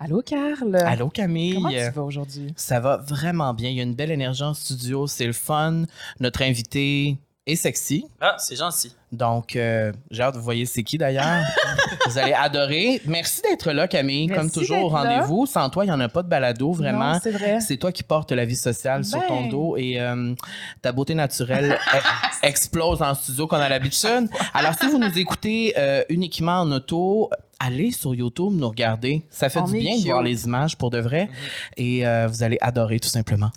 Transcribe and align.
Allô, 0.00 0.22
Carl. 0.22 0.76
Allô 0.76 1.08
Camille. 1.08 1.54
Comment 1.54 1.70
tu 1.70 1.90
vas 1.90 2.02
aujourd'hui? 2.02 2.52
Ça 2.56 2.78
va 2.78 2.98
vraiment 2.98 3.52
bien. 3.52 3.70
Il 3.70 3.76
y 3.76 3.80
a 3.80 3.82
une 3.82 3.94
belle 3.96 4.12
énergie 4.12 4.44
en 4.44 4.54
studio. 4.54 5.08
C'est 5.08 5.26
le 5.26 5.32
fun. 5.32 5.84
Notre 6.20 6.42
invité 6.42 7.16
est 7.46 7.56
sexy. 7.56 8.04
Ah, 8.20 8.36
c'est 8.38 8.54
gentil. 8.54 8.92
Donc, 9.10 9.56
euh, 9.56 9.90
j'ai 10.12 10.22
hâte 10.22 10.34
de 10.34 10.38
vous 10.38 10.44
voyez 10.44 10.66
c'est 10.66 10.84
qui 10.84 10.98
d'ailleurs. 10.98 11.42
vous 12.06 12.16
allez 12.18 12.32
adorer. 12.34 13.00
Merci 13.06 13.42
d'être 13.42 13.72
là, 13.72 13.88
Camille. 13.88 14.28
Merci 14.28 14.40
Comme 14.40 14.50
toujours, 14.52 14.84
au 14.84 14.88
rendez-vous. 14.88 15.46
Sans 15.46 15.68
toi, 15.68 15.84
il 15.84 15.88
n'y 15.88 15.92
en 15.94 15.98
a 16.00 16.08
pas 16.08 16.22
de 16.22 16.28
balado, 16.28 16.70
vraiment. 16.72 17.14
Non, 17.14 17.20
c'est 17.20 17.32
vrai. 17.32 17.58
C'est 17.60 17.78
toi 17.78 17.90
qui 17.90 18.04
portes 18.04 18.30
la 18.30 18.44
vie 18.44 18.54
sociale 18.54 19.04
sur 19.04 19.26
ton 19.26 19.42
Ben. 19.44 19.48
dos 19.48 19.76
et 19.78 19.98
euh, 19.98 20.32
ta 20.80 20.92
beauté 20.92 21.14
naturelle 21.16 21.72
e- 21.72 21.98
explose 22.46 23.02
en 23.02 23.14
studio 23.14 23.48
qu'on 23.48 23.56
a 23.56 23.68
l'habitude. 23.68 24.28
Alors, 24.54 24.74
si 24.78 24.86
vous 24.86 24.98
nous 24.98 25.18
écoutez 25.18 25.74
euh, 25.76 26.04
uniquement 26.10 26.60
en 26.60 26.70
auto, 26.70 27.30
allez 27.60 27.90
sur 27.92 28.14
YouTube 28.14 28.52
nous 28.52 28.68
regarder. 28.68 29.22
Ça 29.30 29.48
fait 29.48 29.60
On 29.60 29.64
du 29.66 29.78
bien 29.78 29.96
de 29.98 30.04
voir 30.04 30.22
les 30.22 30.44
images 30.44 30.76
pour 30.76 30.90
de 30.90 30.98
vrai 31.00 31.28
et 31.76 32.06
euh, 32.06 32.26
vous 32.28 32.42
allez 32.42 32.58
adorer 32.60 32.98
tout 33.00 33.08
simplement. 33.08 33.50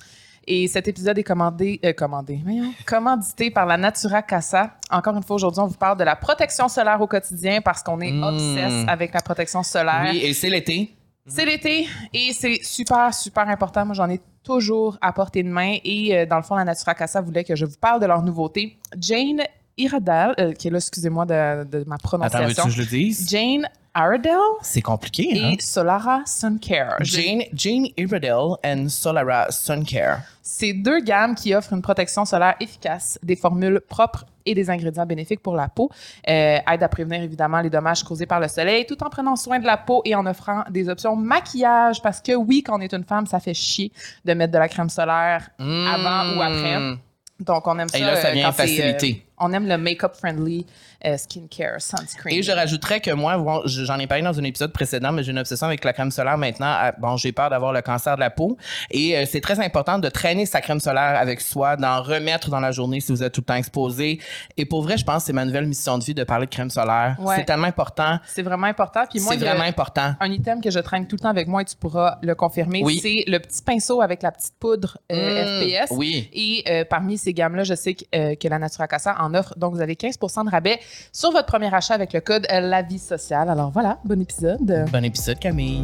Et 0.48 0.68
cet 0.68 0.88
épisode 0.88 1.18
est 1.20 1.24
commandé, 1.24 1.80
euh, 1.86 1.94
commandé, 1.94 2.40
voyons, 2.44 2.74
commandité 2.88 3.52
par 3.52 3.68
la 3.68 3.78
Natura 3.78 4.24
Casa. 4.24 4.72
Encore 4.90 5.16
une 5.16 5.22
fois, 5.22 5.36
aujourd'hui, 5.36 5.62
on 5.62 5.68
vous 5.68 5.78
parle 5.78 5.98
de 6.00 6.04
la 6.04 6.16
protection 6.16 6.68
solaire 6.68 7.00
au 7.00 7.06
quotidien 7.08 7.62
parce 7.62 7.84
qu'on 7.84 8.00
est 8.02 8.12
Mm. 8.12 8.24
obsesse 8.24 8.86
avec 8.88 9.14
la 9.14 9.22
protection 9.22 9.62
solaire. 9.62 10.08
Oui, 10.12 10.18
et 10.24 10.34
c'est 10.34 10.50
l'été. 10.50 10.96
C'est 11.28 11.46
l'été 11.46 11.88
et 12.12 12.34
c'est 12.34 12.60
super, 12.64 13.14
super 13.14 13.48
important. 13.48 13.86
Moi, 13.86 13.94
j'en 13.94 14.10
ai 14.10 14.20
toujours 14.44 14.98
à 15.00 15.14
portée 15.14 15.44
de 15.44 15.48
main. 15.50 15.78
Et 15.86 16.18
euh, 16.18 16.26
dans 16.26 16.38
le 16.38 16.44
fond, 16.44 16.56
la 16.56 16.66
Natura 16.66 16.96
Casa 16.96 17.22
voulait 17.22 17.44
que 17.44 17.56
je 17.56 17.66
vous 17.66 17.78
parle 17.80 18.02
de 18.02 18.08
leur 18.08 18.24
nouveauté. 18.24 18.80
Jane 19.00 19.44
Iredale, 19.78 20.34
euh, 20.40 20.54
qui 20.54 20.68
est 20.68 20.72
là, 20.72 20.78
excusez-moi 20.78 21.26
de, 21.28 21.64
de 21.66 21.84
ma 21.88 21.96
Attends, 21.96 22.18
veux-tu 22.18 22.28
prononciation. 22.28 22.64
que 22.66 22.70
je 22.72 22.80
le 22.82 22.88
dise? 22.88 23.30
Jane 23.30 23.68
Iredale 23.96 24.40
C'est 24.62 24.82
compliqué, 24.82 25.38
hein? 25.38 25.56
et 25.58 25.62
Solara 25.62 26.22
Sun 26.26 26.60
Care. 26.60 26.96
Jane, 27.02 27.44
Jane 27.54 27.88
Iredale 27.98 28.56
and 28.64 28.88
Solara 28.88 29.52
Sun 29.52 29.84
Care. 29.86 30.22
C'est 30.42 30.74
deux 30.74 31.02
gammes 31.02 31.36
qui 31.36 31.54
offrent 31.54 31.74
une 31.74 31.82
protection 31.82 32.24
solaire 32.24 32.56
efficace, 32.60 33.20
des 33.22 33.36
formules 33.36 33.82
propres 33.82 34.26
et 34.46 34.56
des 34.56 34.70
ingrédients 34.70 35.06
bénéfiques 35.06 35.42
pour 35.42 35.56
la 35.56 35.68
peau. 35.68 35.90
Euh, 36.30 36.58
aide 36.72 36.84
à 36.84 36.88
prévenir 36.88 37.22
évidemment 37.22 37.60
les 37.60 37.70
dommages 37.70 38.04
causés 38.04 38.26
par 38.26 38.40
le 38.40 38.48
soleil 38.48 38.86
tout 38.86 39.02
en 39.04 39.10
prenant 39.10 39.36
soin 39.36 39.60
de 39.60 39.66
la 39.66 39.78
peau 39.78 40.02
et 40.06 40.16
en 40.16 40.26
offrant 40.26 40.64
des 40.70 40.88
options 40.88 41.16
maquillage 41.16 42.02
parce 42.02 42.22
que 42.22 42.34
oui, 42.34 42.64
quand 42.64 42.78
on 42.78 42.82
est 42.82 42.94
une 42.94 43.04
femme, 43.04 43.28
ça 43.28 43.40
fait 43.40 43.54
chier 43.54 43.92
de 44.24 44.34
mettre 44.34 44.54
de 44.54 44.58
la 44.58 44.70
crème 44.70 44.90
solaire 44.90 45.50
avant 45.60 46.38
ou 46.38 46.42
après. 46.42 46.98
Donc 47.42 47.68
on 47.68 47.78
aime 47.80 47.90
ça. 47.90 47.98
Et 47.98 48.02
là, 48.02 48.16
ça 48.16 48.30
euh, 48.30 48.32
vient 48.32 48.52
quand 48.52 48.64
euh, 48.64 49.14
on 49.40 49.52
aime 49.54 49.68
le 49.68 49.78
make-up 49.78 50.14
friendly 50.16 50.66
euh, 51.06 51.18
skincare 51.18 51.82
sunscreen. 51.82 52.36
Et 52.38 52.44
je 52.44 52.52
rajouterais 52.52 53.00
que 53.00 53.12
moi, 53.12 53.38
bon, 53.38 53.62
j'en 53.66 53.98
ai 54.00 54.08
parlé 54.08 54.24
dans 54.24 54.38
un 54.40 54.44
épisode 54.44 54.72
précédent, 54.72 55.12
mais 55.12 55.24
j'ai 55.24 55.32
une 55.32 55.40
obsession 55.40 55.68
avec 55.68 55.84
la 55.84 55.94
crème 55.94 56.12
solaire 56.12 56.38
maintenant. 56.38 56.68
Ah, 56.70 56.94
Bon, 57.00 57.18
j'ai 57.18 57.32
peur 57.32 57.50
d'avoir 57.50 57.74
le 57.74 57.82
cancer 57.82 58.16
de 58.16 58.20
la 58.20 58.30
peau. 58.30 58.58
Et 58.90 59.18
euh, 59.18 59.26
c'est 59.30 59.42
très 59.42 59.60
important 59.60 59.98
de 60.00 60.10
traîner 60.10 60.46
sa 60.46 60.62
crème 60.62 60.80
solaire 60.80 61.18
avec 61.20 61.42
soi, 61.42 61.76
d'en 61.78 62.02
remettre 62.02 62.50
dans 62.50 62.60
la 62.60 62.72
journée 62.72 63.00
si 63.00 63.12
vous 63.12 63.24
êtes 63.24 63.34
tout 63.34 63.42
le 63.42 63.46
temps 63.46 63.56
exposé. 63.56 64.20
Et 64.58 64.66
pour 64.66 64.84
vrai, 64.84 64.98
je 64.98 65.04
pense 65.06 65.24
que 65.24 65.28
c'est 65.28 65.34
ma 65.34 65.46
nouvelle 65.46 65.66
mission 65.68 65.98
de 65.98 66.04
vie 66.04 66.14
de 66.14 66.24
parler 66.24 66.46
de 66.46 66.52
crème 66.52 66.70
solaire. 66.70 67.16
Ouais. 67.20 67.36
C'est 67.38 67.46
tellement 67.46 67.68
important. 67.68 68.20
C'est 68.28 68.42
vraiment 68.44 68.68
important. 68.68 69.04
Puis 69.10 69.20
moi, 69.20 69.34
C'est 69.34 69.40
vraiment 69.40 69.64
important. 69.64 70.14
un 70.20 70.32
item 70.32 70.62
que 70.62 70.70
je 70.70 70.80
traîne 70.80 71.08
tout 71.08 71.16
le 71.16 71.22
temps 71.22 71.30
avec 71.30 71.48
moi 71.48 71.62
et 71.62 71.66
tu 71.66 71.76
pourras 71.76 72.18
le 72.22 72.36
confirmer, 72.36 72.82
Oui. 72.84 73.00
c'est 73.02 73.24
le 73.28 73.40
petit 73.40 73.62
pinceau 73.62 74.02
avec 74.02 74.22
la 74.22 74.32
petite 74.32 74.54
poudre 74.60 74.98
euh, 75.12 75.62
Mmh, 75.62 75.86
FPS. 75.88 75.92
Oui. 75.92 76.30
Et 76.34 76.64
euh, 76.70 76.86
parmi 76.86 77.18
ces 77.18 77.34
gammes-là, 77.34 77.64
je 77.64 77.74
sais 77.74 77.94
que, 77.94 78.04
euh, 78.16 78.36
que 78.36 78.48
la 78.48 78.60
Natura 78.60 78.88
Casa 78.88 79.16
en 79.20 79.34
offre. 79.34 79.54
Donc, 79.58 79.74
vous 79.74 79.82
avez 79.82 79.96
15 79.96 80.18
de 80.18 80.50
rabais 80.50 80.80
sur 81.12 81.32
votre 81.32 81.48
premier 81.48 81.74
achat 81.74 81.94
avec 81.94 82.14
le 82.14 82.22
code 82.22 82.48
La 82.50 82.82
Vie 82.82 83.00
Sociale. 83.00 83.50
Alors 83.50 83.72
voilà, 83.72 84.00
bon 84.04 84.22
épisode. 84.22 84.86
Bon 84.92 85.04
épisode, 85.04 85.40
Camille. 85.40 85.84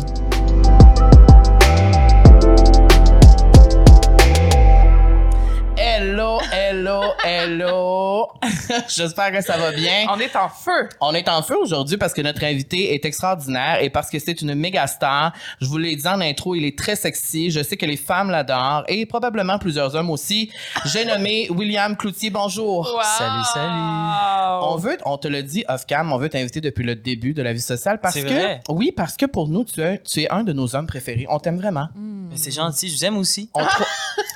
Hello, 6.88 7.02
hello. 7.26 8.28
J'espère 8.88 9.34
que 9.34 9.42
ça 9.42 9.58
va 9.58 9.74
bien. 9.74 10.06
On 10.10 10.18
est 10.22 10.34
en 10.38 10.48
feu. 10.48 10.88
On 11.02 11.14
est 11.14 11.28
en 11.28 11.42
feu 11.42 11.58
aujourd'hui 11.62 11.98
parce 11.98 12.14
que 12.14 12.22
notre 12.22 12.46
invité 12.46 12.94
est 12.94 13.04
extraordinaire 13.04 13.80
et 13.84 13.90
parce 13.90 14.10
que 14.10 14.20
c'est 14.20 14.42
une 14.42 14.56
méga 14.56 14.88
star. 14.88 15.34
Je 15.60 15.66
vous 15.68 15.78
l'ai 15.78 15.98
dit 15.98 16.08
en 16.08 16.22
intro, 16.22 16.56
il 16.56 16.64
est 16.64 16.78
très 16.80 16.96
sexy. 16.96 17.52
Je 17.52 17.62
sais 17.62 17.76
que 17.76 17.86
les 17.86 17.98
femmes 17.98 18.30
l'adorent 18.32 18.86
et 18.88 19.06
probablement 19.06 19.60
plusieurs 19.60 19.96
hommes 19.96 20.10
aussi. 20.10 20.50
J'ai 20.86 21.04
nommé 21.04 21.50
William 21.50 21.98
Cloutier. 21.98 22.30
Bonjour. 22.30 22.88
Salut, 23.18 23.44
salut. 23.54 24.62
On 24.62 24.78
veut, 24.78 24.98
on 25.04 25.18
te 25.18 25.28
le 25.28 25.44
dit 25.44 25.66
off 25.68 25.86
cam, 25.86 26.14
on 26.14 26.18
veut 26.18 26.30
t'inviter 26.30 26.62
depuis 26.62 26.86
le 26.86 26.96
début 26.96 27.34
de 27.34 27.42
la 27.42 27.52
vie 27.52 27.60
sociale 27.60 28.00
parce 28.00 28.16
que, 28.16 28.22
vrai? 28.22 28.62
oui, 28.70 28.94
parce 28.96 29.18
que 29.18 29.26
pour 29.26 29.50
nous, 29.50 29.66
tu 29.66 29.82
es, 29.82 30.00
tu 30.10 30.22
es 30.22 30.30
un 30.32 30.46
de 30.46 30.54
nos 30.54 30.74
hommes 30.74 30.88
préférés. 30.88 31.26
On 31.30 31.40
t'aime 31.40 31.58
vraiment. 31.58 31.90
C'est 32.36 32.52
gentil, 32.52 32.88
je 32.90 32.96
vous 32.96 33.06
aime 33.06 33.18
aussi. 33.18 33.50
On 33.54 33.60
te- 33.66 33.84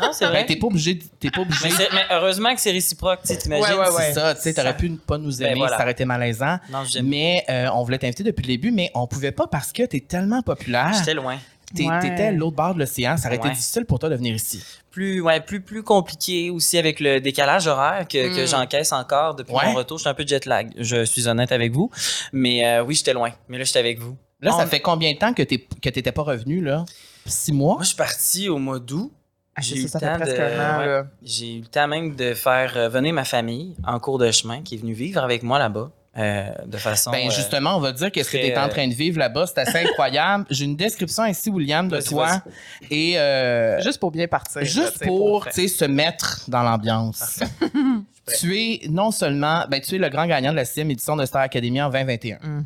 Non, 0.02 0.10
c'est 0.12 0.26
ben, 0.26 0.32
vrai. 0.32 0.46
t'es 0.46 0.56
pas 0.56 0.68
obligé, 0.68 0.96
de- 0.96 1.04
t'es 1.20 1.30
pas 1.30 1.42
obligé. 1.42 1.70
mais 1.94 2.02
heureusement 2.10 2.41
que 2.56 2.62
c'est 2.62 2.72
réciproque, 2.72 3.22
tu 3.22 3.28
sais, 3.30 3.38
t'imagines? 3.38 3.66
Ouais, 3.66 3.80
ouais, 3.80 3.90
ouais. 3.96 4.04
C'est 4.08 4.14
ça, 4.14 4.36
tu 4.36 4.42
sais, 4.42 4.54
t'aurais 4.54 4.70
Ça- 4.70 4.74
pu 4.74 4.90
ne 4.90 4.98
pas 4.98 5.18
nous 5.18 5.36
Ben, 5.38 5.48
aimer, 5.48 5.60
voilà. 5.60 5.78
ça 5.78 5.84
aurait 5.84 5.92
été 5.94 6.06
malaisant. 6.06 6.58
Non, 6.72 6.84
j'aime. 6.84 7.08
Mais 7.08 7.44
euh, 7.50 7.68
on 7.74 7.84
voulait 7.84 7.98
t'inviter 8.00 8.24
depuis 8.24 8.42
le 8.44 8.48
début, 8.48 8.72
mais 8.72 8.92
on 8.96 9.08
pouvait 9.08 9.32
pas 9.32 9.48
parce 9.48 9.72
que 9.72 9.84
t'es 9.84 10.00
tellement 10.02 10.42
populaire. 10.42 10.92
J'étais 10.98 11.14
loin. 11.14 11.38
T'étais 11.74 12.24
à 12.24 12.32
l'autre 12.34 12.58
bord 12.58 12.74
de 12.74 12.80
l'océan. 12.80 13.16
Ça 13.16 13.28
aurait 13.30 13.38
été 13.38 13.48
difficile 13.50 13.86
pour 13.86 13.98
toi 13.98 14.10
de 14.10 14.16
venir 14.16 14.36
ici. 14.36 14.62
Plus, 14.90 15.22
ouais, 15.22 15.40
plus, 15.40 15.62
plus 15.62 15.84
compliqué 15.84 16.50
aussi 16.50 16.78
avec 16.78 17.00
le 17.00 17.22
décalage 17.22 17.66
horaire 17.68 18.06
que, 18.10 18.36
que 18.36 18.44
Mm. 18.44 18.48
j'encaisse 18.48 18.92
encore 18.92 19.36
depuis 19.36 19.54
Ouais. 19.56 19.68
mon 19.68 19.76
retour. 19.76 19.98
Je 19.98 20.02
suis 20.02 20.10
un 20.10 20.14
peu 20.14 20.28
jet 20.28 20.46
lag. 20.46 20.70
Je 20.78 21.06
suis 21.06 21.30
honnête 21.30 21.54
avec 21.54 21.72
vous. 21.72 21.90
Mais 22.34 22.66
euh, 22.68 22.84
oui, 22.84 22.96
j'étais 22.96 23.14
loin. 23.14 23.32
Mais 23.48 23.58
là, 23.58 23.64
j'étais 23.64 23.80
avec 23.80 24.00
vous. 24.00 24.18
Là, 24.42 24.54
On- 24.54 24.60
ça 24.60 24.68
fait 24.68 24.82
combien 24.82 25.14
de 25.14 25.18
temps 25.18 25.34
que 25.34 25.44
que 25.44 25.90
t'étais 25.90 26.12
pas 26.12 26.24
revenu, 26.24 26.60
là? 26.60 26.84
Six 27.26 27.54
mois? 27.54 27.76
Moi, 27.76 27.84
je 27.84 27.88
suis 27.88 27.96
parti 27.96 28.50
au 28.50 28.58
mois 28.58 28.80
d'août. 28.80 29.12
Ah, 29.62 29.66
J'ai 29.68 29.76
eu 29.78 29.82
ça, 29.82 29.84
le 29.84 29.90
ça 29.90 30.00
fait 30.00 30.06
temps 30.06 30.20
presque 30.20 30.38
de- 30.38 30.42
un 30.42 30.76
an. 30.76 30.80
ouais. 30.80 31.48
eu 31.58 31.60
le 31.62 31.68
temps 31.68 31.88
même 31.88 32.16
de 32.16 32.34
faire 32.34 32.74
euh, 32.76 32.90
venir 32.90 33.14
ma 33.14 33.24
famille 33.26 33.76
en 33.86 34.00
cours 34.00 34.18
de 34.18 34.30
chemin 34.32 34.62
qui 34.62 34.76
est 34.76 34.78
venue 34.80 34.94
vivre 34.94 35.24
avec 35.24 35.44
moi 35.44 35.60
là-bas 35.60 35.90
euh, 36.18 36.50
de 36.66 36.78
façon. 36.78 37.10
Ben 37.12 37.28
euh, 37.28 37.32
justement, 37.32 37.78
on 37.78 37.80
va 37.80 37.94
dire 37.94 38.12
que 38.12 38.20
très, 38.20 38.40
tu 38.40 38.46
es 38.48 38.58
en 38.58 38.68
train 38.68 38.86
de 38.88 38.94
vivre 38.94 39.18
là-bas. 39.18 39.46
C'est 39.48 39.60
assez 39.60 39.78
incroyable. 39.88 40.46
J'ai 40.50 40.66
une 40.66 40.76
description 40.76 41.26
ici, 41.26 41.50
William, 41.50 41.88
de 41.88 42.02
toi. 42.02 42.42
Et 42.90 43.18
euh, 43.18 43.80
Juste 43.82 44.00
pour 44.00 44.12
bien 44.12 44.28
partir. 44.28 44.62
juste 44.66 45.06
pour 45.06 45.46
faire. 45.46 45.54
tu 45.54 45.62
sais, 45.62 45.68
se 45.70 45.86
mettre 45.86 46.42
dans 46.50 46.64
l'ambiance. 46.64 47.40
tu 48.40 48.58
es 48.58 48.82
non 48.90 49.12
seulement, 49.12 49.66
ben, 49.70 49.82
tu 49.82 49.96
es 49.96 49.98
le 49.98 50.10
grand 50.10 50.28
gagnant 50.28 50.52
de 50.52 50.56
la 50.58 50.66
sixième 50.66 50.92
édition 50.92 51.16
de 51.16 51.26
Star 51.26 51.42
Academy 51.42 51.82
en 51.82 51.90
2021. 51.90 52.38
Mhm. 52.42 52.66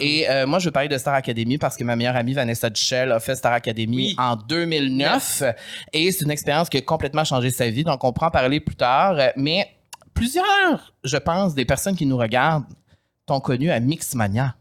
Et 0.00 0.28
euh, 0.28 0.46
moi, 0.46 0.58
je 0.58 0.66
veux 0.66 0.70
parler 0.72 0.88
de 0.88 0.98
Star 0.98 1.14
Academy 1.14 1.58
parce 1.58 1.76
que 1.76 1.84
ma 1.84 1.96
meilleure 1.96 2.16
amie 2.16 2.32
Vanessa 2.34 2.68
Duchel 2.70 3.12
a 3.12 3.20
fait 3.20 3.36
Star 3.36 3.52
Academy 3.52 3.96
Oui. 3.96 4.14
en 4.18 4.36
2009 4.36 5.42
et 5.92 6.10
c'est 6.12 6.24
une 6.24 6.30
expérience 6.30 6.68
qui 6.68 6.78
a 6.78 6.82
complètement 6.82 7.24
changé 7.24 7.50
sa 7.50 7.68
vie. 7.70 7.84
Donc, 7.84 8.02
on 8.04 8.12
pourra 8.12 8.28
en 8.28 8.30
parler 8.30 8.60
plus 8.60 8.76
tard. 8.76 9.16
Mais 9.36 9.68
plusieurs, 10.14 10.92
je 11.04 11.16
pense, 11.16 11.54
des 11.54 11.64
personnes 11.64 11.96
qui 11.96 12.06
nous 12.06 12.16
regardent 12.18 12.64
t'ont 13.26 13.40
connu 13.40 13.70
à 13.70 13.78
Mixmania 13.80 14.54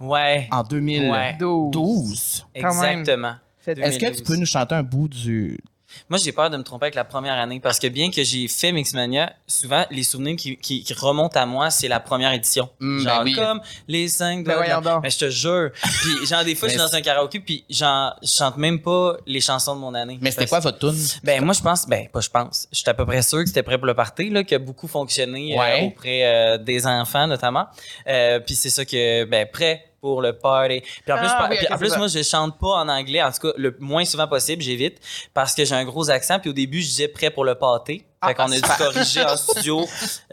Ouais. 0.00 0.48
en 0.50 0.62
2012. 0.62 1.70
12. 1.72 2.46
Quand 2.60 2.80
même. 2.80 3.00
Exactement. 3.00 3.34
Est-ce 3.66 3.98
que 3.98 4.06
tu 4.06 4.10
2012. 4.12 4.22
peux 4.22 4.36
nous 4.36 4.46
chanter 4.46 4.74
un 4.74 4.82
bout 4.82 5.06
du... 5.08 5.60
Moi, 6.08 6.18
j'ai 6.24 6.32
peur 6.32 6.50
de 6.50 6.56
me 6.56 6.62
tromper 6.62 6.84
avec 6.86 6.94
la 6.94 7.04
première 7.04 7.34
année 7.34 7.60
parce 7.60 7.78
que 7.78 7.86
bien 7.86 8.10
que 8.10 8.22
j'ai 8.24 8.48
fait 8.48 8.72
Mixmania, 8.72 9.32
souvent, 9.46 9.84
les 9.90 10.02
souvenirs 10.02 10.36
qui, 10.36 10.56
qui- 10.56 10.82
qui 10.82 10.94
remontent 10.94 11.38
à 11.38 11.46
moi, 11.46 11.70
c'est 11.70 11.88
la 11.88 12.00
première 12.00 12.32
édition. 12.32 12.68
Mm, 12.80 12.98
genre 13.00 13.18
ben 13.18 13.24
oui. 13.24 13.32
comme 13.34 13.60
les 13.88 14.08
cinq 14.08 14.44
Ben 14.44 14.80
donc. 14.80 15.02
Mais 15.02 15.10
je 15.10 15.18
te 15.18 15.30
jure. 15.30 15.70
Puis, 15.82 16.26
genre, 16.26 16.44
des 16.44 16.54
fois, 16.54 16.68
je 16.68 16.74
suis 16.74 16.78
dans 16.82 16.94
un 16.94 17.00
karaoké, 17.00 17.40
puis 17.40 17.64
genre, 17.70 18.14
je 18.22 18.28
chante 18.30 18.56
même 18.56 18.80
pas 18.80 19.16
les 19.26 19.40
chansons 19.40 19.74
de 19.74 19.80
mon 19.80 19.94
année. 19.94 20.18
Mais 20.20 20.30
c'était 20.30 20.46
quoi 20.46 20.60
votre 20.60 20.78
tune? 20.78 20.96
Ben, 21.22 21.44
moi, 21.44 21.54
je 21.54 21.60
pense, 21.62 21.86
ben, 21.86 22.08
pas 22.08 22.20
je 22.20 22.28
pense. 22.30 22.68
Je 22.72 22.78
suis 22.78 22.88
à 22.88 22.94
peu 22.94 23.04
près 23.06 23.22
sûr 23.22 23.38
que 23.40 23.46
c'était 23.46 23.62
prêt 23.62 23.78
pour 23.78 23.86
le 23.86 23.94
party, 23.94 24.30
là, 24.30 24.44
qui 24.44 24.54
a 24.54 24.58
beaucoup 24.58 24.88
fonctionné 24.88 25.58
euh, 25.58 25.86
auprès 25.86 26.24
euh, 26.24 26.58
des 26.58 26.86
enfants, 26.86 27.26
notamment. 27.26 27.66
Euh, 28.06 28.40
puis 28.40 28.54
c'est 28.54 28.70
ça 28.70 28.84
que, 28.84 29.24
ben, 29.24 29.46
prêt 29.50 29.84
pour 30.00 30.22
le 30.22 30.32
party. 30.36 30.80
Puis 31.04 31.12
en 31.12 31.18
plus, 31.18 31.26
Ah, 31.30 31.48
puis 31.48 31.66
en 31.72 31.76
plus 31.78 31.96
moi, 31.96 32.06
je 32.08 32.22
chante 32.22 32.58
pas 32.58 32.68
en 32.68 32.88
anglais, 32.88 33.22
en 33.22 33.30
tout 33.30 33.40
cas, 33.48 33.52
le 33.56 33.76
moins 33.80 34.04
souvent 34.04 34.26
possible, 34.28 34.62
j'évite, 34.62 34.98
parce 35.34 35.54
que 35.54 35.64
j'ai 35.64 35.74
un 35.74 35.84
gros 35.84 36.10
accent. 36.10 36.38
Puis 36.38 36.50
au 36.50 36.54
début, 36.54 36.80
je 36.80 36.86
disais 36.86 37.08
prêt 37.08 37.30
pour 37.30 37.44
le 37.44 37.54
pâté. 37.54 38.06
Fait 38.24 38.32
Ah, 38.32 38.34
qu'on 38.34 38.52
a 38.52 38.56
dû 38.56 38.60
corriger 38.78 39.22
en 39.24 39.36
studio. 39.36 39.86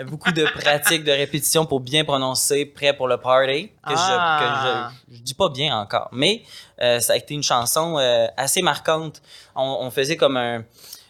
Beaucoup 0.06 0.32
de 0.32 0.44
pratiques, 0.46 1.04
de 1.06 1.12
répétitions 1.12 1.66
pour 1.66 1.80
bien 1.80 2.04
prononcer 2.04 2.66
prêt 2.66 2.94
pour 2.94 3.08
le 3.08 3.18
party. 3.18 3.68
Que, 3.68 3.94
Ah. 3.96 4.40
je, 4.42 4.46
que 4.46 5.14
je, 5.14 5.18
je 5.18 5.24
dis 5.24 5.34
pas 5.34 5.50
bien 5.50 5.78
encore. 5.80 6.10
Mais 6.12 6.44
euh, 6.82 7.00
ça 7.00 7.14
a 7.14 7.16
été 7.16 7.34
une 7.34 7.44
chanson 7.44 7.98
euh, 7.98 8.28
assez 8.36 8.62
marquante. 8.62 9.22
On, 9.56 9.78
on 9.82 9.90
faisait 9.92 10.18
comme 10.18 10.36
un, 10.38 10.64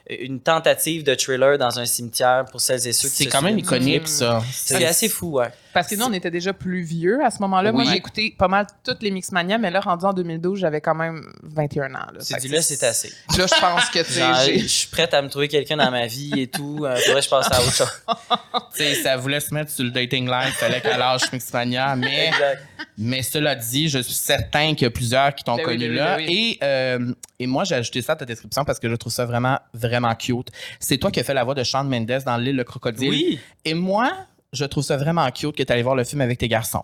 une 0.10 0.40
tentative 0.40 1.04
de 1.04 1.16
thriller 1.16 1.58
dans 1.58 1.80
un 1.80 1.86
cimetière 1.86 2.46
pour 2.52 2.62
celles 2.62 2.88
et 2.88 2.94
ceux 2.94 3.10
qui 3.10 3.16
C'est 3.16 3.26
quand 3.26 3.42
même 3.42 3.58
iconique, 3.60 4.08
ça. 4.08 4.42
C'est 4.52 4.86
assez 4.86 5.10
fou, 5.10 5.32
ouais. 5.40 5.50
Parce 5.74 5.88
que 5.88 5.96
nous, 5.96 6.06
on 6.06 6.14
était 6.14 6.32
déjà 6.32 6.54
plus 6.54 6.82
vieux 6.82 7.20
à 7.24 7.30
ce 7.32 7.40
moment-là. 7.42 7.72
Moi, 7.72 7.84
Oui. 7.84 7.90
j'ai 7.90 7.98
écouté 7.98 8.36
pas 8.38 8.48
mal 8.48 8.66
toutes 8.84 9.04
les 9.04 9.12
Mixmania, 9.12 9.58
mais 9.58 9.70
là, 9.72 9.80
rendu 9.80 10.06
en 10.06 10.14
2012, 10.14 10.60
j'avais 10.60 10.82
quand 10.82 10.96
même 10.96 11.24
21 11.44 11.94
ans. 11.94 12.00
Là, 12.14 12.20
C'est 12.20 12.36
Fait 12.36 12.42
dit 12.42 12.50
que 12.50 12.56
là, 12.56 12.62
c'est 12.62 12.84
assez. 12.84 13.10
Là, 13.38 13.46
je 13.48 13.60
pense 13.62 13.90
que, 13.90 14.00
tu 14.00 14.14
sais, 14.14 14.60
je 14.60 14.68
suis 14.68 14.88
prête 14.90 15.14
à 15.14 15.22
me 15.22 15.30
trouver 15.30 15.48
quelqu'un 15.48 15.78
dans 15.78 15.92
ma 15.92 16.08
vie 16.08 16.34
et 16.42 16.48
tout. 16.48 16.80
Euh, 16.84 16.96
faudrait 16.98 17.20
que 17.20 17.26
je 17.26 17.30
passe 17.30 17.52
à 17.52 17.62
autre 17.62 17.74
chose. 17.74 17.92
Tu 18.76 18.84
sais, 18.84 18.96
ça 18.96 19.18
voulait 19.18 19.40
se 19.40 19.54
mettre 19.54 19.72
sur 19.72 19.84
le 19.84 19.90
dating 19.92 20.28
live, 20.30 20.52
fallait 20.54 20.82
qu'elle 20.82 21.00
lâche 21.00 21.32
Mixmania, 21.32 21.96
mais, 21.96 22.28
Exact. 22.28 22.62
mais 22.98 23.24
cela 23.24 23.56
dit, 23.56 23.90
je 23.90 24.00
suis 24.00 24.14
certain 24.14 24.74
qu'il 24.76 24.84
y 24.84 24.86
a 24.86 24.92
plusieurs 24.92 25.34
qui 25.34 25.44
t'ont 25.44 25.56
Ben 25.58 25.64
connu 25.64 25.80
ben 25.88 25.90
oui, 25.92 25.96
là. 25.98 26.18
ben 26.18 26.26
oui. 26.28 26.58
Et, 26.62 26.64
euh, 26.64 27.14
et 27.40 27.48
moi, 27.48 27.64
j'ai 27.64 27.76
ajouté 27.76 28.02
ça 28.02 28.14
à 28.14 28.16
ta 28.16 28.26
description 28.26 28.64
parce 28.66 28.78
que 28.80 28.88
je 28.90 28.96
trouve 28.96 29.12
ça 29.14 29.26
vraiment, 29.26 29.58
vraiment 29.74 30.14
cute. 30.16 30.50
C'est 30.80 30.98
toi 30.98 31.10
qui 31.12 31.20
as 31.20 31.24
fait 31.24 31.34
la 31.34 31.44
voix 31.44 31.56
de 31.56 31.64
Shawn 31.64 31.88
Mendes 31.90 32.22
dans 32.26 32.38
L'île 32.38 32.56
le 32.56 32.64
crocodile. 32.64 33.10
Oui. 33.10 33.40
Et 33.66 33.74
moi, 33.74 34.12
je 34.54 34.66
trouve 34.66 34.84
ça 34.84 34.98
vraiment 34.98 35.30
cute 35.32 35.56
que 35.56 35.64
tu 35.64 35.72
allé 35.72 35.84
voir 35.84 35.96
le 35.96 36.04
film 36.04 36.22
avec 36.22 36.38
tes 36.38 36.48
garçons. 36.48 36.84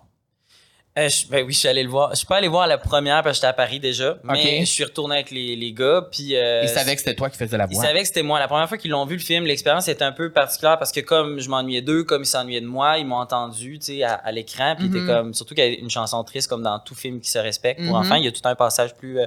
Euh, 0.96 1.08
je- 1.08 1.26
ben 1.26 1.44
oui, 1.44 1.52
je 1.52 1.58
suis 1.58 1.66
allé 1.66 1.82
le 1.82 1.88
voir. 1.88 2.10
Je 2.12 2.18
suis 2.18 2.26
pas 2.26 2.36
allé 2.36 2.46
voir 2.46 2.68
la 2.68 2.78
première 2.78 3.24
parce 3.24 3.30
que 3.32 3.34
j'étais 3.38 3.46
à 3.48 3.52
Paris 3.52 3.80
déjà, 3.80 4.16
mais 4.22 4.60
je 4.60 4.70
suis 4.70 4.84
retourné 4.84 5.16
avec 5.16 5.32
les, 5.32 5.56
les 5.56 5.72
gars. 5.72 6.06
Puis 6.08 6.36
euh, 6.36 6.62
Ils 6.62 6.68
savaient 6.68 6.92
que 6.94 7.00
c'était 7.00 7.16
toi 7.16 7.28
qui 7.30 7.36
faisais 7.36 7.56
la 7.56 7.66
Ils 7.68 7.74
voix. 7.74 7.82
savaient 7.84 8.02
que 8.02 8.06
c'était 8.06 8.22
moi. 8.22 8.38
La 8.38 8.46
première 8.46 8.68
fois 8.68 8.78
qu'ils 8.78 8.92
l'ont 8.92 9.04
vu 9.04 9.16
le 9.16 9.20
film, 9.20 9.44
l'expérience 9.44 9.88
était 9.88 10.04
un 10.04 10.12
peu 10.12 10.30
particulière 10.30 10.78
parce 10.78 10.92
que 10.92 11.00
comme 11.00 11.40
je 11.40 11.48
m'ennuyais 11.48 11.82
d'eux, 11.82 12.04
comme 12.04 12.22
ils 12.22 12.26
s'ennuyaient 12.26 12.60
de 12.60 12.66
moi, 12.68 12.98
ils 12.98 13.06
m'ont 13.06 13.16
entendu, 13.16 13.80
tu 13.80 13.86
sais, 13.86 14.02
à, 14.04 14.12
à 14.14 14.30
l'écran. 14.30 14.76
Puis 14.78 14.86
ils 14.86 14.96
étaient 14.96 15.04
comme, 15.12 15.34
surtout 15.34 15.56
qu'il 15.56 15.64
y 15.64 15.66
a 15.76 15.80
une 15.80 15.90
chanson 15.90 16.22
triste 16.22 16.48
comme 16.48 16.62
dans 16.62 16.78
tout 16.78 16.94
film 16.94 17.18
qui 17.20 17.28
se 17.28 17.40
respecte. 17.40 17.80
Pour 17.84 17.96
Mhm. 17.98 18.00
enfants, 18.06 18.14
il 18.14 18.24
y 18.26 18.28
a 18.28 18.32
tout 18.32 18.42
un 18.44 18.54
passage 18.54 18.94
plus, 18.94 19.18
euh, 19.18 19.26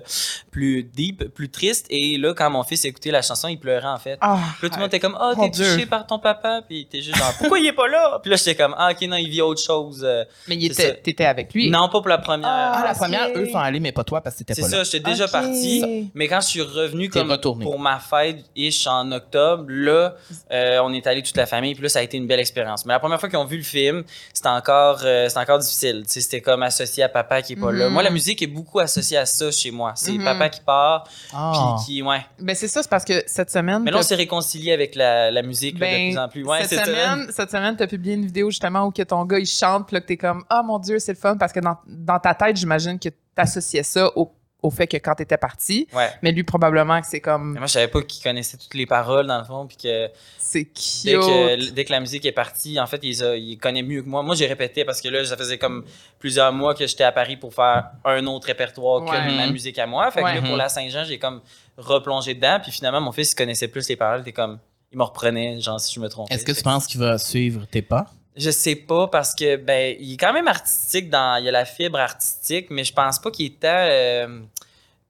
plus 0.51 0.83
deep, 0.83 1.25
plus 1.33 1.49
triste. 1.49 1.87
Et 1.89 2.17
là, 2.17 2.33
quand 2.33 2.49
mon 2.49 2.63
fils 2.63 2.85
écoutait 2.85 3.11
la 3.11 3.21
chanson, 3.21 3.49
il 3.49 3.59
pleurait 3.59 3.87
en 3.89 3.97
fait. 3.99 4.17
Ah, 4.21 4.39
Puis 4.59 4.67
là, 4.67 4.69
tout 4.69 4.75
le 4.75 4.79
monde 4.83 4.87
était 4.87 5.01
comme, 5.01 5.17
oh, 5.21 5.33
t'es 5.37 5.51
touché 5.51 5.85
par 5.85 6.07
ton 6.07 6.17
papa. 6.17 6.61
Puis 6.65 6.83
était 6.83 7.01
juste 7.01 7.17
genre, 7.17 7.33
pourquoi 7.37 7.59
il 7.59 7.67
est 7.67 7.73
pas 7.73 7.89
là? 7.89 8.19
Puis 8.21 8.31
là, 8.31 8.37
j'étais 8.37 8.55
comme, 8.55 8.73
ah, 8.77 8.91
ok, 8.93 9.01
non, 9.01 9.17
il 9.17 9.27
vit 9.27 9.41
autre 9.41 9.61
chose. 9.61 10.01
Euh, 10.07 10.23
mais 10.47 10.55
t'étais 11.03 11.25
avec 11.25 11.53
lui. 11.53 11.56
Non, 11.69 11.89
pas 11.89 11.99
pour 11.99 12.07
la 12.07 12.17
première. 12.17 12.47
Ah, 12.49 12.81
la 12.85 12.91
ok. 12.91 12.97
première, 12.97 13.27
eux 13.35 13.47
sont 13.51 13.57
allés, 13.57 13.79
mais 13.79 13.91
pas 13.91 14.03
toi 14.03 14.21
parce 14.21 14.35
que 14.35 14.39
t'étais 14.39 14.53
C'est 14.55 14.61
pas 14.61 14.67
ça, 14.69 14.77
là. 14.77 14.83
j'étais 14.83 14.99
déjà 14.99 15.25
Ok. 15.25 15.31
parti. 15.31 16.11
Mais 16.13 16.27
quand 16.27 16.41
je 16.41 16.47
suis 16.47 16.61
revenu 16.61 17.09
T'es 17.09 17.19
comme 17.19 17.31
retourné. 17.31 17.65
pour 17.65 17.79
ma 17.79 17.99
fête 17.99 18.43
ish 18.55 18.85
en 18.87 19.11
octobre, 19.11 19.65
là, 19.67 20.15
euh, 20.51 20.79
on 20.83 20.93
est 20.93 21.05
allé 21.07 21.23
toute 21.23 21.37
la 21.37 21.45
famille, 21.45 21.73
puis 21.73 21.83
là, 21.83 21.89
ça 21.89 21.99
a 21.99 22.01
été 22.03 22.17
une 22.17 22.27
belle 22.27 22.39
expérience. 22.39 22.85
Mais 22.85 22.93
la 22.93 22.99
première 22.99 23.19
fois 23.19 23.29
qu'ils 23.29 23.39
ont 23.39 23.45
vu 23.45 23.57
le 23.57 23.63
film, 23.63 24.03
c'était 24.33 24.49
encore, 24.49 24.99
euh, 25.03 25.27
c'était 25.27 25.41
encore 25.41 25.59
difficile. 25.59 26.03
Tu 26.05 26.13
sais, 26.13 26.21
c'était 26.21 26.41
comme 26.41 26.63
associé 26.63 27.03
à 27.03 27.09
papa 27.09 27.41
qui 27.41 27.53
est 27.53 27.55
pas 27.55 27.71
là. 27.71 27.87
Mhm. 27.87 27.93
Moi, 27.93 28.03
la 28.03 28.09
musique 28.09 28.41
est 28.41 28.47
beaucoup 28.47 28.79
associée 28.79 29.17
à 29.17 29.25
ça 29.25 29.51
chez 29.51 29.71
moi. 29.71 29.93
C'est 29.95 30.11
Mhm. 30.13 30.23
papa 30.23 30.49
qui 30.49 30.61
part, 30.61 31.05
Ah. 31.33 31.75
puis 31.77 31.85
qui, 31.95 32.01
ouais. 32.01 32.25
Ben, 32.39 32.55
c'est 32.55 32.67
ça, 32.67 32.81
c'est 32.83 32.89
parce 32.89 33.05
que 33.05 33.23
cette 33.25 33.49
semaine. 33.51 33.83
Mais 33.83 33.91
là, 33.91 33.97
on 33.97 33.99
t'as- 34.01 34.07
s'est 34.07 34.15
réconcilié 34.15 34.71
avec 34.73 34.95
la, 34.95 35.31
la 35.31 35.41
musique 35.41 35.79
là, 35.79 35.87
de 35.87 35.91
Ben, 35.91 36.09
plus 36.11 36.19
en 36.19 36.27
plus. 36.29 36.43
Ouais, 36.45 36.59
cette, 36.61 36.69
c'est 36.69 36.75
ça. 36.77 36.85
semaine, 36.85 37.27
cette 37.31 37.51
semaine, 37.51 37.75
tu 37.77 37.83
as 37.83 37.87
publié 37.87 38.15
une 38.15 38.25
vidéo 38.25 38.49
justement 38.49 38.85
où 38.85 38.91
que 38.91 39.01
ton 39.03 39.23
gars 39.25 39.39
il 39.39 39.45
chante, 39.45 39.87
puis 39.87 39.93
là 39.95 40.01
que 40.01 40.05
t'es 40.07 40.17
comme 40.17 40.43
Ah 40.49 40.61
mon 40.63 40.79
Dieu, 40.79 40.99
c'est 40.99 41.13
le 41.13 41.17
fun, 41.17 41.37
parce 41.37 41.46
que 41.53 41.59
dans, 41.59 41.77
dans 41.87 42.19
ta 42.19 42.33
tête, 42.33 42.55
j'imagine 42.57 42.99
que 42.99 43.09
tu 43.09 43.15
associais 43.37 43.83
ça 43.83 44.09
au, 44.17 44.31
au 44.63 44.71
fait 44.71 44.87
que 44.87 44.97
quand 44.97 45.13
tu 45.15 45.23
étais 45.23 45.37
parti, 45.37 45.87
Ouais. 45.93 46.09
mais 46.23 46.31
lui, 46.31 46.43
probablement 46.43 46.99
que 46.99 47.05
c'est 47.07 47.17
Mais 47.17 47.21
comme 47.21 47.53
moi, 47.57 47.67
je 47.67 47.73
savais 47.73 47.87
pas 47.87 48.01
qu'il 48.01 48.23
connaissait 48.23 48.57
toutes 48.57 48.73
les 48.73 48.87
paroles, 48.87 49.27
dans 49.27 49.37
le 49.37 49.43
fond, 49.43 49.67
puis 49.67 49.77
que 49.77 50.09
c'est 50.39 50.67
dès 51.05 51.13
que, 51.13 51.71
dès 51.71 51.85
que 51.85 51.91
la 51.91 51.99
musique 51.99 52.25
est 52.25 52.31
partie, 52.31 52.79
en 52.79 52.87
fait, 52.87 52.99
il, 53.03 53.09
les 53.09 53.23
a- 53.23 53.35
il 53.35 53.57
connaît 53.59 53.83
mieux 53.83 54.01
que 54.01 54.09
moi. 54.09 54.23
Moi, 54.23 54.33
j'ai 54.35 54.47
répété 54.47 54.83
parce 54.83 54.99
que 54.99 55.09
là, 55.09 55.23
ça 55.25 55.37
faisait 55.37 55.59
comme 55.59 55.85
plusieurs 56.19 56.51
mois 56.51 56.73
que 56.73 56.87
j'étais 56.87 57.03
à 57.03 57.11
Paris 57.11 57.37
pour 57.37 57.53
faire 57.53 57.91
un 58.03 58.25
autre 58.25 58.47
répertoire 58.47 59.03
Ouais. 59.03 59.09
que 59.11 59.35
ma 59.37 59.45
Mhm. 59.45 59.51
musique 59.53 59.77
à 59.77 59.85
moi. 59.85 60.09
Fait 60.09 60.21
que 60.21 60.25
Ouais. 60.25 60.35
là, 60.35 60.41
pour 60.41 60.57
la 60.57 60.69
Saint-Jean, 60.69 61.03
j'ai 61.05 61.19
comme 61.19 61.41
replongé 61.77 62.33
dedans. 62.33 62.59
Puis 62.61 62.71
finalement, 62.71 62.99
mon 63.01 63.11
fils, 63.11 63.31
il 63.33 63.35
connaissait 63.35 63.67
plus 63.67 63.87
les 63.89 63.95
paroles. 63.95 64.23
T'es 64.23 64.31
comme, 64.33 64.57
il 64.91 64.97
me 64.97 65.03
reprenait, 65.03 65.59
genre, 65.61 65.79
si 65.79 65.93
je 65.93 65.99
me 65.99 66.07
trompais. 66.09 66.33
Est-ce 66.33 66.43
que 66.45 66.51
tu 66.51 66.63
penses 66.63 66.87
qu'il 66.87 66.99
va 66.99 67.17
suivre 67.19 67.65
tes 67.69 67.81
pas? 67.83 68.07
Je 68.37 68.51
sais 68.51 68.75
pas 68.75 69.07
parce 69.07 69.33
que, 69.33 69.55
ben, 69.55 69.95
il 69.99 70.13
est 70.13 70.17
quand 70.17 70.33
même 70.33 70.47
artistique 70.47 71.09
dans, 71.09 71.37
il 71.37 71.45
y 71.45 71.49
a 71.49 71.51
la 71.51 71.65
fibre 71.65 71.97
artistique, 71.99 72.67
mais 72.69 72.83
je 72.83 72.93
pense 72.93 73.19
pas 73.19 73.31
qu'il 73.31 73.47
est 73.47 73.59
tant, 73.59 73.67
euh, 73.89 74.39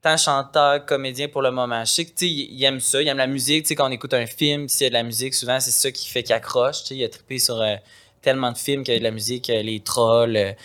tant 0.02 0.16
chanteur, 0.18 0.86
comédien 0.86 1.28
pour 1.28 1.42
le 1.42 1.52
moment. 1.52 1.84
Je 1.84 1.92
sais 1.92 2.06
que, 2.06 2.12
il 2.24 2.64
aime 2.64 2.80
ça, 2.80 3.02
il 3.02 3.08
aime 3.08 3.18
la 3.18 3.28
musique. 3.28 3.64
Tu 3.64 3.70
sais, 3.70 3.76
quand 3.76 3.88
on 3.88 3.92
écoute 3.92 4.14
un 4.14 4.26
film, 4.26 4.70
s'il 4.70 4.86
y 4.86 4.88
a 4.88 4.90
de 4.90 4.94
la 4.94 5.04
musique, 5.04 5.34
souvent, 5.34 5.60
c'est 5.60 5.72
ça 5.72 5.92
qui 5.92 6.08
fait 6.08 6.24
qu'il 6.24 6.34
accroche. 6.36 6.82
Tu 6.84 6.88
sais, 6.88 6.96
il 6.96 7.04
a 7.04 7.10
trippé 7.10 7.38
sur 7.40 7.62
euh, 7.62 7.76
tellement 8.22 8.52
de 8.52 8.58
films 8.58 8.84
qu'il 8.84 8.94
y 8.94 8.98
a 8.98 9.00
de 9.00 9.04
la 9.04 9.12
musique, 9.12 9.50
euh, 9.50 9.62
les 9.62 9.80
trolls, 9.82 10.56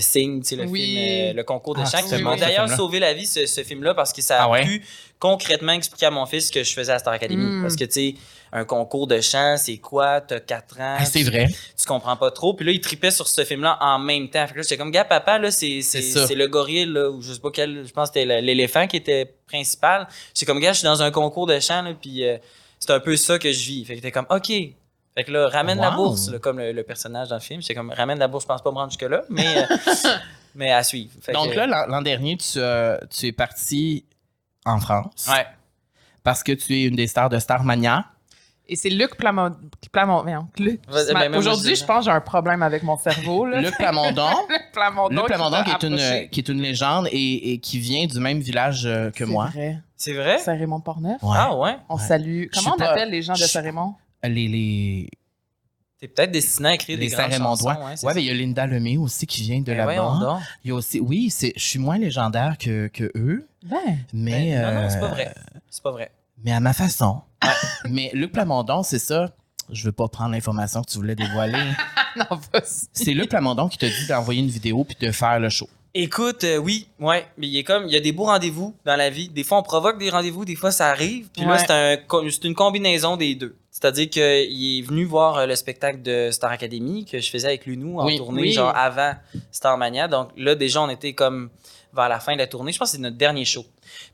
Sing, 0.00 0.42
tu 0.42 0.48
sais, 0.48 0.56
le 0.56 0.64
Oui. 0.66 0.80
film, 0.82 1.36
le 1.36 1.42
concours 1.44 1.74
de 1.74 1.80
Ah, 1.82 1.88
chant, 1.90 2.06
qui 2.06 2.22
m'a 2.22 2.36
d'ailleurs 2.36 2.68
sauvé 2.68 2.98
la 3.00 3.14
vie, 3.14 3.26
ce, 3.26 3.46
ce 3.46 3.62
film-là, 3.62 3.94
parce 3.94 4.12
que 4.12 4.20
ça 4.20 4.42
a 4.42 4.44
Ah 4.44 4.48
ouais? 4.50 4.62
pu 4.64 4.84
concrètement 5.18 5.72
expliquer 5.72 6.06
à 6.06 6.10
mon 6.10 6.26
fils 6.26 6.48
ce 6.48 6.52
que 6.52 6.62
je 6.62 6.72
faisais 6.74 6.92
à 6.92 6.98
Star 6.98 7.14
Academy. 7.14 7.42
Mm. 7.44 7.62
Parce 7.62 7.74
que, 7.76 7.84
tu 7.84 7.92
sais, 7.92 8.14
un 8.52 8.64
concours 8.64 9.06
de 9.06 9.20
chant, 9.20 9.56
c'est 9.58 9.78
quoi? 9.78 10.20
T'as 10.20 10.40
4 10.40 10.80
ans. 10.80 10.96
Ah, 11.00 11.04
c'est 11.04 11.22
vrai. 11.22 11.46
tu 11.76 11.86
comprends 11.86 12.16
pas 12.16 12.30
trop. 12.30 12.54
Puis 12.54 12.64
là, 12.64 12.72
il 12.72 12.80
tripait 12.80 13.10
sur 13.10 13.28
ce 13.28 13.44
film-là 13.44 13.76
en 13.80 13.98
même 13.98 14.28
temps. 14.30 14.46
Fait 14.46 14.52
que 14.54 14.58
là, 14.58 14.62
j'étais 14.62 14.76
comme, 14.76 14.90
gars, 14.90 15.04
papa, 15.04 15.38
là, 15.38 15.50
c'est, 15.50 15.82
c'est, 15.82 16.02
C'est 16.02 16.26
c'est 16.26 16.34
le 16.34 16.46
gorille, 16.48 16.86
là, 16.86 17.10
ou 17.10 17.20
je 17.22 17.32
sais 17.32 17.40
pas 17.40 17.50
quel, 17.50 17.86
je 17.86 17.92
pense 17.92 18.10
que 18.10 18.20
c'était 18.20 18.40
l'éléphant 18.40 18.86
qui 18.86 18.96
était 18.96 19.34
principal. 19.46 20.06
J'étais 20.34 20.46
comme, 20.46 20.60
gars, 20.60 20.72
je 20.72 20.78
suis 20.78 20.86
dans 20.86 21.02
un 21.02 21.10
concours 21.10 21.46
de 21.46 21.58
chant, 21.60 21.82
là, 21.82 21.92
puis 22.00 22.24
euh, 22.24 22.38
c'est 22.78 22.90
un 22.90 23.00
peu 23.00 23.16
ça 23.16 23.38
que 23.38 23.50
je 23.52 23.66
vis. 23.66 23.84
Fait 23.84 23.96
que 23.96 24.00
t'es 24.02 24.12
comme, 24.12 24.26
OK. 24.30 24.46
Fait 24.48 25.24
que 25.24 25.32
là, 25.32 25.48
ramène 25.48 25.78
la 25.80 25.90
bourse, 25.90 26.30
là, 26.30 26.38
comme 26.38 26.58
le, 26.58 26.70
le 26.72 26.82
personnage 26.84 27.28
dans 27.28 27.34
le 27.36 27.40
film. 27.40 27.60
J'étais 27.60 27.74
comme, 27.74 27.90
ramène 27.90 28.18
la 28.20 28.28
bourse, 28.28 28.44
je 28.44 28.48
pense 28.48 28.62
pas 28.62 28.70
me 28.70 28.76
rendre 28.76 28.90
jusque-là, 28.92 29.22
mais, 29.28 29.58
euh, 29.58 29.64
mais 30.54 30.70
à 30.72 30.82
suivre. 30.84 31.10
Fait 31.20 31.32
Donc 31.32 31.50
que- 31.50 31.56
là, 31.56 31.66
l'an 31.66 31.86
l'an 31.88 32.02
dernier, 32.02 32.36
tu, 32.36 32.58
euh, 32.58 32.96
tu 33.10 33.26
es 33.26 33.32
parti 33.32 34.04
en 34.64 34.78
France 34.78 35.26
ouais. 35.28 35.44
parce 36.22 36.44
que 36.44 36.52
tu 36.52 36.72
es 36.76 36.82
une 36.84 36.94
des 36.94 37.08
stars 37.08 37.30
de 37.30 37.38
Starmania. 37.40 38.04
Et 38.70 38.76
c'est 38.76 38.90
Luc 38.90 39.16
Plamondon. 39.16 39.56
Luc. 40.58 40.80
Ben, 41.14 41.34
Aujourd'hui, 41.34 41.74
je- 41.74 41.84
pense 41.84 42.04
que 42.04 42.10
j'ai 42.10 42.16
un 42.16 42.20
problème 42.20 42.62
avec 42.62 42.82
mon 42.82 42.98
cerveau. 42.98 43.46
Là. 43.46 43.60
Luc 43.62 43.74
Plamondon. 43.76 44.28
Luc 44.50 44.62
Plamondon. 44.72 45.14
Luc 45.16 45.24
Plamondon, 45.26 45.64
qui 45.64 45.70
est, 45.70 45.88
une, 45.88 46.28
qui 46.28 46.40
est 46.40 46.48
une 46.48 46.60
légende 46.60 47.08
et, 47.10 47.52
et 47.52 47.58
qui 47.60 47.78
vient 47.78 48.04
du 48.06 48.20
même 48.20 48.40
village 48.40 48.84
euh, 48.84 49.10
que 49.10 49.24
C'est 49.24 49.30
moi. 49.30 49.46
vrai. 49.46 49.78
C'est 49.96 50.12
vrai? 50.12 50.38
Saint-Raymond-Port-Neuf. 50.38 51.22
Ouais. 51.22 51.36
Ah 51.36 51.56
ouais? 51.56 51.76
On 51.88 51.96
Ouais. 51.96 52.02
salue. 52.02 52.44
Comment 52.52 52.74
on 52.74 52.78
pas- 52.78 52.90
appelle 52.90 53.10
les 53.10 53.22
gens 53.22 53.32
de 53.32 53.38
Saint-Raymond? 53.38 53.94
Les, 54.22 54.48
les, 54.48 55.08
T'es 56.00 56.06
peut-être 56.08 56.30
destiné 56.30 56.68
à 56.68 56.74
écrire 56.74 56.98
les 56.98 57.08
des 57.08 57.12
grandes 57.14 57.32
chansons. 57.32 57.68
Ouais, 57.70 57.74
c'est 57.96 58.06
Ouais, 58.06 58.12
mais 58.14 58.22
il 58.22 58.26
y 58.26 58.30
a 58.30 58.34
Linda 58.34 58.66
Lemay 58.66 58.96
aussi 58.98 59.26
qui 59.26 59.42
vient 59.42 59.58
de 59.60 59.64
Ben, 59.64 59.78
là-bas. 59.78 60.40
Il 60.62 60.68
y 60.68 60.70
a 60.70 60.74
aussi, 60.74 61.00
oui, 61.00 61.30
c'est, 61.30 61.52
je 61.56 61.62
suis 61.64 61.78
moins 61.80 61.98
légendaire 61.98 62.56
que, 62.58 62.86
que 62.88 63.10
eux, 63.16 63.48
Ben. 63.64 63.76
mais, 64.12 64.52
Ben, 64.52 64.74
non, 64.74 64.82
non, 64.82 64.90
c'est 64.90 65.00
pas 65.00 65.06
euh, 65.06 65.08
vrai. 65.08 65.34
C'est 65.70 65.82
pas 65.82 65.90
vrai. 65.90 66.12
Mais 66.44 66.52
à 66.52 66.60
ma 66.60 66.72
façon. 66.72 67.20
mais 67.88 68.10
Luc 68.14 68.32
Plamondon, 68.32 68.82
c'est 68.82 68.98
ça. 68.98 69.30
Je 69.70 69.84
veux 69.84 69.92
pas 69.92 70.08
prendre 70.08 70.32
l'information 70.32 70.82
que 70.82 70.90
tu 70.90 70.96
voulais 70.98 71.14
dévoiler. 71.14 71.58
non, 72.16 72.40
c'est 72.92 73.12
Luc 73.12 73.28
Plamondon 73.28 73.68
qui 73.68 73.78
t'a 73.78 73.88
dit 73.88 74.06
d'envoyer 74.08 74.40
une 74.40 74.48
vidéo 74.48 74.84
puis 74.84 74.96
de 75.00 75.12
faire 75.12 75.38
le 75.38 75.48
show. 75.50 75.68
Écoute, 75.94 76.44
euh, 76.44 76.58
oui, 76.58 76.86
ouais, 77.00 77.26
mais 77.38 77.48
il 77.48 77.56
est 77.56 77.64
comme, 77.64 77.84
il 77.86 77.92
y 77.92 77.96
a 77.96 78.00
des 78.00 78.12
beaux 78.12 78.24
rendez-vous 78.26 78.74
dans 78.84 78.94
la 78.96 79.10
vie. 79.10 79.28
Des 79.30 79.42
fois, 79.42 79.58
on 79.58 79.62
provoque 79.62 79.98
des 79.98 80.10
rendez-vous, 80.10 80.44
des 80.44 80.54
fois, 80.54 80.70
ça 80.70 80.88
arrive. 80.88 81.28
Puis 81.34 81.44
là, 81.44 81.58
c'est 81.58 81.70
un, 81.70 81.96
une 82.44 82.54
combinaison 82.54 83.16
des 83.16 83.34
deux. 83.34 83.56
C'est-à-dire 83.70 84.08
qu'il 84.10 84.22
est 84.22 84.82
venu 84.82 85.04
voir 85.04 85.36
euh, 85.38 85.46
le 85.46 85.54
spectacle 85.56 86.02
de 86.02 86.30
Star 86.30 86.50
Academy 86.50 87.04
que 87.04 87.18
je 87.20 87.30
faisais 87.30 87.48
avec 87.48 87.64
Lunou 87.66 88.00
en 88.00 88.06
Oui, 88.06 88.16
tournée, 88.18 88.42
oui. 88.42 88.52
genre 88.52 88.74
avant 88.76 89.14
Starmania. 89.50 90.08
Donc 90.08 90.30
là, 90.36 90.54
déjà, 90.54 90.82
on 90.82 90.90
était 90.90 91.14
comme 91.14 91.50
vers 91.94 92.08
la 92.08 92.20
fin 92.20 92.34
de 92.34 92.38
la 92.38 92.46
tournée. 92.46 92.72
Je 92.72 92.78
pense 92.78 92.90
que 92.90 92.96
c'est 92.96 93.02
notre 93.02 93.16
dernier 93.16 93.44
show. 93.44 93.64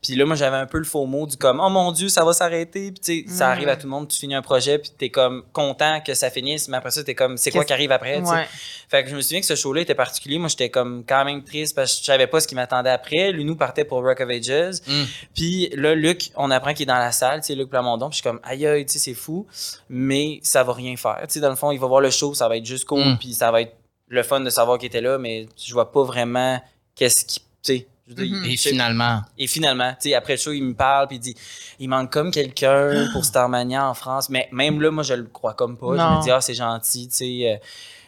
Puis 0.01 0.15
là, 0.15 0.25
moi, 0.25 0.35
j'avais 0.35 0.57
un 0.57 0.65
peu 0.65 0.77
le 0.77 0.83
faux 0.83 1.05
mot 1.05 1.25
du 1.25 1.37
comme, 1.37 1.59
oh 1.59 1.69
mon 1.69 1.91
Dieu, 1.91 2.09
ça 2.09 2.23
va 2.23 2.33
s'arrêter. 2.33 2.91
Puis 2.91 3.23
tu 3.25 3.27
sais, 3.29 3.33
ça 3.35 3.47
Mm. 3.47 3.51
arrive 3.51 3.69
à 3.69 3.75
tout 3.75 3.83
le 3.87 3.89
monde. 3.91 4.07
Tu 4.07 4.17
finis 4.19 4.35
un 4.35 4.41
projet, 4.41 4.77
puis 4.79 4.91
t'es 4.97 5.09
comme 5.09 5.43
content 5.53 6.01
que 6.05 6.13
ça 6.13 6.29
finisse, 6.29 6.67
mais 6.67 6.77
après 6.77 6.91
ça, 6.91 7.03
t'es 7.03 7.15
comme, 7.15 7.37
c'est 7.37 7.51
quoi 7.51 7.63
qui 7.65 7.73
arrive 7.73 7.91
après? 7.91 8.19
tu 8.19 8.25
sais? 8.25 8.31
Ouais. 8.31 8.47
Fait 8.89 9.03
que 9.03 9.09
je 9.09 9.15
me 9.15 9.21
souviens 9.21 9.39
que 9.39 9.45
ce 9.45 9.55
show-là 9.55 9.81
était 9.81 9.95
particulier. 9.95 10.37
Moi, 10.37 10.47
j'étais 10.49 10.69
comme 10.69 11.03
quand 11.07 11.25
même 11.25 11.43
triste 11.43 11.75
parce 11.75 11.93
que 11.95 11.99
je 12.01 12.05
savais 12.05 12.27
pas 12.27 12.39
ce 12.39 12.47
qui 12.47 12.55
m'attendait 12.55 12.89
après. 12.91 13.31
Lui, 13.31 13.43
nous 13.45 13.55
partait 13.55 13.83
pour 13.85 14.01
Rock 14.03 14.21
of 14.21 14.29
Ages. 14.29 14.75
Mm. 14.87 15.03
Puis 15.33 15.69
là, 15.75 15.95
Luc, 15.95 16.31
on 16.35 16.51
apprend 16.51 16.73
qu'il 16.73 16.83
est 16.83 16.85
dans 16.93 16.97
la 16.97 17.11
salle, 17.11 17.41
tu 17.41 17.47
sais, 17.47 17.55
Luc 17.55 17.69
Plamondon. 17.69 18.09
Puis 18.09 18.17
je 18.17 18.21
suis 18.21 18.29
comme, 18.29 18.39
aïe, 18.43 18.65
aïe, 18.67 18.85
tu 18.85 18.93
sais, 18.93 18.99
c'est 18.99 19.13
fou. 19.13 19.47
Mais 19.89 20.39
ça 20.43 20.63
va 20.63 20.73
rien 20.73 20.95
faire. 20.95 21.19
Tu 21.23 21.33
sais, 21.33 21.39
dans 21.39 21.49
le 21.49 21.55
fond, 21.55 21.71
il 21.71 21.79
va 21.79 21.87
voir 21.87 22.01
le 22.01 22.09
show, 22.11 22.33
ça 22.33 22.47
va 22.47 22.57
être 22.57 22.65
juste 22.65 22.85
cool. 22.85 23.03
Mm. 23.03 23.17
Puis 23.17 23.33
ça 23.33 23.51
va 23.51 23.61
être 23.61 23.75
le 24.07 24.21
fun 24.23 24.39
de 24.41 24.49
savoir 24.49 24.77
qu'il 24.77 24.87
était 24.87 25.01
là. 25.01 25.17
Mais 25.17 25.47
je 25.57 25.73
vois 25.73 25.91
pas 25.91 26.03
vraiment 26.03 26.61
qu'est-ce 26.95 27.25
qui, 27.25 27.39
tu 27.39 27.45
sais, 27.63 27.87
je 28.07 28.13
veux 28.13 28.23
dire, 28.25 28.35
Mhm. 28.35 28.43
il- 28.45 28.53
Et 28.53 28.57
finalement, 28.57 29.21
et 29.37 29.47
finalement, 29.47 29.91
tu 29.93 30.09
sais, 30.09 30.15
après 30.15 30.33
le 30.33 30.39
show, 30.39 30.51
il 30.51 30.63
me 30.63 30.73
parle, 30.73 31.07
puis 31.07 31.17
il 31.17 31.19
dit, 31.19 31.35
il 31.79 31.89
manque 31.89 32.11
comme 32.11 32.31
quelqu'un 32.31 33.07
pour 33.11 33.25
Starmania 33.25 33.89
en 33.89 33.93
France. 33.93 34.29
Mais 34.29 34.47
même 34.51 34.81
là, 34.81 34.91
moi, 34.91 35.03
je 35.03 35.13
le 35.15 35.23
crois 35.23 35.53
comme 35.53 35.77
pas. 35.77 35.87
Je 35.97 36.17
me 36.17 36.23
dis, 36.23 36.31
ah, 36.31 36.41
c'est 36.41 36.53
gentil, 36.53 37.07
tu 37.07 37.15
sais, 37.15 37.51
euh, 37.53 37.57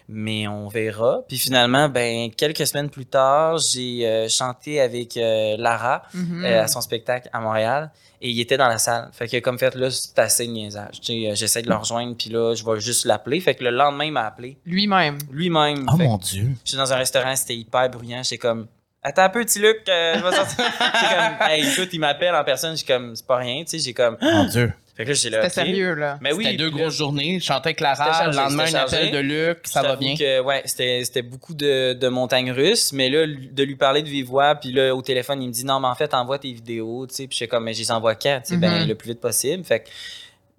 mais 0.09 0.47
on 0.47 0.67
verra. 0.69 1.21
Puis 1.27 1.37
finalement, 1.37 1.89
ben, 1.89 2.31
quelques 2.31 2.65
semaines 2.65 2.89
plus 2.89 3.05
tard, 3.07 3.57
j'ai 3.57 4.07
euh, 4.07 4.29
chanté 4.29 4.79
avec 4.79 5.17
euh, 5.17 5.55
Lara 5.57 6.03
Mhm. 6.13 6.45
euh, 6.45 6.63
à 6.63 6.67
son 6.67 6.79
spectacle 6.81 7.29
à 7.33 7.39
Montréal. 7.41 7.91
Et 8.19 8.29
il 8.31 8.39
était 8.39 8.57
dans 8.57 8.67
la 8.67 8.79
salle. 8.79 9.09
Fait 9.13 9.27
que 9.27 9.37
comme 9.41 9.59
fait, 9.59 9.75
là, 9.75 9.91
c'est 9.91 10.17
assez 10.17 10.47
de 10.47 10.51
niaisage. 10.51 11.01
Tu 11.01 11.07
sais, 11.27 11.35
j'essaie 11.35 11.61
de 11.61 11.69
le 11.69 11.75
rejoindre, 11.75 12.15
puis 12.17 12.31
là, 12.31 12.55
je 12.55 12.63
vais 12.65 12.79
juste 12.79 13.05
l'appeler. 13.05 13.39
Fait 13.41 13.53
que 13.53 13.63
le 13.63 13.69
lendemain, 13.69 14.05
il 14.05 14.11
m'a 14.11 14.25
appelé. 14.25 14.57
Lui-même. 14.65 15.17
Lui-même. 15.29 15.85
oh 15.93 15.97
mon 15.97 16.17
Dieu. 16.17 16.49
J'étais 16.65 16.77
dans 16.77 16.91
un 16.93 16.95
restaurant, 16.97 17.35
c'était 17.35 17.55
hyper 17.55 17.89
bruyant. 17.91 18.23
J'étais 18.23 18.39
comme 18.39 18.65
Attends 19.07 19.23
un 19.23 19.29
peu, 19.29 19.45
petit 19.45 19.59
Luc, 19.59 19.77
euh, 19.87 20.15
je 20.17 20.23
vais 20.23 20.35
sortir. 20.35 20.65
J'ai 20.99 21.15
comme, 21.15 21.47
hey, 21.49 21.65
écoute, 21.71 21.89
il 21.93 21.99
m'appelle 21.99 22.35
en 22.35 22.43
personne, 22.43 22.75
j'ai 22.75 22.85
comme, 22.85 23.15
c'est 23.15 23.25
pas 23.25 23.37
rien, 23.37 23.63
tu 23.63 23.69
sais, 23.71 23.79
j'ai 23.79 23.93
comme. 23.93 24.17
Mon 24.21 24.43
Dieu. 24.49 24.73
Fait 24.97 25.03
que 25.03 25.09
là, 25.09 25.13
j'ai 25.13 25.29
là. 25.29 25.43
C'était 25.43 25.53
sérieux, 25.53 25.93
là. 25.93 26.17
Mais 26.21 26.33
oui. 26.33 26.43
C'était 26.43 26.57
deux 26.57 26.71
grosses 26.71 26.95
journées. 26.97 27.39
Je 27.39 27.45
chantais 27.45 27.75
Clara. 27.75 28.03
chargé, 28.11 28.31
Le 28.31 28.35
lendemain, 28.43 28.65
un 28.65 28.79
appel 28.79 29.11
de 29.11 29.19
Luc. 29.19 29.59
Ça 29.65 29.83
va 29.83 29.95
bien. 29.95 30.15
Que, 30.15 30.41
ouais, 30.41 30.63
c'était, 30.65 31.03
c'était 31.05 31.21
beaucoup 31.21 31.53
de, 31.53 31.93
de 31.93 32.07
montagnes 32.07 32.51
russes, 32.51 32.91
mais 32.93 33.07
là, 33.07 33.27
de 33.27 33.63
lui 33.63 33.75
parler 33.75 34.01
de 34.01 34.09
vive 34.09 34.25
voix, 34.25 34.55
puis 34.55 34.71
là, 34.71 34.95
au 34.95 35.01
téléphone, 35.03 35.41
il 35.43 35.49
me 35.49 35.53
dit 35.53 35.63
non, 35.65 35.79
mais 35.79 35.87
en 35.87 35.93
fait, 35.95 36.13
envoie 36.15 36.39
tes 36.39 36.51
vidéos, 36.51 37.05
tu 37.07 37.13
sais, 37.13 37.23
puis 37.27 37.35
je 37.35 37.43
suis 37.43 37.47
comme, 37.47 37.63
mais 37.65 37.75
je 37.75 37.79
les 37.79 37.91
envoie 37.91 38.15
quand, 38.15 38.41
tu 38.43 38.55
sais, 38.55 38.57
ben, 38.57 38.81
Mhm. 38.81 38.87
le 38.87 38.95
plus 38.95 39.09
vite 39.09 39.21
possible. 39.21 39.63
Fait 39.63 39.81
que 39.81 39.89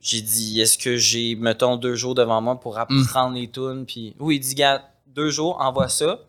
j'ai 0.00 0.20
dit, 0.20 0.60
est-ce 0.60 0.78
que 0.78 0.96
j'ai, 0.96 1.34
mettons, 1.34 1.74
deux 1.76 1.96
jours 1.96 2.14
devant 2.14 2.40
moi 2.40 2.60
pour 2.60 2.78
apprendre 2.78 3.34
les 3.34 3.48
tunes, 3.50 3.84
puis 3.86 4.14
oui, 4.20 4.36
il 4.36 4.40
dit, 4.40 4.54
gars, 4.54 4.84
deux 5.08 5.30
jours, 5.30 5.56
envoie 5.60 5.88
ça. 5.88 6.20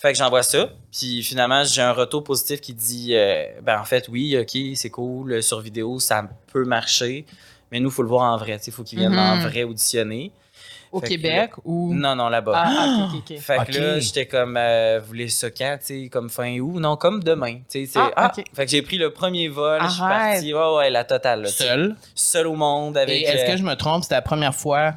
Fait 0.00 0.12
que 0.12 0.18
j'envoie 0.18 0.44
ça, 0.44 0.68
puis 0.96 1.22
finalement, 1.24 1.64
j'ai 1.64 1.82
un 1.82 1.92
retour 1.92 2.22
positif 2.22 2.60
qui 2.60 2.72
dit, 2.72 3.10
euh, 3.16 3.46
ben 3.62 3.80
en 3.80 3.84
fait, 3.84 4.06
oui, 4.08 4.38
ok, 4.38 4.56
c'est 4.76 4.90
cool, 4.90 5.42
sur 5.42 5.60
vidéo, 5.60 5.98
ça 5.98 6.22
peut 6.52 6.64
marcher, 6.64 7.26
mais 7.72 7.80
nous, 7.80 7.88
il 7.88 7.92
faut 7.92 8.02
le 8.04 8.08
voir 8.08 8.32
en 8.32 8.36
vrai, 8.36 8.58
tu 8.58 8.64
sais, 8.66 8.70
il 8.70 8.74
faut 8.74 8.84
qu'il 8.84 8.98
vienne 9.00 9.12
Mhm. 9.12 9.18
en 9.18 9.38
vrai 9.40 9.64
auditionner. 9.64 10.30
Au 10.90 11.00
Fait 11.00 11.06
que 11.06 11.10
Québec 11.10 11.50
ou. 11.66 11.92
Non, 11.92 12.14
non, 12.16 12.30
là-bas. 12.30 12.52
Ah, 12.54 12.72
ah, 12.78 12.86
ok, 13.10 13.10
ok, 13.14 13.32
ok. 13.32 13.38
Fait 13.40 13.64
que 13.66 13.78
là, 13.78 13.98
j'étais 14.00 14.24
comme, 14.26 14.56
euh, 14.56 15.00
vous 15.02 15.06
voulez 15.08 15.28
ça 15.28 15.50
quand, 15.50 15.76
tu 15.80 16.04
sais, 16.04 16.08
comme 16.08 16.30
fin 16.30 16.58
août? 16.60 16.78
Non, 16.80 16.96
comme 16.96 17.22
demain. 17.22 17.56
Tu 17.68 17.84
sais, 17.84 17.86
c'est- 17.86 17.98
Ah, 17.98 18.10
ah. 18.16 18.32
Fait 18.54 18.64
que 18.64 18.70
j'ai 18.70 18.80
pris 18.80 18.96
le 18.96 19.12
premier 19.12 19.48
vol, 19.48 19.82
je 19.82 19.88
suis 19.90 20.00
parti, 20.00 20.54
ouais, 20.54 20.76
ouais, 20.76 20.90
la 20.90 21.04
totale, 21.04 21.42
là. 21.42 21.48
Seul? 21.48 21.94
Seul 22.14 22.46
au 22.46 22.54
monde 22.54 22.96
avec. 22.96 23.20
Et 23.20 23.22
est-ce 23.24 23.42
euh, 23.44 23.52
que 23.52 23.56
je 23.58 23.64
me 23.64 23.74
trompe? 23.74 24.04
C'était 24.04 24.14
la 24.14 24.22
première 24.22 24.54
fois 24.54 24.94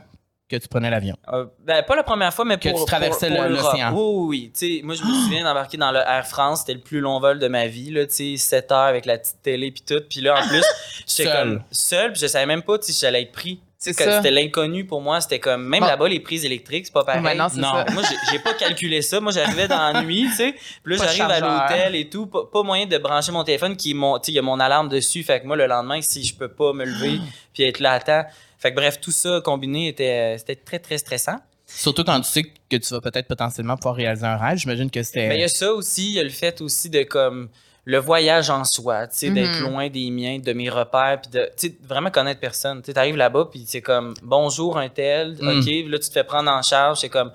que 0.51 0.61
tu 0.61 0.67
prenais 0.67 0.89
l'avion? 0.89 1.15
euh, 1.33 1.45
ben, 1.65 1.81
pas 1.83 1.95
la 1.95 2.03
première 2.03 2.33
fois, 2.33 2.45
mais 2.45 2.57
Que 2.57 2.69
pour. 2.69 2.79
tu 2.79 2.85
traversais 2.85 3.29
l'océan. 3.29 3.91
Oui, 3.93 4.51
oui, 4.51 4.51
oui. 4.61 4.81
Moi, 4.83 4.95
je 4.95 5.03
me 5.03 5.13
souviens 5.23 5.43
d'embarquer 5.43 5.77
dans 5.77 5.91
le 5.91 5.99
Air 5.99 6.27
France. 6.27 6.59
C'était 6.59 6.73
le 6.75 6.81
plus 6.81 6.99
long 6.99 7.19
vol 7.19 7.39
de 7.39 7.47
ma 7.47 7.67
vie, 7.67 7.89
là, 7.91 8.05
tu 8.05 8.13
sais, 8.13 8.37
7 8.37 8.71
heures 8.71 8.77
avec 8.79 9.05
la 9.05 9.17
petite 9.17 9.41
télé 9.41 9.71
puis 9.71 9.83
tout. 9.87 10.01
Puis 10.09 10.21
là, 10.21 10.35
en 10.43 10.47
plus, 10.47 10.63
j'étais 11.07 11.23
Seul. 11.29 11.33
comme 11.33 11.63
seul, 11.71 12.11
puis 12.13 12.21
je 12.21 12.27
savais 12.27 12.45
même 12.45 12.61
pas 12.63 12.77
si 12.81 12.93
j'allais 12.93 13.23
être 13.23 13.31
pris. 13.31 13.59
Que. 13.83 13.91
C'était 13.93 14.29
l'inconnu 14.29 14.85
pour 14.85 15.01
moi. 15.01 15.21
C'était 15.21 15.39
comme, 15.39 15.63
même 15.63 15.79
Bon. 15.79 15.87
là-bas, 15.87 16.07
les 16.07 16.19
prises 16.19 16.45
électriques, 16.45 16.85
c'est 16.85 16.93
pas 16.93 17.03
pareil. 17.03 17.35
Non, 17.35 17.47
c'est 17.49 17.59
ça. 17.61 17.83
moi, 17.91 18.03
j'ai- 18.31 18.37
pas 18.37 18.53
calculé 18.53 19.01
ça. 19.01 19.19
Moi, 19.19 19.31
j'arrivais 19.31 19.67
dans 19.67 19.91
la 19.91 20.03
nuit, 20.03 20.27
tu 20.29 20.35
sais. 20.35 20.53
Puis 20.83 20.95
là, 20.95 21.03
j'arrive 21.03 21.21
à 21.31 21.39
l'hôtel 21.39 21.95
et 21.95 22.07
tout. 22.07 22.27
Pas, 22.27 22.41
pas 22.45 22.61
moyen 22.61 22.85
de 22.85 22.95
brancher 22.99 23.31
mon 23.31 23.43
téléphone 23.43 23.75
qui 23.75 23.89
est 23.89 23.93
mon, 23.95 24.19
tu 24.19 24.25
sais, 24.27 24.31
il 24.33 24.35
y 24.35 24.39
a 24.39 24.43
mon 24.43 24.59
alarme 24.59 24.87
dessus. 24.87 25.23
Fait 25.23 25.41
que 25.41 25.47
moi, 25.47 25.55
le 25.55 25.65
lendemain, 25.65 25.99
si 26.03 26.23
je 26.23 26.35
peux 26.35 26.49
pas 26.49 26.73
me 26.73 26.85
lever 26.85 27.17
puis 27.55 27.63
être 27.63 27.79
là 27.79 27.93
à 27.93 27.99
temps. 27.99 28.23
Fait 28.61 28.71
que 28.71 28.75
bref, 28.75 28.99
tout 29.01 29.11
ça 29.11 29.41
combiné 29.43 29.87
était, 29.89 30.35
c'était 30.37 30.55
très, 30.55 30.79
très 30.79 30.97
stressant. 30.97 31.37
Surtout 31.65 32.03
quand 32.03 32.19
tu 32.21 32.29
sais 32.29 32.43
que 32.43 32.75
tu 32.77 32.93
vas 32.93 33.01
peut-être 33.01 33.27
potentiellement 33.27 33.75
pouvoir 33.77 33.95
réaliser 33.95 34.25
un 34.25 34.37
rêve. 34.37 34.57
J'imagine 34.57 34.91
que 34.91 35.01
c'était. 35.03 35.27
Mais 35.29 35.37
il 35.37 35.41
y 35.41 35.45
a 35.45 35.47
ça 35.47 35.71
aussi, 35.73 36.09
il 36.09 36.13
y 36.15 36.19
a 36.19 36.23
le 36.23 36.29
fait 36.29 36.59
aussi 36.61 36.89
de 36.89 37.03
comme 37.03 37.49
le 37.85 37.97
voyage 37.97 38.49
en 38.51 38.63
soi, 38.63 39.07
tu 39.07 39.17
sais, 39.17 39.29
d'être 39.31 39.59
Mhm. 39.61 39.69
loin 39.71 39.89
des 39.89 40.11
miens, 40.11 40.37
de 40.37 40.53
mes 40.53 40.69
repères, 40.69 41.19
puis 41.21 41.31
de 41.31 41.49
tu 41.57 41.69
sais, 41.69 41.75
vraiment 41.83 42.11
connaître 42.11 42.39
personne. 42.39 42.81
Tu 42.83 42.91
sais, 42.91 42.97
arrives 42.99 43.15
là-bas, 43.17 43.47
puis 43.49 43.63
c'est 43.67 43.81
comme 43.81 44.13
bonjour 44.21 44.77
un 44.77 44.89
tel, 44.89 45.37
Mm. 45.39 45.47
ok, 45.59 45.91
là 45.91 45.97
tu 45.99 46.07
te 46.09 46.11
fais 46.13 46.23
prendre 46.23 46.51
en 46.51 46.61
charge, 46.61 46.99
c'est 46.99 47.09
comme 47.09 47.31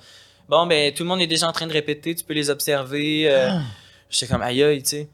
bon 0.49 0.66
ben 0.66 0.92
tout 0.95 1.02
le 1.02 1.09
monde 1.09 1.21
est 1.23 1.26
déjà 1.26 1.49
en 1.49 1.52
train 1.52 1.66
de 1.66 1.73
répéter, 1.73 2.14
tu 2.14 2.23
peux 2.23 2.35
les 2.35 2.49
observer. 2.50 3.28
euh, 3.28 3.50
J'étais 4.09 4.28
comme 4.33 4.42
aïe 4.42 4.62
aïe, 4.62 4.83
tu 4.85 4.90
sais. 4.90 5.09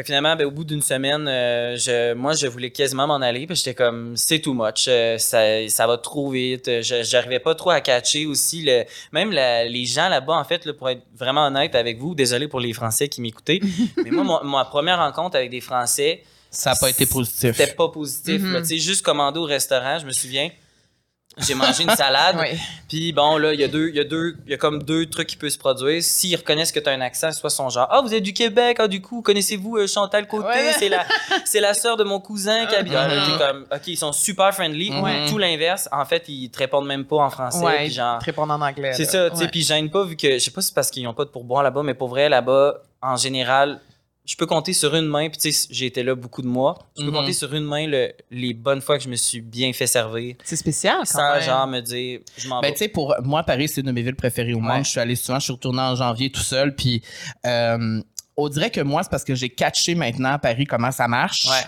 Fait 0.00 0.04
que 0.04 0.06
finalement, 0.06 0.34
ben, 0.34 0.46
au 0.46 0.50
bout 0.50 0.64
d'une 0.64 0.80
semaine, 0.80 1.28
euh, 1.28 1.76
je, 1.76 2.14
moi, 2.14 2.32
je 2.32 2.46
voulais 2.46 2.70
quasiment 2.70 3.06
m'en 3.06 3.16
aller. 3.16 3.46
Puis 3.46 3.56
j'étais 3.56 3.74
comme, 3.74 4.16
c'est 4.16 4.38
too 4.38 4.54
much. 4.54 4.86
euh, 4.88 5.18
ça, 5.18 5.42
ça 5.68 5.86
va 5.86 5.98
trop 5.98 6.30
vite. 6.30 6.68
euh, 6.68 6.80
Je 6.82 7.02
J'arrivais 7.02 7.38
pas 7.38 7.54
trop 7.54 7.68
à 7.68 7.82
catcher 7.82 8.24
aussi. 8.24 8.62
Le, 8.62 8.84
même 9.12 9.30
la- 9.30 9.66
les 9.66 9.84
gens 9.84 10.08
là-bas, 10.08 10.32
en 10.38 10.44
fait, 10.44 10.64
là, 10.64 10.72
pour 10.72 10.88
être 10.88 11.02
vraiment 11.14 11.48
honnête 11.48 11.74
avec 11.74 11.98
vous, 11.98 12.14
désolé 12.14 12.48
pour 12.48 12.60
les 12.60 12.72
Français 12.72 13.08
qui 13.08 13.20
m'écoutaient, 13.20 13.60
mais 14.02 14.10
moi, 14.10 14.24
mon- 14.24 14.42
ma 14.48 14.64
première 14.64 14.96
rencontre 15.00 15.36
avec 15.36 15.50
des 15.50 15.60
Français, 15.60 16.22
Ça 16.50 16.70
n'a 16.70 16.76
pas 16.76 16.88
été 16.88 17.04
positif. 17.04 17.54
c'était 17.54 17.74
pas 17.74 17.88
positif. 17.90 18.40
Là. 18.54 18.60
Tu 18.60 18.68
sais, 18.68 18.78
juste 18.78 19.04
commandé 19.04 19.38
au 19.38 19.44
restaurant, 19.44 19.98
je 19.98 20.06
me 20.06 20.12
souviens. 20.12 20.48
J'ai 21.46 21.54
mangé 21.54 21.82
une 21.84 21.90
salade. 21.90 22.36
Puis 22.88 23.12
bon, 23.12 23.36
là, 23.38 23.54
il 23.54 23.60
y 23.60 23.64
a 23.64 23.68
deux, 23.68 23.88
il 23.88 23.96
y 23.96 24.00
a 24.00 24.04
deux, 24.04 24.36
il 24.46 24.50
y 24.50 24.54
a 24.54 24.56
comme 24.56 24.82
deux 24.82 25.06
trucs 25.06 25.28
qui 25.28 25.36
peuvent 25.36 25.50
se 25.50 25.58
produire. 25.58 26.02
S'ils 26.02 26.36
reconnaissent 26.36 26.72
que 26.72 26.80
tu 26.80 26.88
as 26.88 26.92
un 26.92 27.00
accent, 27.00 27.30
soit 27.32 27.50
son 27.50 27.68
genre, 27.68 27.86
ah, 27.90 28.00
vous 28.00 28.12
êtes 28.12 28.22
du 28.22 28.32
Québec, 28.32 28.76
ah, 28.80 28.88
du 28.88 29.00
coup, 29.00 29.22
connaissez-vous 29.22 29.76
euh, 29.76 29.86
Chantal 29.86 30.26
Côté? 30.26 30.48
Ouais. 30.48 30.72
C'est 30.78 30.88
la, 30.88 31.04
c'est 31.44 31.60
la 31.60 31.74
sœur 31.74 31.96
de 31.96 32.04
mon 32.04 32.20
cousin 32.20 32.66
qui 32.66 32.74
habite. 32.74 32.94
Ah, 32.96 33.06
là, 33.08 33.14
t'es 33.26 33.38
comme, 33.44 33.66
ok, 33.72 33.86
ils 33.86 33.96
sont 33.96 34.12
super 34.12 34.52
friendly. 34.54 34.90
Ou 34.92 35.04
Ouais. 35.04 35.26
tout 35.28 35.38
l'inverse, 35.38 35.88
en 35.92 36.04
fait, 36.04 36.24
ils 36.28 36.50
te 36.50 36.58
répondent 36.58 36.86
même 36.86 37.04
pas 37.04 37.16
en 37.16 37.30
français. 37.30 37.64
Ouais, 37.64 37.76
puis 37.84 37.90
genre, 37.92 38.18
te 38.18 38.24
répondre 38.24 38.52
en 38.52 38.60
anglais. 38.60 38.92
c'est 38.94 39.04
là. 39.04 39.10
ça, 39.10 39.30
tu 39.30 39.36
sais, 39.36 39.48
puis 39.48 39.62
gêne 39.62 39.90
pas 39.90 40.04
vu 40.04 40.16
que, 40.16 40.32
je 40.34 40.38
sais 40.38 40.50
pas 40.50 40.60
si 40.60 40.68
c'est 40.68 40.74
parce 40.74 40.90
qu'ils 40.90 41.06
ont 41.06 41.14
pas 41.14 41.24
de 41.24 41.30
pourboire 41.30 41.62
là-bas, 41.62 41.82
mais 41.82 41.94
pour 41.94 42.08
vrai, 42.08 42.28
là-bas, 42.28 42.74
en 43.02 43.16
général, 43.16 43.80
je 44.26 44.36
peux 44.36 44.46
compter 44.46 44.72
sur 44.72 44.94
une 44.94 45.06
main, 45.06 45.28
puis 45.28 45.38
tu 45.38 45.50
sais, 45.52 45.66
j'ai 45.70 45.86
été 45.86 46.02
là 46.02 46.14
beaucoup 46.14 46.42
de 46.42 46.46
mois. 46.46 46.78
Je 46.96 47.02
peux 47.02 47.08
Mhm. 47.10 47.16
compter 47.16 47.32
sur 47.32 47.52
une 47.54 47.64
main 47.64 47.86
le- 47.86 48.12
les 48.30 48.54
bonnes 48.54 48.80
fois 48.80 48.96
que 48.98 49.04
je 49.04 49.08
me 49.08 49.16
suis 49.16 49.40
bien 49.40 49.72
fait 49.72 49.86
servir. 49.86 50.36
C'est 50.44 50.56
spécial, 50.56 50.98
quand 50.98 51.04
Sans 51.06 51.32
même. 51.34 51.42
genre 51.42 51.66
me 51.66 51.80
dire, 51.80 52.20
je 52.36 52.48
m'en 52.48 52.60
Ben, 52.60 52.72
tu 52.72 52.78
sais, 52.78 52.88
pour 52.88 53.14
moi, 53.24 53.42
Paris, 53.42 53.68
c'est 53.68 53.80
une 53.80 53.88
de 53.88 53.92
mes 53.92 54.02
villes 54.02 54.14
préférées 54.16 54.54
au 54.54 54.60
monde. 54.60 54.84
Je 54.84 54.90
suis 54.90 55.00
allé 55.00 55.16
souvent, 55.16 55.38
je 55.38 55.44
suis 55.44 55.52
retourné 55.52 55.80
en 55.80 55.96
janvier 55.96 56.30
tout 56.30 56.40
seul. 56.42 56.74
Puis, 56.76 57.02
euh, 57.46 58.00
on 58.36 58.48
dirait 58.48 58.70
que 58.70 58.80
moi, 58.80 59.02
c'est 59.02 59.10
parce 59.10 59.24
que 59.24 59.34
j'ai 59.34 59.48
catché 59.50 59.94
maintenant 59.94 60.32
à 60.32 60.38
Paris 60.38 60.64
comment 60.64 60.92
ça 60.92 61.08
marche. 61.08 61.46
Ouais. 61.48 61.64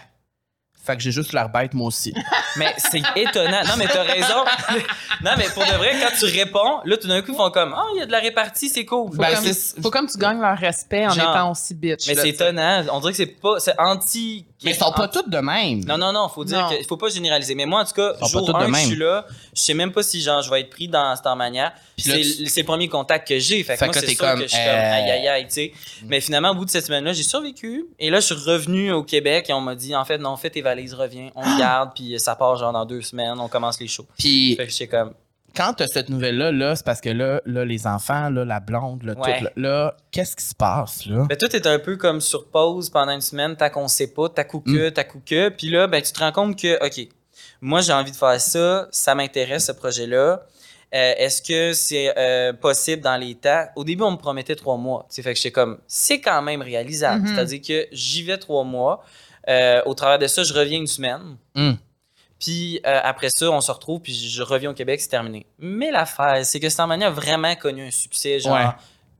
Fait 0.84 0.96
que 0.96 1.02
j'ai 1.02 1.12
juste 1.12 1.32
l'air 1.32 1.48
bête, 1.48 1.74
moi 1.74 1.86
aussi. 1.88 2.12
Mais 2.56 2.74
c'est 2.76 3.02
étonnant. 3.16 3.62
Non, 3.64 3.74
mais 3.78 3.86
t'as 3.86 4.02
raison. 4.02 4.44
non, 5.22 5.30
mais 5.38 5.46
pour 5.54 5.64
de 5.64 5.72
vrai, 5.78 5.92
quand 6.00 6.14
tu 6.18 6.24
réponds, 6.26 6.80
là, 6.84 6.96
tout 6.98 7.06
d'un 7.08 7.22
coup, 7.22 7.30
ils 7.32 7.36
font 7.36 7.50
comme, 7.50 7.72
ah, 7.74 7.84
il 7.94 8.00
y 8.00 8.02
a 8.02 8.06
de 8.06 8.12
la 8.12 8.18
répartie, 8.18 8.68
c'est 8.68 8.84
cool. 8.84 9.10
Faut, 9.12 9.16
Ben, 9.16 9.34
comme, 9.34 9.44
c'est- 9.44 9.80
faut 9.80 9.90
comme 9.90 10.06
tu 10.06 10.18
gagnes 10.18 10.40
leur 10.40 10.58
respect 10.58 11.06
en 11.06 11.10
Genre. 11.10 11.30
étant 11.30 11.50
aussi 11.52 11.74
bitch. 11.74 12.06
Mais 12.08 12.14
c'est 12.16 12.28
étonnant. 12.30 12.82
On 12.92 13.00
dirait 13.00 13.12
que 13.12 13.16
c'est 13.16 13.26
pas, 13.26 13.58
c'est 13.58 13.78
anti. 13.78 14.44
Mais 14.64 14.70
ils 14.72 14.76
sont 14.76 14.92
pas 14.92 15.08
tous 15.08 15.28
de 15.28 15.38
même. 15.38 15.84
Non, 15.84 15.98
non, 15.98 16.12
non, 16.12 16.28
faut 16.28 16.44
dire 16.44 16.68
qu'il 16.68 16.86
faut 16.86 16.96
pas 16.96 17.08
généraliser. 17.08 17.54
Mais 17.54 17.66
moi, 17.66 17.80
en 17.82 17.84
tout 17.84 17.92
cas, 17.94 18.14
jour 18.28 18.44
tous 18.46 18.52
de 18.52 18.56
1 18.58 18.66
que 18.70 18.76
je 18.78 18.86
suis 18.86 18.96
là, 18.96 19.26
je 19.54 19.60
sais 19.60 19.74
même 19.74 19.92
pas 19.92 20.02
si 20.02 20.20
genre 20.20 20.42
je 20.42 20.50
vais 20.50 20.60
être 20.60 20.70
pris 20.70 20.88
dans 20.88 21.14
cette 21.16 21.24
manière. 21.36 21.72
C'est 21.98 22.20
tu- 22.20 22.60
le 22.60 22.64
premier 22.64 22.88
contact 22.88 23.28
que 23.28 23.38
j'ai. 23.38 23.62
Fait 23.62 23.74
que 23.74 23.78
Fait 23.80 23.84
moi, 23.86 23.94
que 23.94 24.00
c'est 24.00 24.06
sûr 24.14 24.18
comme, 24.18 24.38
que 24.40 24.42
je 24.44 24.48
suis 24.48 24.58
euh, 24.58 24.64
comme 24.64 24.92
aïe 24.92 25.10
aïe 25.10 25.28
aïe, 25.28 25.44
tu 25.46 25.52
sais. 25.54 25.72
Mais 26.06 26.20
finalement, 26.20 26.50
au 26.50 26.54
bout 26.54 26.64
de 26.64 26.70
cette 26.70 26.86
semaine-là, 26.86 27.12
j'ai 27.12 27.22
survécu. 27.22 27.86
Et 27.98 28.10
là, 28.10 28.20
je 28.20 28.26
suis 28.26 28.34
revenu 28.34 28.92
au 28.92 29.02
Québec 29.02 29.46
et 29.48 29.52
on 29.52 29.60
m'a 29.60 29.74
dit, 29.74 29.94
en 29.94 30.04
fait, 30.04 30.18
non, 30.18 30.36
fais 30.36 30.50
tes 30.50 30.62
valises, 30.62 30.94
reviens, 30.94 31.30
on 31.34 31.42
garde, 31.58 31.90
puis 31.94 32.18
ça 32.18 32.34
part 32.34 32.56
genre 32.56 32.72
dans 32.72 32.84
deux 32.84 33.02
semaines, 33.02 33.38
on 33.38 33.48
commence 33.48 33.78
les 33.80 33.88
shows. 33.88 34.06
Puis, 34.18 34.56
Fait 34.56 34.66
que 34.66 34.72
j'étais 34.72 34.88
comme, 34.88 35.12
quand 35.54 35.74
t'as 35.74 35.86
cette 35.86 36.08
nouvelle-là, 36.08 36.52
là, 36.52 36.76
c'est 36.76 36.84
parce 36.84 37.00
que 37.00 37.08
là, 37.10 37.40
là, 37.46 37.64
les 37.64 37.86
enfants, 37.86 38.30
là, 38.30 38.44
la 38.44 38.60
blonde, 38.60 39.02
là, 39.02 39.14
Ouais. 39.16 39.38
tout, 39.38 39.44
là, 39.44 39.50
là, 39.56 39.96
qu'est-ce 40.10 40.36
qui 40.36 40.44
se 40.44 40.54
passe, 40.54 41.06
là? 41.06 41.26
Ben, 41.28 41.36
tout 41.36 41.54
est 41.54 41.66
un 41.66 41.78
peu 41.78 41.96
comme 41.96 42.20
sur 42.20 42.46
pause 42.48 42.90
pendant 42.90 43.12
une 43.12 43.20
semaine, 43.20 43.56
tant 43.56 43.70
qu'on 43.70 43.88
sait 43.88 44.08
pas, 44.12 44.28
t'as 44.28 44.44
coup 44.44 44.60
que, 44.60 44.88
t'as 44.88 45.04
coup 45.04 45.20
que. 45.24 45.48
Puis 45.50 45.68
là, 45.70 45.86
ben, 45.86 46.00
tu 46.02 46.12
te 46.12 46.18
rends 46.20 46.32
compte 46.32 46.58
que, 46.58 46.84
OK, 46.84 47.08
moi, 47.60 47.80
j'ai 47.80 47.92
envie 47.92 48.10
de 48.12 48.16
faire 48.16 48.40
ça, 48.40 48.88
ça 48.90 49.14
m'intéresse, 49.14 49.66
ce 49.66 49.72
projet-là. 49.72 50.42
Euh, 50.94 51.14
Est-ce 51.16 51.40
que 51.40 51.72
c'est 51.72 52.12
euh, 52.18 52.52
possible 52.52 53.02
dans 53.02 53.16
les 53.16 53.34
temps? 53.34 53.64
Au 53.76 53.84
début, 53.84 54.02
on 54.02 54.10
me 54.10 54.16
promettait 54.18 54.56
trois 54.56 54.76
mois. 54.76 55.06
Tu 55.08 55.16
sais, 55.16 55.22
fait 55.22 55.32
que 55.32 55.38
j'étais 55.38 55.50
comme, 55.52 55.78
c'est 55.86 56.20
quand 56.20 56.42
même 56.42 56.60
réalisable. 56.60 57.22
Mhm. 57.22 57.34
C'est-à-dire 57.34 57.60
que 57.66 57.86
j'y 57.92 58.22
vais 58.24 58.36
trois 58.36 58.64
mois. 58.64 59.02
Euh, 59.48 59.80
au 59.86 59.94
travers 59.94 60.18
de 60.18 60.26
ça, 60.26 60.42
je 60.44 60.52
reviens 60.52 60.78
une 60.78 60.86
semaine. 60.86 61.36
Hum. 61.54 61.76
Puis 62.42 62.80
euh, 62.84 63.00
après 63.04 63.28
ça, 63.32 63.48
on 63.50 63.60
se 63.60 63.70
retrouve, 63.70 64.00
puis 64.00 64.12
je 64.12 64.42
reviens 64.42 64.70
au 64.70 64.74
Québec, 64.74 65.00
c'est 65.00 65.08
terminé. 65.08 65.46
Mais 65.60 65.92
l'affaire, 65.92 66.44
c'est 66.44 66.58
que 66.58 66.68
Starmania 66.68 67.06
a 67.06 67.10
vraiment 67.10 67.54
connu 67.54 67.86
un 67.86 67.90
succès, 67.92 68.40
genre, 68.40 68.54
Ouais. 68.56 68.66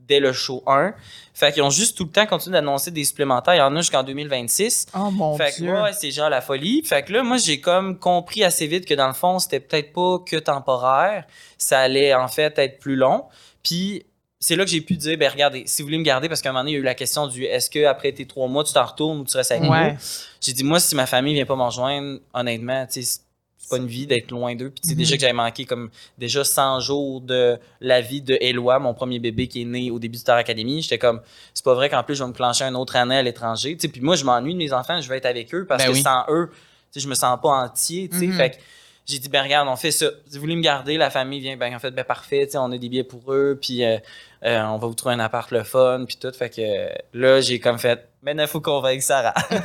dès 0.00 0.19
le 0.19 0.33
show 0.33 0.62
1. 0.67 0.93
Fait 1.33 1.52
qu'ils 1.52 1.62
ont 1.62 1.71
juste 1.71 1.97
tout 1.97 2.05
le 2.05 2.11
temps 2.11 2.26
continué 2.26 2.55
d'annoncer 2.55 2.91
des 2.91 3.05
supplémentaires. 3.05 3.55
Il 3.55 3.59
y 3.59 3.62
en 3.62 3.75
a 3.76 3.81
jusqu'en 3.81 4.02
2026. 4.02 4.87
Oh 4.97 5.11
mon 5.12 5.37
fait 5.37 5.55
que 5.57 5.62
ouais, 5.62 5.93
c'est 5.93 6.11
genre 6.11 6.29
la 6.31 6.41
folie. 6.41 6.83
Fait 6.85 7.05
que 7.05 7.12
là, 7.12 7.23
moi, 7.23 7.37
j'ai 7.37 7.61
comme 7.61 7.97
compris 7.99 8.43
assez 8.43 8.67
vite 8.67 8.85
que 8.87 8.95
dans 8.95 9.07
le 9.07 9.14
fond, 9.14 9.38
c'était 9.38 9.61
peut-être 9.61 9.93
pas 9.93 10.19
que 10.26 10.37
temporaire. 10.37 11.25
Ça 11.57 11.79
allait 11.79 12.12
en 12.14 12.26
fait 12.29 12.59
être 12.59 12.81
plus 12.81 12.97
long. 12.97 13.25
Puis 13.62 14.05
c'est 14.44 14.56
là 14.56 14.64
que 14.64 14.70
j'ai 14.70 14.80
pu 14.80 14.96
dire, 14.96 15.16
ben 15.16 15.30
regardez, 15.30 15.62
si 15.66 15.82
vous 15.82 15.87
voulez 15.87 15.99
me 15.99 16.02
garder, 16.04 16.28
parce 16.28 16.42
qu'à 16.42 16.49
un 16.49 16.52
moment 16.52 16.62
donné, 16.64 16.72
il 16.72 16.75
y 16.75 16.76
a 16.78 16.80
eu 16.80 16.84
la 16.84 16.94
question 16.96 17.28
du 17.28 17.44
est-ce 17.44 17.70
que 17.70 17.84
après 17.84 18.11
tes 18.12 18.26
trois 18.26 18.49
mois, 18.49 18.64
tu 18.64 18.72
t'en 18.72 18.84
retournes 18.84 19.20
ou 19.20 19.25
tu 19.25 19.37
restes 19.37 19.52
avec 19.52 19.62
Ouais. 19.70 19.92
nous? 19.92 19.99
J'ai 20.40 20.52
dit, 20.52 20.64
moi, 20.64 20.80
si 20.80 20.96
ma 20.96 21.06
famille 21.06 21.34
vient 21.34 21.46
pas 21.46 21.54
me 21.56 21.62
rejoindre, 21.62 22.18
honnêtement, 22.34 22.84
tu 22.87 23.02
sais, 23.04 23.20
c'est 23.56 23.68
pas 23.70 23.76
une 23.76 23.87
vie 23.87 24.08
d'être 24.08 24.32
loin 24.32 24.56
d'eux. 24.56 24.70
Puis 24.70 24.80
tu 24.80 24.88
sais, 24.88 24.94
Mhm. 24.94 24.99
déjà 24.99 25.14
que 25.14 25.20
j'avais 25.20 25.32
manqué 25.32 25.64
comme 25.64 25.88
déjà 26.18 26.42
100 26.42 26.80
jours 26.80 27.20
de 27.20 27.56
la 27.80 28.00
vie 28.00 28.20
de 28.20 28.37
Eloi, 28.40 28.80
mon 28.80 28.92
premier 28.94 29.20
bébé 29.20 29.46
qui 29.46 29.62
est 29.62 29.64
né 29.64 29.90
au 29.92 30.00
début 30.00 30.16
de 30.16 30.20
Star 30.20 30.37
Academy. 30.37 30.82
J'étais 30.82 30.99
comme, 30.99 31.20
c'est 31.54 31.64
pas 31.64 31.75
vrai 31.75 31.88
qu'en 31.88 32.02
plus, 32.02 32.16
je 32.16 32.25
vais 32.25 32.28
me 32.28 32.34
clencher 32.34 32.64
une 32.64 32.75
autre 32.75 32.96
année 32.96 33.16
à 33.18 33.22
l'étranger. 33.22 33.76
Tu 33.76 33.82
sais, 33.82 33.88
puis 33.88 34.00
moi, 34.00 34.16
je 34.16 34.25
m'ennuie 34.25 34.54
de 34.54 34.58
mes 34.58 34.72
enfants, 34.72 35.00
je 35.00 35.08
vais 35.08 35.18
être 35.18 35.26
avec 35.26 35.54
eux 35.54 35.64
parce 35.64 35.84
Ben 35.84 35.90
que 35.90 35.94
oui. 35.94 36.02
sans 36.02 36.25
eux, 36.28 36.50
tu 36.50 36.58
sais, 36.90 37.00
je 37.00 37.08
me 37.08 37.14
sens 37.14 37.38
pas 37.40 37.49
entier. 37.50 38.08
Tu 38.08 38.18
sais, 38.18 38.26
Mhm. 38.26 38.32
fait 38.37 38.58
j'ai 39.06 39.18
dit, 39.18 39.28
ben 39.28 39.42
regarde, 39.42 39.68
on 39.68 39.76
fait 39.76 39.90
ça. 39.90 40.06
Si 40.28 40.35
vous 40.37 40.40
voulez 40.42 40.54
me 40.56 40.62
garder, 40.62 40.97
la 40.97 41.11
famille 41.11 41.40
vient, 41.40 41.56
ben 41.56 41.75
en 41.75 41.78
fait, 41.78 41.90
ben 41.90 42.04
parfait, 42.04 42.49
on 42.54 42.71
a 42.73 42.78
des 42.78 42.88
billets 42.88 43.04
pour 43.04 43.32
eux, 43.32 43.59
puis 43.61 43.85
euh, 43.85 43.99
euh, 44.44 44.62
on 44.62 44.78
va 44.78 44.87
vous 44.87 44.94
trouver 44.94 45.14
un 45.14 45.21
appart 45.21 45.50
le 45.50 45.62
fun, 45.64 46.04
puis 46.06 46.16
tout. 46.16 46.30
Fait 46.32 46.50
que 46.50 46.88
là, 47.12 47.40
j'ai 47.40 47.59
comme 47.59 47.78
fait, 47.78 48.09
maintenant, 48.23 48.42
il 48.44 48.49
faut 48.49 48.61
convaincre 48.61 49.02
Sarah. 49.02 49.35
puis, 49.49 49.56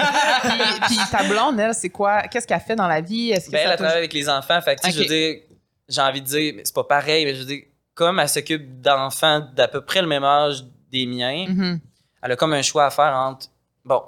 puis 0.88 0.98
ta 1.12 1.24
blonde, 1.24 1.60
elle, 1.60 1.74
c'est 1.74 1.90
quoi? 1.90 2.24
Qu'est-ce 2.24 2.48
qu'elle 2.48 2.60
fait 2.60 2.76
dans 2.76 2.88
la 2.88 3.02
vie? 3.02 3.32
Est-ce 3.32 3.48
que 3.48 3.52
Ben, 3.52 3.62
elle 3.66 3.72
a 3.72 3.76
travaillé 3.78 3.98
avec 4.00 4.14
les 4.14 4.28
enfants. 4.28 4.60
Fait 4.62 4.76
que, 4.76 4.82
tu 4.82 4.92
sais, 4.92 4.98
Ok. 4.98 5.04
je 5.04 5.10
veux 5.14 5.16
dire, 5.16 5.42
j'ai 5.88 6.02
envie 6.02 6.22
de 6.22 6.26
dire, 6.28 6.54
mais 6.56 6.64
c'est 6.66 6.76
pas 6.76 6.84
pareil, 6.84 7.26
mais 7.26 7.34
je 7.36 7.40
veux 7.40 7.46
dire, 7.46 7.62
comme 7.94 8.20
elle 8.20 8.30
s'occupe 8.30 8.82
d'enfants 8.82 9.48
d'à 9.56 9.68
peu 9.68 9.82
près 9.82 10.02
le 10.02 10.08
même 10.08 10.24
âge 10.24 10.64
des 10.92 11.06
miens, 11.06 11.46
Mhm. 11.48 11.80
elle 12.24 12.32
a 12.32 12.36
comme 12.36 12.54
un 12.54 12.62
choix 12.62 12.86
à 12.86 12.90
faire 12.90 13.14
entre, 13.16 13.48
bon, 13.86 14.02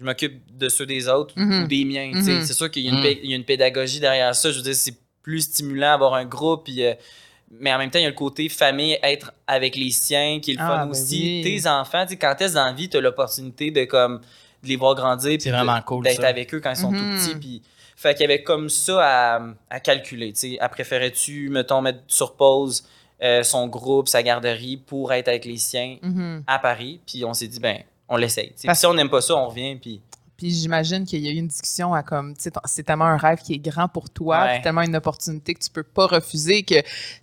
je 0.00 0.04
m'occupe 0.04 0.40
de 0.56 0.68
ceux 0.68 0.86
des 0.86 1.08
autres 1.08 1.34
Mhm. 1.36 1.64
ou 1.64 1.66
des 1.66 1.84
miens. 1.84 2.10
Mhm. 2.14 2.44
C'est 2.44 2.52
sûr 2.54 2.70
qu'il 2.70 2.84
y, 2.84 2.88
a 2.88 2.92
une 2.92 2.98
Mhm. 3.00 3.18
y 3.24 3.32
a 3.32 3.36
une 3.36 3.44
pédagogie 3.44 4.00
derrière 4.00 4.34
ça. 4.34 4.50
Je 4.50 4.56
veux 4.58 4.62
dire, 4.62 4.74
c'est 4.74 4.94
plus 5.22 5.40
stimulant 5.42 5.90
d'avoir 5.92 6.14
un 6.14 6.24
groupe. 6.24 6.64
puis, 6.64 6.82
euh, 6.84 6.94
mais 7.50 7.72
en 7.72 7.78
même 7.78 7.90
temps, 7.90 7.98
il 7.98 8.02
y 8.02 8.06
a 8.06 8.10
le 8.10 8.14
côté 8.14 8.48
famille, 8.48 8.98
être 9.02 9.32
avec 9.46 9.74
les 9.76 9.90
siens, 9.90 10.38
qui 10.40 10.52
est 10.52 10.54
le 10.54 10.60
Ah, 10.62 10.68
fun 10.68 10.84
ben 10.86 10.90
aussi. 10.90 11.42
oui. 11.44 11.60
Tes 11.60 11.68
enfants, 11.68 12.04
quand 12.20 12.34
dans 12.38 12.64
la 12.66 12.72
vie, 12.72 12.88
tu 12.88 12.96
as 12.96 13.00
l'opportunité 13.00 13.70
de, 13.70 13.84
comme, 13.84 14.20
de 14.62 14.68
les 14.68 14.76
voir 14.76 14.94
grandir. 14.94 15.36
C'est 15.40 15.50
de- 15.50 15.54
vraiment 15.54 15.80
cool, 15.82 16.04
D'être 16.04 16.24
avec 16.24 16.52
eux 16.54 16.60
quand 16.60 16.70
ils 16.70 16.76
sont 16.76 16.90
Mhm. 16.92 16.98
tout 16.98 17.16
petits. 17.26 17.38
Puis, 17.38 17.62
fait 17.96 18.14
qu'il 18.14 18.22
y 18.22 18.24
avait 18.24 18.42
comme 18.42 18.68
ça 18.68 19.00
à, 19.36 19.42
à 19.70 19.80
calculer. 19.80 20.32
Tu 20.32 20.38
sais, 20.40 20.58
elle 20.60 20.68
préférait-tu, 20.68 21.48
mettons, 21.50 21.80
mettre 21.82 22.00
sur 22.06 22.34
pause 22.36 22.84
euh, 23.20 23.42
son 23.42 23.66
groupe, 23.66 24.06
sa 24.06 24.22
garderie 24.22 24.76
pour 24.76 25.12
être 25.12 25.26
avec 25.26 25.44
les 25.44 25.56
siens 25.56 25.96
Mhm. 26.02 26.44
à 26.46 26.60
Paris? 26.60 27.00
Puis 27.04 27.24
on 27.24 27.34
s'est 27.34 27.48
dit, 27.48 27.58
ben, 27.58 27.78
on 28.08 28.16
l'essaye. 28.16 28.54
Parce- 28.64 28.80
si 28.80 28.86
on 28.86 28.94
n'aime 28.94 29.10
pas 29.10 29.20
ça, 29.20 29.34
on 29.36 29.48
revient. 29.48 29.76
Puis 29.76 30.00
Puis 30.36 30.50
j'imagine 30.52 31.04
qu'il 31.04 31.18
y 31.18 31.28
a 31.28 31.32
eu 31.32 31.36
une 31.38 31.48
discussion 31.48 31.92
à 31.94 32.04
comme, 32.04 32.32
c'est 32.36 32.82
tellement 32.84 33.06
un 33.06 33.16
rêve 33.16 33.38
qui 33.40 33.54
est 33.54 33.58
grand 33.58 33.88
pour 33.88 34.08
toi, 34.08 34.40
Ouais. 34.44 34.62
tellement 34.62 34.82
une 34.82 34.94
opportunité 34.94 35.52
que 35.52 35.58
tu 35.58 35.68
peux 35.68 35.82
pas 35.82 36.06
refuser, 36.06 36.62
que 36.62 36.76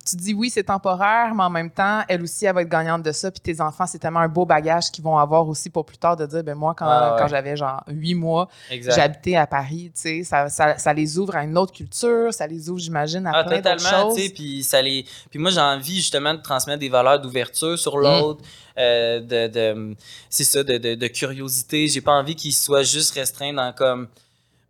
tu 0.05 0.17
dis 0.17 0.33
oui, 0.33 0.49
c'est 0.49 0.65
temporaire, 0.65 1.33
mais 1.33 1.43
en 1.43 1.49
même 1.49 1.71
temps, 1.71 2.01
elle 2.09 2.23
aussi, 2.23 2.45
elle 2.45 2.53
va 2.55 2.61
être 2.63 2.67
gagnante 2.67 3.03
de 3.03 3.13
ça, 3.13 3.31
puis 3.31 3.39
tes 3.39 3.61
enfants, 3.61 3.85
c'est 3.87 3.99
tellement 3.99 4.19
un 4.19 4.27
beau 4.27 4.45
bagage 4.45 4.91
qu'ils 4.91 5.01
vont 5.05 5.17
avoir 5.17 5.47
aussi 5.47 5.69
pour 5.69 5.85
plus 5.85 5.97
tard 5.97 6.17
de 6.17 6.25
dire, 6.25 6.43
ben 6.43 6.55
moi, 6.55 6.75
quand, 6.77 6.85
Ah 6.89 7.13
ouais. 7.13 7.19
quand 7.21 7.29
j'avais 7.29 7.55
genre 7.55 7.81
huit 7.87 8.15
mois, 8.15 8.49
j'habitais 8.69 9.37
à 9.37 9.47
Paris, 9.47 9.93
tu 9.95 10.01
sais, 10.01 10.23
ça, 10.25 10.49
ça, 10.49 10.77
ça 10.77 10.91
les 10.91 11.17
ouvre 11.17 11.37
à 11.37 11.45
une 11.45 11.57
autre 11.57 11.71
culture, 11.71 12.33
ça 12.33 12.45
les 12.47 12.69
ouvre, 12.69 12.79
j'imagine, 12.81 13.25
à 13.27 13.31
Ah, 13.33 13.43
plein 13.45 13.61
d'autres 13.61 13.75
totalement, 13.77 14.07
choses. 14.09 14.15
tu 14.17 14.23
sais, 14.23 14.29
puis 14.33 14.61
ça 14.61 14.81
les... 14.81 15.05
Puis 15.29 15.39
moi, 15.39 15.51
j'ai 15.51 15.61
envie 15.61 15.95
justement 15.95 16.33
de 16.33 16.41
transmettre 16.41 16.79
des 16.81 16.89
valeurs 16.89 17.21
d'ouverture 17.21 17.79
sur 17.79 17.97
l'autre, 17.97 18.43
euh, 18.77 19.19
de, 19.19 19.47
de- 19.47 19.95
c'est 20.29 20.43
ça, 20.43 20.63
de, 20.63 20.77
de, 20.77 20.95
de 20.95 21.07
curiosité. 21.07 21.87
J'ai 21.87 22.01
pas 22.01 22.13
envie 22.13 22.35
qu'ils 22.35 22.53
soient 22.53 22.83
juste 22.83 23.13
restreints 23.13 23.53
dans 23.53 23.71
comme, 23.73 24.07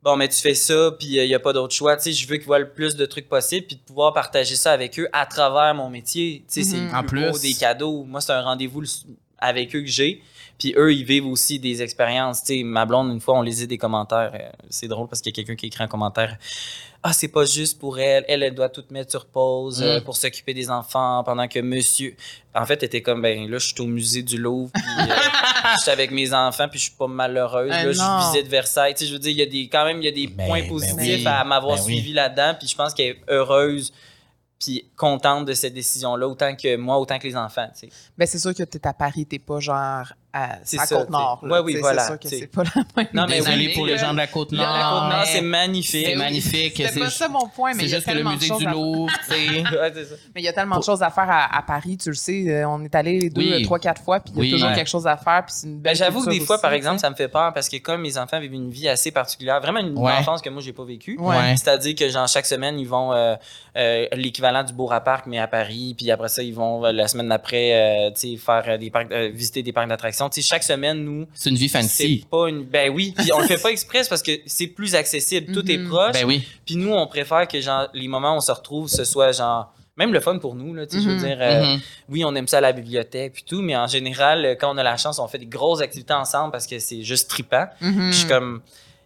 bon, 0.03 0.15
mais 0.15 0.27
tu 0.27 0.39
fais 0.39 0.53
ça, 0.55 0.91
puis 0.97 1.07
il 1.15 1.27
n'y 1.27 1.33
a 1.33 1.39
pas 1.39 1.53
d'autre 1.53 1.73
choix. 1.73 1.95
Tu 1.97 2.03
sais, 2.03 2.11
je 2.13 2.27
veux 2.27 2.35
qu'ils 2.37 2.45
voient 2.45 2.59
le 2.59 2.69
plus 2.69 2.95
de 2.95 3.05
trucs 3.05 3.27
possible, 3.29 3.65
puis 3.67 3.75
de 3.77 3.81
pouvoir 3.81 4.13
partager 4.13 4.55
ça 4.55 4.71
avec 4.71 4.99
eux 4.99 5.07
à 5.13 5.25
travers 5.25 5.73
mon 5.75 5.89
métier. 5.89 6.43
Tu 6.51 6.63
sais, 6.63 6.69
c'est 6.71 6.77
Mhm. 6.77 6.91
le 6.91 6.97
En 6.97 7.03
plus 7.03 7.31
beau 7.31 7.37
des 7.39 7.53
cadeaux. 7.53 8.03
Moi, 8.03 8.21
c'est 8.21 8.33
un 8.33 8.41
rendez-vous 8.41 8.83
avec 9.39 9.75
eux 9.75 9.81
que 9.81 9.87
j'ai. 9.87 10.21
Puis 10.57 10.73
eux, 10.77 10.93
ils 10.93 11.03
vivent 11.03 11.27
aussi 11.27 11.59
des 11.59 11.81
expériences. 11.81 12.41
Tu 12.43 12.57
sais, 12.59 12.63
ma 12.63 12.85
blonde, 12.85 13.11
une 13.11 13.19
fois, 13.19 13.37
on 13.37 13.41
lisait 13.41 13.67
des 13.67 13.77
commentaires. 13.77 14.31
euh, 14.33 14.49
c'est 14.69 14.87
drôle 14.87 15.07
parce 15.09 15.21
qu'il 15.21 15.31
y 15.31 15.33
a 15.33 15.35
quelqu'un 15.35 15.55
qui 15.57 15.65
écrit 15.65 15.83
un 15.83 15.87
commentaire. 15.89 16.37
Ah, 17.07 17.13
c'est 17.13 17.27
pas 17.27 17.45
juste 17.45 17.77
pour 17.79 17.99
elle. 17.99 18.25
Elle, 18.27 18.41
elle 18.41 18.55
doit 18.55 18.69
tout 18.69 18.83
mettre 18.89 19.11
sur 19.11 19.25
pause 19.27 19.81
euh, 19.83 19.99
Mm. 19.99 20.03
pour 20.03 20.17
s'occuper 20.17 20.53
des 20.55 20.69
enfants 20.71 21.23
pendant 21.23 21.47
que 21.47 21.59
monsieur. 21.59 22.15
En 22.55 22.65
fait, 22.65 22.73
elle 22.81 22.87
était 22.87 23.01
comme, 23.03 23.21
ben 23.21 23.47
là, 23.49 23.59
je 23.59 23.67
suis 23.67 23.79
au 23.81 23.85
musée 23.85 24.23
du 24.23 24.37
Louvre. 24.37 24.71
Puis, 24.73 24.83
euh, 24.83 25.13
je 25.77 25.81
suis 25.83 25.91
avec 25.91 26.09
mes 26.09 26.33
enfants, 26.33 26.67
puis 26.67 26.79
je 26.79 26.85
suis 26.85 26.95
pas 26.97 27.05
malheureuse. 27.07 27.71
Ah, 27.71 27.83
là, 27.85 27.91
je 27.91 28.31
visite 28.33 28.49
Versailles. 28.49 28.95
Tu 28.95 29.01
sais, 29.01 29.05
je 29.07 29.13
veux 29.13 29.19
dire, 29.19 29.31
il 29.31 29.37
y 29.37 29.41
a 29.43 29.45
des, 29.45 29.67
quand 29.69 29.85
même, 29.85 30.01
il 30.01 30.05
y 30.05 30.07
a 30.07 30.11
des 30.11 30.27
Ben, 30.27 30.47
points 30.47 30.61
ben 30.61 30.67
positifs 30.69 31.19
oui. 31.21 31.27
à 31.27 31.43
m'avoir 31.43 31.75
Ben 31.75 31.83
oui. 31.85 31.93
suivi 31.93 32.13
là-dedans. 32.13 32.55
Puis 32.57 32.67
je 32.69 32.75
pense 32.75 32.93
qu'elle 32.93 33.07
est 33.17 33.21
heureuse 33.29 33.93
puis 34.57 34.89
contente 34.95 35.45
de 35.45 35.53
cette 35.53 35.73
décision-là, 35.73 36.27
autant 36.27 36.55
que 36.55 36.75
moi, 36.77 36.97
autant 36.97 37.19
que 37.19 37.27
les 37.27 37.35
enfants. 37.35 37.67
tu 37.77 37.87
sais. 37.87 37.89
Ben, 38.17 38.25
c'est 38.25 38.39
sûr 38.39 38.53
que 38.55 38.63
t'es 38.63 38.87
à 38.87 38.93
Paris, 38.93 39.25
t'es 39.25 39.37
pas 39.37 39.59
genre 39.59 40.11
à, 40.35 40.57
C'est 40.63 40.79
à 40.79 40.85
ça, 40.85 40.97
Côte-Nord. 40.97 41.39
Ouais, 41.43 41.59
oui, 41.59 41.77
voilà, 41.79 42.01
C'est 42.01 42.07
sûr 42.07 42.19
que 42.19 42.27
c'est 42.27 42.47
pas 42.47 42.63
la 42.63 42.83
même. 42.97 43.07
Non, 43.13 43.25
mais 43.27 43.37
Désolé 43.37 43.67
oui, 43.67 43.73
pour 43.73 43.85
les 43.85 43.97
gens 43.97 44.11
de 44.11 44.17
la 44.17 44.23
La 44.23 44.27
Côte-Nord. 44.27 44.65
Côte-Nord, 44.67 45.09
mais 45.09 45.25
c'est 45.31 45.41
magnifique. 45.41 46.05
C'est 46.07 46.15
magnifique. 46.15 46.83
C'est 46.91 46.99
pas 46.99 47.09
ça 47.09 47.27
mon 47.29 47.47
point, 47.47 47.73
mais 47.73 47.79
c'est 47.79 47.85
il 47.85 47.89
y 47.91 47.93
a 47.93 47.97
juste 47.97 48.07
que 48.07 48.11
le 48.11 48.17
tellement 48.17 48.31
de 48.31 48.35
musée 48.35 48.47
choses 48.47 48.59
du 48.59 48.67
à- 48.67 48.71
Louvre. 48.71 49.11
Mais 50.35 50.41
il 50.41 50.43
y 50.43 50.47
a 50.47 50.53
tellement 50.53 50.79
de 50.79 50.83
choses 50.83 51.01
à 51.01 51.09
faire 51.09 51.27
à, 51.29 51.61
Paris, 51.63 51.97
tu 51.97 52.09
le 52.09 52.15
sais. 52.15 52.45
euh, 52.49 52.67
On 52.67 52.83
est 52.83 52.93
allés 52.95 53.19
les 53.19 53.29
deux 53.29 53.61
trois, 53.63 53.79
quatre 53.79 54.01
fois, 54.01 54.19
puis 54.19 54.33
il 54.35 54.45
y 54.45 54.53
a 54.53 54.57
toujours 54.57 54.73
quelque 54.73 54.89
chose 54.89 55.07
à 55.07 55.15
faire, 55.17 55.43
puis 55.45 55.53
c'est 55.55 55.67
une 55.67 55.75
Ben, 55.77 55.83
belle 55.91 55.95
J'avoue 55.95 56.25
que 56.25 56.29
des 56.29 56.39
fois, 56.41 56.59
par 56.59 56.73
exemple, 56.73 56.99
ça 56.99 57.09
me 57.09 57.15
fait 57.15 57.27
peur 57.27 57.53
parce 57.53 57.69
que 57.69 57.77
comme 57.77 58.01
mes 58.01 58.17
enfants 58.17 58.39
vivent 58.39 58.53
une 58.53 58.69
vie 58.69 58.89
assez 58.89 59.11
particulière, 59.11 59.61
vraiment 59.61 59.79
une 59.79 59.97
enfance 59.97 60.41
que 60.41 60.49
moi, 60.49 60.61
j'ai 60.61 60.73
pas 60.73 60.83
vécue. 60.85 61.17
C'est-à-dire 61.55 61.95
que 61.95 62.09
genre 62.09 62.27
chaque 62.27 62.45
semaine, 62.45 62.79
ils 62.79 62.87
vont 62.87 63.13
euh, 63.13 63.35
euh, 63.77 64.07
l'équivalent 64.13 64.63
du 64.63 64.73
Bourg 64.73 64.93
à 64.93 65.01
Parc, 65.01 65.25
mais 65.27 65.39
à 65.39 65.47
Paris. 65.47 65.95
Puis 65.97 66.11
après 66.11 66.27
ça, 66.29 66.43
ils 66.43 66.53
vont 66.53 66.81
la 66.81 67.07
semaine 67.07 67.29
d'après 67.29 68.11
tu 68.15 68.35
sais, 68.35 68.37
faire 68.37 68.77
des 68.77 68.89
parcs, 68.89 69.11
visiter 69.11 69.63
des 69.63 69.71
parcs 69.71 69.87
d'attractions. 69.87 70.24
Tu 70.29 70.41
sais, 70.41 70.47
Chaque 70.47 70.63
semaine, 70.63 71.03
nous, 71.03 71.27
C'est 71.33 71.49
une 71.49 71.55
vie 71.55 71.69
c'est 71.69 71.81
fancy. 71.81 72.25
pas 72.29 72.47
une. 72.49 72.63
Ben 72.63 72.89
oui, 72.93 73.13
puis 73.17 73.31
on 73.33 73.39
le 73.39 73.47
fait 73.47 73.61
pas 73.61 73.69
express 73.71 74.07
parce 74.07 74.21
que 74.23 74.31
c'est 74.45 74.67
plus 74.67 74.95
accessible. 74.95 75.53
Tout 75.53 75.69
est 75.71 75.77
Mhm. 75.77 75.87
proche. 75.89 76.13
Ben 76.13 76.25
oui. 76.25 76.43
Puis 76.65 76.75
nous, 76.75 76.91
on 76.93 77.07
préfère 77.07 77.47
que 77.47 77.59
genre 77.61 77.87
les 77.93 78.07
moments 78.07 78.33
où 78.33 78.37
on 78.37 78.41
se 78.41 78.51
retrouve, 78.51 78.87
ce 78.87 79.03
soit 79.03 79.31
genre 79.31 79.73
même 79.97 80.11
le 80.11 80.19
fun 80.19 80.37
pour 80.39 80.55
nous 80.55 80.73
là. 80.73 80.85
Tu 80.85 80.97
sais, 80.97 81.03
Je 81.03 81.09
Mhm. 81.09 81.15
veux 81.17 81.25
dire. 81.27 81.37
euh, 81.39 81.63
Mhm. 81.75 81.79
oui, 82.09 82.25
on 82.25 82.35
aime 82.35 82.47
ça 82.47 82.57
à 82.57 82.61
la 82.61 82.73
bibliothèque 82.73 83.33
puis 83.33 83.43
tout, 83.47 83.61
mais 83.61 83.75
en 83.77 83.87
général, 83.87 84.57
quand 84.59 84.73
on 84.73 84.77
a 84.77 84.83
la 84.83 84.97
chance, 84.97 85.19
on 85.19 85.27
fait 85.27 85.37
des 85.37 85.45
grosses 85.45 85.81
activités 85.81 86.13
ensemble 86.13 86.51
parce 86.51 86.67
que 86.67 86.79
c'est 86.79 87.01
juste 87.01 87.29
trippant. 87.29 87.65
Mhm. 87.81 87.93
Puis 87.93 88.11
Je 88.11 88.17
suis 88.19 88.27
comme, 88.27 88.61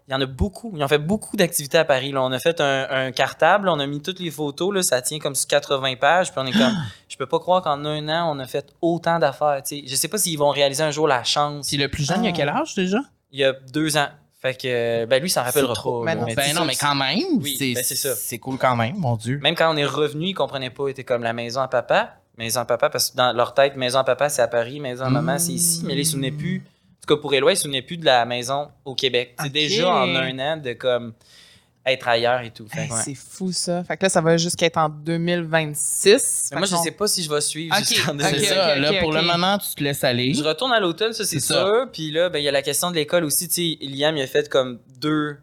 il 0.09 0.13
y 0.13 0.15
en 0.15 0.21
a 0.21 0.25
beaucoup. 0.25 0.73
Ils 0.75 0.83
ont 0.83 0.87
fait 0.87 0.97
beaucoup 0.97 1.37
d'activités 1.37 1.77
à 1.77 1.85
Paris. 1.85 2.11
Là. 2.11 2.23
On 2.23 2.31
a 2.31 2.39
fait 2.39 2.59
un, 2.61 2.87
un 2.89 3.11
cartable, 3.11 3.69
on 3.69 3.79
a 3.79 3.85
mis 3.85 4.01
toutes 4.01 4.19
les 4.19 4.31
photos, 4.31 4.73
là, 4.73 4.81
ça 4.81 5.03
tient 5.03 5.19
comme 5.19 5.35
sur 5.35 5.47
80 5.47 5.97
pages. 5.97 6.31
Puis 6.31 6.41
on 6.43 6.47
est 6.47 6.51
comme, 6.51 6.75
je 7.07 7.15
peux 7.15 7.27
pas 7.27 7.37
croire 7.37 7.61
qu'en 7.61 7.85
un 7.85 8.09
an, 8.09 8.35
on 8.35 8.39
a 8.39 8.45
fait 8.47 8.65
autant 8.81 9.19
d'affaires. 9.19 9.61
Je 9.69 9.95
sais 9.95 10.07
pas 10.07 10.17
s'ils 10.17 10.37
vont 10.39 10.49
réaliser 10.49 10.81
un 10.83 10.89
jour 10.89 11.07
la 11.07 11.23
chance. 11.23 11.67
Puis 11.67 11.77
le 11.77 11.87
plus 11.89 12.05
jeune, 12.05 12.23
il 12.23 12.27
a 12.27 12.31
Ah. 12.31 12.35
quel 12.35 12.49
âge 12.49 12.73
déjà? 12.73 12.97
Il 13.31 13.39
y 13.39 13.43
a 13.43 13.53
deux 13.71 13.97
ans. 13.97 14.07
Fait 14.41 14.55
que, 14.59 15.05
ben 15.05 15.19
lui, 15.21 15.27
il 15.27 15.31
s'en 15.31 15.43
rappellera 15.43 15.75
C'est 15.75 15.79
trop. 15.81 16.03
pas. 16.03 16.15
Mais 16.15 16.25
Mais 16.25 16.33
Ben 16.33 16.43
c'est 16.47 16.53
non, 16.53 16.65
mais 16.65 16.75
quand 16.75 16.95
même, 16.95 17.19
Oui, 17.41 17.55
c'est 17.59 17.73
ben 17.73 17.83
c'est 17.83 17.95
ça. 17.95 18.15
c'est 18.15 18.39
cool 18.39 18.57
quand 18.57 18.75
même, 18.75 18.95
mon 18.97 19.15
Dieu. 19.17 19.37
Même 19.43 19.53
quand 19.53 19.71
on 19.71 19.77
est 19.77 19.85
revenu, 19.85 20.27
ils 20.27 20.33
comprenaient 20.33 20.69
pas. 20.69 20.87
Ils 20.87 20.91
étaient 20.91 21.03
comme 21.03 21.21
la 21.23 21.33
maison 21.33 21.59
à 21.61 21.67
papa. 21.67 22.15
Maison 22.37 22.61
à 22.61 22.65
papa, 22.65 22.89
parce 22.89 23.11
que 23.11 23.17
dans 23.17 23.33
leur 23.33 23.53
tête, 23.53 23.75
maison 23.75 23.99
à 23.99 24.05
papa, 24.05 24.29
c'est 24.29 24.41
à 24.41 24.47
Paris, 24.47 24.79
maison 24.79 25.03
à 25.05 25.09
maman, 25.09 25.37
c'est 25.37 25.51
ici. 25.51 25.83
Mais 25.85 25.93
ils 25.93 26.05
se 26.05 26.11
souvenaient 26.13 26.31
plus. 26.31 26.63
Éloi, 27.33 27.53
ils 27.53 27.55
se 27.55 27.63
souvenaient 27.63 27.81
plus 27.81 27.97
de 27.97 28.05
la 28.05 28.25
maison 28.25 28.69
au 28.85 28.95
Québec. 28.95 29.35
C'est 29.41 29.51
déjà 29.51 29.93
en 29.93 30.15
un 30.15 30.39
an 30.39 30.57
de 30.57 30.73
comme 30.73 31.13
être 31.85 32.07
ailleurs 32.07 32.41
et 32.41 32.51
tout. 32.51 32.67
Hey, 32.73 32.89
ouais. 32.91 32.97
C'est 33.03 33.15
fou, 33.15 33.51
ça. 33.51 33.83
Fait 33.83 33.97
que 33.97 34.03
là, 34.03 34.09
ça 34.09 34.21
va 34.21 34.37
jusqu'à 34.37 34.65
être 34.67 34.77
en 34.77 34.89
2026. 34.89 36.49
Mais 36.51 36.57
moi, 36.57 36.67
je 36.67 36.75
qu'on- 36.75 36.83
sais 36.83 36.91
pas 36.91 37.07
si 37.07 37.23
je 37.23 37.29
vais 37.29 37.41
suivre 37.41 37.75
Ok, 37.77 37.87
jusqu'en 37.87 38.13
ok, 38.15 38.21
C'est 38.21 38.31
2025. 38.31 38.55
ça, 38.55 38.73
ok, 38.75 38.79
là, 38.81 38.99
pour 39.01 39.13
le 39.13 39.21
moment, 39.21 39.57
tu 39.57 39.75
te 39.75 39.83
laisses 39.83 40.03
aller. 40.03 40.33
Je 40.33 40.43
retourne 40.43 40.71
à 40.71 40.79
l'automne, 40.79 41.13
ça 41.13 41.25
c'est 41.25 41.39
sûr. 41.39 41.87
Puis 41.91 42.11
là, 42.11 42.29
ben, 42.29 42.39
il 42.39 42.43
y 42.45 42.47
a 42.47 42.51
la 42.51 42.61
question 42.61 42.91
de 42.91 42.95
l'école 42.95 43.23
aussi. 43.23 43.47
Tu 43.47 43.77
sais, 43.79 43.85
Liam, 43.85 44.15
il 44.17 44.21
a 44.21 44.27
fait 44.27 44.49
comme 44.49 44.79
deux, 44.99 45.37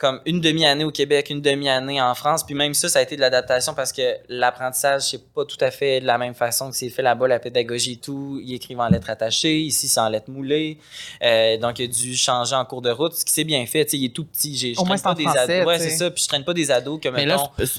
comme 0.00 0.20
une 0.24 0.40
demi-année 0.40 0.82
au 0.84 0.90
Québec, 0.90 1.28
une 1.28 1.42
demi-année 1.42 2.00
en 2.00 2.14
France. 2.14 2.42
Puis 2.44 2.54
même 2.54 2.72
ça, 2.72 2.88
ça 2.88 3.00
a 3.00 3.02
été 3.02 3.16
de 3.16 3.20
l'adaptation 3.20 3.74
parce 3.74 3.92
que 3.92 4.16
l'apprentissage, 4.30 5.02
c'est 5.02 5.22
pas 5.34 5.44
tout 5.44 5.58
à 5.60 5.70
fait 5.70 6.00
de 6.00 6.06
la 6.06 6.16
même 6.16 6.32
façon 6.34 6.70
que 6.70 6.76
c'est 6.76 6.88
fait 6.88 7.02
là-bas, 7.02 7.28
la 7.28 7.38
pédagogie 7.38 7.92
et 7.92 7.96
tout. 7.98 8.40
Il 8.42 8.54
écrivent 8.54 8.80
en 8.80 8.88
lettres 8.88 9.10
attachées, 9.10 9.58
ici 9.60 9.88
c'est 9.88 10.00
en 10.00 10.08
lettres 10.08 10.30
moulées. 10.30 10.78
Euh, 11.22 11.58
donc 11.58 11.78
il 11.78 11.84
a 11.84 11.86
dû 11.86 12.16
changer 12.16 12.54
en 12.56 12.64
cours 12.64 12.80
de 12.80 12.90
route, 12.90 13.12
ce 13.14 13.24
qui 13.26 13.32
s'est 13.32 13.44
bien 13.44 13.64
fait. 13.66 13.84
Tu 13.84 13.90
sais, 13.90 13.98
il 13.98 14.04
est 14.06 14.14
tout 14.14 14.24
petit. 14.24 14.56
J'ai- 14.56 14.72
Je 14.74 14.80
Au 14.80 14.84
moins, 14.86 14.96
traîne 14.96 15.02
pas 15.04 15.10
c'est 15.10 15.22
des 15.22 15.24
français, 15.24 15.60
ados. 15.60 15.66
Ouais, 15.66 15.78
c'est 15.78 15.90
ça. 15.96 16.10
Puis 16.10 16.22
je 16.22 16.28
traîne 16.28 16.44
pas 16.44 16.54
des 16.54 16.70
ados 16.70 16.98
que 16.98 17.08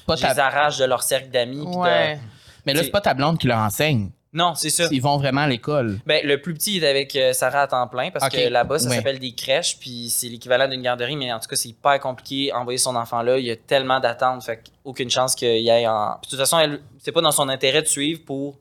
pas 0.06 0.16
je 0.16 0.26
les 0.28 0.40
arrache 0.40 0.78
de 0.78 0.86
leur 0.86 1.02
cercle 1.02 1.30
d'amis. 1.32 1.66
de- 1.66 2.20
mais 2.68 2.74
là, 2.76 2.84
c'est 2.84 2.92
pas 2.92 3.02
ta 3.02 3.16
blonde 3.16 3.40
qui 3.40 3.48
leur 3.48 3.58
enseigne. 3.58 4.12
Non, 4.34 4.56
c'est 4.56 4.70
ça. 4.70 4.88
Ils 4.92 5.02
vont 5.02 5.18
vraiment 5.18 5.42
à 5.42 5.48
l'école. 5.48 6.00
Ben, 6.06 6.26
le 6.26 6.42
plus 6.42 6.54
petit 6.54 6.78
est 6.78 6.88
avec 6.88 7.16
euh, 7.18 7.34
Sarah 7.34 7.64
à 7.64 7.68
temps 7.68 7.88
plein 7.88 8.12
parce 8.12 8.30
que 8.30 8.48
là-bas, 8.50 8.80
ça 8.80 8.90
s'appelle 8.90 9.20
des 9.20 9.34
crèches, 9.34 9.78
puis 9.80 10.10
c'est 10.10 10.28
l'équivalent 10.30 10.68
d'une 10.70 10.82
garderie, 10.82 11.18
mais 11.18 11.34
en 11.34 11.40
tout 11.40 11.50
cas, 11.50 11.56
c'est 11.58 11.70
hyper 11.70 12.00
compliqué 12.00 12.54
envoyer 12.54 12.78
son 12.78 12.96
enfant 12.96 13.22
là. 13.24 13.38
Il 13.38 13.46
y 13.46 13.52
a 13.52 13.56
tellement 13.58 14.00
d'attentes, 14.00 14.44
fait 14.44 14.64
aucune 14.86 15.10
chance 15.10 15.36
qu'il 15.36 15.58
y 15.62 15.68
ait 15.70 15.86
en. 15.88 16.18
Puis 16.22 16.28
de 16.28 16.30
toute 16.32 16.40
façon, 16.40 16.60
elle- 16.60 16.80
c'est 17.00 17.12
pas 17.12 17.22
dans 17.22 17.32
son 17.34 17.50
intérêt 17.50 17.82
de 17.82 17.88
suivre 17.88 18.22
pour 18.26 18.58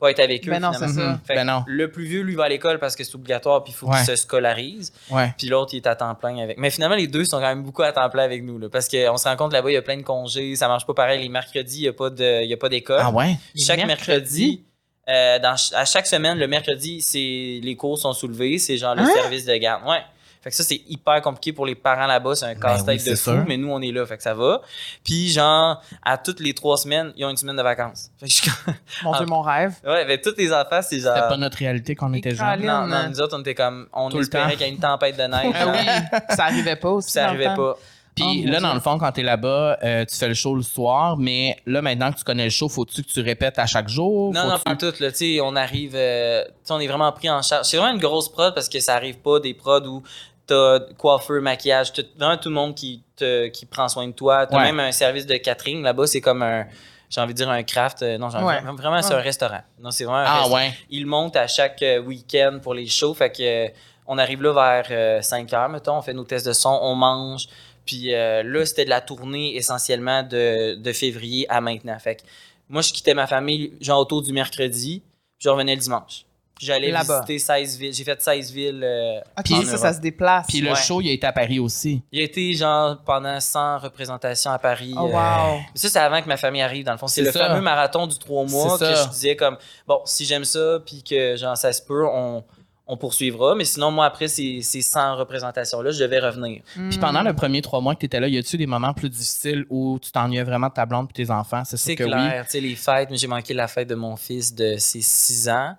pas 0.00 0.10
être 0.10 0.18
avec 0.20 0.48
eux. 0.48 0.50
Ben 0.50 0.58
non, 0.60 0.72
finalement. 0.72 0.94
c'est 0.94 1.00
ça. 1.00 1.06
Mhm. 1.10 1.20
Fait 1.26 1.34
Ben 1.34 1.44
non. 1.44 1.62
Le 1.66 1.90
plus 1.92 2.04
vieux, 2.06 2.22
lui, 2.22 2.34
va 2.34 2.44
à 2.44 2.48
l'école 2.48 2.78
parce 2.80 2.96
que 2.96 3.04
c'est 3.04 3.14
obligatoire, 3.14 3.62
puis 3.62 3.72
il 3.72 3.76
faut 3.76 3.86
Ouais. 3.88 3.98
qu'il 3.98 4.06
se 4.06 4.16
scolarise. 4.16 4.92
Ouais. 5.10 5.32
Puis 5.38 5.46
l'autre, 5.46 5.74
il 5.74 5.76
est 5.76 5.86
à 5.86 5.94
temps 5.94 6.14
plein 6.16 6.38
avec. 6.38 6.56
Mais 6.58 6.70
finalement, 6.70 6.96
les 6.96 7.06
deux 7.06 7.24
sont 7.24 7.36
quand 7.38 7.42
même 7.48 7.62
beaucoup 7.62 7.82
à 7.82 7.92
temps 7.92 8.08
plein 8.10 8.24
avec 8.24 8.42
nous, 8.42 8.58
là, 8.58 8.68
parce 8.68 8.88
qu'on 8.88 9.16
se 9.18 9.28
rend 9.28 9.36
compte 9.36 9.52
là-bas, 9.52 9.70
il 9.70 9.74
y 9.74 9.76
a 9.76 9.82
plein 9.82 9.98
de 9.98 10.02
congés, 10.02 10.56
ça 10.56 10.66
marche 10.68 10.86
pas 10.86 10.94
pareil. 10.94 11.20
Les 11.22 11.28
mercredis, 11.28 11.76
il 11.78 11.82
n'y 11.82 11.88
a 11.88 11.92
pas 11.92 12.08
de- 12.10 12.42
il 12.42 12.48
y 12.50 12.52
a 12.54 12.56
pas 12.56 12.68
d'école 12.70 12.98
Ah 13.00 13.10
ouais? 13.10 13.36
chaque 13.54 13.84
mercredi, 13.86 14.64
euh, 15.08 15.38
dans, 15.38 15.56
à 15.74 15.84
chaque 15.84 16.06
semaine, 16.06 16.38
le 16.38 16.46
mercredi, 16.46 17.00
c'est 17.00 17.60
les 17.62 17.76
cours 17.76 17.98
sont 17.98 18.12
soulevés, 18.12 18.58
c'est 18.58 18.76
genre 18.76 18.94
le 18.94 19.02
Hein? 19.02 19.10
service 19.14 19.44
de 19.44 19.56
garde. 19.56 19.84
Ouais. 19.88 20.02
Fait 20.40 20.50
que 20.50 20.56
ça, 20.56 20.64
c'est 20.64 20.82
hyper 20.88 21.22
compliqué 21.22 21.52
pour 21.52 21.66
les 21.66 21.76
parents 21.76 22.06
là-bas, 22.06 22.34
c'est 22.34 22.46
un 22.46 22.56
casse-tête 22.56 22.84
Ben 22.86 22.92
oui, 22.94 22.98
de 22.98 23.02
c'est 23.02 23.16
fou, 23.16 23.30
sûr. 23.30 23.44
mais 23.46 23.56
nous, 23.56 23.70
on 23.70 23.80
est 23.80 23.92
là, 23.92 24.04
fait 24.04 24.16
que 24.16 24.24
ça 24.24 24.34
va. 24.34 24.60
Puis, 25.04 25.30
genre, 25.30 25.80
à 26.04 26.18
toutes 26.18 26.40
les 26.40 26.52
trois 26.52 26.76
semaines, 26.76 27.12
ils 27.16 27.24
ont 27.24 27.30
une 27.30 27.36
semaine 27.36 27.54
de 27.56 27.62
vacances. 27.62 28.10
Fait 28.18 28.26
que 28.26 28.32
je 28.32 28.36
suis 28.38 28.50
comme- 28.50 28.74
Mon 29.04 29.12
Dieu, 29.12 29.20
Ah. 29.24 29.30
mon 29.30 29.40
rêve. 29.42 29.74
ouais, 29.86 30.04
mais 30.04 30.20
tous 30.20 30.34
les 30.36 30.52
enfants, 30.52 30.80
c'est 30.82 30.98
genre. 30.98 31.14
C'était 31.14 31.28
pas 31.28 31.36
notre 31.36 31.58
réalité 31.58 31.94
quand 31.94 32.10
on 32.10 32.14
était 32.14 32.34
jeunes. 32.34 32.44
Non, 32.60 32.86
non, 32.86 32.90
Caroline. 32.90 33.10
nous 33.10 33.20
autres, 33.20 33.36
on 33.36 33.40
était 33.40 33.54
comme. 33.54 33.86
On 33.92 34.08
Tout 34.08 34.18
espérait 34.20 34.52
qu'il 34.56 34.62
y 34.62 34.64
ait 34.64 34.72
une 34.72 34.80
tempête 34.80 35.16
de 35.16 35.22
neige. 35.22 35.54
Ah 35.54 35.72
oui, 35.72 36.08
ça 36.34 36.44
arrivait 36.46 36.74
pas 36.76 36.90
aussi. 36.90 37.10
ça 37.12 37.28
arrivait 37.28 37.44
temps. 37.44 37.54
pas. 37.56 37.78
Puis 38.14 38.44
Oh, 38.46 38.50
là, 38.50 38.60
dans 38.60 38.74
le 38.74 38.80
fond, 38.80 38.98
quand 38.98 39.10
t'es 39.12 39.22
là-bas, 39.22 39.78
euh, 39.82 40.04
tu 40.04 40.16
fais 40.16 40.28
le 40.28 40.34
show 40.34 40.54
le 40.54 40.62
soir, 40.62 41.16
mais 41.16 41.56
là, 41.66 41.80
maintenant 41.80 42.12
que 42.12 42.18
tu 42.18 42.24
connais 42.24 42.44
le 42.44 42.50
show, 42.50 42.68
faut-tu 42.68 43.02
que 43.02 43.08
tu 43.10 43.20
répètes 43.20 43.58
à 43.58 43.66
chaque 43.66 43.88
jour? 43.88 44.32
Non, 44.34 44.46
non, 44.48 44.58
pas 44.58 44.76
tout. 44.76 44.92
Là, 45.00 45.10
tu 45.10 45.40
on 45.42 45.56
arrive. 45.56 45.92
euh, 45.94 46.44
tu 46.66 46.72
on 46.72 46.80
est 46.80 46.86
vraiment 46.86 47.10
pris 47.12 47.30
en 47.30 47.40
charge. 47.40 47.64
C'est 47.66 47.78
vraiment 47.78 47.94
une 47.94 48.00
grosse 48.00 48.28
prod 48.28 48.54
parce 48.54 48.68
que 48.68 48.80
ça 48.80 48.94
arrive 48.96 49.18
pas 49.18 49.40
des 49.40 49.54
prods 49.54 49.86
où 49.86 50.02
t'as 50.46 50.80
coiffeur, 50.98 51.40
maquillage, 51.40 51.92
tout, 51.92 52.04
vraiment 52.18 52.36
tout 52.36 52.48
le 52.50 52.54
monde 52.54 52.74
qui, 52.74 53.02
te, 53.16 53.46
qui 53.48 53.64
prend 53.64 53.88
soin 53.88 54.06
de 54.06 54.12
toi. 54.12 54.46
T'as 54.46 54.56
Ouais. 54.58 54.64
même 54.64 54.80
un 54.80 54.92
service 54.92 55.24
de 55.24 55.36
catering. 55.36 55.82
Là-bas, 55.82 56.06
c'est 56.06 56.20
comme 56.20 56.42
un. 56.42 56.66
j'ai 57.08 57.20
envie 57.20 57.32
de 57.32 57.38
dire 57.38 57.48
un 57.48 57.62
craft. 57.62 58.02
euh, 58.02 58.18
non, 58.18 58.28
j'ai 58.28 58.36
envie- 58.38 58.46
Ouais. 58.46 58.60
vraiment, 58.76 59.00
c'est 59.00 59.14
un 59.14 59.20
restaurant. 59.20 59.60
Non, 59.80 59.90
c'est 59.90 60.04
vraiment 60.04 60.18
un 60.18 60.24
Ah 60.26 60.34
restaurant. 60.40 60.56
ouais. 60.56 60.72
Ils 60.90 61.06
montent 61.06 61.36
à 61.36 61.46
chaque 61.46 61.80
euh, 61.82 62.00
week-end 62.00 62.58
pour 62.62 62.74
les 62.74 62.86
shows. 62.88 63.14
Fait 63.14 63.30
que 63.30 63.42
euh, 63.42 63.68
on 64.06 64.18
arrive 64.18 64.42
là 64.42 64.52
vers 64.88 65.24
5 65.24 65.50
heures, 65.54 65.68
mettons, 65.68 65.96
on 65.96 66.02
fait 66.02 66.12
nos 66.12 66.24
tests 66.24 66.46
de 66.46 66.52
son, 66.52 66.78
on 66.82 66.94
mange. 66.94 67.46
Puis 67.86 68.14
euh, 68.14 68.42
là, 68.42 68.64
c'était 68.66 68.84
de 68.84 68.90
la 68.90 69.00
tournée 69.00 69.56
essentiellement 69.56 70.22
de, 70.22 70.74
de 70.76 70.92
février 70.92 71.46
à 71.48 71.60
maintenant. 71.60 71.98
Fait 71.98 72.16
que 72.16 72.22
moi, 72.68 72.82
je 72.82 72.92
quittais 72.92 73.14
ma 73.14 73.26
famille 73.26 73.72
genre 73.80 74.00
autour 74.00 74.22
du 74.22 74.32
mercredi, 74.32 75.02
puis 75.38 75.44
je 75.44 75.48
revenais 75.48 75.74
le 75.74 75.80
dimanche. 75.80 76.24
Puis 76.54 76.66
j'allais 76.66 76.92
visiter 76.92 77.38
16 77.40 77.76
villes. 77.78 77.92
J'ai 77.92 78.04
fait 78.04 78.22
16 78.22 78.52
villes. 78.52 78.80
euh, 78.84 79.18
OK, 79.36 79.50
en 79.50 79.62
ça, 79.62 79.66
Europe. 79.66 79.78
ça 79.80 79.92
se 79.94 80.00
déplace. 80.00 80.46
Puis 80.46 80.60
le 80.60 80.70
Ouais. 80.70 80.76
show, 80.76 81.00
il 81.00 81.08
a 81.08 81.12
été 81.12 81.26
à 81.26 81.32
Paris 81.32 81.58
aussi. 81.58 82.02
Il 82.12 82.20
a 82.20 82.22
été 82.22 82.52
genre 82.54 82.98
pendant 83.04 83.40
100 83.40 83.78
représentations 83.80 84.52
à 84.52 84.60
Paris. 84.60 84.94
Oh, 84.96 85.08
euh, 85.08 85.10
wow. 85.10 85.60
ça, 85.74 85.88
c'est 85.88 85.98
avant 85.98 86.22
que 86.22 86.28
ma 86.28 86.36
famille 86.36 86.62
arrive, 86.62 86.84
dans 86.84 86.92
le 86.92 86.98
fond. 86.98 87.08
C'est 87.08 87.22
le 87.22 87.32
ça. 87.32 87.48
fameux 87.48 87.62
marathon 87.62 88.06
du 88.06 88.16
trois 88.16 88.44
mois 88.44 88.78
que 88.78 88.84
ça. 88.84 89.04
je 89.06 89.08
disais 89.08 89.34
comme, 89.34 89.56
bon, 89.88 90.02
si 90.04 90.24
j'aime 90.24 90.44
ça, 90.44 90.78
puis 90.86 91.02
que 91.02 91.34
genre, 91.36 91.56
ça 91.56 91.72
se 91.72 91.82
peut, 91.82 92.06
on, 92.06 92.44
on 92.92 92.96
poursuivra. 92.98 93.54
Mais 93.54 93.64
sinon, 93.64 93.90
moi, 93.90 94.04
après 94.06 94.28
ces, 94.28 94.60
ces 94.62 94.82
100 94.82 95.16
représentations-là, 95.16 95.90
je 95.92 95.98
devais 96.02 96.18
revenir. 96.20 96.62
Puis 96.90 96.98
pendant 96.98 97.22
le 97.22 97.32
premier 97.34 97.62
trois 97.62 97.80
mois 97.80 97.94
que 97.94 98.00
tu 98.00 98.06
étais 98.06 98.20
là, 98.20 98.28
y 98.28 98.36
a-tu 98.38 98.56
des 98.56 98.66
moments 98.66 98.92
plus 98.92 99.08
difficiles 99.08 99.64
où 99.70 99.98
tu 100.00 100.12
t'ennuyais 100.12 100.42
vraiment 100.44 100.68
de 100.68 100.74
ta 100.74 100.84
blonde 100.86 101.08
et 101.10 101.12
tes 101.14 101.30
enfants? 101.30 101.62
C'est 101.64 101.76
sûr 101.76 101.86
C'est 101.86 101.96
que 101.96 102.04
oui. 102.04 102.10
clair. 102.10 102.44
Tu 102.44 102.50
sais, 102.52 102.60
les 102.60 102.74
fêtes, 102.76 103.08
mais 103.10 103.16
j'ai 103.16 103.26
manqué 103.28 103.54
la 103.54 103.66
fête 103.68 103.88
de 103.88 103.94
mon 103.94 104.16
fils 104.16 104.54
de 104.54 104.76
ses 104.78 105.00
6 105.00 105.48
ans. 105.48 105.74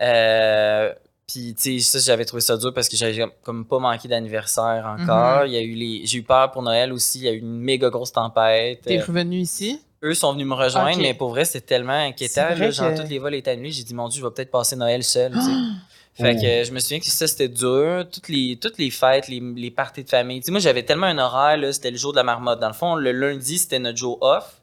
Euh, 0.00 0.92
puis, 1.26 1.54
tu 1.54 1.80
sais, 1.80 1.98
ça, 1.98 2.04
j'avais 2.12 2.24
trouvé 2.24 2.40
ça 2.42 2.56
dur 2.56 2.72
parce 2.74 2.88
que 2.88 2.96
j'avais 2.96 3.24
comme 3.42 3.64
pas 3.64 3.78
manqué 3.78 4.06
d'anniversaire 4.08 4.84
encore. 4.86 5.46
Il 5.46 5.52
y 5.52 5.56
a 5.56 5.60
eu 5.62 5.74
les... 5.74 6.02
J'ai 6.04 6.18
eu 6.18 6.22
peur 6.22 6.50
pour 6.50 6.62
Noël 6.62 6.92
aussi. 6.92 7.18
Il 7.20 7.24
y 7.24 7.28
a 7.28 7.32
eu 7.32 7.38
une 7.38 7.58
méga 7.58 7.88
grosse 7.90 8.12
tempête. 8.12 8.82
T'es 8.82 9.00
revenu 9.00 9.38
ici? 9.38 9.80
eux 10.04 10.14
sont 10.14 10.32
venus 10.32 10.48
me 10.48 10.54
rejoindre, 10.54 10.98
mais 11.00 11.14
pour 11.14 11.28
vrai, 11.30 11.44
c'était 11.44 11.64
tellement 11.64 11.92
inquiétant. 11.92 12.46
C'est 12.48 12.54
vrai 12.56 12.64
là, 12.66 12.70
genre, 12.72 12.90
que- 12.92 12.98
toutes 13.02 13.08
les 13.08 13.20
vols 13.20 13.36
étaient 13.36 13.52
annulés. 13.52 13.70
J'ai 13.70 13.84
dit, 13.84 13.94
mon 13.94 14.08
Dieu, 14.08 14.20
je 14.20 14.26
vais 14.26 14.32
peut-être 14.34 14.50
passer 14.50 14.74
Noël 14.74 15.04
seul. 15.04 15.32
Fait 16.14 16.36
que 16.36 16.44
euh, 16.44 16.64
je 16.64 16.72
me 16.72 16.78
souviens 16.78 17.00
que 17.00 17.06
ça, 17.06 17.26
c'était 17.26 17.48
dur. 17.48 18.04
Toutes 18.12 18.28
les, 18.28 18.58
toutes 18.60 18.76
les 18.78 18.90
fêtes, 18.90 19.28
les, 19.28 19.40
les 19.40 19.70
parties 19.70 20.04
de 20.04 20.08
famille. 20.10 20.40
Tu 20.40 20.46
sais, 20.46 20.50
moi, 20.52 20.60
j'avais 20.60 20.82
tellement 20.82 21.06
un 21.06 21.18
horaire, 21.18 21.56
là, 21.56 21.72
c'était 21.72 21.90
le 21.90 21.96
jour 21.96 22.12
de 22.12 22.16
la 22.18 22.22
marmotte. 22.22 22.60
Dans 22.60 22.68
le 22.68 22.74
fond, 22.74 22.94
le 22.96 23.12
lundi, 23.12 23.58
c'était 23.58 23.78
notre 23.78 23.96
jour 23.96 24.18
off. 24.20 24.60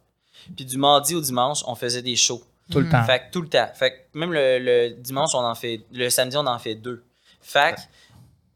Puis 0.55 0.65
du 0.65 0.77
mardi 0.77 1.15
au 1.15 1.21
dimanche, 1.21 1.63
on 1.65 1.75
faisait 1.75 2.01
des 2.01 2.15
shows. 2.15 2.43
Tout 2.71 2.79
le 2.81 2.89
temps. 2.89 3.03
Fait 3.03 3.19
que 3.19 3.23
tout 3.31 3.41
le 3.41 3.49
temps. 3.49 3.67
Fait 3.73 3.91
que 3.91 4.17
même 4.19 4.31
le, 4.31 4.59
le 4.59 4.89
dimanche, 4.91 5.31
on 5.33 5.39
en 5.43 5.55
fait. 5.55 5.81
Le 5.91 6.07
samedi, 6.09 6.37
on 6.37 6.45
en 6.45 6.59
fait 6.59 6.75
deux. 6.75 7.03
Fait 7.41 7.73
que, 7.75 7.81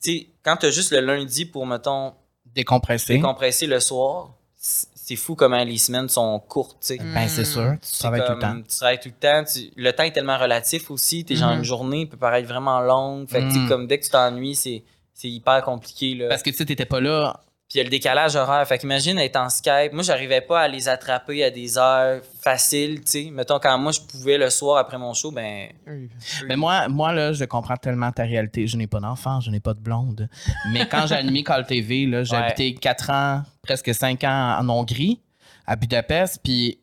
tu 0.04 0.20
sais, 0.20 0.28
quand 0.44 0.58
t'as 0.58 0.70
juste 0.70 0.92
le 0.92 1.00
lundi 1.00 1.46
pour, 1.46 1.66
mettons, 1.66 2.14
Décompressé. 2.54 3.16
décompresser 3.16 3.66
le 3.66 3.80
soir, 3.80 4.30
c'est 5.06 5.18
fou 5.18 5.36
comment 5.36 5.62
les 5.64 5.78
semaines 5.78 6.08
sont 6.08 6.40
courtes, 6.40 6.78
tu 6.80 6.88
sais. 6.96 6.98
Ben, 6.98 7.28
c'est 7.28 7.44
sûr. 7.44 7.74
Tu 7.82 7.98
travailles 8.00 8.24
tout 8.26 8.32
le 8.34 8.40
temps. 8.40 8.48
comme, 8.54 8.64
Tu 8.64 8.76
travailles 8.78 9.00
tout 9.02 9.10
le 9.10 9.16
temps. 9.20 9.44
tu- 9.44 9.70
le 9.76 9.92
temps 9.92 10.04
est 10.04 10.12
tellement 10.14 10.38
relatif 10.38 10.90
aussi. 10.92 11.26
T'es 11.26 11.36
genre 11.36 11.52
Mhm. 11.52 11.58
une 11.58 11.64
journée 11.66 12.06
peut 12.06 12.16
paraître 12.18 12.48
vraiment 12.48 12.80
longue. 12.80 13.28
Fait 13.30 13.42
que, 13.42 13.54
Mhm. 13.54 13.68
comme 13.68 13.88
dès 13.88 14.00
que 14.00 14.06
tu 14.06 14.12
t'ennuies, 14.12 14.56
c'est, 14.56 14.84
c'est 15.14 15.30
hyper 15.30 15.62
compliqué. 15.64 16.16
Là. 16.16 16.30
Parce 16.30 16.42
que 16.42 16.50
tu 16.52 16.56
sais, 16.56 16.66
t'étais 16.66 16.86
pas 16.86 17.02
là. 17.02 17.42
Puis 17.70 17.76
il 17.76 17.78
y 17.78 17.82
a 17.82 17.84
le 17.86 17.90
décalage 17.90 18.36
horaire. 18.36 18.68
Fait 18.68 18.78
qu'imagine 18.78 19.18
être 19.18 19.38
en 19.38 19.50
Skype. 19.50 19.94
Moi, 19.94 20.04
j'arrivais 20.04 20.42
pas 20.42 20.62
à 20.62 20.68
les 20.68 20.88
attraper 20.90 21.44
à 21.44 21.50
des 21.50 21.78
heures 21.78 22.22
faciles, 22.42 23.00
tu 23.02 23.12
sais. 23.12 23.30
Mettons, 23.32 23.58
quand 23.58 23.78
moi, 23.80 23.92
je 23.92 24.00
pouvais 24.02 24.38
le 24.38 24.50
soir 24.50 24.78
après 24.78 24.98
mon 24.98 25.14
show, 25.14 25.32
ben. 25.32 25.70
Mais 26.48 26.56
moi, 26.56 26.88
moi, 26.88 27.14
là, 27.14 27.34
je 27.34 27.46
comprends 27.46 27.78
tellement 27.78 28.12
ta 28.12 28.24
réalité. 28.24 28.68
Je 28.68 28.78
n'ai 28.78 28.86
pas 28.88 29.00
d'enfant, 29.00 29.40
je 29.40 29.50
n'ai 29.50 29.60
pas 29.60 29.74
de 29.74 29.80
blonde. 29.80 30.30
Mais 30.72 30.88
quand 30.88 31.08
j'ai 31.08 31.16
animé 31.16 31.44
Call 31.44 31.66
TV, 31.66 32.06
là, 32.06 32.24
j'ai 32.24 32.36
Ouais. 32.36 32.44
habité 32.44 32.76
4 32.76 33.10
ans, 33.10 33.44
presque 33.64 33.94
5 33.94 34.24
ans 34.26 34.58
en 34.60 34.70
Hongrie, 34.70 35.22
à 35.66 35.76
Budapest, 35.76 36.42
puis 36.44 36.80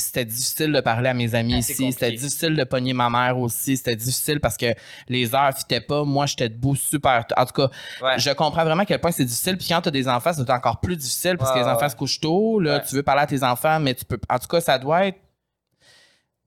c'était 0.00 0.24
difficile 0.24 0.72
de 0.72 0.80
parler 0.80 1.08
à 1.10 1.14
mes 1.14 1.34
amis 1.34 1.62
c'est 1.62 1.74
ici. 1.74 1.92
C'était 1.92 2.10
difficile 2.12 2.56
de 2.56 2.64
pogner 2.64 2.92
ma 2.92 3.08
mère 3.10 3.38
aussi. 3.38 3.76
C'était 3.76 3.94
difficile 3.96 4.40
parce 4.40 4.56
que 4.56 4.74
les 5.08 5.34
heures 5.34 5.56
fitaient 5.56 5.80
pas. 5.80 6.02
Moi, 6.04 6.26
j'étais 6.26 6.48
debout 6.48 6.74
super. 6.74 7.24
En 7.36 7.46
tout 7.46 7.52
cas, 7.52 7.70
Ouais. 8.02 8.18
je 8.18 8.30
comprends 8.30 8.64
vraiment 8.64 8.82
à 8.82 8.86
quel 8.86 9.00
point 9.00 9.12
c'est 9.12 9.24
difficile. 9.24 9.56
Puis 9.56 9.68
quand 9.68 9.80
tu 9.82 9.88
as 9.88 9.92
des 9.92 10.08
enfants, 10.08 10.32
c'est 10.32 10.50
encore 10.50 10.80
plus 10.80 10.96
difficile 10.96 11.36
parce 11.38 11.52
que 11.52 11.58
les 11.58 11.64
enfants 11.66 11.88
se 11.88 11.96
couchent 11.96 12.20
tôt. 12.20 12.58
Là, 12.60 12.76
Ouais. 12.78 12.82
Tu 12.88 12.94
veux 12.96 13.02
parler 13.02 13.22
à 13.22 13.26
tes 13.26 13.42
enfants, 13.42 13.78
mais 13.78 13.94
tu 13.94 14.04
peux. 14.04 14.18
En 14.28 14.38
tout 14.38 14.48
cas, 14.48 14.60
ça 14.60 14.78
doit 14.78 15.06
être. 15.06 15.18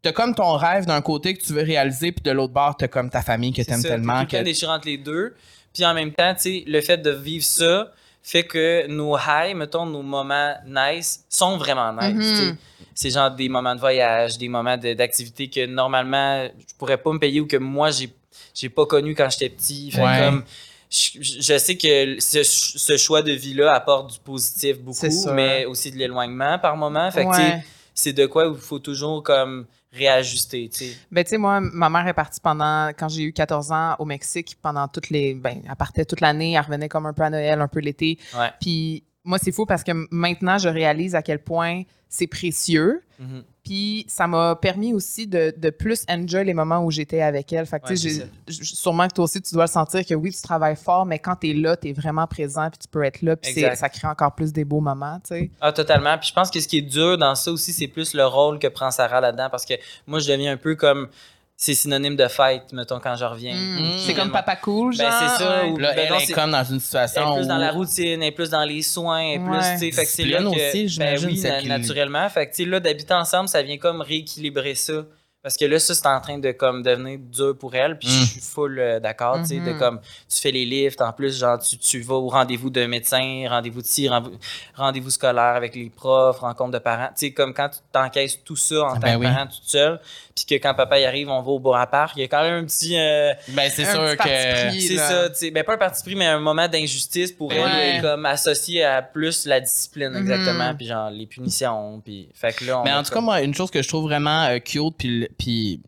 T'as 0.01 0.11
comme 0.11 0.35
ton 0.35 0.57
rêve 0.57 0.85
d'un 0.85 1.01
côté 1.01 1.33
que 1.33 1.41
tu 1.41 1.53
veux 1.53 1.61
réaliser, 1.63 2.11
puis 2.11 2.21
de 2.23 2.31
l'autre 2.31 2.51
bord, 2.53 2.75
t'as 2.75 2.89
comme 2.89 3.09
ta 3.09 3.21
famille 3.21 3.53
que 3.53 3.63
C'est 3.63 3.71
t'aimes 3.71 3.81
tellement. 3.83 4.19
temps 4.21 4.25
Que... 4.37 4.43
déchirant 4.43 4.75
entre 4.75 4.87
les 4.87 4.97
deux. 4.97 5.33
Puis 5.73 5.85
en 5.85 5.93
même 5.93 6.11
temps, 6.11 6.33
tu 6.35 6.41
sais, 6.41 6.63
le 6.67 6.81
fait 6.81 6.97
de 6.97 7.09
vivre 7.11 7.45
ça 7.45 7.89
fait 8.23 8.43
que 8.43 8.88
nos 8.88 9.15
highs, 9.17 9.53
mettons, 9.53 9.86
nos 9.86 10.01
moments 10.01 10.53
nice, 10.65 11.23
sont 11.29 11.57
vraiment 11.57 11.91
nice. 11.93 12.41
Mhm. 12.41 12.57
C'est 12.95 13.09
genre 13.09 13.29
des 13.31 13.49
moments 13.49 13.75
de 13.75 13.79
voyage, 13.79 14.38
des 14.38 14.47
moments 14.47 14.77
de- 14.77 14.93
d'activité 14.93 15.49
que 15.49 15.65
normalement, 15.65 16.45
je 16.45 16.73
pourrais 16.77 16.97
pas 16.97 17.12
me 17.12 17.19
payer 17.19 17.41
ou 17.41 17.47
que 17.47 17.57
moi, 17.57 17.91
j'ai 17.91 18.09
j'ai 18.55 18.69
pas 18.69 18.86
connu 18.86 19.13
quand 19.15 19.27
j'étais 19.31 19.49
petit. 19.49 19.91
Fait 19.91 20.01
Ouais. 20.01 20.19
comme, 20.19 20.43
je, 20.89 21.09
je 21.21 21.57
sais 21.57 21.75
que 21.75 22.19
ce, 22.19 22.43
ce 22.43 22.97
choix 22.97 23.21
de 23.23 23.31
vie-là 23.31 23.73
apporte 23.73 24.13
du 24.13 24.19
positif 24.19 24.79
beaucoup, 24.79 25.07
mais 25.33 25.65
aussi 25.65 25.91
de 25.91 25.97
l'éloignement 25.97 26.59
par 26.59 26.77
moment. 26.77 27.09
Fait 27.12 27.25
Ouais. 27.25 27.63
c'est 27.95 28.13
de 28.13 28.25
quoi 28.27 28.45
il 28.53 28.59
faut 28.59 28.77
toujours 28.79 29.21
comme 29.23 29.65
réajuster, 29.93 30.69
tu 30.69 30.86
sais. 30.86 30.97
Ben, 31.12 31.23
tu 31.23 31.32
sais, 31.32 31.38
moi, 31.38 31.60
ma 31.62 31.89
mère 31.89 32.08
est 32.08 32.13
partie 32.13 32.41
pendant, 32.41 32.89
quand 32.97 33.10
j'ai 33.10 33.23
eu 33.23 33.34
14 33.34 33.71
ans 33.71 33.95
au 33.99 34.06
Mexique, 34.06 34.58
pendant 34.62 34.88
toutes 34.88 35.10
les, 35.10 35.36
ben, 35.36 35.62
elle 35.67 35.75
partait 35.75 36.06
toute 36.06 36.21
l'année, 36.21 36.53
elle 36.53 36.62
revenait 36.62 36.89
comme 36.89 37.06
un 37.06 37.13
peu 37.13 37.21
à 37.21 37.29
Noël, 37.29 37.62
un 37.62 37.67
peu 37.67 37.79
l'été. 37.79 38.17
Ouais. 38.38 38.49
Puis 38.60 39.03
moi, 39.23 39.38
c'est 39.38 39.51
fou 39.51 39.65
parce 39.65 39.84
que 39.84 39.91
maintenant, 40.12 40.58
je 40.58 40.69
réalise 40.69 41.15
à 41.15 41.21
quel 41.21 41.39
point 41.39 41.84
c'est 42.10 42.27
précieux. 42.27 43.01
Mhm. 43.19 43.43
Puis 43.63 44.06
ça 44.10 44.28
m'a 44.28 44.56
permis 44.58 44.93
aussi 44.93 45.26
de, 45.26 45.54
de 45.58 45.69
plus 45.69 46.04
enjoy 46.10 46.43
les 46.43 46.54
moments 46.54 46.84
où 46.84 46.91
j'étais 46.91 47.21
avec 47.21 47.52
elle. 47.54 47.65
Fait 47.65 47.80
que, 47.80 47.88
tu 47.88 47.95
sais, 47.97 48.08
Ouais, 48.23 48.28
j'ai- 48.47 48.54
j- 48.63 48.76
sûrement 48.76 49.08
que 49.08 49.13
toi 49.13 49.23
aussi, 49.23 49.41
tu 49.41 49.54
dois 49.54 49.63
le 49.65 49.69
sentir 49.69 50.06
que 50.06 50.13
oui, 50.13 50.32
tu 50.32 50.41
travailles 50.41 50.76
fort, 50.76 51.06
mais 51.06 51.17
quand 51.17 51.38
tu 51.38 51.49
es 51.52 51.54
là, 51.54 51.78
tu 51.78 51.88
es 51.89 51.93
vraiment 51.93 52.28
présent, 52.28 52.69
puis 52.69 52.80
tu 52.80 52.88
peux 52.89 53.04
être 53.04 53.21
là, 53.21 53.38
puis 53.38 53.54
ça 53.76 53.88
crée 53.89 54.08
encore 54.08 54.36
plus 54.36 54.52
des 54.52 54.65
beaux 54.65 54.82
moments, 54.82 55.17
tu 55.26 55.30
sais. 55.36 55.52
Ah, 55.62 55.71
totalement. 55.71 56.17
Puis 56.17 56.28
je 56.30 56.34
pense 56.34 56.52
que 56.52 56.60
ce 56.60 56.67
qui 56.67 56.80
est 56.80 56.82
dur 56.82 57.17
dans 57.17 57.36
ça 57.36 57.52
aussi, 57.54 57.71
c'est 57.71 57.88
plus 57.88 58.13
le 58.13 58.26
rôle 58.26 58.60
que 58.60 58.67
prend 58.67 58.91
Sarah 58.91 59.21
là-dedans. 59.21 59.47
Parce 59.49 59.65
que 59.65 59.76
moi, 60.08 60.19
je 60.19 60.30
deviens 60.30 60.52
un 60.54 60.58
peu 60.58 60.76
comme. 60.76 61.08
C'est 61.55 61.75
synonyme 61.75 62.15
de 62.15 62.27
fête, 62.27 62.73
mettons, 62.73 62.99
quand 62.99 63.15
je 63.15 63.23
reviens. 63.23 63.53
Mm. 63.55 63.97
C'est 63.99 64.13
comme 64.15 64.31
papa 64.31 64.55
cool, 64.57 64.93
genre. 64.93 65.07
Ben, 65.07 65.15
c'est 65.37 65.43
ça, 65.43 65.63
ouais. 65.63 65.69
ou- 65.71 65.77
Là, 65.77 65.93
Ben 65.93 66.05
elle 66.05 66.09
non, 66.13 66.19
est 66.19 66.25
c'est- 66.25 66.33
comme 66.33 66.51
dans 66.51 66.63
une 66.63 66.75
Elle 66.75 66.81
situation. 66.81 67.33
est 67.35 67.37
plus 67.39 67.47
dans 67.47 67.57
la 67.57 67.71
routine, 67.71 68.21
elle 68.21 68.23
est 68.23 68.31
plus 68.31 68.49
dans 68.49 68.63
les 68.65 68.81
soins, 68.81 69.19
elle 69.21 69.39
est 69.41 69.43
plus, 69.43 69.51
Ouais. 69.51 69.73
tu 69.73 69.79
sais, 69.79 69.91
fait 69.91 70.03
que 70.03 70.09
c'est 70.09 70.25
là 70.25 70.39
que, 70.39 70.45
aussi, 70.47 70.97
ben 70.97 71.19
oui, 71.25 71.37
celle 71.37 71.51
na- 71.53 71.61
qui- 71.61 71.67
naturellement, 71.67 72.27
fait 72.29 72.47
que 72.47 72.55
tu 72.55 72.63
sais, 72.63 72.69
là, 72.69 72.79
d'habiter 72.79 73.13
ensemble, 73.13 73.47
ça 73.47 73.61
vient 73.61 73.77
comme 73.77 74.01
rééquilibrer 74.01 74.75
ça. 74.75 75.05
Parce 75.41 75.57
que 75.57 75.65
là, 75.65 75.77
ça, 75.77 75.93
c'est 75.93 76.07
en 76.07 76.21
train 76.21 76.37
de 76.37 76.53
comme 76.53 76.83
devenir 76.83 77.19
dur 77.19 77.57
pour 77.57 77.75
elle, 77.75 77.99
puis 77.99 78.07
je 78.07 78.23
suis 78.23 78.39
full 78.39 78.79
euh, 78.79 79.01
d'accord, 79.01 79.39
tu 79.41 79.47
sais, 79.47 79.55
de 79.59 79.71
Mhm. 79.73 79.77
comme, 79.77 79.99
tu 80.33 80.39
fais 80.39 80.51
les 80.51 80.63
lifts, 80.63 81.01
en 81.01 81.11
plus, 81.11 81.37
genre, 81.37 81.59
tu, 81.59 81.77
tu 81.77 81.99
vas 81.99 82.13
au 82.15 82.29
rendez-vous 82.29 82.69
de 82.69 82.85
médecin, 82.85 83.45
rendez-vous 83.49 83.81
de 83.81 83.85
ci, 83.85 84.07
rendez- 84.07 84.31
rendez-vous 84.73 85.09
scolaire 85.09 85.43
avec 85.57 85.75
les 85.75 85.89
profs, 85.89 86.39
rencontre 86.39 86.71
de 86.71 86.79
parents, 86.79 87.07
tu 87.09 87.27
sais, 87.27 87.31
comme 87.33 87.53
quand 87.53 87.67
tu 87.67 87.79
t'encaisses 87.91 88.41
tout 88.41 88.55
ça 88.55 88.83
en 88.83 88.93
tant 88.93 88.99
Ben 89.01 89.15
que 89.15 89.19
oui. 89.19 89.25
parent 89.25 89.47
toute 89.47 89.63
seule, 89.65 89.99
puis 90.35 90.45
que 90.45 90.55
quand 90.55 90.73
papa 90.73 90.99
y 90.99 91.05
arrive, 91.05 91.29
on 91.29 91.41
va 91.41 91.51
au 91.51 91.59
bar 91.59 91.75
à 91.79 91.87
parc, 91.87 92.13
il 92.17 92.21
y 92.21 92.23
a 92.23 92.27
quand 92.27 92.41
même 92.43 92.63
un 92.63 92.65
petit... 92.65 92.97
euh, 92.97 93.33
Ben, 93.49 93.69
c'est 93.69 93.85
Un 93.85 93.91
sûr 93.91 94.17
que. 94.17 94.69
pris. 94.69 94.81
c'est 94.81 94.97
ça, 94.97 95.29
tu 95.29 95.35
sais. 95.35 95.51
Ben, 95.51 95.63
pas 95.63 95.73
un 95.75 95.77
parti 95.77 96.01
pris, 96.03 96.15
mais 96.15 96.25
un 96.25 96.39
moment 96.39 96.67
d'injustice 96.67 97.31
pour 97.31 97.51
elle, 97.53 97.61
Ouais. 97.63 97.99
comme 98.01 98.25
associé 98.25 98.83
à 98.83 99.01
plus 99.01 99.45
la 99.45 99.59
discipline, 99.59 100.15
exactement. 100.15 100.69
Mhm. 100.71 100.77
Puis 100.77 100.87
genre, 100.87 101.09
les 101.09 101.27
punitions. 101.27 102.01
Puis, 102.03 102.29
fait 102.33 102.53
que 102.55 102.65
là, 102.65 102.79
on 102.79 102.83
Mais 102.83 102.93
en 102.93 103.03
tout 103.03 103.13
cas, 103.13 103.21
moi, 103.21 103.41
une 103.41 103.53
chose 103.53 103.69
que 103.71 103.81
je 103.81 103.87
trouve 103.87 104.03
vraiment 104.05 104.45
euh, 104.45 104.59
cute, 104.59 104.95
puis, 104.97 105.27
puis 105.37 105.81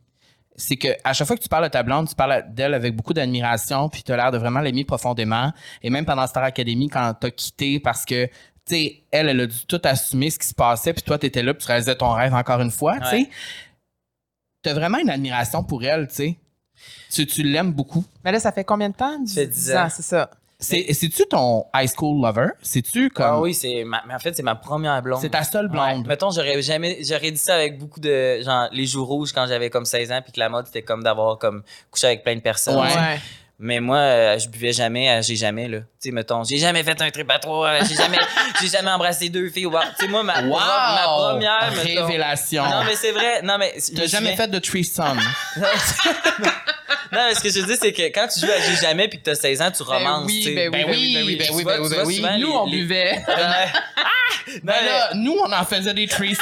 c'est 0.58 0.78
que 0.78 0.88
à 1.04 1.12
chaque 1.14 1.28
fois 1.28 1.36
que 1.36 1.42
tu 1.42 1.50
parles 1.50 1.66
de 1.66 1.70
ta 1.70 1.84
blonde, 1.84 2.08
tu 2.08 2.16
parles 2.16 2.46
d'elle 2.50 2.74
avec 2.74 2.96
beaucoup 2.96 3.14
d'admiration, 3.14 3.90
puis 3.90 4.04
tu 4.04 4.12
as 4.14 4.16
l'air 4.16 4.32
de 4.32 4.38
vraiment 4.38 4.62
l'aimer 4.62 4.86
profondément. 4.86 5.52
Et 5.84 5.90
même 5.90 6.06
pendant 6.06 6.26
Star 6.28 6.44
Academy, 6.44 6.88
quand 6.88 7.14
t'as 7.20 7.30
quitté, 7.30 7.80
parce 7.82 8.06
que, 8.06 8.26
tu 8.28 8.32
sais, 8.68 9.04
elle, 9.12 9.30
elle 9.30 9.42
a 9.42 9.46
dû 9.48 9.66
tout 9.68 9.82
assumer 9.84 10.30
ce 10.30 10.40
qui 10.40 10.48
se 10.48 10.54
passait, 10.56 10.94
puis 10.94 11.04
toi, 11.04 11.18
t'étais 11.18 11.44
là, 11.44 11.54
puis 11.54 11.62
tu 11.64 11.68
réalisais 11.68 11.96
ton 11.96 12.12
rêve 12.14 12.34
encore 12.34 12.62
une 12.62 12.72
fois, 12.72 12.98
tu 13.00 13.10
sais. 13.10 13.30
Ouais. 14.68 14.74
T'as 14.74 14.80
vraiment 14.80 14.98
une 14.98 15.10
admiration 15.10 15.64
pour 15.64 15.84
elle, 15.84 16.08
tu 16.08 16.16
sais. 16.16 16.38
Tu, 17.12 17.26
tu 17.26 17.44
l'aimes 17.44 17.72
beaucoup. 17.72 18.04
Mais 18.24 18.32
là, 18.32 18.40
ça 18.40 18.52
fait 18.52 18.64
combien 18.66 18.90
de 18.90 18.96
temps? 18.96 19.18
fait 19.34 19.48
10 19.48 19.76
ans. 19.76 19.88
c'est 19.90 20.02
ça. 20.02 20.30
C'est- 20.60 20.94
C'est-tu 20.94 21.24
ton 21.30 21.66
high 21.76 21.90
school 21.90 22.22
lover? 22.22 22.48
C'est-tu 22.62 23.10
comme. 23.10 23.26
Ah 23.26 23.40
oui, 23.42 23.54
c'est 23.54 23.84
ma... 23.84 24.02
mais 24.08 24.14
en 24.14 24.20
fait, 24.20 24.34
c'est 24.36 24.44
ma 24.44 24.56
première 24.56 25.02
blonde. 25.02 25.20
C'est 25.22 25.30
ta 25.30 25.44
seule 25.44 25.66
Ouais. 25.66 25.72
blonde. 25.72 26.08
Mettons, 26.08 26.32
j'aurais 26.32 26.62
jamais, 26.62 26.98
j'aurais 27.04 27.32
dit 27.32 27.38
ça 27.38 27.56
avec 27.56 27.78
beaucoup 27.78 28.00
de, 28.00 28.42
genre, 28.42 28.68
les 28.72 28.86
joues 28.86 29.06
rouges 29.06 29.32
quand 29.34 29.48
j'avais 29.48 29.70
comme 29.70 29.86
16 29.86 30.12
ans, 30.14 30.22
puis 30.24 30.32
que 30.32 30.40
la 30.40 30.48
mode, 30.50 30.66
c'était 30.68 30.82
comme 30.82 31.04
d'avoir 31.04 31.38
comme 31.38 31.62
couché 31.92 32.08
avec 32.08 32.24
plein 32.24 32.36
de 32.36 32.42
personnes. 32.42 32.80
Ouais. 32.80 33.20
Mais 33.58 33.80
moi, 33.80 33.98
euh, 33.98 34.38
je 34.40 34.50
buvais 34.50 34.74
jamais, 34.74 35.10
euh, 35.10 35.22
j'ai 35.22 35.38
jamais, 35.38 35.70
là. 35.70 35.80
Tu 35.80 35.86
sais, 36.00 36.12
mettons, 36.12 36.44
j'ai 36.44 36.58
jamais 36.58 36.84
fait 36.84 37.02
un 37.02 37.10
trip 37.10 37.30
à 37.32 37.40
trois, 37.40 37.70
euh, 37.70 37.80
j'ai 37.88 37.96
jamais, 37.96 38.18
j'ai 38.62 38.68
jamais 38.68 38.92
embrassé 38.92 39.30
deux 39.30 39.50
filles. 39.50 39.70
Tu 39.98 40.06
sais, 40.06 40.12
moi, 40.12 40.24
ma, 40.24 40.42
Wow! 40.42 40.50
ma 40.60 41.04
première, 41.06 41.72
mettons- 41.72 42.06
Révélation. 42.06 42.64
Non, 42.66 42.84
mais 42.86 42.96
c'est 42.96 43.12
vrai. 43.14 43.42
Non, 43.44 43.58
mais. 43.58 43.74
T'as 43.96 44.08
jamais 44.08 44.36
fait 44.36 44.48
de 44.50 44.60
threesome. 44.60 45.20
Non, 47.12 47.20
mais 47.28 47.36
ce 47.36 47.40
que 47.42 47.50
je 47.50 47.60
veux 47.60 47.66
dire, 47.68 47.78
c'est 47.82 47.94
que 47.94 48.02
quand 48.04 48.28
tu 48.28 48.40
joues 48.40 48.52
à 48.52 48.60
J'ai 48.60 48.76
jamais 48.86 49.08
puis 49.08 49.20
que 49.20 49.24
t'as 49.24 49.36
16 49.36 49.62
ans, 49.62 49.72
tu 49.72 49.84
romances. 49.84 50.26
oui, 50.26 50.40
tu 50.44 50.50
sais. 50.50 50.56
ben 50.56 50.72
Ben 50.72 50.86
oui, 50.90 51.14
ben 51.14 51.24
oui, 51.26 51.36
ben 51.38 51.46
oui, 51.56 51.64
ben 51.64 51.80
oui, 51.82 51.90
ben 51.90 52.06
souvent 52.16 52.38
Nous, 52.38 52.52
on 52.52 52.70
buvait. 52.70 53.24
Ouais. 53.28 53.72
Non, 54.48 54.62
Ben 54.64 54.74
mais- 54.82 54.86
là, 54.86 55.10
nous, 55.16 55.36
on 55.44 55.52
en 55.52 55.66
faisait 55.66 55.94
des 55.94 56.02
Ouais, 56.04 56.08
threesomes. 56.08 56.36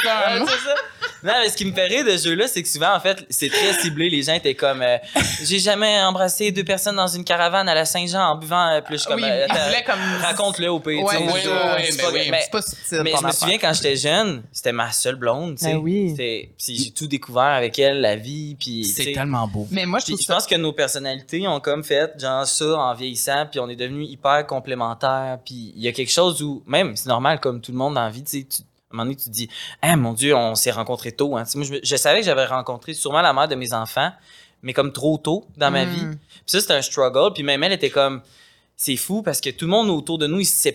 c'est 0.48 0.70
ça. 0.70 0.76
Non, 1.24 1.34
mais 1.42 1.50
ce 1.50 1.56
qui 1.56 1.64
me 1.64 1.74
fait 1.74 1.86
rire 1.86 2.04
de 2.04 2.18
ce 2.18 2.28
jeu-là, 2.30 2.48
c'est 2.50 2.62
que 2.62 2.68
souvent, 2.68 2.94
en 2.94 3.00
fait, 3.00 3.26
c'est 3.30 3.48
très 3.50 3.74
ciblé. 3.82 4.10
Les 4.10 4.24
gens 4.24 4.34
étaient 4.34 4.56
comme, 4.56 4.82
euh, 4.82 4.98
j'ai 5.42 5.58
jamais 5.60 6.02
embrassé 6.02 6.52
deux 6.52 6.66
personnes 6.66 6.98
dans 6.98 7.08
une 7.08 7.24
caravane 7.24 7.70
à 7.70 7.74
la 7.74 7.86
Saint-Jean 7.86 8.20
en 8.32 8.36
buvant 8.36 8.68
euh, 8.74 8.82
plus. 8.82 8.98
Suis 9.00 9.08
comme, 9.08 9.22
oui, 9.22 9.30
euh, 9.30 9.46
il 9.48 9.52
attends, 9.52 9.66
voulait 9.68 9.84
comme... 9.84 10.00
raconte-le 10.22 10.70
au 10.70 10.82
pays. 10.82 11.02
Ouais, 11.02 11.16
tu 11.18 11.24
sais, 11.26 11.32
oui, 11.34 11.40
je- 11.46 11.50
oui, 11.50 11.56
oui, 11.78 11.84
c'est 11.90 11.98
ben 11.98 12.04
pas- 12.04 12.12
oui. 12.12 12.28
mais- 12.30 12.42
C'est 12.42 12.52
pas 12.52 12.62
subtil. 12.62 13.02
mais 13.04 13.14
je 13.18 13.26
me 13.26 13.32
souviens 13.32 13.58
quand 13.58 13.74
j'étais 13.74 13.96
jeune, 13.96 14.44
c'était 14.52 14.74
ma 14.74 14.92
seule 14.92 15.16
blonde, 15.16 15.58
tu 15.58 15.64
sais. 15.64 15.72
Ben 15.72 15.78
oui. 15.78 16.14
Puis 16.18 16.76
j'ai 16.84 16.92
tout 16.92 17.08
découvert 17.08 17.44
avec 17.44 17.80
elle, 17.80 18.02
la 18.02 18.18
vie, 18.18 18.56
puis 18.60 18.84
C'est 18.84 19.14
tellement 19.14 19.48
beau. 19.48 19.66
Mais 19.72 19.86
moi, 19.86 20.00
je 20.00 20.08
trouve 20.08 20.20
ça... 20.20 20.33
pense 20.34 20.48
que 20.48 20.56
nos 20.56 20.74
personnalités 20.74 21.48
ont 21.48 21.60
comme 21.60 21.84
fait 21.84 22.12
genre 22.20 22.46
ça 22.46 22.78
en 22.78 22.94
vieillissant, 22.94 23.46
puis 23.50 23.60
on 23.60 23.70
est 23.70 23.76
devenus 23.76 24.10
hyper 24.10 24.46
complémentaires. 24.48 25.38
Puis 25.46 25.74
il 25.76 25.82
y 25.82 25.88
a 25.88 25.92
quelque 25.92 26.12
chose 26.12 26.42
où, 26.42 26.64
même, 26.66 26.96
c'est 26.96 27.10
normal 27.10 27.40
comme 27.40 27.62
tout 27.62 27.72
le 27.72 27.78
monde 27.78 27.96
dans 27.96 28.04
la 28.04 28.10
vie, 28.10 28.24
tu 28.24 28.42
sais, 28.42 28.48
à 28.60 28.64
un 28.64 28.98
moment 28.98 29.04
donné, 29.06 29.16
tu 29.16 29.26
te 29.26 29.30
dis, 29.30 29.50
ah 29.82 29.96
mon 29.96 30.14
Dieu, 30.14 30.36
on 30.36 30.56
s'est 30.56 30.72
rencontrés 30.72 31.12
tôt. 31.12 31.36
Hein. 31.38 31.44
Moi, 31.56 31.66
je, 31.84 31.96
savais 31.96 32.20
que 32.20 32.26
j'avais 32.26 32.46
rencontré 32.46 32.94
sûrement 32.94 33.22
la 33.22 33.34
mère 33.34 33.48
de 33.48 33.56
mes 33.56 33.74
enfants, 33.74 34.12
mais 34.62 34.74
comme 34.74 34.92
trop 34.92 35.18
tôt 35.18 35.46
dans 35.58 35.72
ma 35.72 35.86
Mm. 35.86 35.90
vie. 35.90 36.06
Puis 36.06 36.42
ça, 36.46 36.62
c'était 36.62 36.74
un 36.74 36.82
struggle. 36.82 37.34
Puis 37.34 37.44
même 37.44 37.64
elle 37.64 37.74
était 37.74 37.90
comme, 37.90 38.22
c'est 38.84 38.98
fou 38.98 39.22
parce 39.22 39.40
que 39.40 39.50
tout 39.50 39.66
le 39.66 39.72
monde 39.72 39.90
autour 39.90 40.18
de 40.18 40.28
nous, 40.28 40.40
ils 40.42 40.46
se. 40.46 40.70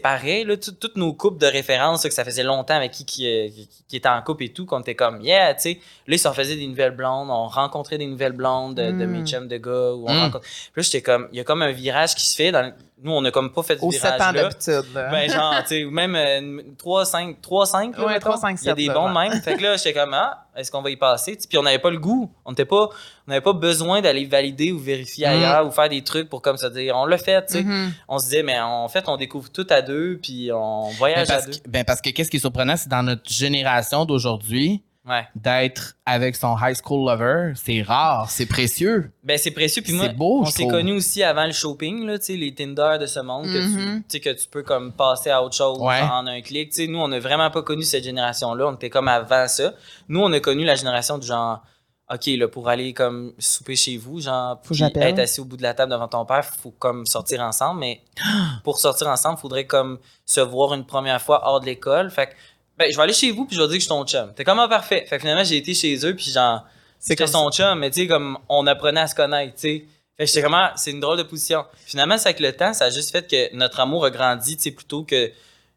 Là, 0.47 0.57
Tout- 0.57 0.73
toutes 0.73 0.97
nos 0.97 1.13
couples 1.13 1.39
de 1.39 1.47
référence, 1.47 2.05
là, 2.05 2.09
que 2.09 2.15
ça 2.15 2.25
faisait 2.25 2.43
longtemps 2.43 2.75
avec 2.77 2.93
qui, 2.93 3.05
qui, 3.05 3.27
euh, 3.27 3.49
qui, 3.49 3.69
qui 3.89 3.97
était 3.97 4.09
en 4.09 4.23
couple 4.23 4.45
et 4.45 4.49
tout, 4.49 4.65
qu'on 4.67 4.81
était 4.81 4.95
comme, 4.95 5.21
yeah, 5.21 5.53
tu 5.55 5.61
sais. 5.63 5.73
Là, 6.07 6.15
ils 6.17 6.19
s'en 6.19 6.33
faisaient 6.33 6.57
des 6.57 6.67
nouvelles 6.67 6.97
blondes, 6.97 7.29
on 7.31 7.47
rencontrait 7.49 7.99
des 7.99 8.07
nouvelles 8.07 8.33
blondes 8.33 8.75
de, 8.77 8.85
de 8.87 9.05
Mm. 9.07 9.11
mes 9.11 9.27
chums 9.27 9.49
de 9.49 9.57
gars. 9.59 9.93
Ou 9.93 10.07
on 10.09 10.15
Mm. 10.15 10.19
rencontre... 10.21 10.41
Puis 10.45 10.73
là, 10.77 10.83
j'étais 10.83 11.03
comme, 11.03 11.29
il 11.33 11.37
y 11.37 11.41
a 11.41 11.45
comme 11.45 11.61
un 11.63 11.73
virage 11.73 12.15
qui 12.15 12.27
se 12.27 12.35
fait. 12.35 12.51
Dans... 12.51 12.73
Nous, 13.01 13.13
on 13.13 13.25
a 13.25 13.31
comme 13.31 13.53
pas 13.53 13.63
fait 13.63 13.79
ce 13.79 13.85
Aux 13.85 13.93
7 13.93 14.21
ans 14.21 14.33
d'habitude. 14.33 14.93
là. 14.93 15.09
Ben, 15.11 15.31
genre, 15.31 15.55
tu 15.63 15.69
sais, 15.69 15.85
ou 15.85 15.91
même 15.93 16.17
euh, 16.17 16.63
3, 16.79 17.05
5, 17.05 17.41
3, 17.41 17.67
5, 17.67 17.97
là, 17.97 18.05
Ouais, 18.07 18.13
mettons. 18.15 18.31
3, 18.31 18.37
5, 18.39 18.59
Il 18.61 18.67
y 18.67 18.69
a 18.71 18.75
7, 18.75 18.77
des 18.77 18.89
bons 18.93 19.09
même. 19.11 19.41
Fait 19.41 19.55
que 19.57 19.63
là, 19.63 19.77
j'étais 19.77 19.93
comme, 19.93 20.15
ah, 20.15 20.47
est-ce 20.57 20.73
qu'on 20.73 20.83
va 20.83 20.91
y 20.91 20.97
passer? 20.97 21.39
Puis 21.49 21.57
on 21.59 21.63
n'avait 21.63 21.79
pas 21.79 21.91
le 21.91 21.99
goût. 21.99 22.29
On 22.45 22.51
n'était 22.51 22.65
pas, 22.65 22.87
on 22.89 23.29
n'avait 23.29 23.41
pas 23.41 23.53
besoin 23.53 24.01
d'aller 24.01 24.25
valider 24.25 24.73
ou 24.73 24.79
vérifier 24.81 25.27
Mm. 25.27 25.31
ailleurs 25.31 25.67
ou 25.67 25.71
faire 25.71 25.89
des 25.89 26.03
trucs 26.03 26.29
pour 26.29 26.43
comme 26.43 26.57
se 26.57 26.67
dire, 26.67 26.97
on 26.97 27.07
l'a 27.07 27.19
fait, 27.19 27.47
tu 27.47 27.53
sais. 27.53 27.63
Mhm. 27.63 27.93
On 28.09 28.19
se 28.19 28.25
disait, 28.25 28.43
mais 28.43 28.59
en 28.59 28.89
fait, 28.89 29.05
on 29.09 29.17
découvre 29.17 29.49
tout 29.51 29.67
à 29.71 29.81
deux, 29.81 30.19
puis 30.21 30.51
on 30.53 30.89
Ben, 30.89 30.95
voyage 30.97 31.31
à 31.31 31.35
parce, 31.35 31.47
deux. 31.47 31.53
que, 31.53 31.69
ben, 31.69 31.85
parce 31.85 32.01
que 32.01 32.11
qu'est-ce 32.11 32.31
qui 32.31 32.39
est 32.39 32.41
surprenant, 32.41 32.77
c'est 32.77 32.89
dans 32.89 33.05
notre 33.05 33.31
génération 33.31 34.05
d'aujourd'hui, 34.07 34.83
Ouais. 35.09 35.27
d'être 35.35 35.95
avec 36.05 36.37
son 36.37 36.57
high 36.61 36.75
school 36.77 37.09
lover, 37.11 37.53
c'est 37.57 37.83
rare, 37.83 38.29
c'est 38.31 38.47
précieux. 38.47 39.11
Ben, 39.23 39.39
c'est 39.39 39.51
précieux. 39.51 39.83
Puis 39.83 39.93
moi, 39.95 40.07
C'est 40.09 40.13
beau, 40.17 40.41
on 40.43 40.45
s'est 40.45 40.67
connus 40.67 40.93
aussi 40.93 41.23
avant 41.23 41.47
le 41.47 41.53
shopping, 41.53 42.05
là, 42.07 42.19
tu 42.19 42.27
sais, 42.27 42.37
les 42.37 42.55
Tinder 42.55 42.97
de 43.01 43.07
ce 43.07 43.21
monde, 43.21 43.47
que, 43.47 43.53
tu, 43.53 43.79
Mhm. 43.79 44.03
tu 44.03 44.05
sais, 44.09 44.21
que 44.21 44.31
tu 44.31 44.47
peux 44.49 44.63
comme 44.63 44.93
passer 44.93 45.31
à 45.31 45.43
autre 45.43 45.55
chose 45.57 45.79
Ouais. 45.81 46.01
en 46.03 46.27
un 46.27 46.41
clic. 46.43 46.71
Tu 46.71 46.83
sais, 46.83 46.87
nous, 46.87 46.99
on 46.99 47.09
n'a 47.09 47.21
vraiment 47.21 47.51
pas 47.51 47.63
connu 47.63 47.83
cette 47.83 48.05
génération-là. 48.05 48.67
On 48.69 48.75
était 48.75 48.91
comme 48.91 49.09
avant 49.09 49.49
ça. 49.49 49.73
Nous, 50.09 50.21
on 50.21 50.33
a 50.33 50.41
connu 50.41 50.65
la 50.65 50.75
génération 50.75 51.17
du 51.19 51.27
genre, 51.27 51.63
OK, 52.11 52.25
là, 52.39 52.49
pour 52.49 52.71
aller 52.71 52.95
comme 52.95 53.35
souper 53.39 53.77
chez 53.77 53.99
vous, 53.99 54.19
genre, 54.21 54.59
Faut 54.65 54.73
être 54.75 55.19
assis 55.19 55.41
au 55.41 55.45
bout 55.45 55.59
de 55.59 55.63
la 55.63 55.75
table 55.75 55.93
devant 55.93 56.09
ton 56.09 56.25
père, 56.25 56.43
faut 56.43 56.71
comme 56.71 57.05
sortir 57.05 57.43
ensemble. 57.43 57.81
Mais 57.81 58.01
pour 58.65 58.79
sortir 58.79 59.09
ensemble, 59.09 59.39
faudrait 59.39 59.67
comme 59.67 59.99
se 60.25 60.41
voir 60.41 60.73
une 60.73 60.87
première 60.87 61.21
fois 61.21 61.43
hors 61.47 61.61
de 61.61 61.67
l'école. 61.67 62.11
Fait 62.11 62.29
que, 62.29 62.33
ben, 62.79 62.91
je 62.91 62.97
vais 62.97 63.03
aller 63.03 63.13
chez 63.13 63.31
vous, 63.33 63.45
puis 63.45 63.57
je 63.57 63.61
vais 63.61 63.67
dire 63.69 63.75
que 63.77 63.81
je 63.81 63.85
suis 63.85 63.89
ton 63.89 64.05
chum. 64.07 64.33
T'es 64.35 64.45
comment 64.45 64.69
parfait. 64.69 65.05
Fait 65.09 65.17
que 65.17 65.21
finalement, 65.23 65.45
j'ai 65.45 65.57
été 65.57 65.75
chez 65.75 65.97
eux, 66.07 66.15
puis 66.15 66.31
genre, 66.31 66.65
C'est 66.99 67.15
c'était 67.15 67.27
son 67.27 67.51
chum, 67.51 67.79
mais 67.79 67.91
tu 67.91 68.01
sais, 68.03 68.07
comme 68.07 68.39
on 68.49 68.67
apprenait 68.67 69.01
à 69.01 69.07
se 69.07 69.15
connaître, 69.15 69.55
tu 69.55 69.61
sais. 69.61 69.85
Fait 70.17 70.25
que 70.25 70.27
j'étais 70.27 70.43
comme, 70.43 70.55
ah, 70.55 70.73
c'est 70.77 70.91
une 70.91 71.01
drôle 71.01 71.19
de 71.19 71.23
position. 71.23 71.65
Finalement, 71.87 72.19
c'est 72.19 72.29
avec 72.31 72.41
le 72.41 72.53
temps, 72.53 72.73
ça 72.75 72.87
a 72.87 72.91
juste 72.91 73.13
fait 73.13 73.29
que 73.31 73.55
notre 73.57 73.79
amour 73.81 74.05
a 74.05 74.11
grandi, 74.11 74.57
tu 74.57 74.63
sais, 74.65 74.71
plutôt 74.73 75.05
que, 75.05 75.31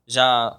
genre, 0.08 0.58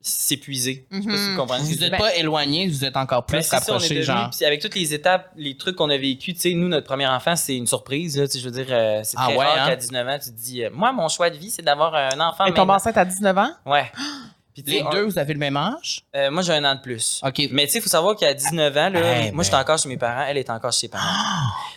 s'épuiser. 0.00 0.86
Je 0.90 1.00
sais 1.00 1.06
pas 1.08 1.16
si 1.16 1.22
Mhm. 1.22 1.30
vous 1.30 1.36
comprenez 1.40 1.64
ce 1.64 1.68
que 1.70 1.74
Vous 1.74 1.80
je 1.80 1.84
veux 1.86 1.90
n'êtes 1.90 2.00
pas 2.00 2.14
éloignés, 2.16 2.68
vous 2.68 2.84
êtes 2.84 2.96
encore 2.96 3.24
plus 3.24 3.38
Ben, 3.38 3.42
est 3.42 3.48
rapprochés, 3.54 3.88
devenu, 3.90 4.02
genre. 4.04 4.30
puis 4.36 4.44
avec 4.44 4.60
toutes 4.60 4.74
les 4.74 4.92
étapes, 4.92 5.30
les 5.36 5.56
trucs 5.56 5.76
qu'on 5.76 5.88
a 5.88 5.96
vécu, 5.96 6.34
tu 6.34 6.40
sais, 6.40 6.52
nous, 6.54 6.68
notre 6.68 6.86
premier 6.86 7.06
enfant, 7.06 7.36
c'est 7.36 7.56
une 7.56 7.66
surprise, 7.66 8.18
là, 8.18 8.26
tu 8.26 8.32
sais, 8.34 8.38
je 8.40 8.44
veux 8.44 8.50
dire, 8.50 8.66
euh, 8.70 9.00
c'est 9.02 9.16
Ah 9.18 9.26
très 9.28 9.36
ouais, 9.38 9.44
rare 9.46 9.58
hein? 9.60 9.68
qu'à 9.70 9.76
19 9.76 10.06
ans, 10.08 10.18
tu 10.22 10.30
te 10.30 10.36
dis, 10.36 10.62
euh, 10.64 10.70
moi, 10.74 10.92
mon 10.92 11.08
choix 11.08 11.30
de 11.30 11.36
vie, 11.38 11.50
c'est 11.50 11.62
d'avoir 11.62 11.94
un 11.94 12.20
enfant 12.20 12.44
tombe 12.46 12.56
maintenant. 12.58 12.74
enceinte 12.74 12.96
à 12.98 13.04
19 13.06 13.38
ans? 13.38 13.50
Ouais. 13.64 13.90
Puis, 14.54 14.62
Les 14.66 14.84
deux, 14.92 15.02
vous 15.02 15.18
avez 15.18 15.32
le 15.34 15.38
même 15.40 15.56
âge? 15.56 16.02
euh, 16.14 16.30
moi, 16.30 16.42
j'ai 16.42 16.52
un 16.52 16.64
an 16.64 16.76
de 16.76 16.80
plus. 16.80 17.20
OK. 17.24 17.42
Mais 17.50 17.66
tu 17.66 17.72
sais, 17.72 17.78
il 17.78 17.82
faut 17.82 17.88
savoir 17.90 18.14
qu'à 18.16 18.32
19 18.32 18.76
ans, 18.76 18.88
là, 18.88 19.00
Eh 19.26 19.32
moi, 19.32 19.38
ben. 19.38 19.42
j'étais 19.42 19.56
encore 19.56 19.78
chez 19.78 19.88
mes 19.88 19.96
parents, 19.96 20.24
elle 20.28 20.36
était 20.38 20.52
encore 20.52 20.72
chez 20.72 20.80
ses 20.80 20.88
parents. 20.88 21.04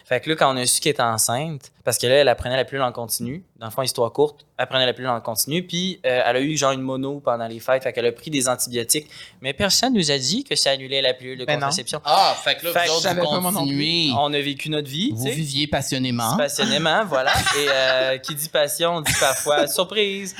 Fait 0.07 0.21
que 0.21 0.29
là, 0.29 0.35
quand 0.37 0.53
on 0.53 0.57
a 0.57 0.65
su 0.65 0.79
qu'elle 0.79 0.91
était 0.93 1.01
enceinte, 1.01 1.69
parce 1.83 1.97
que 1.97 2.07
là, 2.07 2.15
elle 2.15 2.29
apprenait 2.29 2.55
la 2.55 2.63
pilule 2.63 2.81
en 2.81 2.93
continu, 2.93 3.43
dans 3.59 3.65
le 3.65 3.71
fond, 3.73 3.81
histoire 3.81 4.09
courte, 4.13 4.45
elle 4.57 4.63
apprenait 4.63 4.85
la 4.85 4.93
pilule 4.93 5.09
en 5.09 5.19
continu, 5.19 5.63
puis 5.67 5.99
euh, 6.05 6.21
elle 6.25 6.35
a 6.37 6.39
eu 6.39 6.55
genre 6.55 6.71
une 6.71 6.81
mono 6.81 7.19
pendant 7.19 7.45
les 7.47 7.59
fêtes, 7.59 7.83
fait 7.83 7.91
qu'elle 7.91 8.05
a 8.05 8.11
pris 8.13 8.31
des 8.31 8.47
antibiotiques. 8.47 9.07
Mais 9.41 9.51
personne 9.51 9.93
nous 9.93 10.09
a 10.09 10.17
dit 10.17 10.45
que 10.45 10.55
ça 10.55 10.71
annulait 10.71 11.01
la 11.01 11.13
pilule 11.13 11.37
de 11.37 11.43
Ben 11.43 11.55
non. 11.55 11.59
contraception. 11.59 11.99
Ah, 12.05 12.35
fait 12.41 12.55
que 12.55 12.65
là, 12.67 12.71
Fait 12.71 12.85
que 12.87 12.91
vous 12.91 12.95
autres, 13.05 13.51
continuez. 13.53 14.11
On 14.17 14.33
a 14.33 14.39
vécu 14.39 14.69
notre 14.69 14.87
vie, 14.89 15.11
Vous 15.13 15.25
viviez 15.25 15.67
passionnément. 15.67 16.37
Passionnément, 16.37 17.03
voilà. 17.09 17.33
Et 17.59 17.67
euh, 17.69 18.17
qui 18.19 18.33
dit 18.33 18.47
passion, 18.47 19.01
dit 19.01 19.13
parfois 19.19 19.67
surprise. 19.67 20.33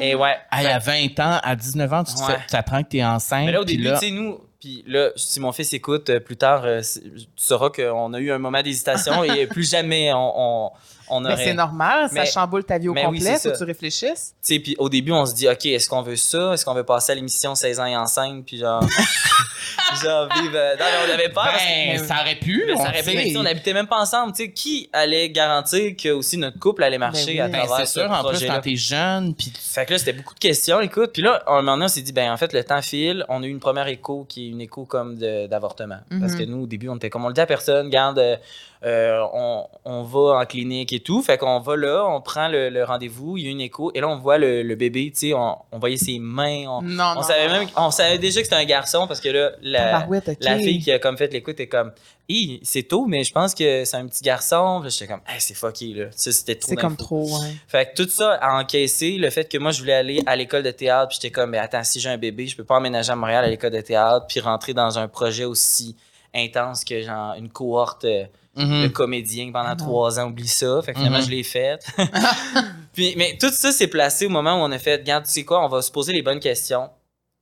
Et 0.00 0.16
ouais. 0.16 0.36
Hey, 0.50 0.66
à 0.66 0.80
20 0.80 1.20
ans, 1.20 1.38
à 1.44 1.54
19 1.54 1.92
ans, 1.92 2.02
tu, 2.02 2.12
Ouais. 2.24 2.36
apprends 2.52 2.82
que 2.82 2.88
t'es 2.88 3.04
enceinte. 3.04 3.46
Mais 3.46 3.52
là, 3.52 3.60
au 3.60 3.64
début, 3.64 3.88
tu 3.92 3.96
sais, 3.98 4.10
nous, 4.10 4.40
puis 4.66 4.82
là, 4.88 5.10
si 5.14 5.38
mon 5.38 5.52
fils 5.52 5.72
écoute 5.74 6.10
euh, 6.10 6.18
plus 6.18 6.36
tard, 6.36 6.64
euh, 6.64 6.80
tu 6.80 7.22
sauras 7.36 7.70
qu'on 7.70 8.12
a 8.12 8.18
eu 8.18 8.32
un 8.32 8.38
moment 8.38 8.60
d'hésitation 8.60 9.22
et 9.22 9.46
plus 9.46 9.70
jamais 9.70 10.12
on, 10.12 10.32
on, 10.66 10.70
on 11.08 11.20
Mais 11.20 11.34
aurait. 11.34 11.44
c'est 11.44 11.54
normal, 11.54 12.10
ça 12.12 12.24
chamboule 12.24 12.64
ta 12.64 12.76
vie 12.76 12.88
au 12.88 12.92
oui, 12.92 13.00
complet, 13.00 13.36
c'est 13.36 13.48
faut 13.48 13.52
que 13.52 13.58
tu 13.58 13.62
réfléchisses. 13.62 14.34
Tu 14.42 14.54
sais, 14.54 14.58
puis 14.58 14.74
au 14.78 14.88
début, 14.88 15.12
on 15.12 15.24
se 15.24 15.34
dit, 15.34 15.48
OK, 15.48 15.66
est-ce 15.66 15.88
qu'on 15.88 16.02
veut 16.02 16.16
ça? 16.16 16.52
Est-ce 16.52 16.64
qu'on 16.64 16.74
veut 16.74 16.82
passer 16.82 17.12
à 17.12 17.14
l'émission 17.14 17.54
16 17.54 17.78
ans 17.78 17.86
et 17.86 17.96
enceinte? 17.96 18.44
Puis 18.44 18.58
genre, 18.58 18.82
genre 20.02 20.28
vivre. 20.40 20.52
euh, 20.54 20.76
Non, 20.76 20.84
mais 20.84 21.10
on 21.10 21.14
avait 21.14 21.28
peur 21.28 21.44
parce 21.44 21.62
que. 21.62 21.96
Ben, 21.98 22.04
ça 22.04 22.14
aurait 22.22 22.34
pu, 22.36 22.64
Mais 22.66 22.72
on 22.74 22.76
ça 22.82 22.88
aurait 22.90 23.02
pu, 23.02 23.14
mais 23.14 23.36
on 23.36 23.42
n'habitait 23.42 23.72
même 23.72 23.86
pas 23.86 24.00
ensemble. 24.00 24.32
Tu 24.32 24.44
sais, 24.44 24.52
qui 24.52 24.88
allait 24.92 25.30
garantir 25.30 25.96
que 25.96 26.10
aussi 26.10 26.36
notre 26.38 26.58
couple 26.58 26.82
allait 26.82 26.98
marcher 26.98 27.26
Ben 27.26 27.32
oui. 27.34 27.40
à 27.40 27.48
Ben, 27.48 27.66
travers 27.66 27.86
c'est 27.86 27.92
ce 27.92 28.00
sûr, 28.00 28.10
en 28.10 28.24
plus, 28.28 28.44
quand 28.46 28.60
t'es 28.60 28.76
jeune, 28.76 29.34
puis 29.34 29.52
Fait 29.58 29.86
que 29.86 29.92
là, 29.92 29.98
c'était 29.98 30.12
beaucoup 30.12 30.34
de 30.34 30.38
questions, 30.40 30.80
écoute. 30.80 31.10
Puis 31.12 31.22
là, 31.22 31.42
à 31.46 31.52
un 31.52 31.56
moment 31.62 31.72
donné, 31.72 31.84
on 31.86 31.88
s'est 31.88 32.02
dit, 32.02 32.12
ben 32.12 32.30
en 32.32 32.36
fait, 32.36 32.52
le 32.52 32.64
temps 32.64 32.82
file. 32.82 33.24
On 33.28 33.42
a 33.42 33.46
eu 33.46 33.50
une 33.50 33.60
première 33.60 33.88
écho 33.88 34.24
qui 34.28 34.46
est 34.46 34.50
une 34.50 34.60
écho 34.60 34.84
comme 34.84 35.16
d'avortement. 35.16 35.98
Parce 36.20 36.32
Mhm. 36.32 36.38
que 36.38 36.44
nous, 36.44 36.62
au 36.62 36.66
début, 36.66 36.88
on 36.88 36.96
était 36.96 37.10
comme 37.10 37.24
on 37.24 37.28
le 37.28 37.34
dit 37.34 37.40
à 37.40 37.46
personne, 37.46 37.88
garde, 37.90 38.38
euh, 38.84 39.20
on, 39.32 39.66
on 39.84 40.02
va 40.02 40.38
en 40.40 40.44
clinique 40.44 40.92
et 40.92 41.00
tout. 41.00 41.22
Fait 41.22 41.38
qu'on 41.38 41.58
va 41.60 41.76
là, 41.76 42.04
on 42.08 42.20
prend 42.20 42.48
le, 42.48 42.68
le 42.68 42.84
rendez-vous, 42.84 43.36
il 43.36 43.44
y 43.44 43.48
a 43.48 43.50
une 43.50 43.60
écho, 43.60 43.90
et 43.94 44.00
là, 44.00 44.08
on 44.08 44.16
voit 44.18 44.38
le, 44.38 44.62
le 44.62 44.74
bébé, 44.76 45.10
tu 45.12 45.28
sais, 45.28 45.34
on, 45.34 45.56
on 45.72 45.78
voyait 45.78 45.96
ses 45.96 46.18
mains. 46.18 46.64
On, 46.68 46.82
Non, 46.82 47.14
non. 47.14 47.20
on 47.20 47.22
savait 47.22 47.48
non. 47.48 47.58
même, 47.60 47.68
on 47.76 47.90
savait 47.90 48.18
déjà 48.18 48.40
que 48.40 48.44
c'était 48.46 48.56
un 48.60 48.64
garçon 48.64 49.06
parce 49.06 49.20
que 49.20 49.28
là, 49.30 49.50
la, 49.70 50.58
fille 50.58 50.80
qui 50.80 50.92
a 50.92 50.98
comme 50.98 51.16
fait 51.16 51.32
l'écoute 51.32 51.58
est 51.60 51.66
comme, 51.68 51.92
Hi, 52.28 52.60
c'est 52.62 52.84
tôt, 52.84 53.06
mais 53.06 53.22
je 53.24 53.32
pense 53.32 53.54
que 53.54 53.84
c'est 53.84 53.96
un 53.96 54.06
petit 54.06 54.22
garçon. 54.22 54.82
J'étais 54.88 55.06
comme, 55.06 55.20
Hey, 55.26 55.40
c'est 55.40 55.54
fucké, 55.54 55.94
là. 55.94 56.06
C'était 56.14 56.54
trop 56.56 56.70
C'est 56.70 56.76
comme 56.76 56.96
trop, 56.96 57.24
ouais. 57.40 57.48
Fait 57.68 57.86
que 57.94 58.02
tout 58.02 58.08
ça 58.08 58.32
a 58.34 58.58
encaissé 58.60 59.12
le 59.12 59.30
fait 59.30 59.48
que 59.48 59.58
moi, 59.58 59.70
je 59.70 59.80
voulais 59.80 59.92
aller 59.94 60.22
à 60.26 60.34
l'école 60.36 60.62
de 60.62 60.70
théâtre. 60.70 61.08
Puis 61.08 61.18
j'étais 61.20 61.30
comme, 61.32 61.50
mais 61.50 61.58
attends, 61.58 61.84
si 61.84 62.00
j'ai 62.00 62.08
un 62.08 62.18
bébé, 62.18 62.46
je 62.46 62.56
peux 62.56 62.64
pas 62.64 62.76
emménager 62.76 63.10
à 63.12 63.16
Montréal 63.16 63.44
à 63.44 63.48
l'école 63.48 63.70
de 63.72 63.80
théâtre 63.80 64.26
puis 64.28 64.40
rentrer 64.40 64.74
dans 64.74 64.98
un 64.98 65.08
projet 65.08 65.44
aussi 65.44 65.96
intense 66.34 66.84
que 66.84 67.00
genre 67.02 67.34
une 67.34 67.48
cohorte 67.48 68.04
euh, 68.04 68.24
Mhm. 68.56 68.84
de 68.84 68.88
comédiens 68.88 69.50
pendant 69.52 69.76
trois 69.76 70.18
ans. 70.18 70.28
Oublie 70.28 70.48
ça. 70.48 70.80
Fait 70.82 70.92
que 70.92 70.98
finalement, 70.98 71.18
Mhm. 71.18 71.24
je 71.26 71.30
l'ai 71.30 71.42
fait. 71.42 71.78
puis, 72.94 73.14
mais 73.16 73.36
tout 73.38 73.50
ça 73.50 73.70
s'est 73.70 73.86
placé 73.88 74.24
au 74.26 74.30
moment 74.30 74.54
où 74.54 74.64
on 74.64 74.72
a 74.72 74.78
fait, 74.78 74.96
regarde, 74.96 75.26
tu 75.26 75.30
sais 75.32 75.44
quoi, 75.44 75.62
on 75.64 75.68
va 75.68 75.82
se 75.82 75.90
poser 75.90 76.12
les 76.14 76.22
bonnes 76.22 76.40
questions. 76.40 76.88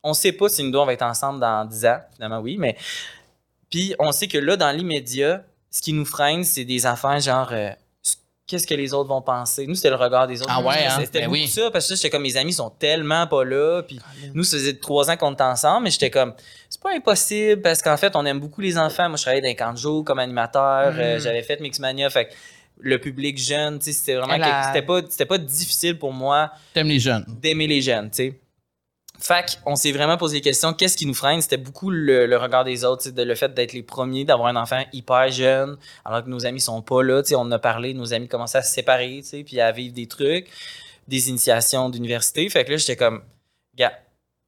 On 0.05 0.15
sait 0.15 0.33
pas 0.33 0.49
si 0.49 0.63
nous 0.63 0.71
deux, 0.71 0.79
on 0.79 0.87
va 0.87 0.93
être 0.93 1.03
ensemble 1.03 1.41
dans 1.41 1.65
dix 1.65 1.85
ans. 1.87 1.99
Finalement, 2.15 2.39
oui, 2.41 2.57
mais. 2.59 2.77
Puis 3.71 3.95
on 3.99 4.13
sait 4.13 4.29
que 4.29 4.39
là, 4.39 4.57
dans 4.57 4.71
l'immédiat, 4.71 5.43
ce 5.71 5.81
qui 5.83 5.93
nous 5.93 6.05
freine, 6.05 6.45
c'est 6.45 6.65
des 6.65 6.87
affaires 6.87 7.19
genre. 7.21 7.49
euh, 7.53 7.71
Qu'est-ce 8.47 8.67
que 8.67 8.75
les 8.75 8.93
autres 8.93 9.09
vont 9.09 9.23
penser? 9.23 9.67
Nous, 9.67 9.75
c'était 9.75 9.89
le 9.89 9.97
regard 9.97 10.27
des 10.27 10.43
autres. 10.43 10.51
Ah 10.55 10.61
ouais, 10.61 10.85
hein? 10.87 10.99
C'était 11.01 11.23
Ben 11.23 11.31
oui. 11.31 11.49
ça, 11.49 11.71
parce 11.71 11.89
que 11.89 11.95
j'étais 11.97 12.11
comme, 12.11 12.21
mes 12.23 12.37
amis 12.37 12.53
sont 12.53 12.69
tellement 12.69 13.27
pas 13.27 13.43
là. 13.43 13.83
Puis 13.83 13.99
nous, 14.35 14.45
ça 14.45 14.59
faisait 14.59 14.75
trois 14.77 15.11
ans 15.11 15.17
qu'on 15.17 15.33
était 15.33 15.43
ensemble, 15.45 15.85
mais 15.85 15.91
j'étais 15.91 16.11
comme, 16.11 16.35
c'est 16.69 16.81
pas 16.83 16.93
impossible, 16.95 17.63
parce 17.63 17.81
qu'en 17.81 17.97
fait, 17.97 18.15
on 18.15 18.27
aime 18.27 18.41
beaucoup 18.41 18.61
les 18.61 18.77
enfants. 18.77 19.09
Moi, 19.09 19.17
je 19.17 19.23
travaillais 19.23 19.41
dans 19.41 19.55
camp 19.57 19.73
de 19.73 19.79
jour 19.79 20.05
comme 20.05 20.19
animateur. 20.19 20.93
Mm. 20.93 20.99
euh, 20.99 21.19
J'avais 21.21 21.43
fait 21.43 21.59
Mixmania, 21.59 22.11
fait 22.11 22.35
le 22.81 22.99
public 23.01 23.39
jeune, 23.39 23.79
tu 23.79 23.87
sais, 23.87 23.93
c'était 23.93 24.17
vraiment 24.17 24.35
c'était 24.67 24.83
pas, 24.83 25.01
c'était 25.09 25.25
pas 25.27 25.39
difficile 25.39 25.99
pour 25.99 26.13
moi 26.13 26.51
T'aimes 26.75 26.89
les 26.89 26.99
jeunes. 27.01 27.25
d'aimer 27.41 27.67
les 27.67 27.81
jeunes, 27.81 28.11
tu 28.11 28.17
sais. 28.17 28.41
Fait 29.21 29.59
on 29.65 29.77
s'est 29.77 29.93
vraiment 29.93 30.17
posé 30.17 30.37
des 30.39 30.41
questions. 30.43 30.73
Qu'est-ce 30.75 30.97
qui 30.97 31.07
nous 31.07 31.15
freine? 31.15 31.41
C'était 31.41 31.57
beaucoup 31.57 31.91
le, 31.91 32.27
le 32.27 32.37
regard 32.37 32.65
des 32.65 32.85
autres, 32.85 33.09
de 33.11 33.23
le 33.23 33.35
fait 33.35 33.55
d'être 33.55 33.73
les 33.73 33.83
premiers, 33.83 34.25
d'avoir 34.25 34.49
un 34.49 34.57
enfant 34.57 34.83
hyper 34.93 35.31
jeune, 35.31 35.77
alors 36.05 36.25
que 36.25 36.29
nos 36.29 36.45
amis 36.47 36.61
sont 36.61 36.83
pas 36.83 37.03
là. 37.03 37.23
On 37.33 37.37
en 37.39 37.53
a 37.53 37.59
parlé, 37.59 37.95
nos 37.95 38.13
amis 38.13 38.29
commençaient 38.29 38.59
à 38.59 38.63
se 38.63 38.73
séparer, 38.75 39.23
puis 39.47 39.61
à 39.61 39.71
vivre 39.73 39.95
des 39.95 40.07
trucs, 40.09 40.49
des 41.09 41.29
initiations 41.31 41.89
d'université. 41.91 42.49
Fait 42.51 42.65
que 42.65 42.73
là, 42.73 42.77
j'étais 42.77 42.97
comme, 42.97 43.23
gars, 43.77 43.93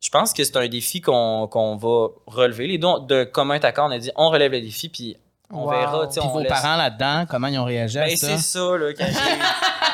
je 0.02 0.10
pense 0.10 0.32
que 0.34 0.44
c'est 0.44 0.56
un 0.56 0.68
défi 0.68 1.00
qu'on 1.00 1.46
va 1.76 2.08
relever. 2.26 2.66
Les 2.66 2.78
deux, 2.78 2.88
de 3.08 3.24
commun 3.24 3.58
accord, 3.62 3.86
on 3.88 3.92
a 3.92 3.98
dit, 3.98 4.10
on 4.16 4.28
relève 4.30 4.52
le 4.52 4.60
défi, 4.60 4.88
puis 4.88 5.16
on 5.50 5.64
Wow. 5.64 5.70
verra. 5.70 6.08
Puis 6.08 6.20
on 6.22 6.28
vos 6.28 6.40
laisse- 6.40 6.48
parents 6.48 6.76
là-dedans, 6.76 7.24
comment 7.30 7.46
ils 7.46 7.58
ont 7.58 7.64
réagi 7.64 7.98
à 7.98 8.06
ben, 8.06 8.16
ça? 8.16 8.26
c'est 8.36 8.38
ça, 8.42 8.76
là. 8.76 8.92
Quand 8.92 9.06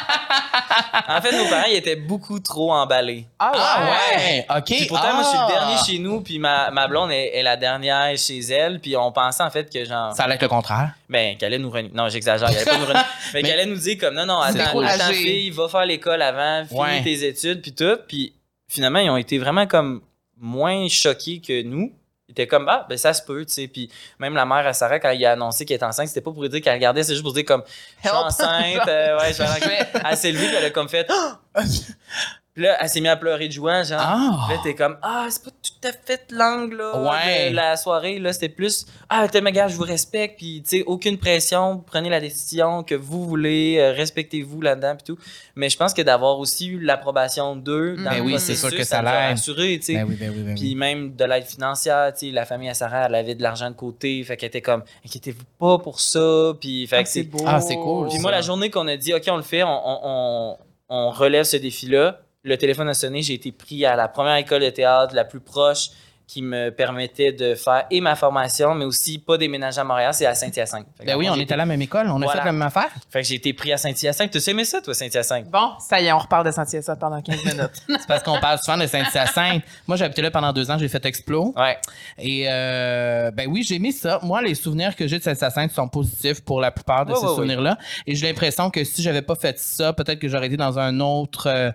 en 1.08 1.20
fait, 1.20 1.32
nos 1.36 1.48
parents, 1.48 1.66
ils 1.68 1.76
étaient 1.76 1.96
beaucoup 1.96 2.38
trop 2.40 2.72
emballés. 2.72 3.26
Ah, 3.38 3.52
Ah 3.54 3.84
ouais? 3.84 4.16
ouais, 4.16 4.46
ok. 4.58 4.64
Puis 4.64 4.86
pourtant, 4.86 5.14
moi, 5.14 5.22
je 5.22 5.28
suis 5.28 5.38
le 5.38 5.44
Ah. 5.44 5.52
dernier 5.52 5.76
chez 5.86 5.98
nous, 5.98 6.20
puis 6.20 6.38
ma, 6.38 6.70
ma 6.70 6.86
blonde 6.88 7.10
est, 7.12 7.36
est 7.36 7.42
la 7.42 7.56
dernière 7.56 8.16
chez 8.16 8.38
elle, 8.40 8.80
puis 8.80 8.96
on 8.96 9.12
pensait 9.12 9.42
en 9.42 9.50
fait 9.50 9.72
que 9.72 9.84
genre, 9.84 10.14
Ça 10.14 10.24
allait 10.24 10.34
être 10.36 10.42
le 10.42 10.48
contraire? 10.48 10.92
ben, 11.08 11.36
qu'elle 11.36 11.48
allait 11.52 11.58
nous 11.62 11.70
renier. 11.70 11.90
Non, 11.94 12.08
j'exagère, 12.08 12.48
elle 12.50 12.56
allait 12.56 12.64
pas 12.64 12.78
nous 12.78 12.86
renier. 12.86 13.00
Mais, 13.34 13.42
Mais- 13.42 13.42
qu'elle 13.42 13.60
allait 13.60 13.66
nous 13.70 13.76
dire 13.78 13.96
comme, 13.98 14.14
non, 14.14 14.26
non, 14.26 14.40
attends, 14.40 14.80
ta 14.82 15.12
fille, 15.12 15.50
va 15.50 15.68
faire 15.68 15.84
l'école 15.86 16.22
avant, 16.22 16.64
finis 16.66 16.80
Ouais. 16.80 17.02
tes 17.02 17.26
études, 17.26 17.60
puis 17.62 17.72
tout. 17.72 17.96
Puis 18.08 18.32
finalement, 18.68 18.98
ils 19.00 19.10
ont 19.10 19.16
été 19.16 19.38
vraiment 19.38 19.66
comme 19.66 20.00
moins 20.40 20.88
choqués 20.88 21.40
que 21.40 21.62
nous. 21.62 21.92
Ils 22.32 22.40
étaient 22.42 22.46
comme, 22.46 22.66
ah, 22.68 22.86
ben 22.88 22.96
ça 22.96 23.12
se 23.12 23.22
peut, 23.22 23.44
tu 23.44 23.52
sais. 23.52 23.68
Puis 23.68 23.90
même 24.18 24.34
la 24.34 24.46
mère 24.46 24.66
à 24.66 24.72
Sarah, 24.72 24.98
quand 24.98 25.10
il 25.10 25.22
a 25.26 25.32
annoncé 25.32 25.66
qu'elle 25.66 25.76
était 25.76 25.84
enceinte, 25.84 26.08
c'était 26.08 26.22
pas 26.22 26.32
pour 26.32 26.40
lui 26.42 26.48
dire 26.48 26.62
qu'elle 26.62 26.72
regardait, 26.72 27.02
c'est 27.02 27.12
juste 27.12 27.22
pour 27.24 27.34
dire 27.34 27.44
comme, 27.44 27.62
je 28.02 28.08
suis 28.08 28.16
enceinte, 28.16 28.88
euh, 28.88 29.18
ouais, 29.20 29.32
je 29.34 29.38
vais 29.38 29.44
aller- 29.44 29.84
Elle 30.10 30.16
s'est 30.16 30.32
levée, 30.32 30.46
elle 30.56 30.64
a 30.64 30.70
comme 30.70 30.88
fait, 30.88 31.06
puis 32.54 32.64
là, 32.64 32.76
elle 32.80 32.88
s'est 32.88 33.00
mise 33.00 33.10
à 33.10 33.16
pleurer 33.16 33.48
de 33.48 33.52
joie, 33.52 33.82
genre. 33.82 33.98
Ah. 34.02 34.46
Là, 34.50 34.56
t'es 34.62 34.74
comme, 34.74 34.98
ah, 35.02 35.26
c'est 35.30 35.42
pas 35.42 35.50
tout 35.50 35.88
à 35.88 35.92
fait 35.92 36.26
l'angle, 36.30 36.76
là, 36.76 36.98
Ouais. 37.02 37.50
de 37.50 37.56
la 37.56 37.76
soirée, 37.76 38.18
là. 38.18 38.32
C'était 38.32 38.50
plus, 38.50 38.84
ah, 39.08 39.26
t'es 39.26 39.40
gars, 39.40 39.68
je 39.68 39.76
vous 39.76 39.84
respecte, 39.84 40.36
puis, 40.36 40.62
tu 40.62 40.78
sais, 40.78 40.84
aucune 40.86 41.16
pression, 41.18 41.78
prenez 41.86 42.10
la 42.10 42.20
décision 42.20 42.82
que 42.82 42.94
vous 42.94 43.24
voulez, 43.24 43.78
euh, 43.78 43.92
respectez-vous 43.92 44.60
là-dedans, 44.60 44.94
puis 44.96 45.04
tout. 45.14 45.18
Mais 45.56 45.68
je 45.70 45.76
pense 45.78 45.94
que 45.94 46.02
d'avoir 46.02 46.38
aussi 46.38 46.66
eu 46.68 46.78
l'approbation 46.80 47.56
d'eux 47.56 47.96
dans 47.96 48.04
Ben 48.10 48.16
le 48.18 48.22
oui, 48.22 48.32
processus, 48.32 48.60
c'est 48.60 48.68
sûr 48.68 48.76
que 48.78 48.84
ça 48.84 49.00
l'aide. 49.02 49.36
tu 49.38 49.82
sais. 49.82 49.94
Ben 49.94 50.06
oui, 50.08 50.16
ben 50.20 50.30
oui, 50.34 50.42
ben 50.42 50.54
Puis 50.54 50.68
oui. 50.68 50.74
même 50.74 51.14
de 51.16 51.24
l'aide 51.24 51.44
financière, 51.44 52.12
tu 52.12 52.26
sais, 52.26 52.32
la 52.32 52.44
famille 52.44 52.68
à 52.68 52.74
Sarah, 52.74 53.06
elle 53.06 53.14
avait 53.14 53.34
de 53.34 53.42
l'argent 53.42 53.70
de 53.70 53.76
côté, 53.76 54.22
fait 54.24 54.36
qu'elle 54.36 54.48
était 54.48 54.60
comme, 54.60 54.82
inquiétez-vous 55.06 55.44
pas 55.58 55.78
pour 55.78 56.00
ça, 56.00 56.52
puis 56.60 56.86
fait 56.86 56.96
Ah, 56.96 57.02
que 57.02 57.08
c'est 57.08 57.20
c'est 57.20 57.28
beau. 57.28 57.44
Ah, 57.46 57.60
c'est 57.60 57.76
cool. 57.76 58.08
puis 58.08 58.16
ça. 58.16 58.22
moi, 58.22 58.30
la 58.30 58.42
journée 58.42 58.68
qu'on 58.70 58.86
a 58.88 58.96
dit, 58.96 59.14
OK, 59.14 59.22
on 59.28 59.36
le 59.36 59.42
fait, 59.42 59.62
on, 59.62 59.68
on, 59.68 60.00
on- 60.04 60.56
on 60.94 61.10
relève 61.10 61.44
ce 61.44 61.56
défi-là, 61.56 62.20
le 62.44 62.56
téléphone 62.56 62.88
a 62.88 62.94
sonné, 62.94 63.22
j'ai 63.22 63.34
été 63.34 63.52
pris 63.52 63.84
à 63.84 63.94
la 63.96 64.08
première 64.08 64.36
école 64.36 64.62
de 64.62 64.70
théâtre 64.70 65.14
la 65.14 65.24
plus 65.24 65.40
proche 65.40 65.88
qui 66.26 66.40
me 66.40 66.70
permettait 66.70 67.32
de 67.32 67.54
faire 67.54 67.84
et 67.90 68.00
ma 68.00 68.14
formation, 68.16 68.74
mais 68.74 68.86
aussi 68.86 69.18
pas 69.18 69.36
déménager 69.36 69.80
à 69.80 69.84
Montréal, 69.84 70.14
c'est 70.14 70.24
à 70.24 70.34
Saint-Hyacinthe. 70.34 70.86
Ben 71.04 71.14
oui, 71.16 71.28
on 71.28 71.34
était 71.34 71.52
à 71.52 71.58
la 71.58 71.66
même 71.66 71.82
école, 71.82 72.06
on 72.08 72.16
a 72.22 72.24
Voilà. 72.24 72.40
fait 72.40 72.46
la 72.46 72.52
même 72.52 72.62
affaire. 72.62 72.88
Fait 73.10 73.20
que 73.20 73.28
j'ai 73.28 73.34
été 73.34 73.52
pris 73.52 73.70
à 73.70 73.76
Saint-Hyacinthe. 73.76 74.30
Tu 74.30 74.50
aimé 74.50 74.64
ça, 74.64 74.80
toi, 74.80 74.94
Saint-Hyacinthe? 74.94 75.50
Bon, 75.50 75.72
ça 75.78 76.00
y 76.00 76.06
est, 76.06 76.12
on 76.12 76.18
repart 76.18 76.46
de 76.46 76.50
Saint-Hyacinthe 76.50 76.98
pendant 76.98 77.20
15 77.20 77.44
minutes. 77.44 77.70
C'est 77.88 78.06
parce 78.06 78.22
qu'on 78.22 78.40
parle 78.40 78.58
souvent 78.60 78.78
de 78.78 78.86
Saint-Hyacinthe. 78.86 79.62
Moi, 79.86 79.98
j'ai 79.98 80.04
habité 80.06 80.22
là 80.22 80.30
pendant 80.30 80.52
deux 80.54 80.70
ans, 80.70 80.78
j'ai 80.78 80.88
fait 80.88 81.04
Explo. 81.04 81.52
Ouais. 81.56 81.76
Et 82.16 82.46
euh, 82.48 83.30
ben 83.32 83.46
oui, 83.50 83.62
j'ai 83.62 83.78
mis 83.78 83.92
ça. 83.92 84.18
Moi, 84.22 84.40
les 84.40 84.54
souvenirs 84.54 84.96
que 84.96 85.06
j'ai 85.06 85.18
de 85.18 85.24
Saint-Hyacinthe 85.24 85.72
sont 85.72 85.88
positifs 85.88 86.40
pour 86.42 86.60
la 86.62 86.70
plupart 86.70 87.04
de 87.04 87.12
Ouais, 87.12 87.18
ces 87.18 87.26
ouais, 87.26 87.34
souvenirs-là. 87.34 87.76
Et 88.06 88.14
j'ai 88.14 88.26
l'impression 88.28 88.70
que 88.70 88.84
si 88.84 89.02
j'avais 89.02 89.22
pas 89.22 89.34
fait 89.34 89.58
ça, 89.58 89.92
peut-être 89.92 90.18
que 90.20 90.28
j'aurais 90.28 90.46
été 90.46 90.56
dans 90.56 90.78
un 90.78 90.98
autre. 91.00 91.48
euh, 91.48 91.72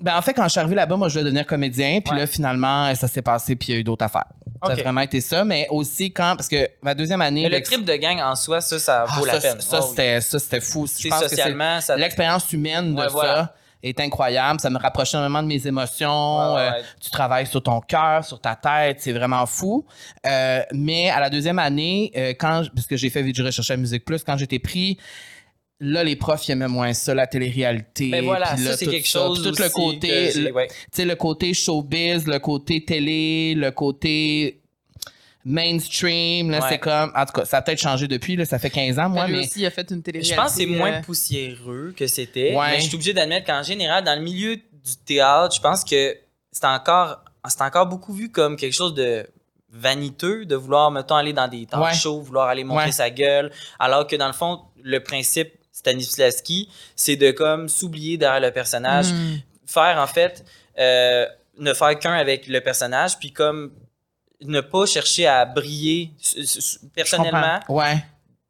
Ben, 0.00 0.16
en 0.16 0.22
fait, 0.22 0.34
quand 0.34 0.42
je 0.44 0.48
suis 0.48 0.60
arrivé 0.60 0.74
là-bas, 0.74 0.96
moi, 0.96 1.08
je 1.08 1.14
voulais 1.14 1.24
devenir 1.24 1.46
comédien. 1.46 2.00
Puis 2.00 2.12
Ouais. 2.12 2.20
là, 2.20 2.26
finalement, 2.26 2.92
ça 2.94 3.06
s'est 3.08 3.22
passé, 3.22 3.54
puis 3.56 3.68
il 3.68 3.74
y 3.74 3.76
a 3.76 3.80
eu 3.80 3.84
d'autres 3.84 4.04
affaires. 4.04 4.26
Ça 4.64 4.72
a 4.72 4.74
vraiment 4.74 5.02
été 5.02 5.20
ça. 5.20 5.44
Mais 5.44 5.66
aussi, 5.70 6.12
quand. 6.12 6.34
Parce 6.36 6.48
que 6.48 6.68
ma 6.82 6.94
deuxième 6.94 7.20
année. 7.20 7.42
Mais 7.48 7.58
le 7.58 7.62
trip 7.62 7.84
de 7.84 7.94
gang 7.94 8.18
en 8.20 8.34
soi, 8.34 8.60
ça, 8.60 8.78
ça 8.78 9.04
Ah, 9.08 9.18
vaut 9.18 9.24
la 9.24 9.40
ça, 9.40 9.48
peine. 9.52 9.60
Ça, 9.60 9.80
Oh, 9.82 9.86
c'était, 9.88 10.20
ça, 10.20 10.38
c'était 10.38 10.60
fou. 10.60 10.86
Je 10.86 11.08
pense 11.08 11.20
que 11.22 11.28
socialement, 11.28 11.80
ça. 11.80 11.96
L'expérience 11.96 12.50
humaine 12.52 12.94
de 12.94 12.98
Ouais, 13.00 13.06
ça 13.06 13.12
voilà. 13.12 13.54
est 13.82 14.00
incroyable. 14.00 14.58
Ça 14.60 14.70
me 14.70 14.78
rapproche 14.78 15.12
énormément 15.14 15.42
de 15.42 15.48
mes 15.48 15.66
émotions. 15.66 16.54
Ouais, 16.54 16.54
ouais, 16.56 16.68
Euh, 16.78 16.82
tu 17.00 17.10
travailles 17.10 17.46
sur 17.46 17.62
ton 17.62 17.80
cœur, 17.80 18.24
sur 18.24 18.40
ta 18.40 18.56
tête. 18.56 19.00
C'est 19.00 19.12
vraiment 19.12 19.44
fou. 19.46 19.84
Euh, 20.26 20.62
mais 20.72 21.10
à 21.10 21.20
la 21.20 21.28
deuxième 21.30 21.58
année, 21.58 22.10
euh, 22.16 22.30
quand, 22.38 22.64
parce 22.74 22.86
que 22.86 22.96
j'ai 22.96 23.10
fait 23.10 23.22
du 23.22 23.42
recherche 23.42 23.70
à 23.70 23.76
Musique 23.76 24.04
Plus, 24.04 24.24
quand 24.24 24.36
j'étais 24.38 24.58
pris, 24.58 24.98
là, 25.80 26.04
les 26.04 26.16
profs 26.16 26.48
ils 26.48 26.52
aimaient 26.52 26.68
moins 26.68 26.92
ça, 26.92 27.14
la 27.14 27.26
télé-réalité. 27.26 28.08
Mais 28.10 28.20
Ben 28.20 28.26
voilà, 28.26 28.54
puis 28.54 28.64
là, 28.64 28.70
ça, 28.72 28.76
c'est 28.76 28.84
tout 28.86 28.90
quelque 28.90 29.08
ça. 29.08 29.18
chose. 29.20 29.42
Puis 29.42 29.52
tout 29.52 29.62
le 29.62 29.68
côté, 29.68 30.30
que 30.32 30.38
le- 30.38 30.52
ouais. 30.52 30.68
tu 30.68 30.74
sais, 30.92 31.04
le 31.04 31.16
côté 31.16 31.52
showbiz, 31.54 32.26
le 32.26 32.38
côté 32.38 32.84
télé, 32.84 33.54
le 33.56 33.70
côté 33.70 34.60
mainstream, 35.44 36.50
là, 36.50 36.60
Ouais. 36.60 36.66
c'est 36.70 36.78
comme, 36.78 37.12
en 37.14 37.26
tout 37.26 37.32
cas, 37.32 37.44
ça 37.44 37.58
a 37.58 37.62
peut-être 37.62 37.80
changé 37.80 38.08
depuis, 38.08 38.34
là, 38.36 38.44
ça 38.46 38.58
fait 38.58 38.70
15 38.70 38.98
ans, 38.98 39.08
moi, 39.10 39.26
lui 39.26 39.34
mais 39.34 39.40
aussi, 39.40 39.60
il 39.60 39.66
a 39.66 39.70
fait 39.70 39.90
une 39.90 40.02
télé 40.02 40.22
Je 40.22 40.34
pense 40.34 40.52
que 40.52 40.58
c'est 40.58 40.66
moins 40.66 41.02
poussiéreux 41.02 41.92
que 41.96 42.06
c'était. 42.06 42.54
Ouais. 42.56 42.70
Mais 42.72 42.80
je 42.80 42.86
suis 42.86 42.94
obligé 42.94 43.12
d'admettre 43.12 43.46
qu'en 43.46 43.62
général, 43.62 44.04
dans 44.04 44.14
le 44.18 44.22
milieu 44.24 44.56
du 44.56 44.96
théâtre, 45.04 45.54
je 45.54 45.60
pense 45.60 45.84
que 45.84 46.16
c'est 46.50 46.64
encore, 46.66 47.20
c'est 47.46 47.60
encore 47.62 47.86
beaucoup 47.86 48.14
vu 48.14 48.30
comme 48.30 48.56
quelque 48.56 48.72
chose 48.72 48.94
de 48.94 49.26
vaniteux 49.70 50.46
de 50.46 50.54
vouloir, 50.54 50.90
mettons, 50.90 51.16
aller 51.16 51.32
dans 51.32 51.48
des 51.48 51.66
Ouais. 51.76 51.92
shows, 51.94 52.20
vouloir 52.22 52.48
aller 52.48 52.64
montrer 52.64 52.86
Ouais. 52.86 52.92
sa 52.92 53.10
gueule. 53.10 53.50
Alors 53.78 54.06
que 54.06 54.16
dans 54.16 54.28
le 54.28 54.32
fond, 54.32 54.60
le 54.82 55.00
principe 55.02 55.52
Stanislavski, 55.84 56.68
c'est 56.96 57.16
de 57.16 57.30
comme 57.30 57.68
s'oublier 57.68 58.16
derrière 58.16 58.40
le 58.40 58.50
personnage, 58.50 59.06
Hmm. 59.12 59.36
faire 59.66 59.98
en 59.98 60.06
fait, 60.06 60.44
euh, 60.78 61.26
ne 61.58 61.72
faire 61.74 61.98
qu'un 61.98 62.14
avec 62.14 62.46
le 62.46 62.60
personnage, 62.60 63.18
puis 63.18 63.32
comme 63.32 63.70
ne 64.42 64.60
pas 64.60 64.86
chercher 64.86 65.26
à 65.26 65.44
briller 65.44 66.10
personnellement. 66.94 67.60
Ouais, 67.68 68.02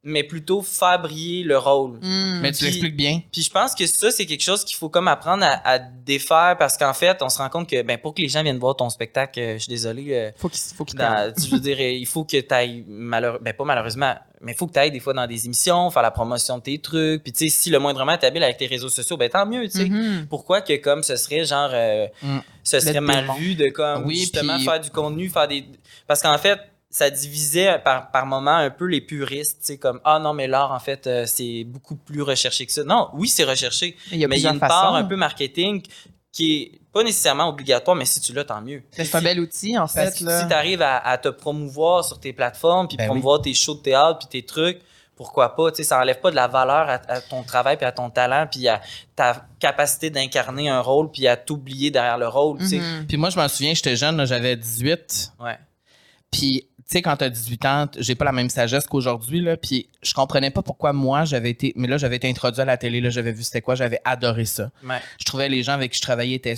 mais 0.07 0.23
plutôt 0.23 0.61
faire 0.61 1.01
briller 1.01 1.43
le 1.43 1.57
rôle. 1.57 1.97
Hmm. 2.01 2.39
mais 2.41 2.51
tu 2.51 2.57
Puis- 2.59 2.65
l'expliques 2.67 2.95
bien. 2.95 3.21
Puis 3.31 3.41
je 3.41 3.49
pense 3.49 3.73
que 3.73 3.85
ça, 3.87 4.11
c'est 4.11 4.25
quelque 4.27 4.43
chose 4.43 4.63
qu'il 4.63 4.75
faut 4.77 4.89
comme 4.89 5.07
apprendre 5.07 5.43
à, 5.43 5.67
à 5.67 5.79
défaire 5.79 6.55
parce 6.59 6.77
qu'en 6.77 6.93
fait, 6.93 7.21
on 7.23 7.29
se 7.29 7.39
rend 7.39 7.49
compte 7.49 7.67
que 7.67 7.81
ben, 7.81 7.97
pour 7.97 8.13
que 8.13 8.21
les 8.21 8.29
gens 8.29 8.43
viennent 8.43 8.59
voir 8.59 8.75
ton 8.75 8.89
spectacle, 8.91 9.39
euh, 9.39 9.53
je 9.55 9.59
suis 9.63 9.69
désolé, 9.69 10.13
euh, 10.13 10.31
Faut 10.37 10.49
qu'il 10.49 10.61
faut 10.75 10.85
qu'il 10.85 10.99
dans- 10.99 11.33
je 11.37 11.49
veux 11.49 11.59
dire, 11.59 11.77
euh, 11.79 11.89
il 11.91 12.05
faut 12.05 12.23
que 12.23 12.37
tu 12.39 12.53
ailles, 12.53 12.83
malheureux, 12.87 13.39
ben 13.41 13.53
pas 13.53 13.63
malheureusement, 13.63 14.13
mais 14.45 14.53
il 14.53 14.55
faut 14.55 14.67
que 14.67 14.71
tu 14.73 14.79
ailles 14.79 14.91
des 14.91 14.99
fois 15.01 15.13
dans 15.13 15.27
des 15.27 15.45
émissions, 15.45 15.89
faire 15.91 16.01
la 16.03 16.11
promotion 16.11 16.59
de 16.59 16.63
tes 16.63 16.79
trucs. 16.79 17.21
Puis 17.23 17.33
tu 17.33 17.49
sais, 17.49 17.53
si 17.57 17.69
le 17.69 17.79
moindrement 17.79 18.17
tu 18.17 18.25
habile 18.25 18.43
avec 18.43 18.55
tes 18.57 18.67
réseaux 18.67 18.87
sociaux, 18.89 19.17
ben 19.17 19.29
tant 19.29 19.45
mieux, 19.45 19.63
tu 19.65 19.71
sais. 19.79 19.85
Mhm. 19.89 20.27
Pourquoi 20.29 20.61
que 20.61 20.77
comme 20.77 21.03
ce 21.03 21.17
serait 21.17 21.43
genre, 21.43 21.71
euh, 21.73 22.07
Mm. 22.21 22.37
ce 22.63 22.79
serait 22.79 23.01
mal 23.01 23.25
vu 23.37 23.55
de 23.55 23.67
comme 23.69 24.05
Oui, 24.05 24.19
justement 24.19 24.57
faire 24.59 24.79
du 24.79 24.89
contenu, 24.91 25.27
faire 25.29 25.47
des. 25.47 25.65
Parce 26.07 26.21
qu'en 26.21 26.37
fait, 26.37 26.59
ça 26.89 27.09
divisait 27.09 27.77
par, 27.83 28.09
par 28.11 28.25
moment 28.25 28.55
un 28.55 28.69
peu 28.69 28.85
les 28.85 29.01
puristes, 29.01 29.57
tu 29.59 29.65
sais, 29.65 29.77
comme 29.77 29.99
ah 30.05 30.17
non, 30.19 30.33
mais 30.33 30.47
l'art, 30.47 30.71
en 30.71 30.79
fait, 30.79 31.07
euh, 31.07 31.25
c'est 31.25 31.65
beaucoup 31.65 31.95
plus 31.97 32.21
recherché 32.21 32.65
que 32.65 32.71
ça. 32.71 32.83
Non, 32.85 33.09
oui, 33.15 33.27
c'est 33.27 33.43
recherché, 33.43 33.97
Il 34.13 34.19
y 34.19 34.23
a 34.23 34.27
mais 34.29 34.37
il 34.37 34.43
y 34.43 34.47
a 34.47 34.51
une 34.53 34.59
façons. 34.59 34.69
part 34.69 34.95
un 34.95 35.03
peu 35.03 35.17
marketing 35.17 35.81
qui 36.31 36.53
est 36.53 36.71
pas 36.95 37.03
nécessairement 37.03 37.49
obligatoire, 37.49 37.93
mais 37.97 38.05
si 38.05 38.21
tu 38.21 38.31
l'as, 38.31 38.45
tant 38.45 38.61
mieux. 38.61 38.81
C'est 38.91 39.13
un 39.13 39.21
bel 39.21 39.37
outil, 39.41 39.77
en 39.77 39.81
Parce 39.81 39.93
fait. 39.93 40.19
que 40.19 40.23
Là. 40.23 40.41
si 40.41 40.47
tu 40.47 40.53
arrives 40.53 40.81
à, 40.81 40.97
à 40.97 41.17
te 41.17 41.27
promouvoir 41.27 42.05
sur 42.05 42.21
tes 42.21 42.31
plateformes, 42.31 42.87
puis 42.87 42.95
Ben 42.95 43.07
promouvoir 43.07 43.41
tes 43.41 43.53
shows 43.53 43.75
de 43.75 43.81
théâtre, 43.81 44.19
puis 44.19 44.27
tes 44.29 44.45
trucs, 44.45 44.79
pourquoi 45.17 45.57
pas? 45.57 45.71
Tu 45.71 45.77
sais, 45.77 45.83
ça 45.83 45.99
enlève 45.99 46.21
pas 46.21 46.31
de 46.31 46.35
la 46.37 46.47
valeur 46.47 46.89
à, 46.89 46.93
à 47.07 47.19
ton 47.19 47.43
travail, 47.43 47.75
puis 47.75 47.85
à 47.85 47.91
ton 47.91 48.09
talent, 48.09 48.47
puis 48.49 48.65
à 48.69 48.79
ta 49.13 49.45
capacité 49.59 50.09
d'incarner 50.09 50.69
un 50.69 50.79
rôle, 50.79 51.11
puis 51.11 51.27
à 51.27 51.35
t'oublier 51.35 51.91
derrière 51.91 52.17
le 52.17 52.29
rôle. 52.29 52.59
tu 52.59 52.67
sais. 52.67 52.79
Mhm. 52.79 53.07
Puis 53.07 53.17
moi, 53.17 53.29
je 53.29 53.35
m'en 53.37 53.47
souviens, 53.49 53.73
j'étais 53.73 53.97
jeune, 53.97 54.25
j'avais 54.25 54.55
18. 54.55 55.33
Ouais. 55.41 55.57
Puis, 56.31 56.67
tu 56.77 56.83
sais, 56.85 57.01
quand 57.01 57.17
t'as 57.17 57.29
18 57.29 57.65
ans, 57.65 57.87
j'ai 57.97 58.15
pas 58.15 58.25
la 58.25 58.31
même 58.31 58.49
sagesse 58.49 58.85
qu'aujourd'hui, 58.87 59.41
là. 59.41 59.57
Puis, 59.57 59.89
je 60.01 60.13
comprenais 60.13 60.51
pas 60.51 60.61
pourquoi 60.61 60.93
moi, 60.93 61.25
j'avais 61.25 61.49
été. 61.49 61.73
Mais 61.75 61.87
là, 61.89 61.97
j'avais 61.97 62.17
été 62.17 62.29
introduit 62.29 62.61
à 62.61 62.65
la 62.65 62.77
télé, 62.77 63.01
là, 63.01 63.09
j'avais 63.09 63.31
vu 63.33 63.43
c'était 63.43 63.61
quoi, 63.61 63.75
j'avais 63.75 63.99
adoré 64.05 64.45
ça. 64.45 64.69
Ouais. 64.83 64.99
Je 65.19 65.25
trouvais 65.25 65.49
les 65.49 65.61
gens 65.63 65.73
avec 65.73 65.91
qui 65.91 65.97
je 65.97 66.01
travaillais 66.03 66.35
étaient. 66.35 66.55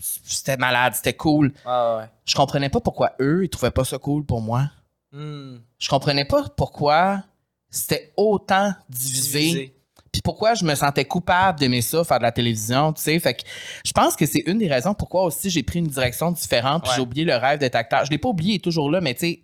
C'était 0.00 0.56
malade, 0.56 0.94
c'était 0.94 1.14
cool. 1.14 1.52
Ouais, 1.66 1.72
ouais. 1.72 2.04
Je 2.24 2.34
comprenais 2.34 2.68
pas 2.68 2.80
pourquoi 2.80 3.12
eux, 3.20 3.44
ils 3.44 3.48
trouvaient 3.48 3.70
pas 3.72 3.84
ça 3.84 3.98
cool 3.98 4.24
pour 4.24 4.40
moi. 4.40 4.70
Hmm. 5.12 5.56
Je 5.78 5.88
comprenais 5.88 6.24
pas 6.24 6.44
pourquoi 6.56 7.22
c'était 7.70 8.12
autant 8.16 8.72
divisé. 8.88 9.38
Divisé. 9.40 9.74
Puis 10.12 10.22
pourquoi 10.22 10.54
je 10.54 10.64
me 10.64 10.74
sentais 10.74 11.04
coupable 11.04 11.58
d'aimer 11.58 11.82
ça, 11.82 12.02
faire 12.04 12.18
de 12.18 12.22
la 12.22 12.32
télévision, 12.32 12.92
tu 12.92 13.02
sais. 13.02 13.18
Fait 13.18 13.34
que 13.34 13.42
je 13.84 13.92
pense 13.92 14.16
que 14.16 14.24
c'est 14.24 14.42
une 14.46 14.58
des 14.58 14.68
raisons 14.68 14.94
pourquoi 14.94 15.24
aussi 15.24 15.50
j'ai 15.50 15.62
pris 15.62 15.80
une 15.80 15.86
direction 15.88 16.30
différente, 16.32 16.82
puis 16.82 16.90
Ouais. 16.90 16.96
j'ai 16.96 17.02
oublié 17.02 17.24
le 17.26 17.36
rêve 17.36 17.58
d'être 17.58 17.74
acteur. 17.74 18.04
Je 18.04 18.10
l'ai 18.10 18.18
pas 18.18 18.28
oublié, 18.30 18.52
il 18.52 18.56
est 18.56 18.64
toujours 18.64 18.90
là, 18.90 19.00
mais 19.00 19.14
tu 19.14 19.20
sais, 19.20 19.42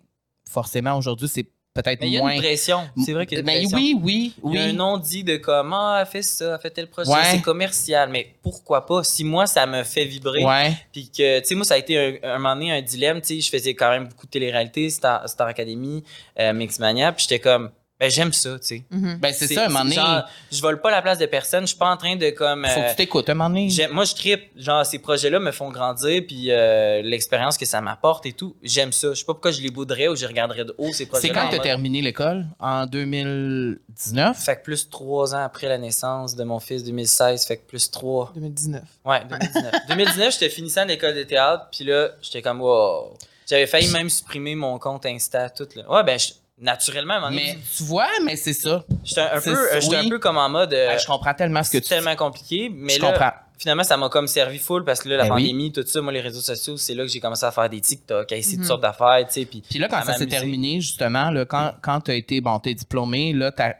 forcément 0.49 0.97
aujourd'hui 0.97 1.27
c'est 1.27 1.47
peut-être 1.75 2.01
Mais 2.01 2.07
il 2.07 2.13
y 2.13 2.17
a 2.17 2.21
moins. 2.21 2.31
une 2.31 2.39
pression. 2.41 2.79
C'est 3.05 3.13
vrai 3.13 3.27
qu'il 3.27 3.35
y 3.35 3.37
a 3.37 3.41
une 3.41 3.45
Mais 3.45 3.59
pression. 3.59 3.77
oui, 3.77 3.99
oui, 4.01 4.33
Il 4.45 4.53
y 4.55 4.57
a 4.57 4.63
un 4.63 4.67
oui. 4.69 4.73
nom 4.73 4.97
dit 4.97 5.23
de 5.23 5.37
comme 5.37 5.73
Ah, 5.73 5.97
elle 6.01 6.07
fait 6.07 6.23
ça, 6.23 6.53
elle 6.55 6.59
fait 6.61 6.71
tel 6.71 6.87
projet, 6.87 7.11
Ouais. 7.11 7.19
c'est 7.31 7.41
commercial. 7.41 8.09
Mais 8.09 8.33
pourquoi 8.41 8.85
pas? 8.87 9.03
Si 9.03 9.23
moi, 9.23 9.45
ça 9.45 9.65
me 9.67 9.83
fait 9.83 10.05
vibrer, 10.05 10.43
Ouais. 10.43 10.73
Puis 10.91 11.09
que, 11.15 11.39
tu 11.41 11.45
sais, 11.45 11.55
moi, 11.55 11.65
ça 11.65 11.75
a 11.75 11.77
été 11.77 11.97
un, 12.23 12.29
un 12.35 12.37
moment 12.39 12.55
donné 12.55 12.71
un 12.71 12.81
dilemme. 12.81 13.21
Tu 13.21 13.27
sais, 13.35 13.41
je 13.41 13.49
faisais 13.49 13.75
quand 13.75 13.91
même 13.91 14.07
beaucoup 14.07 14.25
de 14.25 14.31
télé-réalité, 14.31 14.89
Star, 14.89 15.27
Star 15.29 15.47
Academy, 15.47 16.03
euh, 16.39 16.53
Mixmania. 16.53 17.11
Puis 17.11 17.27
j'étais 17.29 17.39
comme, 17.39 17.69
ben, 17.99 18.09
j'aime 18.11 18.33
ça, 18.33 18.59
tu 18.59 18.67
sais. 18.67 18.85
Mhm. 18.91 19.19
Ben 19.21 19.33
c'est 19.33 19.47
ça, 19.47 19.65
un 19.65 19.67
moment 19.69 19.83
donné. 19.83 19.95
genre, 19.95 20.23
je 20.51 20.61
vole 20.61 20.81
pas 20.81 20.91
la 20.91 21.01
place 21.01 21.17
de 21.17 21.25
personne. 21.27 21.61
Je 21.61 21.67
suis 21.67 21.77
pas 21.77 21.89
en 21.89 21.97
train 21.97 22.15
de 22.17 22.29
comme. 22.31 22.65
Faut 22.67 22.79
que 22.81 22.85
euh, 22.85 22.89
tu 22.89 22.95
t'écoutes, 22.97 23.29
un 23.29 23.33
moment 23.35 23.49
donné. 23.49 23.69
j'aime- 23.69 23.91
moi, 23.91 24.03
je 24.03 24.13
tripe. 24.15 24.43
Genre, 24.57 24.85
ces 24.85 24.99
projets-là 24.99 25.39
me 25.39 25.51
font 25.51 25.69
grandir. 25.71 26.21
Puis 26.27 26.51
euh, 26.51 27.01
l'expérience 27.03 27.57
que 27.57 27.65
ça 27.65 27.79
m'apporte 27.81 28.25
et 28.25 28.33
tout, 28.33 28.55
j'aime 28.61 28.91
ça. 28.91 29.09
Je 29.13 29.19
sais 29.19 29.25
pas 29.25 29.33
pourquoi 29.33 29.51
je 29.51 29.61
les 29.61 29.69
bouderais 29.71 30.07
ou 30.09 30.15
je 30.15 30.21
les 30.21 30.27
regarderais 30.27 30.65
de 30.65 30.75
haut, 30.77 30.87
ces 30.91 30.93
C'est 30.93 31.05
projets-là. 31.05 31.33
quand 31.33 31.47
en 31.47 31.49
tu 31.51 31.55
as 31.55 31.59
terminé 31.59 32.01
l'école? 32.01 32.45
En 32.59 32.85
2019? 32.85 34.37
Fait 34.37 34.55
que 34.57 34.63
plus 34.63 34.89
trois 34.89 35.33
ans 35.35 35.43
après 35.43 35.67
la 35.67 35.77
naissance 35.77 36.35
de 36.35 36.43
mon 36.43 36.59
fils, 36.59 36.83
2016, 36.83 37.45
fait 37.45 37.57
que 37.57 37.65
plus 37.67 37.89
trois. 37.91 38.31
2019. 38.35 38.83
Ouais, 39.05 39.21
2019. 39.29 39.71
2019, 39.89 40.33
j'étais 40.39 40.49
finissant 40.49 40.85
l'école 40.85 41.15
de 41.15 41.23
théâtre, 41.23 41.67
puis 41.71 41.85
là, 41.85 42.09
j'étais 42.21 42.41
comme, 42.41 42.61
wow. 42.61 43.13
J'avais 43.47 43.67
failli 43.67 43.91
même 43.91 44.09
supprimer 44.09 44.55
mon 44.55 44.79
compte 44.79 45.05
Insta, 45.05 45.49
tout. 45.51 45.67
Là. 45.75 45.83
Ouais, 45.91 46.03
ben, 46.03 46.17
je- 46.17 46.33
naturellement. 46.59 47.15
à 47.15 47.27
un 47.27 47.31
Mais 47.31 47.57
tu 47.75 47.83
vois, 47.83 48.07
mais 48.23 48.35
c'est 48.35 48.53
ça. 48.53 48.83
J'étais 49.03 49.21
un, 49.21 49.39
c'est 49.39 49.51
peu, 49.51 49.55
ça, 49.55 49.75
euh, 49.75 49.79
oui. 49.89 49.95
un 49.95 50.09
peu 50.09 50.19
comme 50.19 50.37
en 50.37 50.49
mode. 50.49 50.73
euh, 50.73 50.97
je 50.97 51.05
comprends 51.05 51.33
tellement 51.33 51.63
ce 51.63 51.69
que 51.71 51.77
c'est 51.77 51.81
tu 51.83 51.89
tellement 51.89 52.15
compliqué, 52.15 52.69
mais 52.73 52.93
Je 52.95 53.01
là, 53.01 53.11
comprends. 53.11 53.31
finalement, 53.57 53.83
ça 53.83 53.97
m'a 53.97 54.09
comme 54.09 54.27
servi 54.27 54.57
full 54.57 54.83
parce 54.85 55.01
que 55.01 55.09
là, 55.09 55.17
la 55.17 55.23
Ben 55.25 55.35
oui. 55.35 55.41
pandémie, 55.43 55.71
tout 55.71 55.83
ça, 55.85 56.01
moi, 56.01 56.13
les 56.13 56.21
réseaux 56.21 56.41
sociaux, 56.41 56.77
c'est 56.77 56.93
là 56.95 57.03
que 57.03 57.09
j'ai 57.11 57.19
commencé 57.19 57.45
à 57.45 57.51
faire 57.51 57.69
des 57.69 57.81
TikTok, 57.81 58.31
à 58.31 58.35
essayer 58.35 58.57
Mhm. 58.57 58.63
toutes 58.63 58.67
sortes 58.67 58.81
d'affaires, 58.81 59.19
tu 59.27 59.33
sais. 59.33 59.45
Puis, 59.45 59.63
Puis 59.69 59.79
là, 59.79 59.87
quand 59.89 60.01
ça 60.03 60.13
s'est 60.13 60.27
terminé, 60.27 60.79
justement, 60.81 61.29
là, 61.29 61.45
quand, 61.45 61.73
quand 61.81 62.01
tu 62.01 62.11
as 62.11 62.15
été, 62.15 62.39
bon, 62.41 62.57
t'es 62.59 62.73
diplômé, 62.73 63.33
là, 63.33 63.51
t'as- 63.51 63.75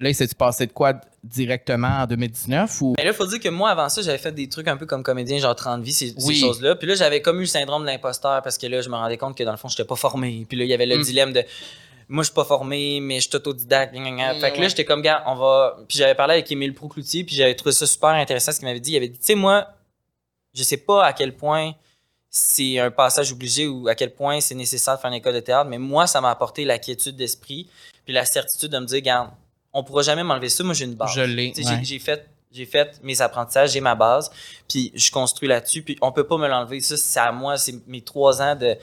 là, 0.00 0.08
il 0.08 0.14
s'est 0.14 0.28
passé 0.38 0.66
de 0.66 0.72
quoi 0.72 0.94
directement 1.24 1.88
en 2.02 2.06
2019 2.06 2.80
ou? 2.80 2.94
Mais 2.96 3.04
là, 3.04 3.10
il 3.10 3.16
faut 3.16 3.26
dire 3.26 3.40
que 3.40 3.48
moi, 3.48 3.70
avant 3.70 3.88
ça, 3.88 4.02
j'avais 4.02 4.18
fait 4.18 4.30
des 4.32 4.48
trucs 4.48 4.68
un 4.68 4.76
peu 4.76 4.86
comme 4.86 5.02
comédien, 5.02 5.38
genre 5.38 5.56
30 5.56 5.82
vies, 5.82 5.92
ces, 5.92 6.14
ces 6.16 6.34
choses-là. 6.34 6.76
Puis 6.76 6.86
là, 6.86 6.94
j'avais 6.94 7.20
comme 7.20 7.38
eu 7.38 7.40
le 7.40 7.46
syndrome 7.46 7.82
de 7.82 7.88
l'imposteur 7.88 8.40
parce 8.42 8.56
que 8.56 8.68
là, 8.68 8.80
je 8.82 8.88
me 8.88 8.94
rendais 8.94 9.16
compte 9.16 9.36
que 9.36 9.42
dans 9.42 9.50
le 9.50 9.56
fond, 9.56 9.66
j'étais 9.68 9.84
pas 9.84 9.96
formé. 9.96 10.46
Puis 10.48 10.56
là, 10.56 10.64
il 10.64 10.70
y 10.70 10.74
avait 10.74 10.86
le 10.86 10.98
Mm. 10.98 11.02
dilemme 11.02 11.32
de 11.32 11.42
moi, 12.08 12.22
je 12.22 12.28
suis 12.28 12.34
pas 12.34 12.44
formé, 12.44 13.00
mais 13.00 13.20
je 13.20 13.28
suis 13.28 13.36
autodidacte. 13.36 13.92
gna, 13.92 14.00
gna, 14.00 14.10
gna. 14.10 14.34
Mm, 14.34 14.40
fait 14.40 14.52
que 14.52 14.60
là, 14.60 14.68
j'étais 14.68 14.84
comme, 14.84 15.02
gars, 15.02 15.22
on 15.26 15.34
va. 15.34 15.76
Puis 15.86 15.98
j'avais 15.98 16.14
parlé 16.14 16.34
avec 16.34 16.50
Émile 16.50 16.74
Proucloutier, 16.74 17.24
puis 17.24 17.34
j'avais 17.34 17.54
trouvé 17.54 17.72
ça 17.72 17.86
super 17.86 18.10
intéressant 18.10 18.52
ce 18.52 18.58
qu'il 18.58 18.66
m'avait 18.66 18.80
dit. 18.80 18.92
Il 18.92 18.96
avait 18.96 19.08
dit, 19.08 19.18
tu 19.18 19.26
sais, 19.26 19.34
moi, 19.34 19.66
je 20.54 20.62
sais 20.62 20.78
pas 20.78 21.04
à 21.04 21.12
quel 21.12 21.36
point 21.36 21.74
c'est 22.30 22.78
un 22.78 22.90
passage 22.90 23.32
obligé 23.32 23.66
ou 23.66 23.88
à 23.88 23.94
quel 23.94 24.14
point 24.14 24.40
c'est 24.40 24.54
nécessaire 24.54 24.96
de 24.96 25.00
faire 25.00 25.10
une 25.10 25.16
école 25.16 25.34
de 25.34 25.40
théâtre, 25.40 25.68
mais 25.68 25.78
moi, 25.78 26.06
ça 26.06 26.20
m'a 26.20 26.30
apporté 26.30 26.64
la 26.64 26.78
quiétude 26.78 27.16
d'esprit, 27.16 27.68
puis 28.04 28.14
la 28.14 28.24
certitude 28.24 28.70
de 28.70 28.78
me 28.78 28.86
dire, 28.86 28.96
regarde, 28.96 29.30
on 29.72 29.84
pourra 29.84 30.02
jamais 30.02 30.22
m'enlever 30.22 30.48
ça. 30.48 30.64
Moi, 30.64 30.74
j'ai 30.74 30.86
une 30.86 30.94
base. 30.94 31.12
Je 31.14 31.20
l'ai. 31.20 31.52
Ouais. 31.56 31.80
J'ai 31.82 31.98
fait, 31.98 32.26
j'ai 32.50 32.64
fait 32.64 32.98
mes 33.02 33.20
apprentissages, 33.20 33.72
j'ai 33.72 33.80
ma 33.80 33.94
base, 33.94 34.30
puis 34.66 34.92
je 34.94 35.10
construis 35.10 35.48
là-dessus, 35.48 35.82
puis 35.82 35.98
on 36.00 36.10
peut 36.10 36.24
pas 36.24 36.38
me 36.38 36.48
l'enlever. 36.48 36.80
Ça, 36.80 36.96
c'est 36.96 37.20
à 37.20 37.32
moi, 37.32 37.58
c'est 37.58 37.86
mes 37.86 38.00
trois 38.00 38.40
ans 38.40 38.56
de, 38.56 38.76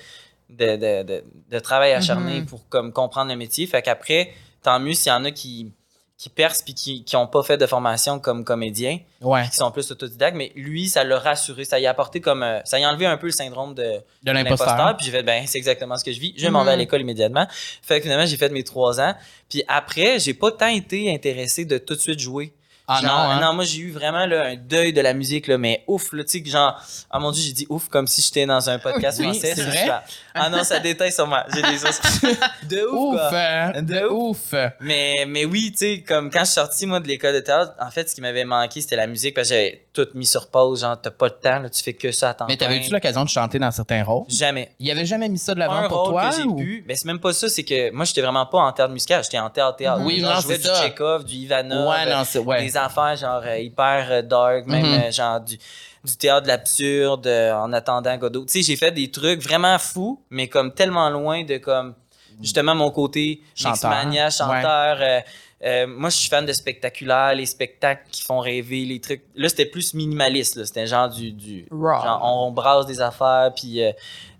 de, 0.49 0.75
de, 0.75 1.03
de, 1.03 1.23
de 1.51 1.59
travail 1.59 1.93
acharné 1.93 2.41
Mhm. 2.41 2.45
pour 2.45 2.67
comme, 2.69 2.91
comprendre 2.93 3.31
le 3.31 3.37
métier. 3.37 3.65
Fait 3.67 3.81
qu'après, 3.81 4.31
tant 4.61 4.79
mieux 4.79 4.93
s'il 4.93 5.09
y 5.11 5.15
en 5.15 5.25
a 5.25 5.31
qui, 5.31 5.71
qui 6.17 6.29
percent 6.29 6.63
puis 6.63 6.73
qui 6.73 7.03
qui 7.03 7.15
ont 7.17 7.27
pas 7.27 7.43
fait 7.43 7.57
de 7.57 7.65
formation 7.65 8.19
comme 8.19 8.45
comédien, 8.45 8.99
Ouais. 9.21 9.43
qui 9.49 9.57
sont 9.57 9.69
plus 9.71 9.91
autodidactes, 9.91 10.37
mais 10.37 10.51
lui, 10.55 10.87
ça 10.87 11.03
l'a 11.03 11.19
rassuré, 11.19 11.65
ça 11.65 11.77
y 11.79 11.85
a 11.87 11.89
apporté 11.89 12.21
comme... 12.21 12.41
euh, 12.41 12.61
ça 12.63 12.79
y 12.79 12.83
a 12.85 12.89
enlevé 12.89 13.05
un 13.05 13.17
peu 13.17 13.25
le 13.25 13.33
syndrome 13.33 13.73
de, 13.73 13.83
De 14.23 14.31
l'imposteur. 14.31 14.67
l'imposteur. 14.67 14.97
Puis 14.97 15.05
j'ai 15.07 15.11
fait, 15.11 15.23
ben, 15.23 15.45
c'est 15.45 15.57
exactement 15.57 15.97
ce 15.97 16.05
que 16.05 16.13
je 16.13 16.19
vis. 16.21 16.33
Je 16.37 16.47
m'en 16.47 16.63
vais 16.63 16.71
à 16.71 16.73
Mhm. 16.75 16.79
l'école 16.79 17.01
immédiatement. 17.01 17.47
Fait 17.81 17.97
que 17.97 18.03
finalement, 18.03 18.25
j'ai 18.25 18.37
fait 18.37 18.49
mes 18.49 18.63
trois 18.63 19.01
ans. 19.01 19.13
Puis 19.49 19.63
après, 19.67 20.19
j'ai 20.19 20.33
pas 20.33 20.51
tant 20.51 20.67
été 20.67 21.13
intéressé 21.13 21.65
de 21.65 21.77
tout 21.77 21.95
de 21.95 21.99
suite 21.99 22.19
jouer. 22.19 22.53
Ah 22.87 23.01
Genre, 23.01 23.11
non, 23.11 23.47
hein? 23.47 23.53
moi 23.53 23.63
j'ai 23.63 23.79
eu 23.79 23.91
vraiment 23.91 24.25
là, 24.27 24.43
un 24.45 24.55
deuil 24.55 24.93
de 24.93 25.01
la 25.01 25.13
musique, 25.13 25.47
là, 25.47 25.57
mais 25.57 25.83
ouf, 25.87 26.13
là, 26.13 26.23
tu 26.23 26.43
sais, 26.43 26.45
genre, 26.49 26.79
ah 27.09 27.19
mon 27.19 27.31
dieu, 27.31 27.41
j'ai 27.43 27.51
dit 27.53 27.65
ouf 27.69 27.87
comme 27.89 28.05
si 28.07 28.21
j'étais 28.21 28.45
dans 28.45 28.69
un 28.69 28.77
podcast 28.77 29.17
Oui, 29.19 29.25
français. 29.25 29.53
c'est 29.55 29.63
vrai? 29.63 29.77
super. 29.79 30.03
Ah 30.35 30.49
non, 30.49 30.63
ça 30.63 30.79
détaille 30.79 31.11
sur 31.11 31.25
moi. 31.25 31.45
J'ai 31.53 31.61
des 31.63 31.83
os. 31.83 31.99
De 32.69 32.81
ouf, 32.85 33.13
Ouf, 33.15 33.29
quoi. 33.29 33.39
hein, 33.39 33.81
de 33.81 34.05
ouf. 34.07 34.53
Mais, 34.81 35.25
mais 35.27 35.45
oui, 35.45 35.71
tu 35.71 35.77
sais, 35.77 36.01
comme 36.07 36.29
quand 36.29 36.39
je 36.41 36.45
suis 36.45 36.53
sorti, 36.55 36.85
moi, 36.85 36.99
de 36.99 37.07
l'école 37.07 37.33
de 37.33 37.39
théâtre, 37.39 37.73
en 37.79 37.89
fait, 37.91 38.09
ce 38.09 38.15
qui 38.15 38.21
m'avait 38.21 38.45
manqué, 38.45 38.81
c'était 38.81 38.95
la 38.95 39.07
musique, 39.07 39.33
parce 39.35 39.49
que 39.49 39.53
j'avais 39.55 39.85
tout 39.93 40.07
mis 40.13 40.25
sur 40.25 40.49
pause, 40.49 40.81
genre, 40.81 40.99
t'as 40.99 41.11
pas 41.11 41.29
de 41.29 41.35
temps, 41.35 41.59
là, 41.59 41.69
tu 41.69 41.81
fais 41.81 41.93
que 41.93 42.11
ça 42.11 42.29
à 42.31 42.33
temps 42.33 42.45
Mais 42.47 42.57
t'avais-tu 42.57 42.91
l'occasion 42.91 43.23
de 43.23 43.29
chanter 43.29 43.59
dans 43.59 43.71
certains 43.71 44.03
rôles? 44.03 44.25
Jamais. 44.29 44.71
Il 44.79 44.89
avait 44.91 45.05
jamais 45.05 45.29
mis 45.29 45.37
ça 45.39 45.53
de 45.53 45.59
l'avant 45.59 45.87
pour 45.87 46.09
toi? 46.09 46.29
que 46.29 46.41
ou- 46.43 46.55
pu, 46.55 46.83
mais 46.87 46.95
c'est 46.95 47.05
même 47.05 47.19
pas 47.19 47.33
ça, 47.33 47.49
c'est 47.49 47.63
que 47.63 47.91
moi, 47.91 48.05
j'étais 48.05 48.21
vraiment 48.21 48.45
pas 48.45 48.59
en 48.59 48.71
théâtre 48.73 48.91
musical, 48.93 49.23
j'étais 49.23 49.39
en 49.39 49.49
théâtre 49.49 49.77
théâtre. 49.77 50.01
Oui, 50.03 50.19
Genre, 50.19 50.29
non, 50.33 50.35
je 50.37 50.41
jouais 50.43 50.57
du 50.57 50.63
ça. 50.65 50.81
Chekhov, 50.83 51.23
du 51.23 51.35
Ivanov, 51.35 51.87
Ouais, 51.89 52.05
non. 52.05 52.41
Ouais. 52.45 52.61
des 52.63 52.74
affaires 52.77 53.15
genre 53.15 53.41
euh, 53.45 53.57
hyper 53.59 54.07
euh, 54.11 54.21
dark, 54.21 54.65
même 54.67 54.85
Mhm. 54.85 54.93
euh, 54.93 55.11
genre 55.11 55.39
du, 55.41 55.57
du 56.03 56.15
théâtre 56.17 56.43
de 56.43 56.47
l'absurde 56.49 57.27
en 57.27 57.71
attendant 57.73 58.15
Godot. 58.17 58.45
Tu 58.45 58.53
sais, 58.53 58.61
j'ai 58.61 58.75
fait 58.75 58.91
des 58.91 59.09
trucs 59.11 59.41
vraiment 59.41 59.77
fous, 59.79 60.21
mais 60.29 60.47
comme 60.47 60.73
tellement 60.73 61.09
loin 61.09 61.43
de 61.43 61.57
comme 61.57 61.93
justement 62.41 62.75
mon 62.75 62.91
côté 62.91 63.41
Chanteur. 63.55 63.89
Chanteur. 64.29 64.97
euh, 65.01 65.19
euh, 65.63 65.87
moi, 65.87 66.09
je 66.09 66.17
suis 66.17 66.29
fan 66.29 66.45
de 66.45 66.51
spectaculaire, 66.53 67.33
les 67.33 67.45
spectacles 67.45 68.03
qui 68.11 68.21
font 68.21 68.39
rêver, 68.39 68.83
les 68.85 68.99
trucs. 68.99 69.23
Là, 69.35 69.47
c'était 69.49 69.65
plus 69.65 69.93
minimaliste. 69.95 70.63
C'était 70.65 70.85
genre 70.85 71.09
du, 71.09 71.31
du 71.31 71.65
genre 72.03 72.19
on, 72.23 72.47
on 72.47 72.51
brasse 72.51 72.85
des 72.85 72.99
affaires 73.01 73.51
puis 73.55 73.81
euh, 73.81 73.91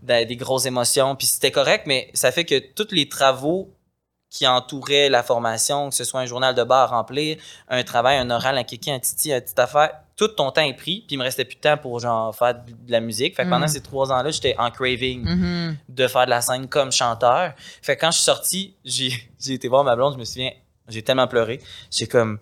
des, 0.04 0.26
des 0.26 0.36
grosses 0.36 0.66
émotions, 0.68 1.16
puis 1.16 1.26
c'était 1.26 1.52
correct, 1.52 1.86
mais 1.88 2.12
ça 2.14 2.32
fait 2.32 2.44
que 2.46 2.60
tous 2.60 2.90
les 2.92 3.08
travaux 3.10 3.70
qui 4.36 4.46
entouraient 4.46 5.08
la 5.08 5.24
formation, 5.24 5.88
que 5.90 5.96
ce 5.96 6.04
soit 6.04 6.20
un 6.20 6.26
journal 6.26 6.54
de 6.54 6.64
bar 6.64 6.92
à 6.92 6.98
remplir, 6.98 7.38
un 7.70 7.84
travail, 7.84 8.18
un 8.18 8.30
oral, 8.30 8.58
un 8.58 8.66
kiki, 8.66 8.92
un 8.92 9.00
titi, 9.00 9.32
une 9.32 9.40
petite 9.40 9.58
affaire, 9.60 9.92
tout 10.18 10.28
ton 10.28 10.52
temps 10.52 10.62
est 10.62 10.74
pris, 10.74 11.06
puis 11.08 11.16
il 11.16 11.18
me 11.18 11.24
restait 11.24 11.46
plus 11.46 11.56
de 11.56 11.62
temps 11.62 11.78
pour 11.78 12.02
genre 12.02 12.36
faire 12.36 12.54
de 12.56 12.92
la 12.92 13.00
musique. 13.00 13.34
Fait 13.38 13.46
que 13.46 13.50
pendant 13.50 13.62
Mhm. 13.68 13.72
ces 13.72 13.82
trois 13.82 14.12
ans-là, 14.12 14.32
j'étais 14.32 14.54
en 14.58 14.72
craving 14.72 15.24
Mhm. 15.24 15.78
de 15.88 16.08
faire 16.08 16.26
de 16.26 16.32
la 16.32 16.42
scène 16.42 16.68
comme 16.68 16.92
chanteur. 16.92 17.54
Fait 17.82 17.96
que 17.96 18.02
quand 18.02 18.12
je 18.12 18.18
suis 18.18 18.26
sorti, 18.26 18.76
j'ai 18.84 19.10
j'ai 19.40 19.54
été 19.54 19.70
voir 19.70 19.86
ma 19.86 19.96
blonde, 19.96 20.14
je 20.16 20.20
me 20.20 20.26
souviens, 20.26 20.52
j'ai 20.90 21.02
tellement 21.02 21.28
pleuré. 21.28 21.62
J'ai 21.90 22.08
comme 22.08 22.40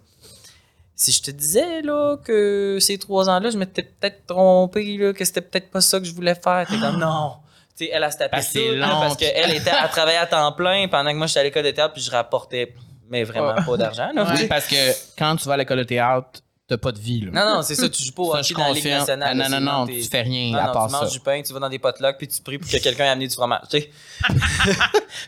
si 0.95 1.11
je 1.11 1.21
te 1.21 1.29
disais 1.31 1.81
là 1.83 2.17
que 2.17 2.77
ces 2.79 2.97
trois 2.97 3.29
ans-là, 3.29 3.49
je 3.51 3.57
m'étais 3.57 3.83
peut-être 3.83 4.25
trompé 4.25 4.97
là, 4.97 5.13
que 5.13 5.23
c'était 5.25 5.41
peut-être 5.41 5.69
pas 5.69 5.81
ça 5.81 5.99
que 5.99 6.05
je 6.05 6.13
voulais 6.13 6.35
faire. 6.35 6.65
T'es 6.67 6.79
comme 6.79 6.97
non. 7.07 7.33
Tu 7.77 7.85
sais, 7.85 7.91
elle 7.91 8.03
a 8.03 8.11
se 8.11 8.17
tapé 8.17 8.31
Parce 8.31 8.53
long, 8.55 8.99
parce 8.99 9.17
qu'elle 9.17 9.51
était 9.55 9.71
à 9.71 9.87
travailler 9.87 10.17
à 10.17 10.27
temps 10.27 10.51
plein 10.51 10.87
pendant 10.87 11.11
que 11.11 11.17
moi 11.17 11.27
j'étais 11.27 11.39
à 11.39 11.43
l'école 11.43 11.63
de 11.63 11.71
théâtre 11.71 11.93
puis 11.93 12.03
je 12.03 12.11
rapportais 12.11 12.73
mais 13.09 13.23
vraiment 13.23 13.55
pas 13.55 13.77
d'argent. 13.77 14.09
Oui, 14.15 14.47
parce 14.47 14.67
que 14.67 14.75
quand 15.17 15.35
tu 15.35 15.47
vas 15.47 15.53
à 15.53 15.57
l'école 15.57 15.79
de 15.79 15.83
théâtre, 15.83 16.41
t'as 16.67 16.77
pas 16.77 16.91
de 16.91 16.99
vie. 16.99 17.21
Là. 17.21 17.31
Non, 17.45 17.55
non, 17.55 17.61
c'est 17.61 17.75
ça, 17.75 17.89
tu 17.89 18.03
joues 18.03 18.11
pas 18.13 18.23
au 18.23 18.33
Ça, 18.33 18.39
hockey 18.39 18.53
dans 18.53 18.59
la 18.61 18.67
Ligue 18.69 18.75
confirme. 18.77 18.99
nationale. 18.99 19.41
Ah, 19.43 19.49
non, 19.49 19.59
non, 19.59 19.79
non, 19.79 19.85
tu 19.87 20.01
fais 20.03 20.21
rien 20.21 20.53
à 20.57 20.69
part 20.69 20.87
tu 20.87 20.93
manges 20.93 21.05
ça. 21.07 21.11
du 21.11 21.19
pain, 21.19 21.41
tu 21.45 21.51
vas 21.53 21.59
dans 21.59 21.69
des 21.69 21.79
potlucks 21.79 22.17
puis 22.17 22.27
tu 22.27 22.41
pries 22.41 22.57
pour 22.57 22.69
que 22.71 22.77
quelqu'un 22.77 23.05
ait 23.05 23.09
amené 23.09 23.27
du 23.27 23.33
fromage. 23.35 23.61
Tu 23.69 23.79
sais. 23.81 23.89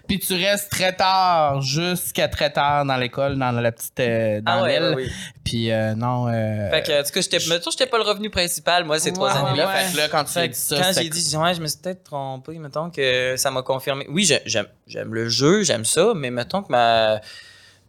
Puis 0.08 0.20
tu 0.20 0.34
restes 0.34 0.72
très 0.72 0.96
tard, 0.96 1.62
jusqu'à 1.62 2.28
très 2.28 2.52
tard 2.52 2.86
dans 2.86 2.98
l'école, 2.98 3.38
dans 3.38 3.52
la 3.52 3.72
petite. 3.72 4.00
euh, 4.00 4.42
dans 4.42 4.64
Ah 4.64 4.68
l'aile. 4.68 5.10
Puis 5.44 5.72
euh, 5.72 5.94
non. 5.96 6.28
euh, 6.28 6.70
Fait 6.72 6.82
que, 6.84 7.00
en 7.02 7.04
tout 7.04 7.12
cas, 7.12 7.22
j'étais, 7.70 7.86
pas 7.86 7.98
le 7.98 8.04
revenu 8.04 8.30
principal, 8.30 8.84
moi, 8.84 8.98
ces 9.00 9.14
trois 9.14 9.32
années-là. 9.32 9.68
ouais. 9.68 9.74
Fait 9.74 9.86
Fait 9.88 9.92
que 9.94 9.98
là, 9.98 10.08
quand 10.10 10.24
tu 10.24 10.38
as 10.40 10.48
dit 10.48 10.54
ça, 10.58 10.78
quand 10.82 10.92
j'ai 11.02 11.10
dit, 11.10 11.38
ouais, 11.38 11.54
je 11.54 11.62
me 11.62 11.68
suis 11.68 11.78
peut-être 11.78 12.04
trompé, 12.04 12.58
mettons 12.58 12.90
que 12.90 13.36
ça 13.38 13.52
m'a 13.52 13.62
confirmé. 13.62 14.08
Oui, 14.10 14.26
j'ai- 14.26 14.42
j'aime, 14.46 14.68
j'aime 14.88 15.14
le 15.14 15.30
jeu, 15.30 15.64
j'aime 15.64 15.86
ça, 15.86 16.14
mais 16.16 16.32
mettons 16.32 16.64
que 16.64 16.72
ma, 16.72 17.20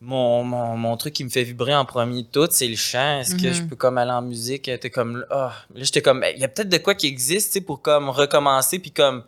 mon, 0.00 0.44
mon, 0.44 0.76
mon 0.76 0.96
truc 0.96 1.14
qui 1.14 1.24
me 1.24 1.30
fait 1.30 1.42
vibrer 1.42 1.74
en 1.74 1.84
premier 1.84 2.22
de 2.22 2.28
tout, 2.28 2.46
c'est 2.50 2.68
le 2.68 2.76
chant. 2.76 3.20
Est-ce 3.20 3.34
que 3.34 3.46
Mhm. 3.48 3.52
je 3.54 3.62
peux 3.62 3.76
comme 3.76 3.96
aller 3.98 4.10
en 4.10 4.22
musique? 4.22 4.64
T'es 4.64 4.90
comme, 4.90 5.24
ah, 5.30 5.52
là, 5.74 5.84
j'étais 5.84 6.02
comme, 6.02 6.24
il 6.34 6.40
y 6.40 6.44
a 6.44 6.48
peut-être 6.48 6.68
de 6.68 6.78
quoi 6.78 6.94
qui 6.94 7.06
existe, 7.06 7.48
tu 7.48 7.52
sais, 7.54 7.60
pour 7.62 7.80
comme 7.82 8.10
recommencer, 8.10 8.78
puis 8.78 8.90
comme, 8.90 9.24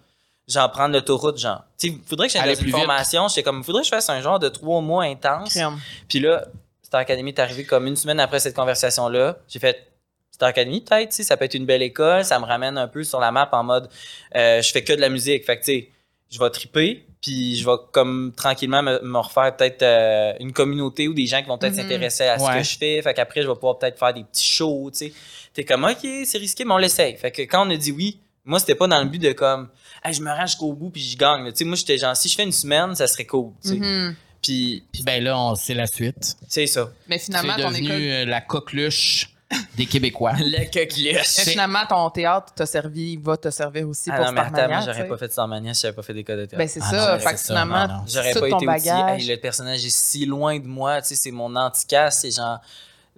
genre, 0.46 0.70
prendre 0.70 0.92
l'autoroute, 0.94 1.38
genre. 1.38 1.64
Tu 1.78 1.88
sais, 1.90 1.96
faudrait 2.06 2.26
que 2.28 2.32
j'aille 2.34 2.54
dans 2.54 2.60
une 2.60 2.66
vite. 2.66 2.76
formation. 2.76 3.28
J'étais 3.28 3.42
comme, 3.42 3.64
faudrait 3.64 3.82
que 3.82 3.86
je 3.86 3.90
fasse 3.90 4.10
un 4.10 4.20
genre 4.20 4.38
de 4.38 4.48
trois 4.50 4.80
mois 4.80 5.04
intense. 5.04 5.50
Crème. 5.54 5.78
Puis 6.08 6.20
là, 6.20 6.44
Star 6.82 7.00
Academy 7.00 7.30
est 7.30 7.38
arrivé 7.38 7.64
comme 7.64 7.86
une 7.86 7.96
semaine 7.96 8.20
après 8.20 8.40
cette 8.40 8.54
conversation-là. 8.56 9.38
J'ai 9.48 9.58
fait 9.58 9.90
Star 10.30 10.50
Academy, 10.50 10.80
peut-être, 10.82 11.10
tu 11.10 11.16
sais, 11.16 11.22
ça 11.24 11.36
peut 11.36 11.44
être 11.46 11.54
une 11.54 11.66
belle 11.66 11.82
école, 11.82 12.24
ça 12.24 12.38
me 12.38 12.44
ramène 12.44 12.78
un 12.78 12.88
peu 12.88 13.02
sur 13.04 13.18
la 13.20 13.30
map 13.32 13.48
en 13.52 13.64
mode 13.64 13.88
euh, 14.36 14.62
je 14.62 14.70
fais 14.70 14.84
que 14.84 14.92
de 14.92 15.00
la 15.00 15.08
musique. 15.08 15.44
Fait 15.44 15.58
que, 15.58 15.64
tu 15.64 15.72
sais, 15.72 15.88
je 16.30 16.38
vais 16.38 16.48
triper, 16.50 17.04
puis 17.22 17.56
je 17.56 17.64
vais 17.64 17.76
comme 17.92 18.32
tranquillement 18.36 18.82
me, 18.82 19.00
me 19.02 19.18
refaire 19.18 19.56
peut-être 19.56 19.82
euh, 19.82 20.32
une 20.40 20.52
communauté 20.52 21.08
ou 21.08 21.14
des 21.14 21.26
gens 21.26 21.40
qui 21.42 21.48
vont 21.48 21.58
peut-être 21.58 21.74
Mhm. 21.74 21.82
s'intéresser 21.82 22.24
à 22.24 22.38
ce 22.38 22.44
Ouais. 22.44 22.58
que 22.58 22.62
je 22.64 22.78
fais. 22.78 23.02
Fait 23.02 23.14
qu'après, 23.14 23.42
je 23.42 23.48
vais 23.48 23.54
pouvoir 23.54 23.78
peut-être 23.78 23.98
faire 23.98 24.14
des 24.14 24.24
petits 24.24 24.46
shows, 24.46 24.90
tu 24.92 24.98
sais. 25.08 25.12
T'es 25.54 25.64
comme, 25.64 25.84
OK, 25.84 26.06
c'est 26.24 26.38
risqué, 26.38 26.64
mais 26.64 26.72
on 26.74 26.78
l'essaye. 26.78 27.16
Fait 27.16 27.30
que 27.32 27.42
quand 27.42 27.66
on 27.66 27.70
a 27.70 27.76
dit 27.76 27.90
oui, 27.92 28.20
moi, 28.44 28.58
c'était 28.60 28.74
pas 28.76 28.86
dans 28.86 29.00
le 29.02 29.08
but 29.08 29.18
de 29.18 29.32
comme, 29.32 29.68
hey, 30.04 30.14
je 30.14 30.22
me 30.22 30.30
rends 30.30 30.46
jusqu'au 30.46 30.72
bout 30.72 30.90
puis 30.90 31.02
je 31.02 31.16
gagne. 31.18 31.46
Tu 31.50 31.56
sais, 31.58 31.64
moi, 31.64 31.76
j'étais 31.76 31.98
genre, 31.98 32.16
si 32.16 32.28
je 32.28 32.34
fais 32.36 32.44
une 32.44 32.52
semaine, 32.52 32.94
ça 32.94 33.06
serait 33.06 33.26
cool, 33.26 33.52
tu 33.62 33.68
sais. 33.70 33.74
Mhm. 33.76 34.14
Puis, 34.40 34.84
Puis 34.92 35.02
ben 35.02 35.22
là, 35.22 35.36
on 35.38 35.54
c'est 35.56 35.74
la 35.74 35.86
suite. 35.88 36.36
c'est 36.48 36.66
ça. 36.68 36.90
Mais 37.08 37.18
Tu 37.18 37.24
finalement, 37.26 37.56
es 37.56 37.62
ton 37.62 37.70
devenu 37.70 37.86
école. 37.88 38.00
euh, 38.00 38.24
la 38.24 38.40
coqueluche 38.40 39.30
des 39.76 39.86
Québécois. 39.86 40.32
Le 40.38 40.64
coqueluche. 40.66 41.36
Mais 41.38 41.44
finalement, 41.44 41.86
ton 41.88 42.10
théâtre 42.10 42.52
t'a 42.54 42.66
servi, 42.66 43.16
va 43.16 43.36
te 43.36 43.50
servir 43.50 43.88
aussi 43.88 44.10
Ah 44.12 44.16
pour 44.16 44.26
non, 44.26 44.32
mais 44.32 44.40
attends, 44.40 44.80
j'aurais 44.84 45.08
pas 45.08 45.16
fait 45.16 45.32
Starmania 45.32 45.72
si 45.74 45.82
j'avais 45.82 45.94
pas 45.94 46.02
fait 46.02 46.14
des 46.14 46.24
codes 46.24 46.40
de 46.40 46.44
théâtre. 46.46 46.58
Ben, 46.58 46.68
c'est 46.68 46.80
Ah 46.82 46.90
ça. 46.90 47.12
non, 47.14 47.18
fait 47.20 47.32
que 47.32 47.38
c'est 47.40 47.46
finalement. 47.46 48.04
J'aurais 48.06 48.32
pas 48.34 48.46
été 48.46 48.54
aussi. 48.56 48.66
bagage. 48.66 49.20
Hey, 49.22 49.28
le 49.28 49.36
personnage 49.36 49.84
est 49.84 49.96
si 49.96 50.26
loin 50.26 50.58
de 50.58 50.66
moi, 50.66 51.00
tu 51.00 51.08
sais, 51.08 51.14
c'est 51.16 51.30
mon 51.30 51.54
anticasse, 51.56 52.20
c'est 52.20 52.30
genre 52.30 52.58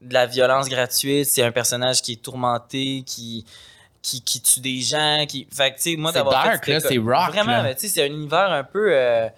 de 0.03 0.15
la 0.15 0.27
violence 0.27 0.69
gratuite, 0.69 1.29
c'est 1.31 1.43
un 1.43 1.53
personnage 1.53 2.01
qui 2.03 2.13
est 2.13 2.23
tourmenté, 2.23 3.03
qui. 3.07 3.45
Qui, 4.03 4.23
qui 4.23 4.41
tue 4.41 4.61
des 4.61 4.81
gens, 4.81 5.27
qui. 5.29 5.47
Fait 5.55 5.73
que, 5.73 5.77
tu 5.77 5.83
sais, 5.91 5.97
moi, 5.97 6.11
C'est 6.11 6.21
d'avoir 6.21 6.43
fait 6.45 6.49
dark, 6.53 6.65
cette 6.65 6.83
là, 6.85 6.89
c'est 6.89 6.97
rock, 6.97 7.29
Vraiment, 7.35 7.63
tu 7.75 7.81
sais, 7.81 7.89
c'est 7.89 8.03
un 8.03 8.07
univers 8.07 8.51
un 8.51 8.65
peu 8.65 8.95
euh, 8.95 9.29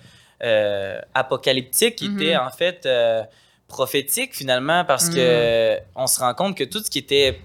euh, 0.45 1.01
apocalyptique 1.15 1.97
qui 1.97 2.09
Mhm. 2.09 2.23
était, 2.23 2.37
en 2.37 2.49
fait, 2.51 2.87
euh, 2.87 3.25
prophétique, 3.73 4.37
finalement, 4.37 4.85
parce 4.85 5.09
que 5.09 5.79
on 5.97 6.07
se 6.07 6.21
rend 6.21 6.35
compte 6.35 6.57
que 6.57 6.65
tout 6.65 6.83
ce 6.85 6.91
qui 6.91 6.99
était. 6.99 7.41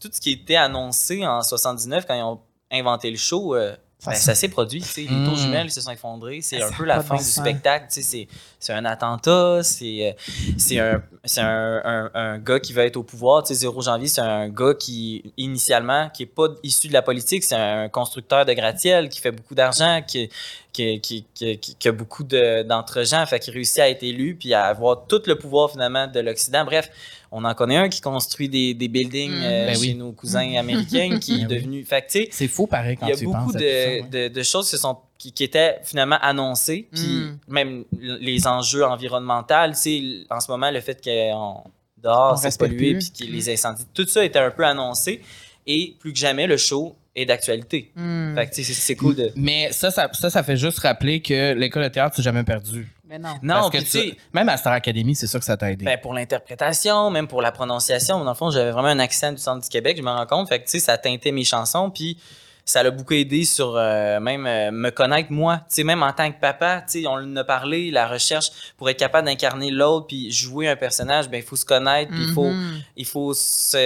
Tout 0.00 0.08
ce 0.12 0.20
qui 0.20 0.30
était 0.30 0.56
annoncé 0.56 1.26
en 1.26 1.42
79, 1.42 2.06
quand 2.06 2.14
ils 2.14 2.22
ont 2.22 2.40
inventé 2.70 3.10
le 3.10 3.16
show, 3.16 3.54
euh, 3.54 3.76
Ça 3.98 4.10
Ben, 4.10 4.16
ça 4.18 4.34
s'est 4.34 4.48
produit, 4.48 4.82
tu 4.82 4.86
sais. 4.88 5.00
Les 5.02 5.24
tours 5.24 5.36
jumelles 5.36 5.70
se 5.70 5.80
sont 5.80 5.90
effondrés. 5.90 6.40
C'est 6.42 6.62
un 6.62 6.70
peu 6.70 6.84
la 6.84 6.98
de 6.98 7.02
fin 7.02 7.16
du 7.16 7.22
spectacle. 7.40 7.86
Tu 7.90 8.02
sais, 8.02 8.28
c'est- 8.60 8.72
un 8.74 8.84
attentat. 8.84 9.60
C'est 9.62 10.08
euh, 10.10 10.12
c'est 10.54 10.78
un, 10.78 11.02
un, 11.40 11.80
un, 11.84 12.10
un 12.14 12.38
gars 12.38 12.60
qui 12.60 12.74
va 12.74 12.84
être 12.84 12.96
au 12.98 13.02
pouvoir. 13.02 13.42
Tu 13.42 13.48
sais, 13.54 13.60
0 13.60 13.80
janvier, 13.80 14.06
c'est 14.08 14.20
un 14.20 14.48
gars 14.50 14.74
qui, 14.74 15.32
initialement, 15.38 16.10
qui 16.10 16.24
est 16.24 16.26
pas 16.26 16.48
issu 16.62 16.88
de 16.88 16.92
la 16.92 17.00
politique. 17.02 17.42
C'est 17.42 17.54
un 17.56 17.88
constructeur 17.88 18.44
de 18.44 18.52
gratte-ciel 18.52 19.08
qui 19.08 19.20
fait 19.20 19.30
beaucoup 19.32 19.54
d'argent, 19.54 20.02
qui, 20.06 20.28
qui, 20.74 21.00
qui, 21.00 21.24
qui, 21.32 21.58
qui- 21.58 21.74
qui 21.76 21.88
a 21.88 21.92
beaucoup 21.92 22.22
de- 22.22 22.64
d'entre-gens. 22.64 23.24
Fait 23.24 23.40
qu'il 23.40 23.54
réussit 23.54 23.78
à 23.78 23.88
être 23.88 24.02
élu 24.02 24.36
puis 24.36 24.52
à 24.52 24.64
avoir 24.66 25.06
tout 25.06 25.22
le 25.26 25.38
pouvoir, 25.38 25.70
finalement, 25.70 26.06
de 26.06 26.20
l'Occident. 26.20 26.64
Bref, 26.66 26.90
on 27.30 27.44
en 27.44 27.54
connaît 27.54 27.76
un 27.76 27.88
qui 27.88 28.00
construit 28.00 28.48
des, 28.48 28.74
des 28.74 28.88
buildings 28.88 29.30
Mhm. 29.32 29.42
euh, 29.42 29.66
Ben 29.66 29.74
chez 29.74 29.80
oui. 29.80 29.94
nos 29.94 30.12
cousins 30.12 30.54
américains 30.56 31.18
qui 31.18 31.32
est 31.42 31.44
Ben 31.46 31.48
oui. 31.50 31.54
devenu... 31.56 31.84
Tu 31.84 31.88
sais, 32.08 32.28
C'est 32.30 32.48
fou 32.48 32.66
pareil 32.66 32.96
quand 32.96 33.06
il 33.06 33.10
y 33.10 33.12
a 33.12 33.16
tu 33.16 33.24
beaucoup 33.24 33.36
penses 33.38 33.52
de, 33.54 33.58
tout 33.58 33.64
ça, 33.64 34.18
ouais. 34.18 34.28
de, 34.28 34.34
de 34.34 34.42
choses 34.42 34.70
qui, 34.70 34.76
sont, 34.78 34.96
qui, 35.18 35.32
qui 35.32 35.44
étaient 35.44 35.76
finalement 35.84 36.18
annoncées. 36.20 36.88
Puis 36.92 37.02
Mm. 37.02 37.38
même 37.48 37.84
l- 38.00 38.18
les 38.20 38.46
enjeux 38.46 38.84
environnementaux, 38.84 39.54
tu 39.70 39.74
sais, 39.74 40.02
en 40.30 40.40
ce 40.40 40.50
moment, 40.50 40.70
le 40.70 40.80
fait 40.80 41.02
que 41.02 41.32
on- 41.34 41.62
dehors, 42.02 42.38
c'est 42.38 42.56
pollué, 42.58 42.98
puis 42.98 43.10
que 43.10 43.24
les 43.30 43.50
incendies, 43.52 43.84
tout 43.94 44.06
ça 44.06 44.24
était 44.24 44.38
un 44.38 44.50
peu 44.50 44.64
annoncé. 44.64 45.20
Et 45.66 45.96
plus 45.98 46.12
que 46.12 46.18
jamais, 46.18 46.46
le 46.46 46.56
show 46.56 46.94
est 47.16 47.24
d'actualité. 47.26 47.90
Hmm. 47.96 48.34
Fait 48.36 48.46
que 48.46 48.54
tu 48.54 48.62
sais, 48.62 48.72
c'est 48.72 48.80
c'est 48.80 48.94
cool 48.94 49.16
de. 49.16 49.32
Mais 49.34 49.72
ça, 49.72 49.90
ça, 49.90 50.08
ça, 50.12 50.30
ça 50.30 50.42
fait 50.44 50.56
juste 50.56 50.78
rappeler 50.80 51.20
que 51.20 51.54
l'école 51.54 51.82
de 51.84 51.88
théâtre, 51.88 52.14
c'est 52.14 52.22
jamais 52.22 52.44
perdu. 52.44 52.86
Mais 53.08 53.18
non. 53.18 53.34
Non, 53.42 53.54
Parce 53.70 53.70
que 53.70 53.78
tu- 54.10 54.16
même 54.32 54.48
à 54.48 54.56
Star 54.56 54.72
Academy, 54.72 55.14
c'est 55.14 55.26
sûr 55.28 55.38
que 55.38 55.44
ça 55.44 55.56
t'a 55.56 55.70
aidé. 55.70 55.84
ben, 55.84 55.98
pour 56.00 56.12
l'interprétation, 56.12 57.10
même 57.10 57.28
pour 57.28 57.40
la 57.42 57.52
prononciation, 57.52 58.22
dans 58.24 58.30
le 58.30 58.36
fond, 58.36 58.50
j'avais 58.50 58.70
vraiment 58.72 58.88
un 58.88 58.98
accent 58.98 59.30
du 59.32 59.38
centre 59.38 59.62
du 59.62 59.68
Québec, 59.68 59.96
je 59.96 60.02
me 60.02 60.10
rends 60.10 60.26
compte. 60.26 60.48
Fait 60.48 60.58
que, 60.58 60.64
tu 60.64 60.72
sais, 60.72 60.78
ça 60.80 60.98
teintait 60.98 61.30
mes 61.32 61.44
chansons, 61.44 61.90
puis 61.90 62.18
ça 62.64 62.82
l'a 62.82 62.90
beaucoup 62.90 63.14
aidé 63.14 63.44
sur 63.44 63.76
euh, 63.76 64.18
même 64.18 64.44
euh, 64.44 64.72
me 64.72 64.90
connaître 64.90 65.30
moi. 65.30 65.58
Tu 65.68 65.76
sais, 65.76 65.84
même 65.84 66.02
en 66.02 66.12
tant 66.12 66.32
que 66.32 66.40
papa, 66.40 66.82
tu 66.90 67.02
sais, 67.02 67.06
on 67.06 67.12
en 67.12 67.36
a 67.36 67.44
parlé, 67.44 67.92
la 67.92 68.08
recherche 68.08 68.48
pour 68.76 68.90
être 68.90 68.98
capable 68.98 69.26
d'incarner 69.28 69.70
l'autre, 69.70 70.08
puis 70.08 70.32
jouer 70.32 70.66
un 70.68 70.74
personnage, 70.74 71.28
ben, 71.28 71.36
il 71.38 71.44
faut 71.44 71.54
se 71.54 71.64
connaître, 71.64 72.10
puis 72.10 72.24
il 72.26 72.32
faut, 72.32 72.50
Mhm. 72.50 72.80
il 72.96 73.06
faut 73.06 73.34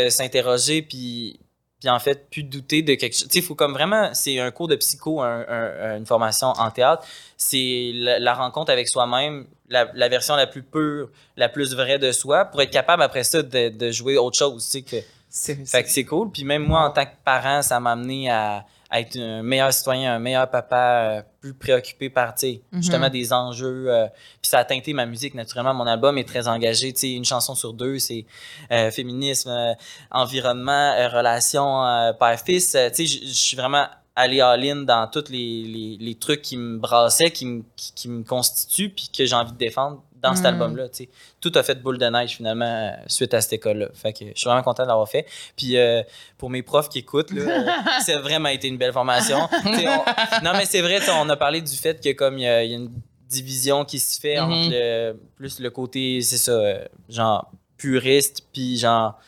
s'interroger, 0.09 0.83
puis, 0.83 1.39
puis 1.81 1.89
en 1.89 1.99
fait, 1.99 2.29
plus 2.31 2.43
douter 2.43 2.83
de 2.83 2.95
quelque 2.95 3.15
chose. 3.15 3.25
Tu 3.29 3.33
sais, 3.33 3.39
il 3.39 3.43
faut 3.45 3.55
comme 3.55 3.73
vraiment, 3.73 4.11
c'est 4.13 4.39
un 4.39 4.51
cours 4.51 4.69
de 4.69 4.77
psycho, 4.77 5.21
un- 5.23 5.45
un- 5.49 5.97
une 5.97 6.07
formation 6.07 6.49
en 6.49 6.71
théâtre, 6.71 7.05
c'est 7.37 7.91
la, 7.95 8.19
la 8.19 8.35
rencontre 8.35 8.71
avec 8.71 8.87
soi-même, 8.89 9.47
la, 9.69 9.91
la 9.95 10.09
version 10.09 10.37
la 10.37 10.47
plus 10.47 10.63
pure, 10.63 11.09
la 11.37 11.49
plus 11.49 11.75
vraie 11.75 11.99
de 11.99 12.13
soi, 12.13 12.45
pour 12.45 12.61
être 12.63 12.71
capable 12.71 13.03
après 13.03 13.25
ça 13.25 13.43
de, 13.43 13.71
de 13.71 13.91
jouer 13.91 14.19
autre 14.19 14.37
chose, 14.39 14.65
tu 14.65 14.71
sais, 14.71 14.83
que... 14.83 14.97
C'est 15.33 15.65
Fait 15.65 15.85
que 15.85 15.89
c'est 15.91 16.05
cool. 16.05 16.31
Puis 16.33 16.43
même 16.43 16.65
moi, 16.65 16.81
en 16.81 16.91
tant 16.91 17.05
que 17.05 17.13
parent, 17.25 17.63
ça 17.63 17.79
m'a 17.79 17.93
amené 17.93 18.29
à 18.31 18.65
être 18.93 19.17
un 19.19 19.43
meilleur 19.43 19.73
citoyen, 19.73 20.15
un 20.15 20.19
meilleur 20.19 20.51
papa, 20.51 21.19
euh, 21.19 21.23
plus 21.41 21.55
préoccupé 21.55 22.11
par, 22.11 22.35
tu 22.35 22.47
Mhm. 22.73 22.83
justement 22.83 23.09
des 23.09 23.33
enjeux. 23.33 23.87
euh, 23.89 24.07
puis 24.43 24.49
ça 24.51 24.59
a 24.59 24.65
teinté 24.65 24.93
ma 24.93 25.07
musique, 25.07 25.35
naturellement. 25.35 25.75
Mon 25.75 25.87
album 25.87 26.19
est 26.19 26.25
très 26.29 26.49
engagé. 26.49 26.93
Tu 26.93 26.99
sais, 27.01 27.11
une 27.13 27.25
chanson 27.25 27.55
sur 27.55 27.73
deux, 27.73 27.99
c'est 27.99 28.27
euh, 28.73 28.91
féminisme, 28.91 29.51
euh, 29.51 29.75
environnement, 30.11 30.93
euh, 30.99 31.09
relations 31.09 31.85
euh, 31.87 32.13
père-fils. 32.13 32.75
Euh, 32.75 32.89
tu 32.91 33.07
sais, 33.07 33.19
je 33.27 33.33
suis 33.33 33.57
vraiment 33.57 33.87
allé 34.17 34.41
all-in 34.41 34.83
dans 34.83 35.07
tous 35.07 35.31
les, 35.31 35.63
les, 35.63 35.97
les 35.99 36.15
trucs 36.17 36.43
qui 36.43 36.57
me 36.57 36.79
brassaient, 36.79 37.31
qui 37.31 37.47
me, 37.47 37.63
qui, 37.77 37.93
qui 37.95 38.09
me 38.09 38.23
constituent, 38.25 38.91
puis 38.91 39.09
que 39.17 39.25
j'ai 39.25 39.35
envie 39.35 39.53
de 39.53 39.57
défendre 39.57 40.03
dans 40.23 40.35
cet 40.35 40.45
Mhm. 40.45 40.53
album-là. 40.53 40.85
tout 41.41 41.53
a 41.55 41.63
fait 41.63 41.77
boule 41.83 41.99
de 41.99 42.07
neige 42.07 42.37
finalement 42.37 42.65
euh, 42.65 42.91
suite 43.07 43.33
à 43.35 43.41
cette 43.41 43.55
école-là. 43.55 43.89
Fait 43.95 44.13
que 44.13 44.27
je 44.27 44.33
suis 44.35 44.45
vraiment 44.47 44.63
content 44.63 44.83
de 44.83 44.89
l'avoir 44.89 45.09
fait. 45.09 45.27
Puis 45.57 45.77
euh, 45.77 46.03
pour 46.39 46.51
mes 46.51 46.63
profs 46.63 46.89
qui 46.89 46.99
écoutent, 47.01 47.31
là, 47.33 47.43
euh, 47.99 48.01
ça 48.03 48.17
a 48.17 48.21
vraiment 48.21 48.49
été 48.51 48.69
une 48.69 48.77
belle 48.79 48.93
formation. 48.93 49.39
On- 49.65 49.71
Non, 50.45 50.53
mais 50.55 50.67
c'est 50.67 50.81
vrai, 50.83 50.99
on 51.11 51.29
a 51.29 51.37
parlé 51.37 51.61
du 51.63 51.75
fait 51.77 52.03
que 52.03 52.13
comme 52.13 52.39
il 52.39 52.43
y, 52.43 52.47
a 52.49 52.63
il 52.65 52.71
y 52.71 52.75
a 52.75 52.77
une 52.77 52.91
division 53.29 53.85
qui 53.85 53.99
se 54.01 54.19
fait 54.21 54.39
entre 54.41 54.71
le, 54.71 55.13
plus 55.37 55.61
le 55.61 55.71
côté, 55.71 56.21
c'est 56.23 56.37
ça, 56.39 56.53
euh, 56.53 56.85
genre 57.09 57.51
puriste, 57.77 58.43
puis 58.53 58.77
genre, 58.77 59.19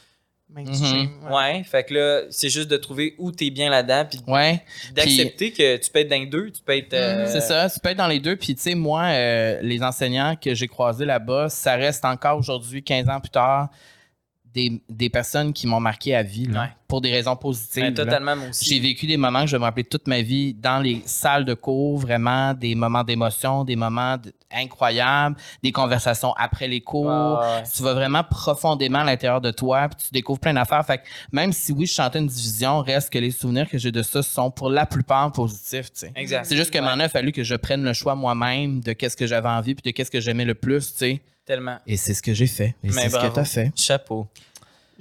mainstream. 0.54 1.10
ouais. 1.24 1.32
ouais, 1.34 1.62
fait 1.64 1.84
que 1.84 1.94
là, 1.94 2.20
c'est 2.30 2.48
juste 2.48 2.68
de 2.70 2.76
trouver 2.76 3.14
où 3.18 3.30
t'es 3.32 3.50
bien 3.50 3.70
là-dedans, 3.70 4.04
puis 4.08 4.20
Ouais, 4.26 4.62
d'accepter 4.94 5.52
que 5.52 5.76
tu 5.76 5.90
peux 5.90 6.00
être 6.00 6.08
dans 6.08 6.16
les 6.20 6.26
deux, 6.26 6.50
tu 6.50 6.62
peux 6.64 6.76
être... 6.76 6.94
euh, 6.94 7.26
c'est 7.26 7.40
ça. 7.40 7.68
Tu 7.70 7.80
peux 7.80 7.88
être 7.90 7.96
dans 7.98 8.06
les 8.06 8.20
deux. 8.20 8.36
Puis, 8.36 8.54
tu 8.54 8.62
sais, 8.62 8.74
moi, 8.74 9.02
euh, 9.04 9.58
les 9.62 9.82
enseignants 9.82 10.36
que 10.36 10.54
j'ai 10.54 10.68
croisés 10.68 11.04
là-bas, 11.04 11.48
ça 11.48 11.74
reste 11.76 12.04
encore 12.04 12.38
aujourd'hui, 12.38 12.82
15 12.82 13.08
ans 13.08 13.20
plus 13.20 13.30
tard, 13.30 13.68
des, 14.54 14.82
des 14.88 15.08
personnes 15.10 15.52
qui 15.52 15.66
m'ont 15.66 15.80
marqué 15.80 16.14
à 16.14 16.22
vie, 16.22 16.46
là, 16.46 16.62
Ouais. 16.62 16.68
pour 16.88 17.00
des 17.00 17.10
raisons 17.10 17.36
positives. 17.36 17.94
totalement, 17.94 18.36
moi 18.36 18.48
aussi. 18.50 18.66
J'ai 18.66 18.80
vécu 18.80 19.06
des 19.06 19.16
moments 19.16 19.40
que 19.42 19.46
je 19.46 19.52
vais 19.56 19.60
me 19.60 19.64
rappeler 19.64 19.84
toute 19.84 20.06
ma 20.06 20.20
vie 20.20 20.52
dans 20.54 20.78
les 20.78 21.02
salles 21.06 21.44
de 21.46 21.54
cours, 21.54 21.98
vraiment 21.98 22.52
des 22.52 22.74
moments 22.74 23.02
d'émotion, 23.04 23.64
des 23.64 23.76
moments 23.76 24.16
incroyables, 24.54 25.36
des 25.62 25.72
conversations 25.72 26.32
après 26.34 26.68
les 26.68 26.80
cours. 26.80 27.40
Ouais. 27.40 27.62
Tu 27.74 27.82
vas 27.82 27.94
vraiment 27.94 28.22
profondément 28.24 28.98
à 29.00 29.04
l'intérieur 29.04 29.40
de 29.40 29.50
toi, 29.50 29.88
puis 29.88 30.04
tu 30.06 30.12
découvres 30.12 30.40
plein 30.40 30.54
d'affaires. 30.54 30.84
Fait 30.84 30.98
que 30.98 31.02
même 31.32 31.52
si 31.52 31.72
oui, 31.72 31.86
je 31.86 31.94
chantais 31.94 32.18
une 32.18 32.26
division, 32.26 32.80
reste 32.80 33.10
que 33.10 33.18
les 33.18 33.30
souvenirs 33.30 33.68
que 33.68 33.78
j'ai 33.78 33.90
de 33.92 34.02
ça 34.02 34.22
sont 34.22 34.50
pour 34.50 34.68
la 34.70 34.86
plupart 34.86 35.32
positifs. 35.32 35.88
C'est 35.94 36.56
juste 36.56 36.70
que 36.70 36.78
maintenant, 36.78 37.04
il 37.04 37.06
a 37.06 37.08
fallu 37.08 37.32
que 37.32 37.42
je 37.42 37.54
prenne 37.54 37.82
le 37.82 37.92
choix 37.94 38.14
moi-même 38.14 38.80
de 38.80 38.92
qu'est-ce 38.92 39.16
que 39.16 39.26
j'avais 39.26 39.48
envie 39.48 39.74
puis 39.74 39.90
de 39.90 39.96
qu'est-ce 39.96 40.10
que 40.10 40.20
j'aimais 40.20 40.44
le 40.44 40.54
plus, 40.54 40.82
sais. 40.94 41.22
Tellement. 41.44 41.78
Et 41.86 41.96
c'est 41.96 42.14
ce 42.14 42.22
que 42.22 42.32
j'ai 42.32 42.46
fait. 42.46 42.74
Et 42.84 42.90
c'est 42.92 43.08
ce 43.08 43.16
que 43.16 43.34
tu 43.34 43.40
as 43.40 43.44
fait. 43.44 43.72
Chapeau. 43.76 44.28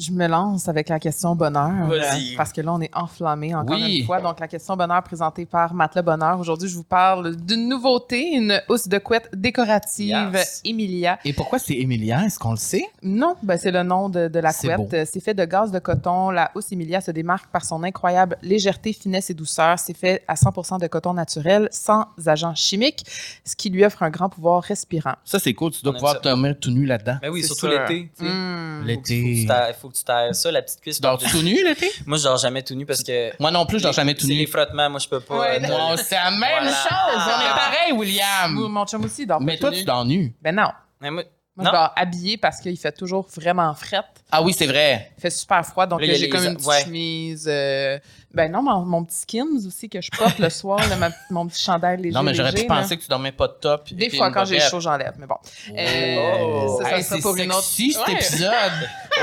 Je 0.01 0.11
me 0.11 0.25
lance 0.27 0.67
avec 0.67 0.89
la 0.89 0.99
question 0.99 1.35
bonheur. 1.35 1.87
Vas-y. 1.87 2.35
Parce 2.35 2.51
que 2.51 2.59
là, 2.61 2.73
on 2.73 2.81
est 2.81 2.89
enflammé 2.95 3.53
encore 3.53 3.75
Oui. 3.75 3.99
une 3.99 4.05
fois. 4.07 4.19
Donc, 4.19 4.39
la 4.39 4.47
question 4.47 4.75
bonheur 4.75 5.03
présentée 5.03 5.45
par 5.45 5.75
Matelas 5.75 6.01
Bonheur. 6.01 6.39
Aujourd'hui, 6.39 6.67
je 6.67 6.75
vous 6.75 6.83
parle 6.83 7.35
d'une 7.35 7.69
nouveauté, 7.69 8.31
une 8.33 8.59
housse 8.67 8.87
de 8.87 8.97
couette 8.97 9.29
décorative 9.35 10.31
Yes. 10.33 10.61
Emilia. 10.65 11.19
Et 11.23 11.33
pourquoi 11.33 11.59
c'est 11.59 11.75
Emilia? 11.77 12.25
Est-ce 12.25 12.39
qu'on 12.39 12.51
le 12.51 12.57
sait? 12.57 12.83
Non, 13.03 13.35
ben 13.43 13.57
c'est 13.57 13.69
le 13.71 13.83
nom 13.83 14.09
de, 14.09 14.27
de 14.27 14.39
la 14.39 14.53
couette. 14.53 15.05
C'est 15.05 15.19
fait 15.19 15.35
de 15.35 15.45
gaz 15.45 15.71
de 15.71 15.77
coton. 15.79 16.31
La 16.31 16.49
housse 16.55 16.71
Emilia 16.71 16.99
se 16.99 17.11
démarque 17.11 17.51
par 17.51 17.63
son 17.63 17.83
incroyable 17.83 18.37
légèreté, 18.41 18.93
finesse 18.93 19.29
et 19.29 19.35
douceur. 19.35 19.77
C'est 19.77 19.95
fait 19.95 20.23
à 20.27 20.33
100% 20.33 20.79
de 20.81 20.87
coton 20.87 21.13
naturel, 21.13 21.69
sans 21.71 22.05
agents 22.25 22.55
chimiques, 22.55 23.05
ce 23.45 23.55
qui 23.55 23.69
lui 23.69 23.85
offre 23.85 24.01
un 24.01 24.09
grand 24.09 24.29
pouvoir 24.29 24.63
respirant. 24.63 25.13
Ça, 25.25 25.37
c'est 25.37 25.53
cool. 25.53 25.71
Tu 25.71 25.83
dois 25.83 25.91
On 25.91 25.95
pouvoir 25.95 26.21
te 26.21 26.29
mettre 26.29 26.59
tout 26.59 26.71
nu 26.71 26.85
là-dedans. 26.87 27.17
Mais 27.21 27.29
oui, 27.29 27.41
C'est 27.43 27.53
surtout 27.53 27.67
l'été. 27.67 28.09
tu 28.17 28.25
sais. 28.25 28.31
Mm. 28.31 28.83
L'été. 28.85 29.19
Il 29.19 29.73
faut 29.97 30.03
que 30.03 30.31
tu 30.31 30.39
ça, 30.39 30.51
la 30.51 30.61
petite 30.61 30.81
cuisse. 30.81 30.95
Tu 30.97 31.01
dors 31.01 31.17
par-dessus. 31.17 31.37
tout 31.37 31.43
nu 31.43 31.63
l'été? 31.63 31.91
Moi, 32.05 32.17
je 32.17 32.23
dors 32.23 32.37
jamais 32.37 32.61
tout 32.63 32.75
nu 32.75 32.85
parce 32.85 33.03
que. 33.03 33.31
Moi 33.39 33.51
non 33.51 33.65
plus, 33.65 33.79
je 33.79 33.83
dors 33.83 33.93
jamais 33.93 34.13
tout 34.13 34.21
c'est 34.21 34.33
nu. 34.33 34.39
les 34.39 34.47
frottements, 34.47 34.89
moi, 34.89 34.99
je 34.99 35.07
peux 35.07 35.19
pas. 35.19 35.39
Ouais, 35.39 35.63
euh, 35.63 35.67
Non, 35.67 35.95
c'est 35.97 36.15
la 36.15 36.31
même 36.31 36.39
Voilà. 36.39 36.71
chose. 36.71 37.23
On 37.27 37.41
est 37.41 37.55
pareil, 37.55 37.91
William. 37.93 38.51
Mon 38.53 38.85
chum 38.85 39.03
aussi, 39.05 39.23
il 39.23 39.27
dort 39.27 39.39
pas 39.39 39.43
Mais 39.43 39.55
tout 39.57 39.61
toi, 39.61 39.71
nu. 39.71 39.77
tu 39.77 39.83
dors 39.83 40.05
nu. 40.05 40.33
Ben 40.41 40.55
non. 40.55 40.69
Mais 41.01 41.11
moi, 41.11 41.23
Moi, 41.55 41.65
Non. 41.65 41.71
je 41.71 41.75
dors 41.75 41.93
habillé 41.97 42.37
parce 42.37 42.61
qu'il 42.61 42.77
fait 42.77 42.93
toujours 42.93 43.27
vraiment 43.35 43.73
fret. 43.73 44.01
Ah 44.31 44.41
oui, 44.41 44.53
c'est 44.57 44.67
vrai. 44.67 45.11
Il 45.17 45.21
fait 45.21 45.29
super 45.29 45.65
froid, 45.65 45.85
donc 45.85 46.01
j'ai 46.01 46.29
comme 46.29 46.45
une 46.45 46.55
petite 46.55 46.67
ouais. 46.67 46.83
chemise. 46.85 47.45
euh, 47.49 47.99
ben 48.33 48.51
non, 48.51 48.61
mon, 48.63 48.85
mon 48.85 49.03
petit 49.03 49.17
skins 49.17 49.65
aussi 49.67 49.89
que 49.89 50.01
je 50.01 50.09
porte 50.11 50.39
le 50.39 50.49
soir, 50.49 50.79
là, 50.89 50.95
ma- 50.95 51.09
mon 51.29 51.45
petit 51.47 51.61
chandail 51.61 51.97
léger. 52.01 52.13
Non, 52.15 52.23
mais 52.23 52.33
j'aurais 52.33 52.53
pu 52.53 52.65
penser 52.65 52.97
que 52.97 53.01
tu 53.03 53.07
dormais 53.09 53.31
pas 53.31 53.47
de 53.47 53.53
top. 53.53 53.91
Des 53.93 54.09
fois, 54.09 54.31
quand 54.31 54.45
j'ai 54.45 54.59
chaud, 54.59 54.79
j'enlève, 54.79 55.13
mais 55.19 55.27
bon. 55.27 55.35
Oh. 55.69 55.73
Euh, 55.77 56.67
ça, 56.83 56.89
ça 56.89 56.97
Hey, 56.97 57.03
c'est 57.03 57.19
pour 57.21 57.35
une 57.37 57.51
autre- 57.51 57.61
sexy, 57.63 57.93
cet 57.93 58.07
Ouais. 58.07 58.13
épisode. 58.13 58.71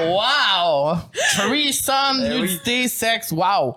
Wow! 0.02 0.96
Threesome, 1.36 2.20
Eh 2.24 2.32
oui. 2.34 2.40
nudité, 2.42 2.88
sexe, 2.88 3.32
wow! 3.32 3.76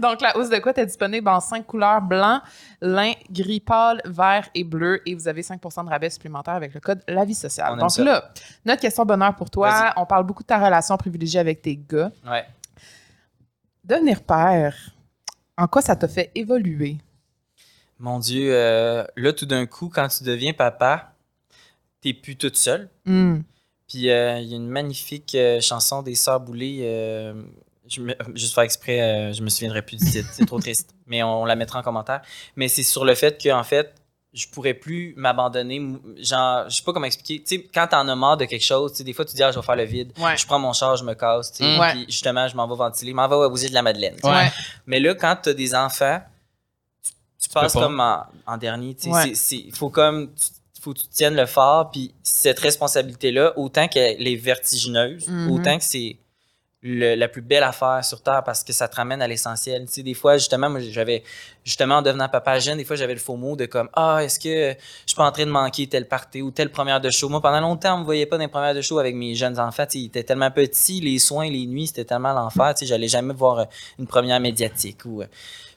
Donc, 0.00 0.20
la 0.20 0.36
housse 0.36 0.48
de 0.50 0.58
couette 0.58 0.78
est 0.78 0.86
disponible 0.86 1.28
en 1.28 1.40
cinq 1.40 1.66
couleurs 1.66 2.00
blanc, 2.02 2.40
lin, 2.80 3.12
gris 3.30 3.60
pâle, 3.60 4.00
vert 4.04 4.48
et 4.54 4.64
bleu. 4.64 5.00
Et 5.06 5.14
vous 5.14 5.28
avez 5.28 5.42
5% 5.42 5.84
de 5.84 5.90
rabais 5.90 6.10
supplémentaire 6.10 6.54
avec 6.54 6.74
le 6.74 6.80
code 6.80 7.02
La 7.08 7.24
Vie 7.24 7.34
Sociale. 7.34 7.68
On 7.70 7.74
aime 7.74 7.80
Donc 7.80 7.90
ça. 7.90 8.04
là, 8.04 8.24
notre 8.64 8.80
question 8.80 9.04
bonheur 9.04 9.34
pour 9.34 9.50
toi. 9.50 9.92
On 9.96 10.06
parle 10.06 10.24
beaucoup 10.24 10.42
de 10.42 10.48
ta 10.48 10.58
relation 10.58 10.96
privilégiée 10.96 11.40
avec 11.40 11.62
tes 11.62 11.76
gars. 11.76 12.10
ouais. 12.28 12.44
Devenir 13.84 14.22
père, 14.22 14.74
en 15.58 15.66
quoi 15.66 15.82
ça 15.82 15.94
t'a 15.96 16.08
fait 16.08 16.30
évoluer? 16.34 16.96
Mon 17.98 18.18
Dieu, 18.18 18.50
euh, 18.52 19.04
là, 19.16 19.32
tout 19.32 19.46
d'un 19.46 19.66
coup, 19.66 19.88
quand 19.88 20.08
tu 20.08 20.24
deviens 20.24 20.52
papa, 20.52 21.12
t'es 22.00 22.12
plus 22.14 22.36
toute 22.36 22.56
seule. 22.56 22.88
Hmm. 23.04 23.40
Puis 23.88 24.10
euh, 24.10 24.38
il 24.40 24.48
y 24.48 24.54
a 24.54 24.56
une 24.56 24.68
magnifique 24.68 25.34
euh, 25.34 25.60
chanson 25.60 26.02
des 26.02 26.14
Sœurs 26.14 26.40
Boulay. 26.40 26.78
euh, 26.82 27.34
je 27.86 28.00
me- 28.00 28.16
juste 28.34 28.54
faire 28.54 28.64
exprès, 28.64 29.32
je 29.34 29.42
me 29.42 29.50
souviendrai 29.50 29.82
plus 29.82 29.98
du 29.98 30.10
titre. 30.10 30.28
C'est 30.32 30.46
trop 30.46 30.58
triste. 30.60 30.94
Mais 31.06 31.22
on, 31.22 31.42
on 31.42 31.44
la 31.44 31.54
mettra 31.54 31.80
en 31.80 31.82
commentaire. 31.82 32.22
Mais 32.56 32.68
c'est 32.68 32.82
sur 32.82 33.04
le 33.04 33.14
fait 33.14 33.40
que 33.40 33.50
en 33.50 33.62
fait, 33.62 33.94
je 34.34 34.46
pourrais 34.48 34.74
plus 34.74 35.14
m'abandonner. 35.16 35.80
Genre, 36.18 36.68
je 36.68 36.74
sais 36.76 36.82
pas 36.82 36.92
comment 36.92 37.06
expliquer. 37.06 37.38
Tu 37.42 37.56
sais, 37.56 37.68
quand 37.72 37.86
t'en 37.86 38.06
as 38.08 38.16
marre 38.16 38.36
de 38.36 38.44
quelque 38.46 38.64
chose, 38.64 38.90
tu 38.92 38.98
sais, 38.98 39.04
des 39.04 39.12
fois 39.12 39.24
tu 39.24 39.34
dis, 39.36 39.42
ah, 39.42 39.52
je 39.52 39.58
vais 39.60 39.64
faire 39.64 39.76
le 39.76 39.84
vide. 39.84 40.12
Ouais. 40.18 40.36
Je 40.36 40.44
prends 40.44 40.58
mon 40.58 40.72
char, 40.72 40.96
je 40.96 41.04
me 41.04 41.14
casse. 41.14 41.52
tu 41.52 41.58
sais, 41.64 41.76
Mm. 41.76 41.80
Ouais. 41.80 41.92
Puis 41.92 42.04
justement, 42.08 42.48
je 42.48 42.56
m'en 42.56 42.66
vais 42.66 42.74
ventiler. 42.74 43.12
Je 43.12 43.16
m'en 43.16 43.28
vais 43.28 43.62
îles 43.62 43.68
de 43.70 43.74
la 43.74 43.82
Madeleine. 43.82 44.16
Ouais. 44.24 44.50
Mais 44.86 44.98
là, 45.00 45.14
quand 45.14 45.36
tu 45.42 45.50
as 45.50 45.54
des 45.54 45.74
enfants, 45.74 46.20
tu, 47.02 47.12
tu 47.42 47.48
passes 47.48 47.72
comme 47.72 48.00
en, 48.00 48.24
en 48.46 48.56
dernier. 48.56 48.94
tu 48.94 49.02
sais. 49.04 49.10
Ouais. 49.10 49.22
C'est- 49.28 49.34
c'est- 49.34 49.56
Il 49.66 49.74
faut 49.74 49.88
comme. 49.90 50.32
tu- 50.34 50.80
faut 50.82 50.92
que 50.92 50.98
tu 50.98 51.06
tiennes 51.08 51.36
le 51.36 51.46
fort, 51.46 51.90
puis 51.90 52.12
cette 52.22 52.58
responsabilité-là, 52.58 53.54
autant 53.56 53.88
qu'elle 53.88 54.26
est 54.28 54.36
vertigineuse, 54.36 55.26
Mhm. 55.28 55.50
autant 55.52 55.78
que 55.78 55.84
c'est 55.84 56.18
le- 56.86 57.14
la 57.14 57.28
plus 57.28 57.40
belle 57.40 57.62
affaire 57.62 58.04
sur 58.04 58.20
Terre 58.22 58.42
parce 58.44 58.62
que 58.62 58.74
ça 58.74 58.86
te 58.88 58.96
ramène 58.96 59.22
à 59.22 59.26
l'essentiel. 59.26 59.86
Tu 59.86 59.92
sais, 59.94 60.02
des 60.02 60.12
fois, 60.12 60.36
justement, 60.36 60.68
moi, 60.68 60.80
j'avais, 60.80 61.22
justement, 61.64 61.96
en 61.96 62.02
devenant 62.02 62.28
papa 62.28 62.58
jeune, 62.58 62.76
des 62.76 62.84
fois, 62.84 62.94
j'avais 62.94 63.14
le 63.14 63.20
faux 63.20 63.36
mot 63.36 63.56
de 63.56 63.64
comme, 63.64 63.88
ah, 63.94 64.18
est-ce 64.22 64.38
que 64.38 64.72
je 64.72 64.76
suis 65.06 65.16
pas 65.16 65.24
en 65.26 65.32
train 65.32 65.46
de 65.46 65.50
manquer 65.50 65.86
telle 65.86 66.06
partie 66.06 66.42
ou 66.42 66.50
telle 66.50 66.70
première 66.70 67.00
de 67.00 67.08
show? 67.10 67.30
Moi, 67.30 67.40
pendant 67.40 67.60
longtemps, 67.60 67.94
on 67.96 68.00
me 68.00 68.04
voyait 68.04 68.26
pas 68.26 68.36
dans 68.36 68.42
les 68.44 68.48
premières 68.50 68.74
de 68.74 68.82
show 68.82 68.98
avec 68.98 69.14
mes 69.14 69.34
jeunes 69.34 69.58
enfants. 69.58 69.86
Tu 69.86 69.92
sais, 69.92 69.98
ils 70.00 70.06
étaient 70.06 70.24
tellement 70.24 70.50
petits, 70.50 71.00
les 71.00 71.18
soins, 71.18 71.48
les 71.48 71.64
nuits, 71.64 71.86
c'était 71.86 72.04
tellement 72.04 72.34
l'enfer. 72.34 72.74
Tu 72.74 72.80
sais, 72.80 72.86
j'allais 72.86 73.08
jamais 73.08 73.32
voir 73.32 73.58
euh, 73.60 73.64
une 73.98 74.06
première 74.06 74.38
médiatique 74.38 75.06
ou, 75.06 75.22
euh, 75.22 75.26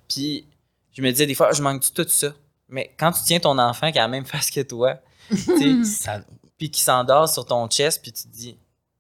puis, 0.10 0.46
je 0.92 1.02
me 1.02 1.10
disais 1.10 1.26
des 1.26 1.36
fois, 1.36 1.54
je 1.54 1.62
manque 1.62 1.82
de 1.84 2.04
tout 2.04 2.10
ça. 2.10 2.34
Mais 2.68 2.92
quand 3.00 3.14
tu 3.14 3.22
tiens 3.24 3.40
ton 3.40 3.58
enfant 3.60 3.94
qui 3.94 3.98
a 3.98 4.02
la 4.02 4.08
même 4.10 4.26
face 4.26 4.52
que 4.52 4.60
toi, 4.60 4.96
tu 5.30 5.86
sais, 5.86 6.22
puis 6.58 6.70
qui 6.70 6.82
s'endort 6.82 7.30
sur 7.30 7.46
ton 7.46 7.66
chest, 7.70 8.02
puis 8.02 8.12
tu 8.12 8.24
te 8.24 8.28
dis, 8.36 8.58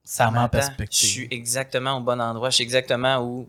ça 0.09 0.31
met 0.31 0.37
en 0.37 0.41
Attends, 0.43 0.49
perspective. 0.57 1.07
Je 1.09 1.13
suis 1.13 1.27
exactement 1.31 1.97
au 1.97 2.01
bon 2.01 2.19
endroit. 2.21 2.49
Je 2.49 2.55
suis 2.55 2.63
exactement 2.63 3.19
où. 3.19 3.47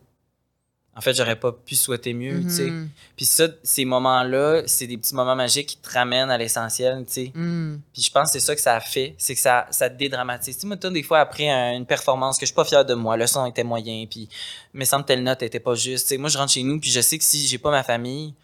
En 0.96 1.00
fait, 1.00 1.14
j'aurais 1.14 1.38
pas 1.38 1.52
pu 1.52 1.76
souhaiter 1.76 2.12
mieux, 2.12 2.42
tu 2.42 2.50
sais. 2.50 2.64
Mhm. 2.70 2.88
Puis 3.16 3.24
ça, 3.24 3.46
ces 3.62 3.84
moments-là, 3.84 4.62
c'est 4.66 4.88
des 4.88 4.98
petits 4.98 5.14
moments 5.14 5.36
magiques 5.36 5.68
qui 5.68 5.76
te 5.76 5.88
ramènent 5.90 6.28
à 6.30 6.36
l'essentiel, 6.36 7.04
tu 7.06 7.12
sais. 7.12 7.32
Mhm. 7.32 7.80
Puis 7.92 8.02
je 8.02 8.10
pense 8.10 8.32
que 8.32 8.40
c'est 8.40 8.44
ça 8.44 8.56
que 8.56 8.60
ça 8.60 8.74
a 8.74 8.80
fait, 8.80 9.14
c'est 9.16 9.36
que 9.36 9.40
ça, 9.40 9.68
ça 9.70 9.88
dédramatise. 9.88 10.56
Tu 10.56 10.62
sais, 10.62 10.66
mettons, 10.66 10.90
des 10.90 11.04
fois, 11.04 11.20
après 11.20 11.48
un- 11.48 11.74
une 11.76 11.86
performance 11.86 12.36
que 12.36 12.40
je 12.40 12.46
suis 12.46 12.54
pas 12.56 12.64
fier 12.64 12.84
de 12.84 12.94
moi, 12.94 13.16
le 13.16 13.28
son 13.28 13.46
était 13.46 13.62
moyen, 13.62 14.06
puis 14.10 14.28
me 14.74 14.84
semble 14.84 15.04
telle 15.04 15.22
note 15.22 15.40
était 15.44 15.60
pas 15.60 15.76
juste. 15.76 16.08
Tu 16.08 16.14
sais, 16.14 16.18
moi, 16.18 16.30
je 16.30 16.36
rentre 16.38 16.50
chez 16.50 16.64
nous, 16.64 16.80
puis 16.80 16.90
je 16.90 17.00
sais 17.00 17.16
que 17.16 17.22
si 17.24 17.46
j'ai 17.46 17.58
pas 17.58 17.70
ma 17.70 17.84
famille, 17.84 18.34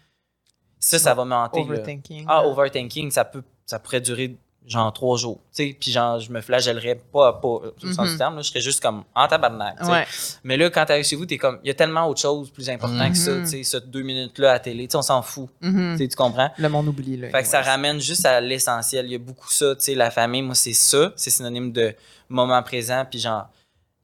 ça, 0.79 0.97
ça 0.97 1.13
va 1.13 1.25
me 1.25 1.33
hanter. 1.35 1.59
là. 1.59 1.65
Overthinking. 1.65 2.25
Ah, 2.29 2.45
overthinking, 2.47 3.11
ça 3.11 3.25
peut, 3.25 3.43
ça 3.65 3.79
pourrait 3.79 3.99
durer 3.99 4.37
genre 4.67 4.91
trois 4.93 5.15
jours, 5.17 5.37
tu 5.55 5.63
sais, 5.69 5.77
puis 5.79 5.91
genre 5.91 6.19
je 6.19 6.31
me 6.31 6.41
flagellerais 6.41 6.95
pas, 7.13 7.33
pas 7.33 7.47
au 7.47 7.73
sens 7.81 7.97
Mhm. 7.99 8.11
du 8.11 8.17
terme, 8.17 8.35
là, 8.37 8.41
je 8.41 8.49
serais 8.49 8.61
juste 8.61 8.81
comme 8.81 9.03
en 9.13 9.27
tabarnak, 9.27 9.77
tu 9.79 9.85
sais. 9.85 9.91
Ouais. 9.91 10.05
Mais 10.43 10.57
là, 10.57 10.69
quand 10.71 10.83
t'arrives 10.85 11.05
chez 11.05 11.15
vous, 11.15 11.25
t'es 11.27 11.37
comme, 11.37 11.59
il 11.63 11.67
y 11.67 11.69
a 11.69 11.75
tellement 11.75 12.07
autre 12.07 12.19
chose 12.21 12.49
plus 12.49 12.67
important 12.69 13.09
que 13.11 13.15
ça, 13.17 13.31
Mhm. 13.31 13.43
tu 13.43 13.49
sais, 13.49 13.63
ce 13.63 13.77
deux 13.77 14.01
minutes-là 14.01 14.53
à 14.53 14.59
télé, 14.59 14.87
tu 14.87 14.91
sais, 14.93 14.97
on 14.97 15.01
s'en 15.03 15.21
fout, 15.21 15.49
Mhm. 15.61 15.97
tu 15.99 16.07
comprends? 16.15 16.51
Le 16.57 16.67
monde 16.69 16.87
oublie, 16.87 17.15
là. 17.17 17.29
Fait 17.29 17.43
que 17.43 17.47
ça 17.47 17.61
ramène 17.61 17.99
juste 17.99 18.25
à 18.25 18.41
l'essentiel. 18.41 19.05
Il 19.05 19.11
y 19.11 19.15
a 19.15 19.19
beaucoup 19.19 19.51
ça, 19.51 19.75
tu 19.75 19.83
sais, 19.83 19.93
la 19.95 20.09
famille, 20.09 20.41
moi, 20.41 20.55
c'est 20.55 20.73
ça. 20.73 21.13
C'est 21.15 21.29
synonyme 21.29 21.71
de 21.71 21.93
moment 22.29 22.61
présent, 22.63 23.05
puis 23.09 23.19
genre, 23.19 23.47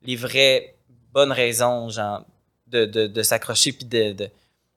les 0.04 0.16
vraies 0.16 0.76
bonnes 1.12 1.32
raisons, 1.32 1.90
genre, 1.90 2.24
de, 2.68 2.86
de, 2.86 3.08
de 3.08 3.24
s'accrocher, 3.24 3.72
puis 3.74 3.86
de, 3.86 4.14
de, 4.14 4.30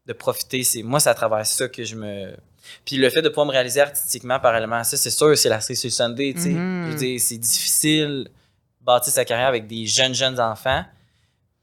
de 0.07 0.13
profiter. 0.15 0.63
C'est, 0.65 0.83
moi, 0.83 0.99
c'est 0.99 1.11
à 1.11 1.15
travers 1.15 1.45
ça 1.47 1.69
que 1.69 1.85
je 1.85 1.95
me. 1.95 2.35
Puis 2.85 2.97
le 2.97 3.09
fait 3.11 3.23
de 3.23 3.29
pouvoir 3.29 3.47
me 3.47 3.53
réaliser 3.53 3.81
artistiquement 3.81 4.39
parallèlement 4.41 4.77
à 4.77 4.85
ça, 4.85 4.97
c'est 4.97 5.11
sûr, 5.11 5.37
c'est 5.37 5.49
la 5.49 5.61
série 5.61 5.77
sur 5.77 5.91
Sunday, 5.93 6.33
tu 6.35 6.43
sais. 6.43 6.49
Mhm. 6.51 7.19
C'est 7.19 7.39
difficile 7.39 8.25
de 8.25 8.31
bâtir 8.85 9.13
sa 9.13 9.25
carrière 9.25 9.49
avec 9.49 9.67
des 9.67 9.87
jeunes, 9.87 10.15
jeunes 10.15 10.39
enfants. 10.41 10.85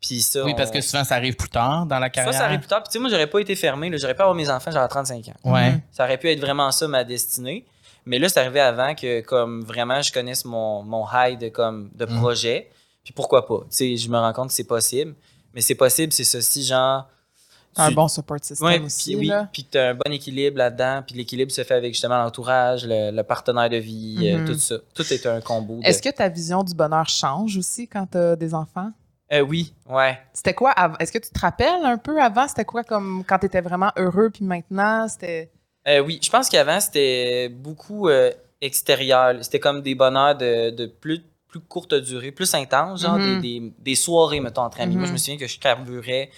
Puis 0.01 0.21
ça. 0.21 0.43
Oui, 0.43 0.53
parce 0.57 0.69
on- 0.69 0.73
que 0.73 0.81
souvent, 0.81 1.03
ça 1.03 1.15
arrive 1.15 1.35
plus 1.35 1.49
tard 1.49 1.85
dans 1.85 1.99
la 1.99 2.07
ça, 2.07 2.09
carrière. 2.09 2.33
ça 2.33 2.45
arrive 2.45 2.59
plus 2.59 2.67
tard. 2.67 2.81
Puis 2.81 2.89
tu 2.89 2.93
sais, 2.93 2.99
moi, 2.99 3.09
j'aurais 3.09 3.27
pas 3.27 3.39
été 3.39 3.55
fermé. 3.55 3.91
J'aurais 3.99 4.15
pas 4.15 4.23
avoir 4.23 4.35
mes 4.35 4.49
enfants, 4.49 4.71
j'aurais 4.71 4.87
35 4.87 5.27
ans. 5.27 5.51
Ouais. 5.51 5.71
Mhm. 5.73 5.81
Ça 5.91 6.05
aurait 6.05 6.17
pu 6.17 6.29
être 6.29 6.39
vraiment 6.39 6.71
ça 6.71 6.87
ma 6.87 7.03
destinée. 7.03 7.65
Mais 8.07 8.17
là, 8.17 8.27
c'est 8.29 8.39
arrivé 8.39 8.59
avant 8.59 8.95
que 8.95 9.21
comme 9.21 9.61
vraiment 9.63 10.01
je 10.01 10.11
connaisse 10.11 10.43
mon, 10.43 10.81
mon 10.81 11.05
high 11.13 11.37
de, 11.37 11.49
comme, 11.49 11.91
de 11.93 12.05
Mm. 12.05 12.17
projet. 12.19 12.71
Puis 13.03 13.13
pourquoi 13.13 13.45
pas? 13.45 13.59
Tu 13.69 13.75
sais, 13.75 13.97
je 13.97 14.09
me 14.09 14.17
rends 14.17 14.33
compte 14.33 14.47
que 14.47 14.53
c'est 14.55 14.63
possible. 14.63 15.13
Mais 15.53 15.61
c'est 15.61 15.75
possible, 15.75 16.11
c'est 16.11 16.23
ceci, 16.23 16.63
genre. 16.65 17.07
Un 17.77 17.89
tu- 17.89 17.95
bon 17.95 18.07
support 18.07 18.37
system 18.41 18.67
Ouais, 18.67 18.79
aussi, 18.79 19.15
puis 19.15 19.29
oui, 19.29 19.35
puis 19.53 19.63
tu 19.71 19.77
as 19.77 19.89
un 19.89 19.93
bon 19.93 20.11
équilibre 20.11 20.57
là-dedans, 20.57 21.03
puis 21.05 21.15
l'équilibre 21.15 21.51
se 21.51 21.63
fait 21.63 21.73
avec 21.75 21.93
justement 21.93 22.21
l'entourage, 22.21 22.85
le, 22.85 23.11
le 23.15 23.23
partenaire 23.23 23.69
de 23.69 23.77
vie, 23.77 24.27
euh, 24.29 24.39
Mhm. 24.39 24.45
tout 24.45 24.53
ça. 24.55 24.75
Tout 24.93 25.13
est 25.13 25.25
un 25.25 25.39
combo. 25.41 25.79
de- 25.81 25.85
Est-ce 25.87 26.01
que 26.01 26.09
ta 26.09 26.27
vision 26.27 26.63
du 26.63 26.73
bonheur 26.73 27.07
change 27.07 27.55
aussi 27.57 27.87
quand 27.87 28.05
t'as 28.07 28.35
des 28.35 28.53
enfants? 28.53 28.91
Euh, 29.31 29.39
oui, 29.39 29.73
ouais. 29.89 30.19
C'était 30.33 30.53
quoi? 30.53 30.73
Est-ce 30.99 31.11
que 31.13 31.17
tu 31.19 31.29
te 31.29 31.39
rappelles 31.39 31.85
un 31.85 31.97
peu 31.97 32.21
avant? 32.21 32.47
C'était 32.49 32.65
quoi 32.65 32.83
comme 32.83 33.23
quand 33.25 33.39
t'étais 33.39 33.61
vraiment 33.61 33.91
heureux, 33.95 34.29
puis 34.29 34.43
maintenant, 34.43 35.07
c'était... 35.07 35.49
Euh, 35.87 35.99
oui, 36.01 36.19
je 36.21 36.29
pense 36.29 36.49
qu'avant, 36.49 36.79
c'était 36.81 37.47
beaucoup 37.47 38.09
euh, 38.09 38.31
extérieur. 38.59 39.35
C'était 39.41 39.59
comme 39.61 39.81
des 39.81 39.95
bonheurs 39.95 40.35
de, 40.35 40.71
de 40.71 40.85
plus, 40.85 41.23
plus 41.47 41.59
courte 41.61 41.93
durée, 41.95 42.31
plus 42.31 42.53
intense, 42.53 43.01
genre 43.01 43.17
Mhm. 43.19 43.23
des, 43.23 43.37
des, 43.37 43.73
des 43.79 43.95
soirées, 43.95 44.39
mettons, 44.41 44.63
entre 44.63 44.81
amis. 44.81 44.95
Moi, 44.97 45.05
je 45.05 45.11
Mhm. 45.11 45.13
me 45.13 45.17
souviens 45.17 45.37
que 45.37 45.47
je 45.47 45.59
carburais 45.59 46.29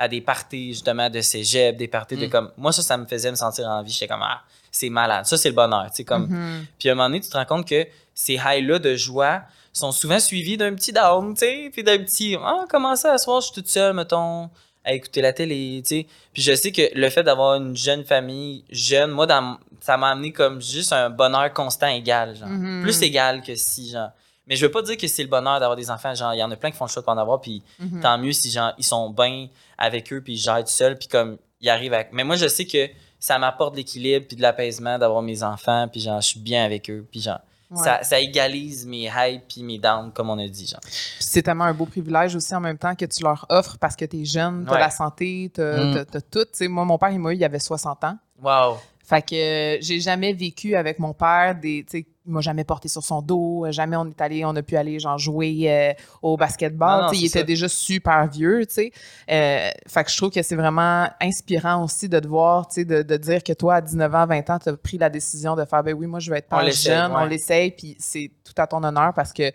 à 0.00 0.08
des 0.08 0.22
parties, 0.22 0.72
justement, 0.72 1.10
de 1.10 1.20
cégep, 1.20 1.76
des 1.76 1.86
parties 1.86 2.16
de 2.16 2.24
Mhm. 2.24 2.30
comme... 2.30 2.50
Moi, 2.56 2.72
ça, 2.72 2.82
ça 2.82 2.96
me 2.96 3.06
faisait 3.06 3.30
me 3.30 3.36
sentir 3.36 3.68
en 3.68 3.82
vie. 3.82 3.92
J'étais 3.92 4.08
comme, 4.08 4.22
ah, 4.22 4.40
c'est 4.72 4.88
malade. 4.88 5.26
Ça, 5.26 5.36
c'est 5.36 5.50
le 5.50 5.54
bonheur, 5.54 5.84
tu 5.90 5.96
sais, 5.98 6.04
comme... 6.04 6.26
Mhm. 6.26 6.66
Puis 6.78 6.88
à 6.88 6.92
un 6.92 6.94
moment 6.94 7.08
donné, 7.08 7.20
tu 7.20 7.28
te 7.28 7.36
rends 7.36 7.44
compte 7.44 7.68
que 7.68 7.86
ces 8.14 8.38
highs-là 8.38 8.78
de 8.78 8.96
joie 8.96 9.42
sont 9.74 9.92
souvent 9.92 10.18
suivis 10.18 10.56
d'un 10.56 10.74
petit 10.74 10.92
down, 10.92 11.34
tu 11.34 11.40
sais, 11.40 11.70
puis 11.72 11.84
d'un 11.84 11.98
petit 11.98 12.34
ah 12.42 12.64
comment 12.70 12.96
ça, 12.96 13.12
à 13.12 13.18
soir, 13.18 13.40
je 13.42 13.46
suis 13.46 13.54
toute 13.54 13.68
seule, 13.68 13.94
mettons, 13.94 14.48
à 14.84 14.94
écouter 14.94 15.20
la 15.20 15.34
télé, 15.34 15.82
tu 15.86 15.88
sais. 16.00 16.06
Puis 16.32 16.42
je 16.42 16.54
sais 16.54 16.72
que 16.72 16.82
le 16.94 17.10
fait 17.10 17.22
d'avoir 17.22 17.56
une 17.56 17.76
jeune 17.76 18.02
famille 18.04 18.64
jeune, 18.70 19.10
moi, 19.10 19.26
dans, 19.26 19.58
ça 19.80 19.98
m'a 19.98 20.08
amené 20.12 20.32
comme 20.32 20.62
juste 20.62 20.94
un 20.94 21.10
bonheur 21.10 21.52
constant 21.52 21.88
égal, 21.88 22.34
genre. 22.36 22.48
Mhm. 22.48 22.82
Plus 22.82 23.02
égal 23.02 23.42
que 23.42 23.54
si, 23.54 23.90
genre. 23.90 24.10
Mais 24.46 24.56
je 24.56 24.66
veux 24.66 24.72
pas 24.72 24.82
dire 24.82 24.96
que 24.96 25.06
c'est 25.06 25.22
le 25.22 25.28
bonheur 25.28 25.60
d'avoir 25.60 25.76
des 25.76 25.90
enfants, 25.90 26.14
genre, 26.14 26.34
il 26.34 26.38
y 26.38 26.42
en 26.42 26.50
a 26.50 26.56
plein 26.56 26.70
qui 26.70 26.76
font 26.76 26.86
le 26.86 26.90
choix 26.90 27.02
de 27.02 27.06
pas 27.06 27.12
en 27.12 27.18
avoir, 27.18 27.40
puis 27.40 27.62
Mhm. 27.78 28.00
tant 28.00 28.18
mieux 28.18 28.32
si 28.32 28.50
genre 28.50 28.72
ils 28.78 28.84
sont 28.84 29.10
bien 29.10 29.48
avec 29.78 30.12
eux 30.12 30.20
puis 30.20 30.34
ils 30.34 30.38
gèrent 30.38 30.64
tout 30.64 30.70
seuls 30.70 30.98
puis 30.98 31.08
comme 31.08 31.36
ils 31.60 31.68
arrivent 31.68 31.94
à... 31.94 32.04
mais 32.12 32.24
moi 32.24 32.36
je 32.36 32.48
sais 32.48 32.66
que 32.66 32.88
ça 33.18 33.38
m'apporte 33.38 33.72
de 33.74 33.78
l'équilibre 33.78 34.26
puis 34.26 34.36
de 34.36 34.42
l'apaisement 34.42 34.98
d'avoir 34.98 35.22
mes 35.22 35.42
enfants 35.42 35.86
puis 35.90 36.00
genre 36.00 36.20
je 36.20 36.26
suis 36.28 36.40
bien 36.40 36.64
avec 36.64 36.88
eux 36.90 37.06
puis 37.10 37.20
genre 37.20 37.40
Ouais. 37.70 37.84
ça, 37.84 38.02
ça 38.02 38.18
égalise 38.18 38.84
mes 38.84 39.08
highs 39.08 39.42
puis 39.48 39.62
mes 39.62 39.78
downs 39.78 40.10
comme 40.12 40.28
on 40.28 40.38
a 40.40 40.48
dit 40.48 40.66
genre 40.66 40.80
c'est 41.20 41.40
tellement 41.42 41.64
un 41.64 41.72
beau 41.74 41.86
privilège 41.86 42.34
aussi 42.34 42.52
en 42.54 42.58
même 42.60 42.78
temps 42.78 42.96
que 42.96 43.04
tu 43.04 43.22
leur 43.22 43.46
offres 43.48 43.78
parce 43.78 43.94
que 43.94 44.04
t'es 44.06 44.24
jeune, 44.24 44.64
t'as 44.66 44.72
Ouais. 44.74 44.80
la 44.80 44.90
santé, 44.90 45.52
t'as 45.54 45.84
Mm. 45.84 45.94
t'as- 45.94 46.04
t'as 46.04 46.20
tout. 46.20 46.46
Tu 46.52 46.66
moi, 46.66 46.84
mon 46.84 46.98
père, 46.98 47.10
il 47.10 47.20
m'a 47.20 47.32
eu, 47.32 47.36
il 47.36 47.44
avait 47.44 47.60
60 47.60 48.02
ans. 48.02 48.18
wow 48.42 48.76
Fait 49.04 49.22
que 49.22 49.34
euh, 49.36 49.78
j'ai 49.80 50.00
jamais 50.00 50.32
vécu 50.32 50.74
avec 50.74 50.98
mon 50.98 51.12
père 51.14 51.54
des. 51.54 51.84
Il 52.30 52.34
m'a 52.34 52.40
jamais 52.42 52.62
porté 52.62 52.86
sur 52.88 53.02
son 53.02 53.22
dos. 53.22 53.66
euh, 53.66 53.72
Jamais 53.72 53.96
on 53.96 54.06
est 54.06 54.20
allé, 54.20 54.44
on 54.44 54.54
a 54.54 54.62
pu 54.62 54.76
aller 54.76 55.00
genre 55.00 55.18
jouer 55.18 55.64
euh, 55.66 55.92
au 56.22 56.36
basketball. 56.36 57.00
Non, 57.00 57.06
non, 57.08 57.12
il 57.12 57.24
était 57.26 57.40
ça. 57.40 57.44
déjà 57.44 57.68
super 57.68 58.28
vieux, 58.28 58.64
tu 58.66 58.74
sais. 58.74 58.92
Euh, 59.28 59.68
fait 59.88 60.04
que 60.04 60.10
je 60.10 60.16
trouve 60.16 60.30
que 60.30 60.40
c'est 60.42 60.54
vraiment 60.54 61.08
inspirant 61.20 61.82
aussi 61.84 62.08
de 62.08 62.20
te 62.20 62.28
voir, 62.28 62.68
tu 62.68 62.74
sais, 62.76 62.84
de, 62.84 63.02
de 63.02 63.16
dire 63.16 63.42
que 63.42 63.52
toi, 63.52 63.74
à 63.74 63.80
19 63.80 64.14
ans, 64.14 64.26
20 64.26 64.50
ans, 64.50 64.58
tu 64.60 64.68
as 64.68 64.76
pris 64.76 64.96
la 64.96 65.10
décision 65.10 65.56
de 65.56 65.64
faire, 65.64 65.82
ben 65.82 65.92
oui, 65.94 66.06
moi, 66.06 66.20
je 66.20 66.30
vais 66.30 66.38
être 66.38 66.46
On 66.52 66.60
l'essaye, 66.60 66.92
jeune, 66.94 67.10
on 67.12 67.16
ouais. 67.16 67.28
l'essaye, 67.28 67.72
puis 67.72 67.96
c'est 67.98 68.30
tout 68.44 68.54
à 68.56 68.66
ton 68.68 68.82
honneur 68.84 69.12
parce 69.12 69.32
que 69.32 69.50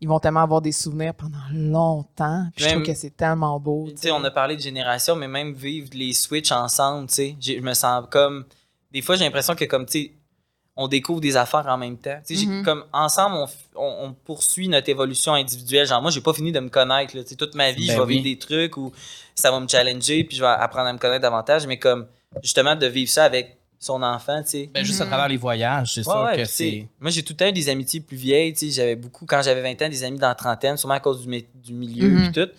ils 0.00 0.06
vont 0.06 0.20
tellement 0.20 0.42
avoir 0.42 0.60
des 0.60 0.70
souvenirs 0.70 1.14
pendant 1.14 1.38
longtemps. 1.52 2.46
Puis 2.54 2.64
je 2.64 2.70
trouve 2.70 2.82
que 2.84 2.94
c'est 2.94 3.16
tellement 3.16 3.58
beau. 3.58 3.84
Puis, 3.86 3.94
tu 3.94 4.02
sais 4.02 4.10
on 4.10 4.22
a 4.22 4.30
parlé 4.30 4.54
de 4.56 4.60
génération 4.60 5.16
mais 5.16 5.28
même 5.28 5.52
vivre 5.54 5.88
les 5.94 6.12
switches 6.12 6.52
ensemble 6.52 7.08
tu 7.08 7.14
sais 7.14 7.36
j'ai- 7.40 7.56
je 7.58 7.62
me 7.62 7.74
sens 7.74 8.04
comme 8.10 8.44
des 8.92 9.02
fois 9.02 9.16
j'ai 9.16 9.24
l'impression 9.24 9.54
que 9.54 9.64
comme 9.64 9.86
tu 9.86 9.92
sais 10.04 10.12
on 10.80 10.86
découvre 10.88 11.20
des 11.20 11.36
affaires 11.36 11.66
en 11.66 11.76
même 11.76 11.98
temps. 11.98 12.18
Tu 12.26 12.34
sais, 12.36 12.40
j'ai- 12.42 12.46
Mhm. 12.46 12.64
comme 12.64 12.84
ensemble, 12.92 13.34
on, 13.36 13.46
on, 13.82 14.06
on 14.06 14.12
poursuit 14.12 14.68
notre 14.68 14.88
évolution 14.88 15.34
individuelle. 15.34 15.86
Genre, 15.86 16.00
moi, 16.00 16.10
j'ai 16.12 16.20
pas 16.20 16.32
fini 16.32 16.52
de 16.52 16.60
me 16.60 16.68
connaître. 16.68 17.16
Là. 17.16 17.24
Tu 17.24 17.30
sais, 17.30 17.34
toute 17.36 17.54
ma 17.56 17.72
vie, 17.72 17.88
Ben 17.88 17.94
je 17.94 17.98
vais 18.00 18.06
oui. 18.06 18.12
vivre 18.20 18.24
des 18.24 18.38
trucs 18.38 18.76
où 18.76 18.92
ça 19.34 19.50
va 19.50 19.58
me 19.58 19.66
challenger, 19.68 20.22
puis 20.24 20.36
je 20.36 20.42
vais 20.42 20.48
apprendre 20.48 20.86
à 20.88 20.92
me 20.92 20.98
connaître 20.98 21.22
davantage. 21.22 21.66
Mais 21.66 21.78
comme, 21.80 22.06
justement, 22.42 22.76
de 22.76 22.86
vivre 22.86 23.10
ça 23.10 23.24
avec 23.24 23.56
son 23.80 24.02
enfant, 24.04 24.40
tu 24.44 24.48
sais. 24.50 24.70
Ben, 24.72 24.84
juste 24.84 25.00
à 25.00 25.04
Mhm. 25.04 25.10
travers 25.10 25.28
les 25.28 25.36
voyages, 25.36 25.94
c'est 25.94 26.06
Ouais, 26.06 26.12
sûr 26.14 26.22
ouais, 26.22 26.36
que 26.36 26.44
c'est. 26.44 26.86
Moi, 27.00 27.10
j'ai 27.10 27.22
tout 27.24 27.32
le 27.32 27.36
temps 27.38 27.46
eu 27.48 27.52
des 27.52 27.68
amitiés 27.68 28.00
plus 28.00 28.16
vieilles. 28.16 28.52
tu 28.52 28.66
sais, 28.66 28.72
J'avais 28.76 28.96
beaucoup, 28.96 29.26
quand 29.26 29.42
j'avais 29.42 29.62
20 29.62 29.82
ans, 29.82 29.88
des 29.88 30.04
amis 30.04 30.18
dans 30.18 30.28
la 30.28 30.34
trentaine, 30.36 30.76
sûrement 30.76 30.94
à 30.94 31.00
cause 31.00 31.26
du, 31.26 31.44
du 31.56 31.72
milieu 31.72 32.08
Mhm. 32.08 32.30
puis 32.32 32.42
tout. 32.44 32.50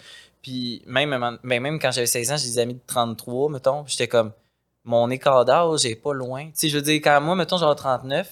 Puis 0.42 0.82
même, 0.88 1.10
ben, 1.44 1.60
même 1.62 1.80
quand 1.80 1.92
j'avais 1.92 2.06
16 2.08 2.32
ans, 2.32 2.38
j'ai 2.38 2.48
des 2.50 2.60
amis 2.60 2.74
de 2.76 2.80
33, 2.86 3.50
mettons. 3.50 3.84
J'étais 3.88 4.08
comme, 4.10 4.32
mon 4.90 5.10
écart 5.12 5.46
d'âge 5.46 5.86
est 5.86 5.96
pas 5.96 6.14
loin. 6.14 6.46
Tu 6.48 6.52
sais, 6.56 6.70
je 6.70 6.76
veux 6.78 6.82
dire, 6.82 6.96
quand 7.04 7.22
moi, 7.22 7.36
mettons, 7.36 7.58
j'aurai 7.58 7.76
39, 7.76 8.28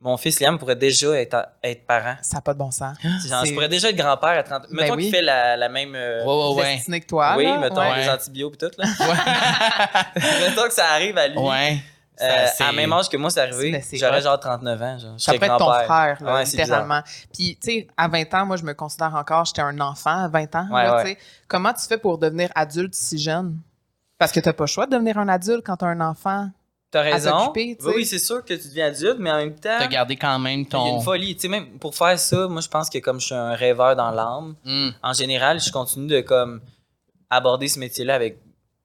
mon 0.00 0.16
fils 0.16 0.40
Liam 0.40 0.56
pourrait 0.58 0.76
déjà 0.76 1.08
être, 1.20 1.46
être 1.62 1.86
parent. 1.86 2.14
Ça 2.22 2.36
n'a 2.36 2.40
pas 2.40 2.54
de 2.54 2.58
bon 2.58 2.70
sens. 2.70 2.96
Genre, 3.28 3.44
je 3.44 3.52
pourrais 3.52 3.68
déjà 3.68 3.90
être 3.90 3.96
grand-père 3.96 4.38
à 4.38 4.42
30 4.42 4.62
Ben 4.70 4.76
Mettons 4.82 4.94
oui. 4.94 5.02
qu'il 5.04 5.10
fait 5.14 5.20
la, 5.22 5.56
la 5.56 5.68
même. 5.68 5.94
euh, 5.94 6.24
Ouais, 6.24 6.54
ouais, 6.54 6.62
ouais. 6.62 6.74
Destiné 6.76 7.00
que 7.00 7.06
toi. 7.06 7.34
oui, 7.36 7.44
là, 7.44 7.58
mettons, 7.58 7.80
ouais. 7.80 8.02
les 8.02 8.08
antibiotiques 8.08 8.62
et 8.62 8.70
tout. 8.70 8.74
Là. 8.80 8.86
Ouais. 9.00 10.20
mettons 10.48 10.62
que 10.68 10.72
ça 10.72 10.86
arrive 10.92 11.18
à 11.18 11.28
lui. 11.28 11.38
ouais. 11.38 11.78
Euh, 12.22 12.46
c'est- 12.54 12.62
à 12.64 12.66
la 12.66 12.72
même 12.74 12.92
âge 12.92 13.08
que 13.08 13.16
moi, 13.16 13.30
c'est 13.30 13.40
arrivé. 13.40 13.72
Ben, 13.72 13.82
J'aurais 13.94 14.20
genre 14.20 14.38
39 14.38 14.82
ans. 14.82 14.98
Genre. 14.98 15.14
Je 15.18 15.22
Ça 15.24 15.32
pourrait 15.32 15.46
être 15.46 15.56
ton 15.56 15.72
frère, 15.72 16.18
là, 16.22 16.34
Ouais, 16.34 16.44
c'est 16.44 16.58
littéralement. 16.58 17.00
Puis, 17.32 17.58
tu 17.62 17.70
sais, 17.72 17.88
à 17.96 18.08
20 18.08 18.34
ans, 18.34 18.44
moi, 18.46 18.56
je 18.56 18.62
me 18.62 18.74
considère 18.74 19.14
encore, 19.14 19.46
j'étais 19.46 19.62
un 19.62 19.80
enfant 19.80 20.24
à 20.24 20.28
20 20.28 20.54
ans. 20.54 20.66
Ouais, 20.70 20.82
là, 20.84 20.96
ouais. 20.96 21.02
tu 21.02 21.10
sais. 21.12 21.18
Comment 21.48 21.72
tu 21.72 21.86
fais 21.86 21.96
pour 21.98 22.18
devenir 22.18 22.50
adulte 22.54 22.94
si 22.94 23.18
jeune? 23.18 23.56
Parce 24.20 24.30
que 24.30 24.38
tu 24.38 24.48
n'as 24.48 24.52
pas 24.52 24.62
le 24.64 24.68
choix 24.68 24.86
de 24.86 24.92
devenir 24.92 25.18
un 25.18 25.26
adulte 25.28 25.62
quand 25.66 25.76
tu 25.78 25.84
as 25.84 25.88
un 25.88 26.00
enfant. 26.00 26.48
T'as 26.92 27.02
raison. 27.02 27.52
oui, 27.56 27.76
oui, 27.84 28.04
c'est 28.06 28.18
sûr 28.18 28.44
que 28.44 28.54
tu 28.54 28.68
deviens 28.68 28.86
adulte, 28.88 29.16
mais 29.18 29.30
en 29.30 29.36
même 29.38 29.54
temps, 29.54 29.76
T'as 29.78 29.86
gardé 29.86 30.14
quand 30.16 30.38
même 30.38 30.60
il 30.60 30.62
y 30.64 30.66
a 30.66 30.70
ton. 30.70 30.96
une 30.96 31.02
folie. 31.02 31.34
Tu 31.34 31.42
sais, 31.42 31.48
même 31.48 31.78
pour 31.78 31.94
faire 31.94 32.18
ça, 32.18 32.46
moi, 32.48 32.60
je 32.60 32.68
pense 32.68 32.88
que 32.90 32.98
comme 32.98 33.18
je 33.20 33.26
suis 33.26 33.34
un 33.34 33.54
rêveur 33.54 33.96
dans 33.96 34.10
l'âme, 34.10 34.54
Hmm. 34.64 34.90
en 35.02 35.12
général, 35.12 35.58
je 35.60 35.70
continue 35.72 36.08
de 36.08 36.20
comme 36.20 36.60
aborder 37.30 37.66
ce 37.68 37.78
métier-là 37.78 38.14
avec 38.14 38.38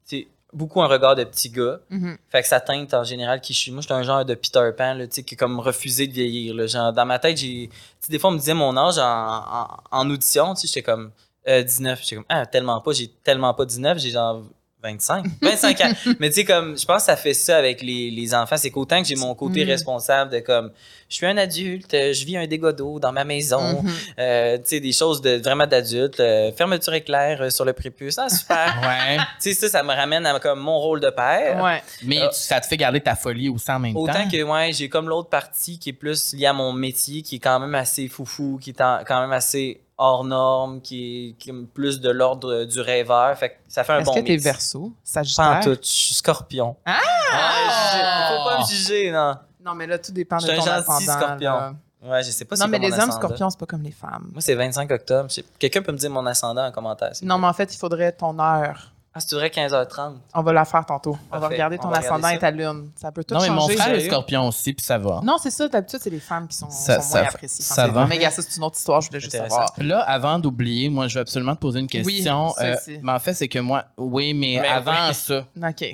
tu 0.08 0.20
sais, 0.20 0.28
beaucoup 0.54 0.82
un 0.84 0.88
regard 0.88 1.16
de 1.16 1.24
petit 1.24 1.50
gars. 1.50 1.80
Mhm. 1.90 2.18
Fait 2.30 2.44
que 2.44 2.48
ça 2.48 2.60
teinte 2.62 2.94
en 2.94 3.04
général 3.04 3.42
qui 3.42 3.54
je 3.54 3.60
suis. 3.60 3.72
Moi, 3.72 3.82
je 3.82 3.88
suis 3.88 3.94
un 3.94 4.04
genre 4.04 4.24
de 4.24 4.36
Peter 4.36 4.70
Pan, 4.78 4.94
là, 4.94 5.08
qui 5.08 5.20
est 5.22 5.36
comme 5.36 5.60
refusé 5.60 6.06
de 6.08 6.14
vieillir. 6.14 6.54
Là. 6.54 6.68
Genre, 6.68 6.94
dans 6.94 7.06
ma 7.08 7.18
tête, 7.20 7.38
j'ai. 7.38 7.70
tu 7.70 7.76
sais, 8.02 8.12
des 8.12 8.20
fois, 8.20 8.30
on 8.30 8.34
me 8.34 8.38
disait 8.40 8.54
mon 8.54 8.78
âge 8.78 9.00
en, 9.00 9.04
en, 9.04 9.68
en 9.92 10.10
audition, 10.12 10.54
tu 10.54 10.62
sais, 10.62 10.68
j'étais 10.68 10.84
comme. 10.84 11.12
Euh, 11.48 11.64
19. 11.64 12.00
J'étais 12.04 12.16
comme, 12.18 12.26
ah, 12.30 12.46
tellement 12.46 12.80
pas. 12.82 12.92
J'ai 12.94 13.08
tellement 13.24 13.54
pas 13.56 13.66
19. 13.66 13.98
J'ai 13.98 14.12
genre 14.12 14.44
25. 14.84 15.26
25 15.41 15.82
ans. 15.86 15.91
Mais 16.19 16.30
tu 16.30 16.36
sais, 16.36 16.45
comme, 16.45 16.78
je 16.78 16.86
pense 16.86 16.97
que 16.97 17.05
ça 17.05 17.15
fait 17.15 17.34
ça 17.34 17.57
avec 17.57 17.82
les, 17.82 18.11
les 18.11 18.34
enfants. 18.36 18.55
C'est 18.57 18.69
qu'autant 18.69 19.01
que 19.01 19.07
j'ai 19.07 19.15
mon 19.15 19.34
côté 19.34 19.65
Mm. 19.65 19.69
responsable 19.69 20.32
de 20.32 20.39
comme, 20.39 20.71
je 21.09 21.15
suis 21.15 21.26
un 21.26 21.38
adulte, 21.38 21.93
euh, 21.93 22.13
je 22.13 22.23
vis 22.26 22.38
un 22.38 22.45
dégât 22.45 22.71
d'eau 22.73 22.99
dans 22.99 23.11
ma 23.11 23.23
maison. 23.23 23.82
Mhm. 23.82 23.91
Euh, 24.19 24.57
tu 24.57 24.63
sais, 24.65 24.80
des 24.80 24.91
choses 24.91 25.21
de, 25.21 25.38
vraiment 25.41 25.65
d'adulte. 25.65 26.19
euh, 26.19 26.51
fermeture 26.51 26.93
éclair 26.93 27.51
sur 27.51 27.65
le 27.65 27.73
prépuce. 27.73 28.17
Ah, 28.19 28.30
super. 28.30 28.76
Ouais. 28.84 29.17
tu 29.41 29.53
sais, 29.53 29.53
ça, 29.53 29.69
ça 29.69 29.84
me 29.84 29.93
ramène 29.93 30.26
à 30.26 30.39
comme 30.39 30.59
mon 30.59 30.78
rôle 30.80 30.99
de 30.99 31.09
père. 31.09 31.63
Ouais. 31.63 31.82
Mais 32.03 32.21
ça 32.32 32.59
te 32.59 32.67
fait 32.67 32.78
garder 32.78 33.01
ta 33.01 33.15
folie 33.15 33.49
aussi 33.49 33.71
en 33.71 33.80
même 33.80 33.95
Autant 33.97 34.13
temps? 34.13 34.30
que, 34.30 34.43
ouais, 34.43 34.71
j'ai 34.73 34.89
comme 34.89 35.09
l'autre 35.09 35.30
partie 35.30 35.80
qui 35.80 35.89
est 35.89 35.93
plus 35.93 36.34
liée 36.34 36.45
à 36.45 36.53
mon 36.53 36.73
métier, 36.73 37.21
qui 37.23 37.38
est 37.38 37.39
quand 37.39 37.59
même 37.59 37.73
assez 37.76 38.07
foufou, 38.07 38.59
qui 38.61 38.69
est 38.71 38.82
en- 38.82 38.99
quand 39.05 39.21
même 39.21 39.32
assez 39.32 39.82
hors 39.98 40.24
norme, 40.24 40.82
qui 40.82 41.30
est, 41.30 41.34
qui 41.38 41.50
est 41.52 41.66
plus 41.74 42.00
de 42.02 42.10
l'ordre 42.10 42.66
du 42.66 42.80
rêveur. 42.82 43.38
Fait 43.38 43.50
que 43.50 43.56
ça 43.68 43.84
fait 43.84 43.93
un 43.93 44.00
Est-ce 44.00 44.06
bon 44.06 44.14
que 44.16 44.20
t'es 44.22 44.32
mix. 44.34 44.43
verso? 44.43 44.89
Pas 44.89 44.96
Sagittaire? 45.04 45.46
en 45.46 45.60
tout. 45.62 45.78
Je 45.82 45.88
suis 45.88 46.16
scorpion. 46.16 46.76
Ah! 46.86 47.00
Ouais, 47.32 48.38
faut 48.38 48.50
pas 48.50 48.60
me 48.62 48.66
juger, 48.66 49.12
non. 49.12 49.36
Non, 49.64 49.74
mais 49.76 49.88
là, 49.88 49.98
tout 49.98 50.12
dépend 50.12 50.38
de 50.38 50.41
Je 50.41 50.48
suis 50.48 50.56
ton 50.58 50.62
un 50.64 50.76
gentil 50.84 50.91
ascendant. 51.10 51.20
scorpion. 51.20 51.52
là. 51.52 51.74
Ouais, 52.04 52.22
je 52.24 52.30
sais 52.30 52.46
pas 52.46 52.56
Non, 52.56 52.62
c'est 52.64 52.68
mais 52.68 52.78
quoi 52.78 52.86
les 52.88 52.91
mon 52.91 53.02
hommes 53.04 53.10
ascendant. 53.10 53.28
scorpions, 53.28 53.50
c'est 53.50 53.60
pas 53.60 53.66
comme 53.66 53.82
les 53.82 53.91
femmes. 53.91 54.30
Moi, 54.32 54.41
c'est 54.41 54.54
25 54.54 54.91
octobre. 54.91 55.28
Je 55.30 55.36
sais- 55.36 55.46
Quelqu'un 55.58 55.82
peut 55.82 55.91
me 55.91 55.98
dire 55.98 56.12
mon 56.12 56.26
ascendant 56.28 56.66
en 56.68 56.72
commentaire. 56.72 57.16
s'il 57.16 57.28
Non, 57.28 57.39
mais 57.39 57.48
en 57.48 57.54
fait, 57.54 57.74
il 57.74 57.78
faudrait 57.78 58.12
ton 58.12 58.38
heure. 58.39 58.91
Ah, 59.18 59.22
c'est 59.22 59.34
vrai 59.36 59.47
15h30. 59.47 60.16
On 60.34 60.41
va 60.43 60.51
la 60.51 60.66
faire 60.66 60.86
tantôt. 60.86 61.18
On 61.32 61.39
va 61.39 61.47
regarder 61.47 61.78
On 61.80 61.84
ton 61.84 61.88
va 61.89 61.99
ascendant 61.99 62.28
et 62.28 62.38
ta 62.38 62.51
lune. 62.51 62.91
Ça 62.97 63.13
peut 63.13 63.24
tout 63.24 63.34
Non, 63.34 63.39
mais 63.41 63.49
mon 63.49 63.61
changer. 63.61 63.78
frère 63.78 63.95
est 63.95 64.05
scorpion 64.07 64.45
aussi, 64.49 64.74
puis 64.74 64.86
ça 64.86 64.97
va. 64.97 65.22
Non, 65.24 65.38
c'est 65.41 65.51
ça. 65.51 65.70
D'habitude, 65.70 65.99
c'est 66.01 66.09
les 66.09 66.20
femmes 66.20 66.49
qui 66.49 66.57
sont, 66.57 66.70
Ça- 66.70 66.99
sont 66.99 67.09
ça- 67.13 67.20
moins 67.22 67.30
appréciées. 67.30 67.63
ça 67.63 67.88
va. 67.88 68.05
Mais 68.07 68.18
gars, 68.18 68.30
ça, 68.30 68.41
c'est 68.41 68.57
une 68.57 68.63
autre 68.66 68.78
histoire. 68.78 68.99
Je 68.99 69.07
voulais 69.07 69.22
juste 69.22 69.32
savoir. 69.38 69.72
Là, 69.78 70.01
avant 70.01 70.38
d'oublier, 70.38 70.89
moi, 70.89 71.07
je 71.07 71.16
veux 71.16 71.22
absolument 71.22 71.55
te 71.55 71.61
poser 71.61 71.80
une 71.80 71.88
question. 71.88 72.49
ça 72.49 72.63
Euh, 72.66 72.76
mais 73.01 73.11
en 73.13 73.20
fait, 73.20 73.34
c'est 73.34 73.47
que 73.47 73.59
moi, 73.59 73.86
oui, 73.97 74.34
mais, 74.34 74.59
Mais 74.61 74.68
avant 74.68 75.07
oui. 75.07 75.13
ça, 75.13 75.45
OK. 75.66 75.93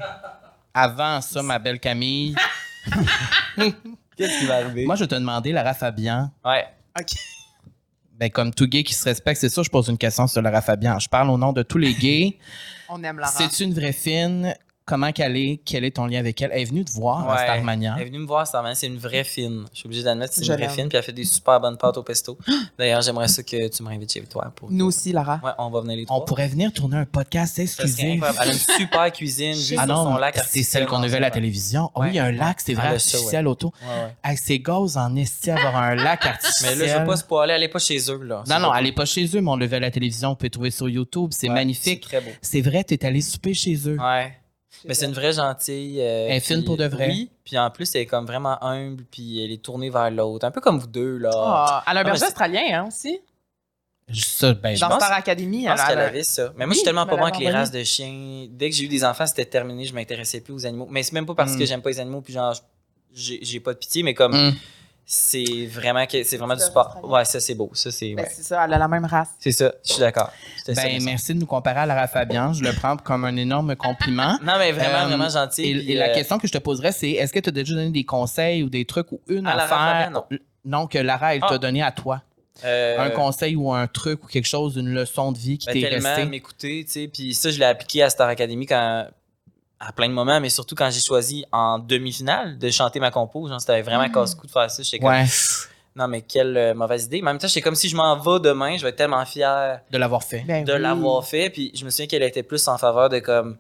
avant 0.74 1.22
ça, 1.22 1.44
ma 1.44 1.60
belle 1.60 1.80
Camille, 1.80 2.36
Qu'est-ce 4.18 4.40
qui 4.40 4.46
va 4.48 4.56
arriver? 4.56 4.86
moi, 4.88 4.96
je 4.96 5.02
vais 5.04 5.08
te 5.08 5.14
demander, 5.16 5.52
Lara 5.52 5.76
Fabian, 5.76 6.32
Ouais. 6.44 6.66
OK. 7.00 7.12
Ben, 8.22 8.30
comme 8.30 8.54
tout 8.54 8.68
gay 8.68 8.84
qui 8.84 8.94
se 8.94 9.04
respecte, 9.06 9.42
c'est 9.42 9.50
ça, 9.50 9.64
je 9.64 9.70
pose 9.72 9.88
une 9.88 9.98
question 9.98 10.28
sur 10.28 10.44
Lara 10.44 10.62
Fabian. 10.62 11.00
Je 11.00 11.10
parle 11.10 11.32
au 11.32 11.40
nom 11.40 11.54
de 11.54 11.64
tous 11.64 11.80
les 11.80 11.96
gays. 11.96 12.38
On 12.90 13.02
aime 13.04 13.18
Lara. 13.18 13.32
C'est 13.36 13.64
une 13.64 13.74
vraie 13.74 13.94
fine? 13.94 14.54
Comment 14.86 15.12
qu'elle 15.12 15.38
est? 15.38 15.62
Quel 15.64 15.86
est 15.86 15.92
ton 15.96 16.06
lien 16.08 16.20
avec 16.20 16.42
elle? 16.42 16.50
Elle 16.54 16.62
est 16.62 16.66
venue 16.66 16.84
te 16.84 16.92
voir 16.92 17.30
à 17.30 17.34
Ouais. 17.36 17.44
Starmania. 17.44 17.94
Elle 17.98 18.02
est 18.02 18.06
venue 18.06 18.20
me 18.20 18.26
voir, 18.26 18.46
Starman. 18.48 18.74
C'est 18.76 18.88
une 18.88 18.98
vraie 18.98 19.24
fine. 19.24 19.66
Je 19.74 19.80
suis 19.80 19.86
obligé 19.88 20.04
d'admettre 20.04 20.32
que 20.36 20.44
c'est 20.44 20.52
une 20.52 20.58
vraie 20.58 20.70
fine. 20.70 20.90
Puis 20.90 20.98
elle 20.98 21.04
fait 21.04 21.12
des 21.14 21.24
super 21.24 21.60
bonnes 21.62 21.78
pâtes 21.78 21.98
au 21.98 22.04
pesto. 22.04 22.38
D'ailleurs, 22.80 23.02
j'aimerais 23.02 23.28
ça 23.28 23.44
que 23.44 23.68
tu 23.70 23.84
m'invites 23.84 24.12
chez 24.12 24.22
toi. 24.24 24.52
Pour... 24.56 24.72
Nous 24.72 24.86
aussi, 24.86 25.12
Lara. 25.14 25.40
Ouais, 25.44 25.52
on 25.60 25.70
va 25.70 25.82
venir 25.82 25.98
les 25.98 26.06
trois. 26.06 26.18
On 26.18 26.22
pourrait 26.26 26.48
venir 26.48 26.74
tourner 26.74 26.98
un 26.98 27.06
podcast 27.06 27.60
exclusif. 27.60 28.02
Elle 28.24 28.24
a 28.24 28.46
une 28.48 28.54
super 28.54 29.12
cuisine 29.12 29.54
juste 29.56 29.76
Ah 29.78 29.86
sur 29.86 29.96
son 29.96 30.10
non, 30.12 30.18
lac 30.18 30.38
c'est 30.48 30.64
celle 30.64 30.86
qu'on 30.88 30.98
a 30.98 31.02
dans 31.04 31.08
vue 31.08 31.16
à 31.16 31.20
la 31.20 31.32
télévision. 31.32 31.92
Ah 31.96 32.00
Ouais. 32.00 32.06
oui, 32.08 32.12
il 32.14 32.16
y 32.18 32.20
a 32.20 32.26
un 32.26 32.32
lac, 32.32 32.60
c'est 32.60 32.74
vrai, 32.74 32.88
artificiel 32.88 33.48
autour. 33.48 33.72
Ouais, 33.84 33.88
ouais. 34.06 34.16
Avec 34.24 34.40
ses 34.40 34.60
gaz 34.60 34.98
en 34.98 35.16
esti 35.16 35.52
avoir 35.52 35.76
un 35.78 35.96
lac 35.96 36.22
Mais 36.24 36.30
artificiel. 36.32 36.80
là, 36.80 36.88
je 36.88 37.00
veux 37.00 37.06
pas 37.06 37.18
spoiler. 37.18 37.54
Elle 37.54 37.64
est 37.64 37.68
pas 37.70 37.80
chez 37.80 38.00
eux. 38.12 38.22
Là. 38.24 38.44
Non, 38.50 38.60
non, 38.60 38.74
elle 38.74 38.88
est 38.88 38.92
pas 38.92 39.06
chez 39.06 39.26
eux, 39.38 39.42
mais 39.42 39.52
on 39.52 39.56
le 39.56 39.68
vu 39.68 39.76
à 39.76 39.80
la 39.80 39.92
télévision. 39.92 40.30
On 40.30 40.36
peut 40.36 40.50
trouver 40.50 40.72
sur 40.72 40.90
YouTube. 40.90 41.30
C'est 41.32 41.50
magnifique. 41.50 42.04
C'est 42.10 42.18
très 42.20 42.22
beau. 42.22 42.32
C'est 42.42 42.62
vrai, 42.62 42.84
t'es 42.84 43.06
allé 43.06 43.22
souper 43.22 43.54
chez 43.54 43.76
eux. 43.88 43.98
Ouais. 44.00 44.38
Mais 44.86 44.94
c'est 44.94 45.06
une 45.06 45.14
vraie 45.14 45.34
gentille. 45.34 46.00
euh, 46.02 46.28
Elle 46.30 46.38
est 46.38 46.40
fine 46.40 46.58
puis- 46.58 46.66
pour 46.66 46.78
de 46.78 46.86
vrai. 46.86 47.08
Oui. 47.08 47.30
Puis 47.44 47.58
en 47.58 47.70
plus, 47.70 47.94
elle 47.96 48.02
est 48.02 48.06
comme 48.06 48.26
vraiment 48.26 48.62
humble. 48.64 49.04
Puis 49.12 49.44
elle 49.44 49.52
est 49.52 49.62
tournée 49.62 49.90
vers 49.90 50.10
l'autre. 50.12 50.46
Un 50.46 50.52
peu 50.52 50.62
comme 50.62 50.80
vous 50.80 50.88
deux, 50.88 51.18
là. 51.18 51.30
Ah, 51.34 51.84
elle 51.90 51.98
a 51.98 52.00
un 52.02 52.04
berger 52.04 52.26
australien 52.26 52.62
hein, 52.72 52.88
aussi? 52.88 53.20
Ça, 54.14 54.54
ben, 54.56 54.78
Dans 54.78 54.90
pense- 54.90 54.98
Star 55.04 55.14
Academy. 55.14 55.64
Je 55.64 55.68
pense 55.70 55.80
elle 55.82 55.88
qu'elle 55.88 56.00
a- 56.00 56.06
avait 56.08 56.24
ça. 56.24 56.52
Mais 56.58 56.66
moi, 56.66 56.68
Oui, 56.68 56.72
je 56.74 56.78
suis 56.80 56.84
tellement 56.86 57.06
pas 57.06 57.16
bon 57.16 57.24
avec 57.24 57.38
les 57.40 57.50
races 57.50 57.72
de 57.72 57.84
chiens. 57.84 58.48
Dès 58.50 58.70
que 58.70 58.76
j'ai 58.76 58.84
eu 58.86 58.88
des 58.90 59.06
enfants, 59.06 59.26
c'était 59.26 59.46
terminé. 59.46 59.86
Je 59.86 59.94
m'intéressais 59.94 60.42
plus 60.42 60.54
aux 60.54 60.66
animaux. 60.66 60.88
Mais 60.90 61.02
c'est 61.04 61.14
même 61.14 61.26
pas 61.26 61.36
parce 61.36 61.54
Mm. 61.54 61.60
que 61.60 61.66
j'aime 61.66 61.82
pas 61.82 61.90
les 61.92 62.00
animaux. 62.00 62.22
Puis 62.22 62.34
genre, 62.34 62.54
j'ai 63.14 63.40
j'ai 63.42 63.60
pas 63.62 63.74
de 63.74 63.78
pitié. 63.80 64.04
Mais 64.04 64.14
comme 64.14 64.34
hum. 64.34 64.54
C'est 65.14 65.66
vraiment, 65.66 66.06
que- 66.06 66.24
c'est 66.24 66.38
vraiment 66.38 66.56
du 66.56 66.62
sport. 66.64 66.98
Ouais, 67.04 67.26
ça, 67.26 67.42
c'est 67.42 67.54
beau. 67.54 67.70
Ça, 67.74 67.92
c'est. 67.92 68.14
Ben, 68.14 68.24
ouais. 68.24 68.32
c'est 68.34 68.44
ça, 68.44 68.64
elle 68.64 68.74
a 68.74 68.78
la 68.78 68.88
même 68.88 69.04
race. 69.04 69.28
C'est 69.40 69.52
ça. 69.52 69.74
Je 69.86 69.92
suis 69.92 70.00
d'accord. 70.00 70.32
Ben, 70.68 71.04
merci 71.04 71.34
de 71.34 71.40
nous 71.40 71.46
comparer 71.46 71.82
à 71.82 71.86
Lara 71.86 72.08
Fabian. 72.08 72.54
Je 72.54 72.64
le 72.64 72.72
prends 72.72 72.96
comme 72.96 73.26
un 73.26 73.36
énorme 73.36 73.76
compliment. 73.76 74.38
Non, 74.44 74.54
mais 74.58 74.72
vraiment, 74.72 75.00
Euh, 75.00 75.08
vraiment 75.08 75.28
gentil. 75.28 75.64
Et, 75.64 75.74
puis, 75.80 75.92
et 75.92 75.96
la 75.96 76.12
euh, 76.12 76.14
question 76.14 76.38
que 76.40 76.48
je 76.48 76.54
te 76.54 76.60
poserais, 76.60 76.94
c'est 76.94 77.12
est-ce 77.12 77.34
que 77.34 77.40
tu 77.40 77.50
as 77.50 77.52
déjà 77.52 77.74
donné 77.74 77.90
des 77.90 78.06
conseils 78.06 78.64
ou 78.64 78.70
des 78.70 78.86
trucs 78.86 79.12
ou 79.12 79.20
une 79.28 79.46
À 79.48 79.56
Lara 79.58 79.64
affaire? 79.64 80.06
Fabian, 80.14 80.26
non. 80.32 80.38
non, 80.64 80.88
que 80.88 80.98
Lara, 80.98 81.36
elle 81.36 81.42
Ah. 81.44 81.50
t'a 81.50 81.58
donné 81.58 81.82
à 81.84 81.92
toi? 81.92 82.22
euh, 82.64 82.98
Un 82.98 83.10
conseil 83.10 83.58
ou 83.58 83.74
un 83.74 83.88
truc 83.88 84.24
ou 84.24 84.28
quelque 84.28 84.48
chose, 84.48 84.78
une 84.78 84.94
leçon 84.94 85.34
de 85.34 85.38
vie 85.38 85.58
qui 85.58 85.66
ben, 85.68 85.74
t'est 85.74 85.90
tellement 85.90 86.10
resté? 86.10 86.26
m'écouter, 86.26 86.84
tu 86.86 86.92
sais. 86.94 87.08
Puis 87.10 87.34
ça, 87.34 87.50
je 87.52 87.60
l'ai 87.60 87.66
appliqué 87.66 88.02
à 88.04 88.10
Star 88.10 88.30
Academy 88.30 88.66
quand 88.66 89.08
à 89.84 89.92
plein 89.92 90.08
de 90.08 90.14
moments, 90.14 90.40
mais 90.40 90.50
surtout 90.50 90.76
quand 90.76 90.90
j'ai 90.92 91.02
choisi 91.02 91.44
en 91.52 91.80
demi-finale 91.80 92.58
de 92.60 92.70
chanter 92.70 93.00
ma 93.00 93.10
compo. 93.10 93.48
Genre, 93.48 93.60
c'était 93.60 93.82
vraiment 93.82 94.08
casse-cou 94.10 94.46
de 94.46 94.52
faire 94.52 94.70
ça. 94.70 94.84
J'étais 94.84 95.00
comme, 95.00 95.10
Ouais, 95.10 95.26
non, 95.96 96.08
mais 96.08 96.22
quelle 96.22 96.56
euh, 96.56 96.74
mauvaise 96.76 97.06
idée. 97.06 97.22
Mais 97.22 97.30
en 97.30 97.34
même 97.34 97.40
temps, 97.42 97.48
j'étais 97.48 97.62
comme 97.62 97.76
si 97.76 97.90
je 97.90 97.96
m'en 97.96 98.16
vais 98.18 98.40
demain, 98.40 98.78
je 98.78 98.84
vais 98.84 98.90
être 98.90 98.96
tellement 98.96 99.26
fier 99.26 99.82
de 99.92 99.98
l'avoir 99.98 100.24
fait. 100.24 100.44
Ben 100.48 100.64
de 100.64 100.74
oui. 100.74 100.80
l'avoir 100.80 101.26
fait. 101.26 101.50
Puis 101.50 101.72
je 101.74 101.84
me 101.84 101.90
souviens 101.90 102.06
qu'elle 102.08 102.22
était 102.24 102.44
plus 102.44 102.68
en 102.68 102.78
faveur 102.78 103.10
de 103.10 103.20
comme, 103.20 103.58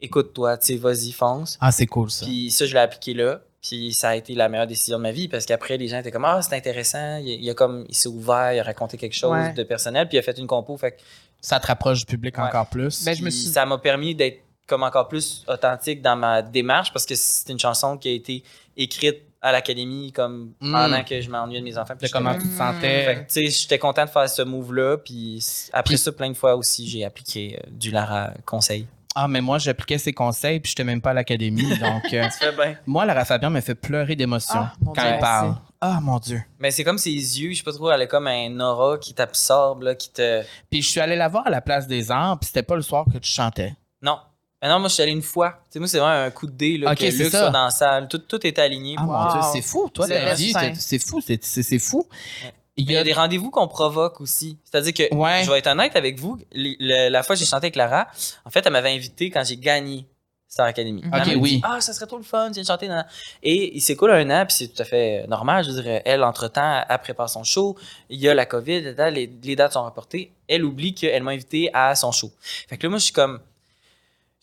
écoute-toi, 0.00 0.58
tu 0.58 0.66
sais, 0.66 0.76
vas-y, 0.76 1.12
fonce. 1.12 1.56
Ah, 1.60 1.72
c'est 1.72 1.86
cool 1.86 2.10
ça. 2.10 2.26
Puis 2.26 2.50
ça, 2.50 2.66
je 2.66 2.74
l'ai 2.74 2.80
appliqué 2.80 3.14
là. 3.14 3.40
Puis 3.62 3.92
ça 3.94 4.10
a 4.10 4.16
été 4.16 4.34
la 4.34 4.48
meilleure 4.48 4.66
décision 4.66 4.98
de 4.98 5.02
ma 5.02 5.12
vie 5.12 5.28
parce 5.28 5.46
qu'après, 5.46 5.76
les 5.76 5.86
gens 5.88 5.98
étaient 5.98 6.10
comme, 6.10 6.24
ah, 6.24 6.40
c'est 6.42 6.54
intéressant. 6.56 7.16
Il, 7.18 7.28
il 7.42 7.48
a 7.50 7.54
comme, 7.54 7.84
il 7.88 7.94
s'est 7.94 8.08
ouvert, 8.08 8.52
il 8.52 8.58
a 8.58 8.64
raconté 8.64 8.96
quelque 8.96 9.14
chose 9.14 9.30
Ouais. 9.30 9.52
de 9.52 9.62
personnel, 9.62 10.08
puis 10.08 10.16
il 10.16 10.20
a 10.20 10.22
fait 10.22 10.36
une 10.38 10.48
compo. 10.48 10.76
Fait 10.76 10.92
que 10.92 10.96
Ça 11.40 11.58
te 11.60 11.66
rapproche 11.68 12.00
du 12.00 12.06
public 12.06 12.36
Ouais. 12.38 12.44
encore 12.44 12.66
plus. 12.66 13.04
Ben, 13.04 13.14
je 13.14 13.22
me 13.22 13.28
Puis 13.30 13.38
suis- 13.38 13.48
ça 13.52 13.64
m'a 13.64 13.78
permis 13.78 14.14
d'être 14.14 14.42
comme 14.72 14.82
encore 14.84 15.06
plus 15.08 15.44
authentique 15.48 16.00
dans 16.00 16.16
ma 16.16 16.40
démarche 16.42 16.92
parce 16.92 17.04
que 17.04 17.14
c'est 17.14 17.52
une 17.52 17.58
chanson 17.58 17.98
qui 17.98 18.08
a 18.08 18.12
été 18.12 18.42
écrite 18.76 19.18
à 19.42 19.52
l'académie 19.52 20.12
comme 20.12 20.52
Mm. 20.60 20.72
pendant 20.72 21.04
que 21.04 21.20
je 21.20 21.28
m'ennuyais 21.28 21.60
de 21.60 21.64
mes 21.64 21.76
enfants. 21.76 21.94
de 22.00 22.08
comment 22.08 22.32
comme- 22.32 22.42
tu 22.42 22.48
te 22.48 22.56
sentais. 22.56 23.26
Tu 23.28 23.34
sais, 23.34 23.46
j'étais 23.50 23.78
content 23.78 24.04
de 24.04 24.10
faire 24.10 24.28
ce 24.28 24.40
move-là. 24.42 24.96
Puis 24.98 25.44
après 25.72 25.96
ça, 25.96 26.10
plein 26.12 26.30
de 26.30 26.36
fois 26.36 26.54
aussi, 26.56 26.88
j'ai 26.88 27.04
appliqué 27.04 27.58
euh, 27.58 27.68
du 27.70 27.90
Lara 27.90 28.30
conseil. 28.46 28.86
Ah, 29.14 29.28
mais 29.28 29.42
moi, 29.42 29.58
j'appliquais 29.58 29.98
ses 29.98 30.14
conseils, 30.14 30.58
puis 30.60 30.70
j'étais 30.70 30.84
même 30.84 31.02
pas 31.02 31.10
à 31.10 31.12
l'académie. 31.14 31.76
donc, 31.78 32.04
euh, 32.14 32.26
bien. 32.56 32.76
moi, 32.86 33.04
Lara 33.04 33.26
Fabian 33.26 33.50
me 33.50 33.60
fait 33.60 33.74
pleurer 33.74 34.16
d'émotion 34.16 34.54
Ah, 34.56 34.72
quand 34.82 34.92
Dieu, 34.94 35.02
elle 35.04 35.18
parle. 35.20 35.56
Ah, 35.82 35.98
mon 36.00 36.18
Dieu. 36.18 36.40
Mais 36.60 36.70
c'est 36.70 36.84
comme 36.84 36.96
ses 36.96 37.10
yeux, 37.10 37.50
je 37.52 37.58
sais 37.58 37.62
pas 37.64 37.72
trop, 37.72 37.90
elle 37.90 38.00
a 38.00 38.06
comme 38.06 38.28
un 38.28 38.58
aura 38.60 38.96
qui 38.96 39.12
t'absorbe, 39.12 39.82
là, 39.82 39.94
qui 39.96 40.10
te. 40.12 40.42
Puis 40.70 40.80
je 40.82 40.88
suis 40.88 41.00
allé 41.00 41.16
la 41.16 41.26
voir 41.28 41.46
à 41.46 41.50
la 41.50 41.60
place 41.60 41.86
des 41.88 42.10
arts, 42.12 42.38
puis 42.38 42.46
c'était 42.46 42.62
pas 42.62 42.76
le 42.76 42.82
soir 42.82 43.04
que 43.12 43.18
tu 43.18 43.30
chantais. 43.30 43.74
Non. 44.00 44.18
Mais 44.62 44.68
non, 44.68 44.78
moi, 44.78 44.88
je 44.88 44.94
suis 44.94 45.02
allé 45.02 45.12
une 45.12 45.22
fois. 45.22 45.50
Tu 45.64 45.72
sais, 45.72 45.78
moi, 45.80 45.88
c'est 45.88 45.98
vraiment 45.98 46.24
un 46.26 46.30
coup 46.30 46.46
de 46.46 46.52
dé, 46.52 46.78
là, 46.78 46.92
Ok, 46.92 46.98
que 46.98 47.10
c'est 47.10 47.24
Luc 47.24 47.32
ça. 47.32 47.40
soit 47.40 47.50
dans 47.50 47.64
la 47.64 47.70
salle. 47.70 48.06
Tout, 48.08 48.18
tout 48.18 48.46
est 48.46 48.58
aligné. 48.60 48.94
Ah, 48.98 49.34
Wow. 49.42 49.42
C'est 49.52 49.60
fou. 49.62 49.90
Toi, 49.92 50.06
C'est 50.06 50.24
ta 50.24 50.34
vie, 50.34 50.52
c'est 50.78 50.98
fou. 50.98 51.20
C'est 51.20 51.78
fou. 51.80 52.06
Ouais. 52.44 52.54
Il 52.76 52.84
y 52.84 52.92
il 52.92 52.94
y 52.94 52.96
a 52.96 53.04
des 53.04 53.12
rendez-vous 53.12 53.50
qu'on 53.50 53.68
provoque 53.68 54.20
aussi. 54.20 54.56
C'est-à-dire 54.64 54.94
que, 54.94 55.14
Ouais. 55.14 55.42
je 55.44 55.50
vais 55.50 55.58
être 55.58 55.66
honnête 55.66 55.94
avec 55.96 56.18
vous, 56.18 56.38
le- 56.54 57.08
la 57.10 57.22
fois 57.22 57.34
que 57.34 57.40
j'ai 57.40 57.44
chanté 57.44 57.66
avec 57.66 57.76
Lara, 57.76 58.06
en 58.46 58.50
fait, 58.50 58.64
elle 58.64 58.72
m'avait 58.72 58.94
invité 58.94 59.28
quand 59.30 59.44
j'ai 59.44 59.58
gagné 59.58 60.06
Star 60.48 60.66
Academy. 60.66 61.02
Mhm. 61.02 61.10
Elle 61.12 61.20
Ok, 61.20 61.26
m'a 61.26 61.32
dit, 61.34 61.36
oui. 61.36 61.60
Ah, 61.64 61.80
ça 61.80 61.92
serait 61.92 62.06
trop 62.06 62.16
le 62.18 62.22
fun, 62.22 62.50
viens 62.50 62.62
chanter. 62.64 62.86
nan, 62.88 62.98
nan. 62.98 63.06
Et 63.42 63.76
il 63.76 63.80
s'écoule 63.80 64.10
un 64.12 64.30
an, 64.30 64.46
puis 64.46 64.54
c'est 64.56 64.68
tout 64.68 64.80
à 64.80 64.84
fait 64.86 65.26
normal. 65.26 65.64
Je 65.64 65.70
veux 65.70 65.82
dire, 65.82 66.00
elle, 66.04 66.22
entre-temps, 66.24 66.84
elle 66.88 66.98
prépare 67.00 67.28
son 67.28 67.42
show. 67.44 67.76
Il 68.08 68.18
y 68.20 68.28
a 68.28 68.32
la 68.34 68.46
COVID, 68.46 68.94
là, 68.96 69.10
les, 69.10 69.30
les 69.42 69.56
dates 69.56 69.72
sont 69.74 69.84
reportées. 69.84 70.32
Elle 70.48 70.64
oublie 70.64 70.94
qu'elle 70.94 71.22
m'a 71.22 71.32
invité 71.32 71.68
à 71.74 71.94
son 71.94 72.10
show. 72.12 72.30
Fait 72.68 72.76
que 72.78 72.86
là, 72.86 72.90
moi, 72.90 72.98
je 72.98 73.04
suis 73.04 73.12
comme. 73.12 73.40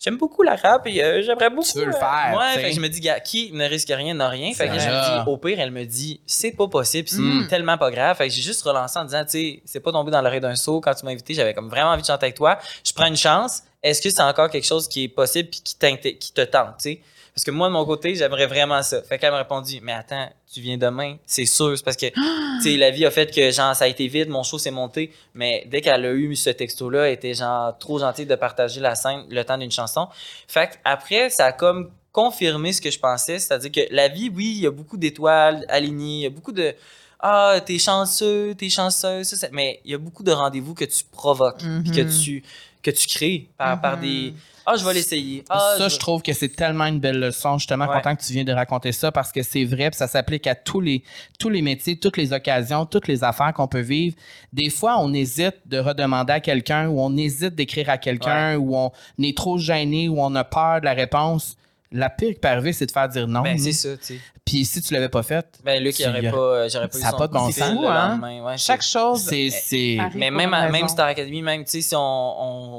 J'aime 0.02 0.16
beaucoup 0.16 0.42
la 0.42 0.56
rap 0.56 0.86
et 0.86 1.04
euh, 1.04 1.20
j'aimerais 1.22 1.50
beaucoup. 1.50 1.68
Tu 1.70 1.76
veux 1.78 1.84
le 1.84 1.94
euh, 1.94 1.98
faire, 1.98 2.34
Ouais, 2.34 2.54
fait 2.62 2.70
que 2.70 2.74
je 2.76 2.80
me 2.80 2.88
dis, 2.88 3.00
gars, 3.00 3.20
qui 3.20 3.52
ne 3.52 3.66
risque 3.66 3.88
rien 3.94 4.14
n'a 4.14 4.30
rien? 4.30 4.50
Fait 4.54 4.66
que 4.66 4.72
je 4.72 4.78
me 4.88 5.24
dis, 5.24 5.30
au 5.30 5.36
pire, 5.36 5.60
elle 5.60 5.70
me 5.72 5.84
dit, 5.84 6.20
c'est 6.26 6.52
pas 6.52 6.68
possible, 6.68 7.06
c'est 7.06 7.18
Mm. 7.20 7.48
tellement 7.48 7.76
pas 7.76 7.90
grave. 7.90 8.16
Fait 8.16 8.28
que 8.28 8.32
j'ai 8.34 8.40
juste 8.40 8.62
relancé 8.62 8.98
en 8.98 9.04
disant, 9.04 9.22
tu 9.24 9.30
sais, 9.32 9.62
c'est 9.66 9.80
pas 9.80 9.92
tombé 9.92 10.10
dans 10.10 10.22
l'oreille 10.22 10.40
d'un 10.40 10.56
saut. 10.56 10.80
Quand 10.80 10.94
tu 10.94 11.04
m'as 11.04 11.10
invité, 11.12 11.34
j'avais 11.34 11.52
comme 11.52 11.68
vraiment 11.68 11.90
envie 11.90 12.00
de 12.00 12.06
chanter 12.06 12.24
avec 12.24 12.36
toi. 12.36 12.58
Je 12.82 12.94
prends 12.94 13.06
une 13.06 13.16
chance. 13.16 13.62
Est-ce 13.82 14.00
que 14.00 14.08
c'est 14.08 14.22
encore 14.22 14.48
quelque 14.48 14.66
chose 14.66 14.88
qui 14.88 15.04
est 15.04 15.08
possible 15.08 15.50
puis 15.50 15.60
qui, 15.62 16.14
qui 16.18 16.32
te 16.32 16.40
tente, 16.42 16.78
tu 16.78 16.82
sais? 16.92 17.00
Parce 17.34 17.44
que 17.44 17.50
moi, 17.50 17.68
de 17.68 17.72
mon 17.72 17.84
côté, 17.84 18.14
j'aimerais 18.14 18.46
vraiment 18.46 18.82
ça. 18.82 19.02
Fait 19.02 19.18
qu'elle 19.18 19.30
m'a 19.30 19.38
répondu, 19.38 19.78
mais 19.82 19.92
attends, 19.92 20.28
tu 20.52 20.60
viens 20.60 20.76
demain, 20.76 21.16
c'est 21.26 21.46
sûr. 21.46 21.76
C'est 21.76 21.84
parce 21.84 21.96
que, 21.96 22.06
tu 22.62 22.62
sais, 22.72 22.76
la 22.76 22.90
vie 22.90 23.06
a 23.06 23.10
fait 23.10 23.32
que, 23.32 23.50
genre, 23.50 23.74
ça 23.74 23.84
a 23.84 23.88
été 23.88 24.06
vite, 24.08 24.28
mon 24.28 24.42
show 24.42 24.58
s'est 24.58 24.70
monté. 24.70 25.12
Mais 25.34 25.64
dès 25.70 25.80
qu'elle 25.80 26.04
a 26.04 26.12
eu 26.12 26.34
ce 26.36 26.50
texto-là, 26.50 27.06
elle 27.08 27.14
était, 27.14 27.34
genre, 27.34 27.76
trop 27.78 27.98
gentille 27.98 28.26
de 28.26 28.34
partager 28.34 28.80
la 28.80 28.94
scène 28.94 29.24
le 29.30 29.42
temps 29.44 29.58
d'une 29.58 29.70
chanson. 29.70 30.08
Fait 30.48 30.78
après, 30.84 31.30
ça 31.30 31.46
a 31.46 31.52
comme 31.52 31.90
confirmé 32.12 32.72
ce 32.72 32.80
que 32.80 32.90
je 32.90 32.98
pensais. 32.98 33.38
C'est-à-dire 33.38 33.70
que 33.70 33.94
la 33.94 34.08
vie, 34.08 34.30
oui, 34.34 34.52
il 34.56 34.62
y 34.62 34.66
a 34.66 34.70
beaucoup 34.70 34.96
d'étoiles 34.96 35.64
alignées, 35.68 36.16
il 36.16 36.22
y 36.22 36.26
a 36.26 36.30
beaucoup 36.30 36.52
de. 36.52 36.74
Ah, 37.22 37.60
t'es 37.64 37.78
chanceux, 37.78 38.54
t'es 38.56 38.70
chanceuse, 38.70 39.26
ça, 39.28 39.36
ça. 39.36 39.48
mais 39.52 39.80
il 39.84 39.90
y 39.90 39.94
a 39.94 39.98
beaucoup 39.98 40.22
de 40.22 40.32
rendez-vous 40.32 40.74
que 40.74 40.86
tu 40.86 41.04
provoques, 41.12 41.62
Mhm. 41.62 41.82
puis 41.82 41.92
que 41.92 42.22
tu 42.22 42.42
que 42.82 42.90
tu 42.90 43.06
crées 43.08 43.48
par, 43.58 43.80
par 43.80 43.96
Mhm. 43.96 44.02
des. 44.02 44.34
Ah, 44.66 44.76
je 44.76 44.84
vais 44.84 44.94
l'essayer. 44.94 45.42
Ah, 45.48 45.74
ça, 45.78 45.88
je 45.88 45.94
je 45.94 45.98
trouve 45.98 46.22
que 46.22 46.32
c'est 46.32 46.50
tellement 46.50 46.84
une 46.84 47.00
belle 47.00 47.18
leçon. 47.18 47.54
Je 47.54 47.60
suis 47.60 47.66
tellement 47.66 47.88
Ouais. 47.88 47.96
content 47.96 48.14
que 48.14 48.22
tu 48.22 48.32
viens 48.32 48.44
de 48.44 48.52
raconter 48.52 48.92
ça 48.92 49.10
parce 49.10 49.32
que 49.32 49.42
c'est 49.42 49.64
vrai, 49.64 49.90
puis 49.90 49.96
ça 49.98 50.06
s'applique 50.06 50.46
à 50.46 50.54
tous 50.54 50.80
les, 50.80 51.02
tous 51.38 51.48
les 51.48 51.60
métiers, 51.62 51.96
toutes 51.98 52.16
les 52.16 52.32
occasions, 52.32 52.86
toutes 52.86 53.08
les 53.08 53.24
affaires 53.24 53.52
qu'on 53.52 53.66
peut 53.66 53.80
vivre. 53.80 54.14
Des 54.52 54.70
fois, 54.70 55.00
on 55.00 55.12
hésite 55.12 55.56
de 55.66 55.78
redemander 55.78 56.34
à 56.34 56.40
quelqu'un 56.40 56.88
ou 56.88 57.00
on 57.00 57.16
hésite 57.16 57.54
d'écrire 57.56 57.88
à 57.90 57.98
quelqu'un 57.98 58.56
ou 58.58 58.76
on 58.76 58.92
est 59.20 59.36
trop 59.36 59.58
gêné 59.58 60.08
ou 60.08 60.20
on 60.20 60.34
a 60.36 60.44
peur 60.44 60.80
de 60.80 60.84
la 60.84 60.92
réponse. 60.92 61.56
La 61.92 62.08
pire 62.08 62.34
qui 62.34 62.40
peut 62.40 62.48
arriver, 62.48 62.72
c'est 62.72 62.86
de 62.86 62.92
faire 62.92 63.08
dire 63.08 63.26
non. 63.26 63.42
Ben, 63.42 63.58
c'est 63.58 63.72
ça, 63.72 63.96
tu 63.96 64.04
sais. 64.04 64.20
Puis 64.44 64.64
si 64.64 64.80
tu 64.82 64.94
l'avais 64.94 65.08
pas 65.08 65.22
fait, 65.24 65.46
Ben, 65.64 65.82
Luc, 65.82 65.98
il 65.98 66.08
aurait 66.08 66.30
pas, 66.30 66.36
euh, 66.36 66.68
j'aurais 66.72 66.88
pas 66.88 66.98
Ça 66.98 67.04
eu 67.04 67.08
a 67.08 67.10
son 67.10 67.16
pas 67.18 67.26
de 67.28 67.32
bon 67.32 67.50
sens. 67.50 67.70
le 67.80 67.86
Hein? 67.88 68.42
Ouais, 68.44 68.58
Chaque 68.58 68.82
chose. 68.82 69.22
c'est. 69.22 69.98
Mais 70.14 70.30
même, 70.30 70.54
à- 70.54 70.68
même 70.68 70.88
Star 70.88 71.06
Academy, 71.08 71.42
même, 71.42 71.64
tu 71.64 71.70
sais, 71.70 71.80
si 71.82 71.94
on, 71.96 72.00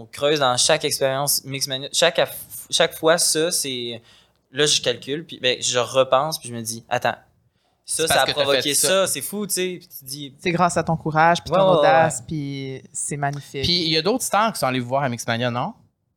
on 0.01 0.05
creuse 0.11 0.39
dans 0.39 0.55
chaque 0.57 0.85
expérience 0.85 1.43
Mixmania, 1.43 1.89
chaque, 1.91 2.21
chaque 2.69 2.93
fois, 2.97 3.17
ça, 3.17 3.51
c'est. 3.51 4.01
Là, 4.53 4.65
je 4.65 4.81
calcule, 4.81 5.25
puis 5.25 5.39
ben, 5.41 5.57
je 5.61 5.79
repense, 5.79 6.37
puis 6.37 6.49
je 6.49 6.53
me 6.53 6.61
dis, 6.61 6.83
attends, 6.89 7.15
ça, 7.85 8.07
ça 8.07 8.21
a 8.23 8.25
provoqué 8.25 8.73
ça, 8.73 8.87
ça. 8.87 9.07
c'est 9.07 9.21
fou, 9.21 9.47
tu 9.47 9.53
sais. 9.53 9.77
Puis 9.79 9.87
tu 9.99 10.05
dis, 10.05 10.33
C'est 10.39 10.51
grâce 10.51 10.75
à 10.77 10.83
ton 10.83 10.97
courage, 10.97 11.41
puis 11.43 11.51
ton 11.53 11.71
ouais, 11.73 11.79
audace, 11.79 12.21
puis 12.27 12.81
c'est 12.91 13.17
magnifique. 13.17 13.63
Puis 13.63 13.83
il 13.83 13.91
y 13.93 13.97
a 13.97 14.01
d'autres 14.01 14.23
stars 14.23 14.51
qui 14.53 14.59
sont 14.59 14.67
allés 14.67 14.79
vous 14.81 14.89
voir 14.89 15.03
à 15.03 15.09
Mixmania, 15.09 15.49
non? 15.51 15.73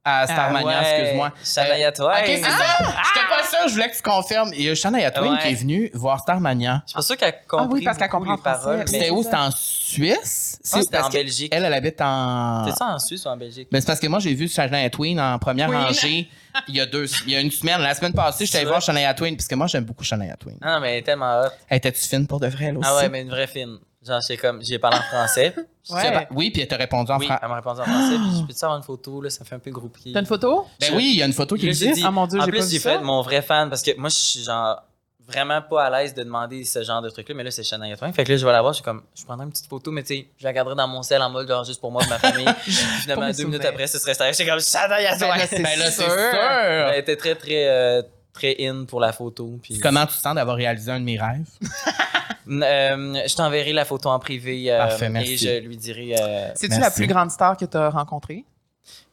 À 0.06 0.26
Starmania, 0.26 0.70
Ah 0.70 0.82
ouais, 0.82 1.00
excuse-moi. 1.00 1.32
Shania 1.42 1.90
Twain. 1.92 2.12
Ok, 2.18 2.24
c'est 2.26 2.42
ça. 2.42 2.76
J'étais 2.78 3.26
pas 3.26 3.42
sûr, 3.48 3.68
je 3.68 3.72
voulais 3.72 3.90
que 3.90 3.96
tu 3.96 4.02
confirmes. 4.02 4.50
Il 4.54 4.62
y 4.62 4.68
a 4.68 4.74
Shania 4.74 5.10
Twain 5.10 5.32
Ouais. 5.32 5.38
qui 5.40 5.48
est 5.48 5.54
venue 5.54 5.90
voir 5.94 6.20
Starmania. 6.20 6.82
Je 6.84 6.90
suis 6.90 6.96
pas 6.96 7.02
sûr 7.02 7.16
qu'elle 7.16 7.30
a 7.30 7.36
Ah 7.58 7.66
oui, 7.70 7.82
parce 7.82 7.96
qu'elle 7.96 8.08
comprend 8.10 8.34
les 8.36 8.42
paroles. 8.42 8.60
français. 8.60 8.76
mais- 8.80 8.86
C'était 8.86 9.04
c'est 9.06 9.10
où? 9.10 9.22
C'était 9.22 9.36
en 9.36 9.50
Suisse? 9.50 10.58
Ah, 10.72 10.78
c'était 10.82 10.98
en 10.98 11.08
que 11.08 11.12
Belgique. 11.14 11.52
Elle, 11.54 11.64
elle 11.64 11.72
habite 11.72 12.00
en. 12.02 12.66
C'est 12.68 12.76
ça 12.76 12.86
en 12.86 12.98
Suisse 12.98 13.24
ou 13.24 13.28
en 13.28 13.36
Belgique? 13.38 13.68
Ben, 13.72 13.80
c'est 13.80 13.86
parce 13.86 14.00
que 14.00 14.06
moi, 14.06 14.18
j'ai 14.18 14.34
vu 14.34 14.46
Shania 14.46 14.90
Twain 14.90 15.16
en 15.18 15.38
première 15.38 15.68
Queen. 15.68 15.80
rangée 15.80 16.28
il 16.68 16.76
y 16.76 16.80
a 16.80 16.86
deux, 16.86 17.06
il 17.26 17.32
y 17.32 17.36
a 17.36 17.40
une 17.40 17.50
semaine. 17.50 17.80
La 17.80 17.94
semaine 17.94 18.12
passée, 18.12 18.44
j'étais 18.44 18.58
allé 18.58 18.66
voir? 18.66 18.82
Shania 18.82 19.14
Twain, 19.14 19.34
parce 19.34 19.48
que 19.48 19.54
moi, 19.54 19.66
j'aime 19.68 19.84
beaucoup 19.84 20.04
Shania 20.04 20.36
Twain. 20.36 20.54
Ah 20.60 20.74
non, 20.74 20.80
mais 20.80 20.92
elle 20.92 20.98
est 20.98 21.02
tellement 21.02 21.40
hot. 21.40 21.48
Elle 21.68 21.78
était-tu 21.78 22.00
fine 22.06 22.26
pour 22.26 22.40
de 22.40 22.48
vrai, 22.48 22.66
elle 22.66 22.76
aussi? 22.78 22.88
Ah 22.90 22.96
ouais, 22.96 23.08
mais 23.08 23.22
une 23.22 23.30
vraie 23.30 23.46
fine. 23.46 23.78
Genre, 24.06 24.22
c'est 24.22 24.36
comme, 24.36 24.62
j'ai 24.62 24.78
parlé 24.78 24.98
en 24.98 25.02
français. 25.02 25.54
Ouais. 25.90 26.10
Ben, 26.10 26.26
Oui, 26.32 26.50
puis 26.50 26.60
elle 26.62 26.68
t'a 26.68 26.76
répondu 26.76 27.10
en 27.10 27.18
Oui, 27.18 27.26
français. 27.26 27.40
elle 27.42 27.48
m'a 27.48 27.56
répondu 27.56 27.80
en 27.80 27.84
français. 27.84 28.16
Puis 28.16 28.38
je 28.40 28.46
peux-tu 28.46 28.64
avoir 28.64 28.76
une 28.78 28.84
photo, 28.84 29.20
là? 29.22 29.30
Ça 29.30 29.44
fait 29.44 29.54
un 29.54 29.58
peu 29.58 29.70
groupie. 29.70 30.12
T'as 30.12 30.20
une 30.20 30.26
photo? 30.26 30.66
Ben 30.80 30.90
Je- 30.90 30.96
oui, 30.96 31.10
il 31.14 31.18
y 31.18 31.22
a 31.22 31.26
une 31.26 31.32
photo 31.32 31.56
qui 31.56 31.66
Là, 31.66 31.72
j'ai 31.72 31.84
existe. 31.86 31.94
dit- 32.00 32.04
Ah 32.06 32.10
mon 32.10 32.26
dieu, 32.26 32.38
en 32.38 32.44
j'ai 32.44 32.50
pas 32.52 32.58
plus, 32.58 32.70
j'ai 32.70 32.78
fait 32.80 32.98
mon 33.00 33.22
vrai 33.22 33.40
fan 33.42 33.68
parce 33.70 33.82
que 33.82 33.96
moi, 33.98 34.08
je 34.10 34.14
suis 34.16 34.42
genre 34.42 34.82
vraiment 35.26 35.62
pas 35.62 35.84
à 35.86 35.90
l'aise 35.90 36.12
de 36.12 36.22
demander 36.22 36.64
ce 36.64 36.82
genre 36.82 37.00
de 37.00 37.08
truc-là, 37.08 37.34
mais 37.34 37.44
là, 37.44 37.50
c'est 37.50 37.62
Twain. 37.62 38.12
Fait 38.12 38.24
que 38.24 38.32
là, 38.32 38.36
je 38.36 38.44
vais 38.44 38.52
la 38.52 38.60
voir, 38.60 38.74
je 38.74 38.76
suis 38.76 38.84
comme, 38.84 39.02
je 39.18 39.24
prendrai 39.24 39.46
une 39.46 39.52
petite 39.52 39.68
photo, 39.70 39.90
mais 39.90 40.02
tu 40.02 40.14
sais, 40.16 40.26
je 40.38 40.44
la 40.44 40.52
garderai 40.52 40.74
dans 40.76 40.86
mon 40.86 41.02
sel 41.02 41.22
en 41.22 41.30
mode 41.30 41.48
genre 41.48 41.64
juste 41.64 41.80
pour 41.80 41.90
moi 41.90 42.02
et 42.04 42.08
ma 42.10 42.18
famille. 42.18 42.44
Puis 42.62 42.72
finalement, 42.72 43.30
deux 43.30 43.44
minutes 43.44 43.64
après, 43.64 43.86
ce 43.86 43.98
serait 43.98 44.12
sérieux. 44.12 44.34
J'étais 44.36 44.50
comme 44.50 44.60
Shania 44.60 45.16
Twain. 45.16 45.28
Ben 45.30 45.38
là, 45.38 45.46
c'est 45.48 45.62
Ben 45.62 45.78
là, 45.78 45.90
c'est 45.90 46.02
sûr. 46.02 46.10
sûr. 46.12 46.88
Elle 46.92 46.98
était 47.00 47.16
très, 47.16 47.34
très, 47.36 47.68
euh, 47.68 48.02
très 48.34 48.54
in 48.60 48.84
pour 48.84 49.00
la 49.00 49.12
photo. 49.14 49.58
Puis, 49.62 49.80
Comment 49.80 50.04
tu 50.04 50.12
te 50.14 50.20
sens 50.20 50.34
d'avoir 50.34 50.56
réalisé 50.56 50.90
un 50.92 51.00
de 51.00 51.04
mes 51.06 51.18
rêves? 51.18 51.46
Euh, 52.48 53.14
je 53.26 53.34
t'enverrai 53.34 53.72
la 53.72 53.84
photo 53.84 54.08
en 54.10 54.18
privé 54.18 54.70
euh, 54.70 54.78
Parfait, 54.78 55.08
merci. 55.08 55.32
et 55.32 55.36
je 55.38 55.66
lui 55.66 55.76
dirai. 55.76 56.14
euh, 56.20 56.48
C'est-tu 56.54 56.78
la 56.78 56.90
plus 56.90 57.06
grande 57.06 57.30
star 57.30 57.56
que 57.56 57.64
t'as 57.64 57.90
rencontrée? 57.90 58.44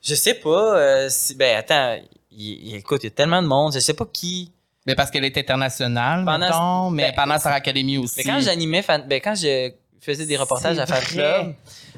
je 0.03 0.15
sais 0.15 0.33
pas. 0.33 0.77
euh, 0.77 1.07
si, 1.09 1.35
ben 1.35 1.57
attends, 1.57 1.97
il, 2.31 2.67
il- 2.69 2.75
écoute, 2.75 3.01
il 3.03 3.07
y 3.07 3.07
a 3.07 3.11
tellement 3.11 3.41
de 3.41 3.47
monde. 3.47 3.73
Je 3.73 3.79
sais 3.79 3.93
pas 3.93 4.05
qui. 4.11 4.51
Mais 4.87 4.95
parce 4.95 5.11
qu'elle 5.11 5.23
est 5.25 5.37
internationale, 5.37 6.25
Pendant- 6.25 6.39
mettons, 6.39 6.89
mais 6.89 7.03
ben, 7.11 7.15
pendant 7.15 7.37
Star 7.39 7.53
Academy 7.53 7.97
aussi. 7.99 8.15
Mais 8.17 8.23
quand 8.23 8.39
j'animais, 8.41 8.83
ben, 8.87 9.21
quand 9.23 9.35
je 9.35 9.71
faisais 10.01 10.25
des 10.25 10.35
reportages 10.37 10.79
à 10.79 10.87
Fan 10.87 10.97
vrai. 10.97 11.05
Club, 11.13 11.53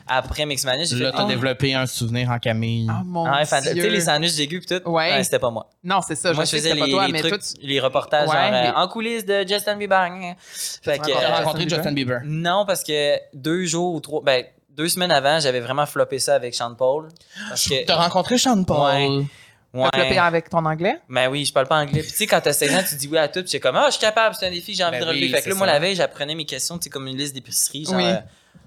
après 0.08 0.45
Mixmania, 0.45 0.84
j'ai 0.86 0.95
Là, 0.97 1.12
fait 1.12 1.18
t'as 1.18 1.24
des- 1.26 1.34
développé 1.34 1.74
un 1.74 1.86
souvenir 1.86 2.30
en 2.30 2.39
Camille. 2.39 2.88
Oh 2.89 3.04
mon 3.06 3.26
Ah 3.26 3.38
ouais, 3.39 3.45
fan- 3.45 3.62
Tu 3.62 3.70
sais, 3.70 3.74
dieu. 3.76 3.88
les 3.89 4.01
sandwichs 4.01 4.39
aigus 4.39 4.66
pis 4.66 4.80
tout? 4.80 4.89
Ouais. 4.89 5.24
c'était 5.24 5.39
pas 5.39 5.49
moi. 5.49 5.70
Non, 5.84 5.99
c'est 6.06 6.16
ça. 6.16 6.34
moi, 6.34 6.45
je 6.45 6.51
faisais 6.51 6.76
pas 6.76 6.86
les, 6.86 6.91
toi, 6.91 7.06
les 7.08 7.14
mais 7.14 7.20
trucs, 7.20 7.32
toi, 7.32 7.39
tu- 7.39 7.66
les 7.66 7.80
reportages 7.80 8.28
Ouais, 8.30 8.36
genre, 8.36 8.54
euh, 8.54 8.72
en 8.84 8.88
coulisses 8.88 9.26
de 9.26 9.45
Justin 9.47 9.78
Bieber. 9.78 10.10
Fait 10.47 10.97
que, 10.99 11.01
rencontré 11.01 11.14
T'as 11.14 11.18
euh, 11.18 11.20
Justin 11.22 11.36
rencontré 11.38 11.66
Bieber? 11.66 11.78
Justin 11.78 11.91
Bieber? 11.93 12.20
non, 12.26 12.66
parce 12.66 12.84
que 12.84 13.18
deux 13.34 13.66
jours 13.66 13.93
ou 13.95 13.99
trois, 13.99 14.22
ben, 14.24 14.43
deux 14.70 14.89
semaines 14.89 15.12
avant, 15.12 15.39
j'avais 15.39 15.60
vraiment 15.60 15.86
floppé 15.86 16.20
ça 16.20 16.36
avec 16.36 16.56
Sean 16.56 16.74
Paul. 16.76 17.10
Parce 17.49 17.68
que, 17.68 17.86
T'as 17.86 17.95
rencontré 17.95 18.38
Sean 18.38 18.64
Paul? 18.64 18.80
ouais. 18.95 19.26
T'as 19.91 20.01
flopé 20.01 20.18
avec 20.20 20.49
ton 20.49 20.64
anglais? 20.66 20.99
Ben 21.10 21.30
oui, 21.30 21.45
je 21.45 21.51
parle 21.54 21.68
pas 21.68 21.78
anglais. 21.80 22.01
Puis 22.01 22.12
tu 22.12 22.18
sais, 22.18 22.28
quand 22.28 22.39
t'as 22.41 22.54
16 22.54 22.76
ans, 22.76 22.84
tu 22.88 22.95
dis 22.95 23.08
oui 23.08 23.18
à 23.18 23.28
tout. 23.28 23.39
Puis 23.41 23.49
j'étais 23.54 23.60
comme, 23.60 23.76
ah, 23.76 23.86
je 23.88 23.93
suis 23.93 24.01
capable, 24.01 24.36
c'est 24.39 24.45
un 24.45 24.51
défi, 24.51 24.74
j'ai 24.76 24.84
envie 24.84 24.91
Ben 24.99 25.01
de 25.01 25.06
relever. 25.08 25.26
oui, 25.26 25.32
fait 25.32 25.38
que 25.38 25.43
c'est 25.45 25.49
là, 25.49 25.56
moi, 25.56 25.66
la 25.66 25.80
veille, 25.80 25.95
j'apprenais 25.95 26.36
mes 26.36 26.45
questions, 26.45 26.78
tu 26.78 26.84
sais, 26.84 26.89
comme 26.91 27.08
une 27.08 27.18
liste 27.18 27.34
d'épicerie. 27.34 27.86
Genre, 27.86 27.95
Oui. 27.95 28.04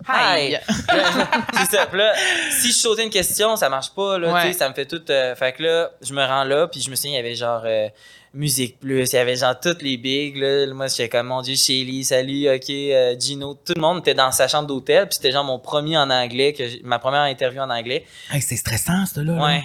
Hi! 0.08 0.54
Hi. 0.54 0.58
c'est 1.58 1.76
ça. 1.76 1.86
Puis 1.86 1.98
là, 1.98 2.12
si 2.60 2.68
je 2.68 2.76
sautais 2.76 3.04
une 3.04 3.10
question, 3.10 3.56
ça 3.56 3.68
marche 3.68 3.90
pas, 3.94 4.18
là, 4.18 4.32
Ouais. 4.32 4.52
ça 4.52 4.68
me 4.68 4.74
fait 4.74 4.86
tout. 4.86 5.02
euh, 5.10 5.34
fait 5.34 5.52
que 5.52 5.62
là, 5.62 5.90
je 6.00 6.12
me 6.12 6.24
rends 6.24 6.44
là, 6.44 6.68
puis 6.68 6.80
je 6.80 6.90
me 6.90 6.94
souviens, 6.96 7.12
il 7.12 7.16
y 7.16 7.18
avait 7.18 7.34
genre 7.34 7.62
euh, 7.64 7.88
Musique 8.34 8.78
Plus, 8.78 9.10
il 9.12 9.16
y 9.16 9.18
avait 9.18 9.36
genre 9.36 9.58
toutes 9.58 9.82
les 9.82 9.96
bigs, 9.96 10.36
là. 10.36 10.66
Moi, 10.74 10.88
j'étais 10.88 11.08
comme, 11.08 11.28
mon 11.28 11.40
Dieu, 11.42 11.54
Shelly, 11.56 12.04
salut, 12.04 12.48
ok, 12.54 12.70
euh, 12.70 13.14
Gino. 13.18 13.54
Tout 13.54 13.72
le 13.74 13.80
monde 13.80 13.98
était 14.00 14.14
dans 14.14 14.30
sa 14.30 14.46
chambre 14.46 14.66
d'hôtel, 14.68 15.06
puis 15.08 15.14
c'était 15.16 15.32
genre 15.32 15.44
mon 15.44 15.58
premier 15.58 15.96
en 15.96 16.10
anglais, 16.10 16.52
que 16.52 16.62
ma 16.84 16.98
première 16.98 17.22
interview 17.22 17.60
en 17.62 17.70
anglais. 17.70 18.04
Hey, 18.30 18.42
c'est 18.42 18.56
stressant, 18.56 19.06
ça, 19.06 19.22
là. 19.22 19.32
là. 19.32 19.60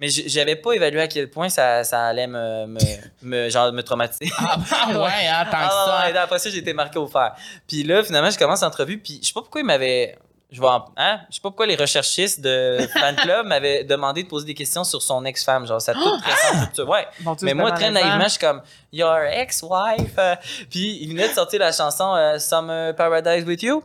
Mais 0.00 0.08
j'avais 0.08 0.56
pas 0.56 0.72
évalué 0.72 1.00
à 1.00 1.08
quel 1.08 1.30
point 1.30 1.48
ça, 1.48 1.82
ça 1.82 2.04
allait 2.06 2.26
me, 2.26 2.66
me, 2.66 2.78
me- 3.22 3.48
genre, 3.48 3.72
me 3.72 3.82
traumatiser. 3.82 4.30
Ah, 4.38 4.56
ben 4.90 5.00
ouais, 5.00 5.26
hein, 5.26 5.44
tant 5.50 5.56
Ah, 5.58 5.66
que 5.68 5.72
ça. 5.72 6.00
ouais, 6.06 6.12
ouais, 6.12 6.18
après 6.18 6.38
ça, 6.38 6.50
j'ai 6.50 6.58
été 6.58 6.72
marqué 6.74 6.98
au 6.98 7.06
fer. 7.06 7.34
Puis 7.66 7.82
là, 7.82 8.02
finalement, 8.04 8.30
je 8.30 8.38
commence 8.38 8.60
l'entrevue, 8.62 8.98
puis 8.98 9.18
je 9.22 9.28
sais 9.28 9.32
pas 9.32 9.40
pourquoi 9.40 9.62
ils 9.62 9.64
m'avaient. 9.66 10.18
Je 10.52 10.60
vois, 10.60 10.92
hein? 10.96 11.20
Je 11.28 11.34
sais 11.36 11.40
pas 11.40 11.48
pourquoi 11.48 11.66
les 11.66 11.74
recherchistes 11.74 12.40
de 12.40 12.78
Fan 12.92 13.16
Club 13.16 13.46
m'avaient 13.48 13.82
demandé 13.82 14.22
de 14.22 14.28
poser 14.28 14.46
des 14.46 14.54
questions 14.54 14.84
sur 14.84 15.02
son 15.02 15.24
ex-femme. 15.24 15.66
Genre, 15.66 15.80
ça 15.80 15.92
toute 15.92 16.22
récente, 16.22 16.68
ça. 16.76 16.84
Ouais. 16.84 17.04
Dieu, 17.20 17.34
Mais 17.42 17.52
moi, 17.54 17.72
très 17.72 17.90
naïvement, 17.90 18.22
je 18.24 18.28
suis 18.28 18.38
comme, 18.38 18.62
Your 18.92 19.16
ex-wife. 19.22 20.12
euh, 20.18 20.36
puis 20.70 20.98
il 21.02 21.08
venait 21.08 21.28
de 21.30 21.34
sortir 21.34 21.58
la 21.60 21.72
chanson 21.72 22.14
euh, 22.14 22.38
Summer 22.38 22.94
Paradise 22.94 23.44
with 23.44 23.62
You. 23.62 23.82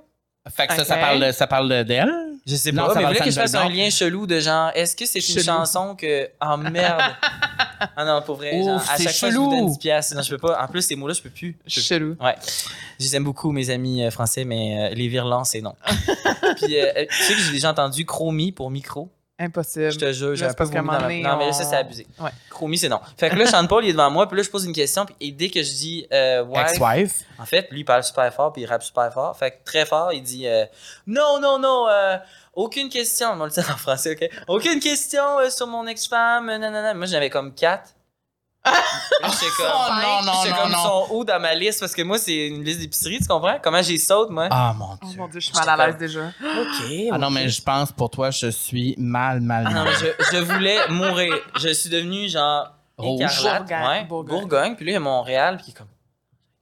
Fait 0.50 0.68
que 0.68 0.74
ça, 0.76 0.84
ça 0.84 0.98
parle, 0.98 1.34
ça 1.34 1.46
parle 1.48 1.84
d'elle? 1.86 2.12
Je 2.48 2.56
sais 2.56 2.72
Non, 2.72 2.88
pas, 2.88 2.94
ça 2.96 3.00
mais 3.12 3.16
que 3.20 3.26
je 3.26 3.32
fasse 3.32 3.54
un 3.54 3.70
lien 3.70 3.90
chelou 3.92 4.26
de 4.26 4.40
genre, 4.40 4.72
est-ce 4.74 4.96
que 4.96 5.06
c'est 5.06 5.20
une 5.20 5.26
Chelou. 5.36 5.44
chanson 5.46 5.96
que. 5.96 6.28
Oh 6.44 6.58
merde! 6.58 7.00
ah 7.96 8.04
non, 8.06 8.24
pour 8.24 8.38
vrai, 8.38 8.52
genre, 8.64 8.82
à 8.82 8.98
chaque 8.98 9.12
fois, 9.14 9.30
je 9.30 9.36
vous 9.38 9.44
chelou. 9.50 9.50
donne 9.52 9.70
10 9.74 9.78
piastres, 9.78 10.10
sinon 10.14 10.24
je 10.24 10.30
peux 10.32 10.40
pas. 10.40 10.60
En 10.64 10.68
plus, 10.68 10.82
ces 10.82 10.96
mots-là, 10.96 11.14
je 11.14 11.22
peux 11.22 11.30
plus. 11.30 11.60
Je 11.68 11.76
peux 11.76 11.82
Chelou. 11.82 12.16
Ouais. 12.20 12.36
Je 13.00 13.06
les 13.06 13.16
aime 13.16 13.24
beaucoup, 13.24 13.52
mes 13.52 13.70
amis 13.70 14.04
euh, 14.04 14.10
français, 14.10 14.44
mais 14.44 14.90
euh, 14.92 14.96
les 14.96 15.08
virlans, 15.08 15.44
c'est 15.44 15.62
non. 15.62 15.76
Puis, 16.58 16.80
euh, 16.80 17.06
tu 17.08 17.24
sais 17.24 17.34
que 17.36 17.40
j'ai 17.40 17.52
déjà 17.52 17.70
entendu 17.70 18.04
chromie 18.06 18.52
pour 18.52 18.72
micro. 18.72 19.12
Impossible. 19.42 19.92
Je 19.92 20.00
te 20.00 20.12
jure, 20.14 20.36
j'ai 20.36 20.42
Là, 20.42 20.48
un 20.48 20.50
c'est 20.52 20.58
peu 20.58 20.64
vomi 20.66 20.76
dans 20.76 20.84
ma... 20.84 21.00
Non, 21.00 21.38
mais 21.38 21.48
là, 21.48 21.54
ça, 21.54 21.64
c'est 21.64 21.76
abusé. 21.76 22.06
Ouais. 22.20 22.30
Chromie, 22.50 22.78
c'est 22.78 22.90
non. 22.90 23.00
Fait 23.18 23.30
que 23.30 23.36
là, 23.36 23.46
Sean 23.48 23.66
Paul, 23.68 23.84
il 23.84 23.90
est 23.90 23.94
devant 23.94 24.10
moi, 24.12 24.28
puis 24.28 24.38
là, 24.38 24.44
je 24.44 24.50
pose 24.50 24.66
une 24.66 24.74
question, 24.74 25.06
puis 25.06 25.16
et 25.20 25.32
dès 25.32 25.50
que 25.50 25.64
je 25.64 25.72
dis 25.72 26.08
euh, 26.14 26.44
wife, 26.44 26.72
Ex-wife. 26.72 27.24
en 27.40 27.46
fait, 27.46 27.68
lui, 27.72 27.80
il 27.82 27.86
parle 27.86 28.04
super 28.04 28.32
fort, 28.34 28.54
puis 28.54 28.62
il 28.62 28.66
rappe 28.66 28.84
super 28.84 29.12
fort. 29.12 29.36
Fait 29.38 29.52
que 29.52 29.56
très 29.66 29.86
fort, 29.86 30.14
il 30.14 30.22
dit 30.22 30.48
euh, 30.48 30.66
Non, 31.08 31.40
non, 31.42 31.58
non, 31.60 31.88
euh, 31.90 32.18
aucune 32.54 32.90
question. 32.90 33.30
On 33.32 33.44
le 33.46 33.50
dire 33.50 33.70
en 33.74 33.78
français, 33.78 34.12
OK? 34.12 34.30
Aucune 34.48 34.80
question 34.80 35.40
euh, 35.40 35.50
sur 35.50 35.68
mon 35.68 35.88
ex-femme, 35.88 36.46
nanana. 36.48 36.94
Moi, 36.94 37.06
j'avais 37.08 37.30
comme 37.30 37.54
quatre. 37.54 37.92
J'étais 38.64 39.46
comme, 39.58 39.66
Oh, 39.74 39.90
non, 39.90 40.22
non, 40.22 40.34
non, 40.34 40.56
comme 40.56 40.72
non. 40.72 40.78
ils 40.78 40.84
sont 40.84 41.08
où 41.12 41.24
dans 41.26 41.40
ma 41.42 41.56
liste? 41.56 41.80
Parce 41.80 41.94
que 41.96 42.02
moi, 42.04 42.18
c'est 42.18 42.48
une 42.48 42.64
liste 42.64 42.80
d'épicerie, 42.80 43.20
tu 43.20 43.26
comprends? 43.28 43.58
Comment 43.62 43.82
j'ai 43.82 43.98
saute, 43.98 44.30
moi? 44.30 44.48
Ah, 44.52 44.74
mon 44.78 44.98
Oh 45.02 45.06
Dieu. 45.08 45.18
mon 45.20 45.28
dieu, 45.28 45.40
je 45.40 45.46
suis 45.48 45.56
mal 45.56 45.70
à 45.70 45.88
l'aise 45.88 45.98
déjà. 45.98 46.28
OK. 46.28 46.94
Ah 47.12 47.18
non, 47.18 47.30
mais 47.32 47.50
je 47.50 47.62
pense 47.62 47.92
pour 47.92 48.10
toi, 48.10 48.30
je 48.30 48.48
suis 48.48 48.94
mal, 48.98 49.42
mal, 49.42 49.66
Ah 49.68 49.74
non, 49.74 49.84
mal. 49.86 49.94
mais 50.02 50.14
je, 50.32 50.38
je 50.38 50.42
voulais 50.44 50.78
mourir. 50.90 51.34
Je 51.60 51.70
suis 51.70 51.90
devenu 51.90 52.30
genre. 52.30 52.72
Rouge. 52.98 53.22
écarlate, 53.22 53.68
Bourgogne. 53.68 53.88
ouais, 53.88 54.04
Bourgogne. 54.06 54.40
Bourgogne. 54.40 54.76
Puis 54.76 54.86
lui, 54.86 54.92
il 54.92 54.94
y 54.94 54.98
a 54.98 55.00
Montréal, 55.00 55.58
puis 55.58 55.66
il 55.68 55.72
est 55.72 55.78
comme. 55.78 55.88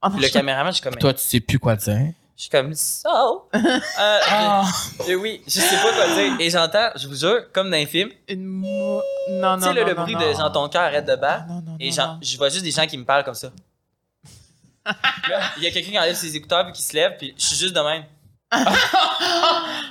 Oh 0.02 0.06
non, 0.08 0.12
Puis 0.14 0.22
le 0.22 0.28
je- 0.28 0.32
caméraman, 0.32 0.72
je 0.72 0.76
suis 0.78 0.82
comme. 0.82 0.94
Toi, 0.98 1.12
tu 1.12 1.20
sais 1.22 1.40
plus 1.40 1.58
quoi 1.58 1.76
dire. 1.76 2.12
Je 2.40 2.44
suis 2.44 2.50
comme 2.50 2.74
so. 2.74 3.50
Euh, 3.54 4.18
Ah. 4.30 4.64
Et 5.06 5.14
oui, 5.14 5.42
je 5.46 5.60
sais 5.60 5.76
pas 5.76 5.92
quoi 5.92 6.14
dire. 6.14 6.40
Et 6.40 6.48
j'entends, 6.48 6.88
je 6.96 7.06
vous 7.06 7.14
jure, 7.14 7.52
comme 7.52 7.70
dans 7.70 7.76
un 7.76 7.84
film, 7.84 8.08
Une 8.28 8.46
mou... 8.46 8.98
Non, 9.28 9.58
non, 9.58 9.58
tu 9.58 9.64
sais, 9.64 9.72
le, 9.74 9.82
non, 9.82 9.86
le 9.88 9.94
non, 9.94 10.02
bruit 10.04 10.14
non. 10.14 10.20
de 10.26 10.32
genre 10.32 10.50
ton 10.50 10.66
cœur 10.70 10.80
arrête 10.80 11.04
de 11.04 11.16
battre. 11.16 11.44
Non, 11.48 11.60
non, 11.60 11.76
Et 11.78 11.90
non, 11.90 11.94
genre, 11.94 12.18
je 12.22 12.38
vois 12.38 12.48
juste 12.48 12.62
des 12.64 12.70
gens 12.70 12.86
qui 12.86 12.96
me 12.96 13.04
parlent 13.04 13.24
comme 13.24 13.34
ça. 13.34 13.50
Il 15.58 15.62
y 15.64 15.66
a 15.66 15.70
quelqu'un 15.70 15.90
qui 15.90 15.98
enlève 15.98 16.14
ses 16.16 16.34
écouteurs 16.34 16.64
puis 16.64 16.72
qui 16.72 16.82
se 16.82 16.94
lève, 16.94 17.18
puis 17.18 17.34
je 17.36 17.44
suis 17.44 17.56
juste 17.56 17.74
de 17.74 17.80
même. 17.80 18.04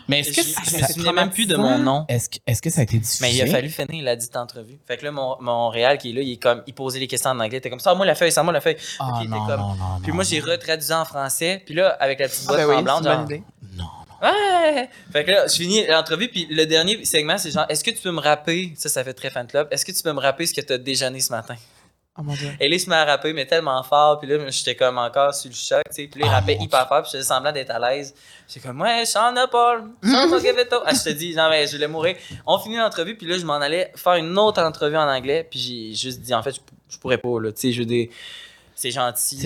Mais 0.08 0.24
Je, 0.24 0.30
est-ce 0.30 0.38
que, 0.38 0.42
je 0.66 0.70
ça- 0.72 0.88
me 0.88 0.94
souvenais 0.94 1.14
même 1.14 1.30
plus 1.30 1.46
de 1.46 1.56
mon 1.56 1.78
nom. 1.78 2.06
est-ce 2.10 2.30
que, 2.30 2.38
est-ce 2.48 2.62
que 2.62 2.70
ça 2.70 2.82
a 2.82 2.84
été 2.84 2.98
difficile? 2.98 3.26
Mais 3.28 3.34
il 3.36 3.42
a 3.44 3.46
fallu 3.48 3.70
finir 3.70 4.04
la 4.04 4.16
dite 4.16 4.36
entrevue. 4.36 4.78
Fait 4.88 4.98
que 4.98 5.06
là, 5.06 5.12
mon, 5.12 5.38
mon 5.40 5.70
réal 5.70 5.98
qui 6.00 6.10
est 6.10 6.14
là, 6.14 6.22
il 6.22 6.32
est 6.34 6.38
comme, 6.38 6.64
il 6.66 6.74
posait 6.74 7.00
les 7.00 7.08
questions 7.08 7.30
en 7.30 7.40
anglais. 7.40 7.62
T'es 7.62 7.70
comme, 7.70 7.80
sors-moi 7.80 8.06
la 8.08 8.16
feuille, 8.16 8.32
sors-moi 8.32 8.52
la 8.54 8.62
feuille. 8.62 8.78
Ah, 9.00 9.12
Puis 9.20 9.26
il 9.26 9.28
était 9.28 9.38
non, 9.40 9.46
comme- 9.48 9.60
non, 9.60 9.76
non, 9.76 10.00
Puis 10.02 10.12
moi, 10.12 10.24
j'ai 10.24 10.40
retraduit 10.40 10.92
en 10.94 11.06
français. 11.06 11.62
Puis 11.66 11.76
là, 11.76 11.90
avec 12.00 12.20
la 12.20 12.28
petite 12.28 12.44
Ah 12.46 12.54
boîte 12.54 12.60
ben 12.60 12.68
oui, 12.68 12.74
tremblante, 12.84 13.04
genre, 13.04 13.24
idée. 13.26 13.44
Non. 13.78 13.86
Ouais! 14.22 14.90
Fait 15.14 15.24
que 15.24 15.32
là, 15.32 15.48
je 15.48 15.54
finis 15.56 15.86
l'entrevue, 15.88 16.28
puis 16.28 16.48
le 16.50 16.66
dernier 16.66 17.06
segment, 17.06 17.38
c'est 17.38 17.52
genre, 17.52 17.66
est-ce 17.70 17.84
que 17.84 17.92
tu 17.92 18.02
peux 18.02 18.12
me 18.12 18.20
rapper, 18.20 18.74
ça, 18.76 18.90
ça 18.90 19.04
fait 19.04 19.14
très 19.14 19.30
fan 19.30 19.48
club, 19.48 19.68
est-ce 19.72 19.86
que 19.86 19.92
tu 19.94 20.04
peux 20.04 20.12
me 20.12 20.20
rapper 20.20 20.46
ce 20.46 20.54
que 20.54 20.60
tu 20.62 20.74
as 20.74 20.78
déjeuné 20.78 21.22
ce 21.22 21.32
matin? 21.32 21.56
Oh 22.20 22.24
mon 22.24 22.34
dieu. 22.34 22.52
Et 22.60 22.68
là, 22.68 22.76
il 22.76 22.80
se 22.80 22.90
met 22.90 22.98
à 22.98 23.06
rapper, 23.06 23.32
mais 23.32 23.46
tellement 23.46 23.82
fort. 23.82 24.20
Puis 24.20 24.28
là, 24.30 24.38
j'étais 24.50 24.76
comme 24.76 24.98
encore 24.98 25.34
sur 25.34 25.50
le 25.50 25.56
choc. 25.56 25.82
Puis 25.96 26.10
là, 26.18 26.26
il 26.26 26.30
rappait 26.30 26.58
hyper 26.60 26.86
fort, 26.88 27.02
puis 27.02 27.12
je 27.14 27.18
faisais 27.18 27.28
semblant 27.28 27.52
d'être 27.54 27.70
à 27.72 27.80
l'aise. 27.80 28.14
J'étais 28.48 28.68
comme, 28.68 28.82
ouais, 28.82 29.06
Sean 29.06 29.34
Paul, 29.50 29.84
Ah, 30.86 30.94
je 30.94 31.04
te 31.04 31.10
dis, 31.12 31.34
non, 31.36 31.50
mais 31.50 31.66
je 31.66 31.74
voulais 31.74 31.88
mourir. 31.88 32.16
On 32.46 32.58
finit 32.60 32.76
l'entrevue, 32.78 33.16
puis 33.16 33.26
là, 33.26 33.38
je 33.38 33.46
m'en 33.46 33.56
allais 33.56 33.92
faire 33.96 34.16
une 34.16 34.38
autre 34.38 34.62
entrevue 34.62 34.98
en 34.98 35.08
anglais, 35.08 35.48
puis 35.50 35.60
j'ai 35.60 35.96
juste 35.96 36.20
dit, 36.22 36.34
en 36.34 36.44
fait, 36.44 36.52
je, 36.56 36.60
je 36.90 36.98
pourrais 36.98 37.18
pas, 37.20 37.40
là. 37.40 37.52
Tu 37.54 37.62
sais, 37.62 37.72
je 37.72 37.80
veux 37.80 37.86
dire, 37.86 38.10
c'est 38.76 38.92
gentil 38.92 39.38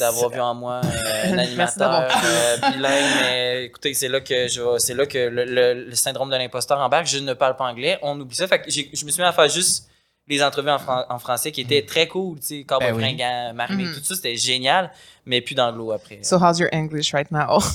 d'avoir 0.00 0.30
vu 0.30 0.40
en 0.40 0.54
moi 0.54 0.80
euh, 0.84 1.24
un 1.32 1.38
animateur 1.38 2.08
euh, 2.24 2.56
bilingue, 2.70 3.10
mais 3.22 3.64
écoutez, 3.64 3.94
c'est 3.94 4.08
là 4.08 4.20
que 4.20 4.48
je 4.48 4.60
c'est 4.78 4.94
là 4.94 5.06
que 5.06 5.18
le, 5.18 5.44
le- 5.44 5.84
le 5.84 5.94
syndrome 5.94 6.28
de 6.30 6.36
l'imposteur 6.36 6.78
embarque. 6.78 7.06
Je 7.06 7.18
ne 7.18 7.32
parle 7.34 7.56
pas 7.56 7.64
anglais, 7.64 7.98
on 8.02 8.18
oublie 8.20 8.36
ça. 8.36 8.46
Fait 8.48 8.60
que 8.60 8.70
je 8.70 8.82
me 9.04 9.10
suis 9.10 9.22
mis 9.22 9.26
à 9.28 9.32
faire 9.32 9.48
juste 9.48 9.88
les 10.36 10.42
entrevues 10.42 10.70
en, 10.70 10.78
fran- 10.78 11.04
en 11.08 11.18
français 11.18 11.52
qui 11.52 11.60
étaient 11.62 11.82
très 11.82 12.08
cool, 12.08 12.38
tu 12.40 12.46
sais, 12.46 12.64
Cowboy 12.64 12.88
Ben 12.88 12.96
oui. 12.96 13.02
fringant, 13.02 13.52
Marimé, 13.54 13.84
Mhm. 13.84 13.94
tout 13.94 14.04
ça, 14.04 14.14
c'était 14.14 14.36
génial, 14.36 14.90
mais 15.26 15.40
plus 15.40 15.54
d'anglo 15.54 15.92
après. 15.92 16.18
So 16.22 16.36
how's 16.38 16.58
your 16.58 16.68
English 16.72 17.12
right 17.12 17.30
now? 17.30 17.58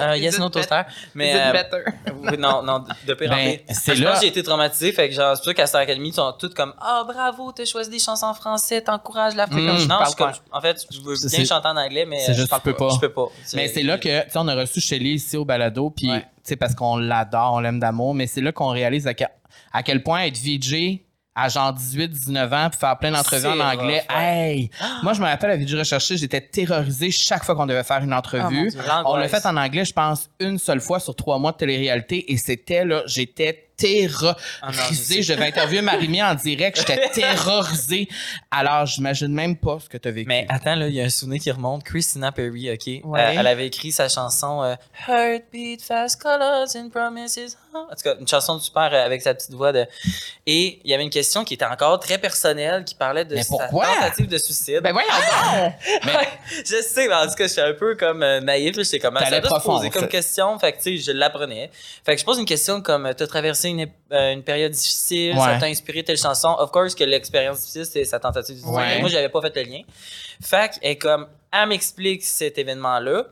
Euh, 0.00 0.16
yes, 0.16 0.38
no 0.38 0.48
toaster. 0.48 0.82
Mais 1.14 1.30
Is 1.30 1.34
it 1.36 1.40
euh, 1.40 1.52
better? 1.52 1.84
oui, 2.14 2.36
non, 2.38 2.62
non, 2.62 2.84
de 3.06 3.14
pire 3.14 3.30
en 3.30 3.36
Ben, 3.36 3.58
pire. 3.58 3.94
Je 3.94 4.02
là- 4.02 4.10
pense 4.10 4.18
que 4.20 4.24
j'ai 4.24 4.30
été 4.30 4.42
traumatisé, 4.42 4.92
fait 4.92 5.08
que 5.08 5.14
genre, 5.14 5.36
c'est 5.36 5.40
pour 5.40 5.44
ça 5.46 5.54
qu'à 5.54 5.66
Star 5.66 5.80
Academy, 5.82 6.08
ils 6.08 6.14
sont 6.14 6.32
toutes 6.38 6.54
comme 6.54 6.74
Ah, 6.80 7.04
bravo, 7.06 7.52
t'as 7.52 7.64
choisi 7.64 7.90
des 7.90 7.98
chansons 8.00 8.26
en 8.26 8.34
français, 8.34 8.80
t'encourages 8.82 9.34
l'Afrique. 9.36 9.60
Mm, 9.62 9.66
Comme, 9.68 9.78
je 9.78 9.82
non, 9.88 9.98
parle 9.98 10.10
je 10.10 10.16
comme, 10.16 10.30
pas. 10.32 10.58
en 10.58 10.60
fait, 10.60 10.84
je 10.90 11.00
veux 11.00 11.14
C'est- 11.16 11.36
bien 11.36 11.44
chanter 11.44 11.68
en 11.68 11.76
anglais, 11.76 12.04
mais 12.06 12.18
c'est 12.20 12.32
euh, 12.32 12.34
juste, 12.34 12.46
je 12.46 12.50
parle 12.50 12.62
peux 12.62 12.74
pas. 12.74 12.88
Je 12.94 12.98
peux 12.98 13.12
pas. 13.12 13.26
Mais 13.54 13.68
c'est 13.68 13.82
là 13.82 13.98
que, 13.98 14.24
tu 14.24 14.30
sais, 14.30 14.38
on 14.38 14.48
a 14.48 14.54
reçu 14.56 14.80
Shelly 14.80 15.14
ici 15.14 15.36
au 15.36 15.44
balado, 15.44 15.90
puis, 15.90 16.10
Ouais. 16.10 16.20
tu 16.20 16.26
sais, 16.42 16.56
parce 16.56 16.74
qu'on 16.74 16.96
l'adore, 16.96 17.52
on 17.54 17.60
l'aime 17.60 17.78
d'amour, 17.78 18.14
mais 18.14 18.26
c'est 18.26 18.40
là 18.40 18.50
qu'on 18.52 18.68
réalise 18.70 19.06
à 19.06 19.14
quel, 19.14 19.28
à 19.72 19.82
quel 19.82 20.02
point 20.02 20.22
être 20.24 20.38
VJ 20.38 21.00
à 21.36 21.48
genre 21.48 21.72
18, 21.72 22.08
19 22.08 22.52
ans, 22.52 22.68
puis 22.70 22.78
faire 22.78 22.96
plein 22.98 23.10
d'entrevues 23.10 23.46
en 23.48 23.58
anglais. 23.60 24.04
rough, 24.08 24.16
ouais. 24.16 24.24
Hey! 24.24 24.70
Moi, 25.02 25.12
je 25.14 25.20
me 25.20 25.26
rappelle 25.26 25.50
à 25.50 25.56
VJ 25.56 25.74
Recherché, 25.74 26.16
j'étais 26.16 26.40
terrorisé 26.40 27.10
chaque 27.10 27.42
fois 27.44 27.54
qu'on 27.56 27.66
devait 27.66 27.82
faire 27.82 27.98
une 27.98 28.04
Oh, 28.04 28.08
mon 28.10 28.16
entrevue. 28.18 28.68
Dieu. 28.70 28.80
on 29.06 29.16
l'a 29.16 29.28
fait 29.28 29.44
en 29.46 29.56
anglais, 29.56 29.84
je 29.84 29.92
pense, 29.92 30.30
une 30.38 30.58
seule 30.58 30.80
fois 30.80 31.00
sur 31.00 31.14
trois 31.16 31.38
mois 31.38 31.52
de 31.52 31.56
télé-réalité, 31.56 32.32
et 32.32 32.36
c'était, 32.36 32.84
là, 32.84 33.02
j'étais 33.06 33.63
Ah 34.62 34.66
non, 34.66 34.72
je 34.72 34.76
terrorisé. 34.78 35.14
sais. 35.16 35.22
je 35.22 35.32
devais 35.34 35.46
interviewer 35.48 35.82
Marimie 35.82 36.22
en 36.22 36.34
direct, 36.34 36.78
j'étais 36.78 37.08
terrorisé. 37.12 38.08
Alors, 38.50 38.86
j'imagine 38.86 39.28
même 39.32 39.56
pas 39.56 39.78
ce 39.82 39.88
que 39.88 39.96
tu 39.98 40.08
as 40.08 40.10
vécu. 40.10 40.28
Mais 40.28 40.46
attends, 40.48 40.74
là, 40.74 40.88
il 40.88 40.94
y 40.94 41.00
a 41.00 41.04
un 41.04 41.08
souvenir 41.08 41.40
qui 41.40 41.50
remonte. 41.50 41.84
Christina 41.84 42.32
Perry, 42.32 42.70
OK? 42.72 42.86
Ouais. 43.04 43.20
Euh, 43.20 43.34
elle 43.38 43.46
avait 43.46 43.66
écrit 43.66 43.92
sa 43.92 44.08
chanson 44.08 44.62
euh, 44.62 44.74
Heartbeat, 45.08 45.82
Fast 45.82 46.20
Colors 46.22 46.66
and 46.76 46.88
Promises. 46.90 47.56
En 47.74 47.86
tout 47.88 48.02
cas, 48.04 48.14
une 48.20 48.28
chanson 48.28 48.58
super 48.60 48.90
euh, 48.92 49.04
avec 49.04 49.20
sa 49.22 49.34
petite 49.34 49.52
voix. 49.52 49.72
de 49.72 49.84
Et 50.46 50.80
il 50.84 50.90
y 50.90 50.94
avait 50.94 51.02
une 51.02 51.10
question 51.10 51.44
qui 51.44 51.54
était 51.54 51.64
encore 51.64 51.98
très 51.98 52.18
personnelle, 52.18 52.84
qui 52.84 52.94
parlait 52.94 53.24
de 53.24 53.34
Mais 53.34 53.42
sa 53.42 53.68
tentative 53.68 54.28
de 54.28 54.38
suicide. 54.38 54.80
Ben 54.82 54.92
voyons! 54.92 55.08
Mais- 56.04 56.12
je 56.64 56.82
sais, 56.82 57.08
mais 57.08 57.14
en 57.14 57.26
tout 57.26 57.34
cas, 57.34 57.46
je 57.46 57.52
suis 57.52 57.60
un 57.60 57.72
peu 57.74 57.96
comme 57.96 58.20
naïf. 58.20 58.76
là. 58.76 58.82
J'étais 58.84 58.98
comme, 59.00 59.16
ça 59.18 59.24
T'allais 59.24 59.40
doit 59.40 59.58
se 59.60 59.64
poser 59.64 59.90
comme 59.90 60.02
ça. 60.02 60.08
question. 60.08 60.58
Fait 60.58 60.72
que, 60.72 60.76
tu 60.78 60.96
sais, 60.96 60.96
je 60.98 61.12
l'apprenais. 61.12 61.70
Fait 62.04 62.14
que 62.14 62.20
je 62.20 62.24
pose 62.24 62.38
une 62.38 62.44
question 62.46 62.80
comme, 62.80 63.12
tu 63.16 63.22
as 63.22 63.26
traversé 63.26 63.68
une, 63.78 63.88
euh, 64.12 64.32
une 64.32 64.42
période 64.42 64.72
difficile, 64.72 65.36
ça 65.36 65.58
t'a 65.58 65.66
inspiré 65.66 66.02
telle 66.02 66.16
chanson. 66.18 66.48
Of 66.58 66.70
course 66.70 66.94
que 66.94 67.04
l'expérience 67.04 67.60
difficile, 67.60 67.84
c'est 67.86 68.04
sa 68.04 68.18
tentative 68.18 68.54
de 68.56 68.60
suicide. 68.60 68.74
Ouais. 68.76 69.00
Moi, 69.00 69.08
j'avais 69.08 69.28
pas 69.28 69.40
fait 69.40 69.54
le 69.56 69.62
lien. 69.62 69.80
Fait 70.42 70.70
qu'elle 70.70 70.90
est 70.92 70.96
comme, 70.96 71.26
elle 71.52 71.68
m'explique 71.68 72.22
cet 72.22 72.58
événement-là. 72.58 73.24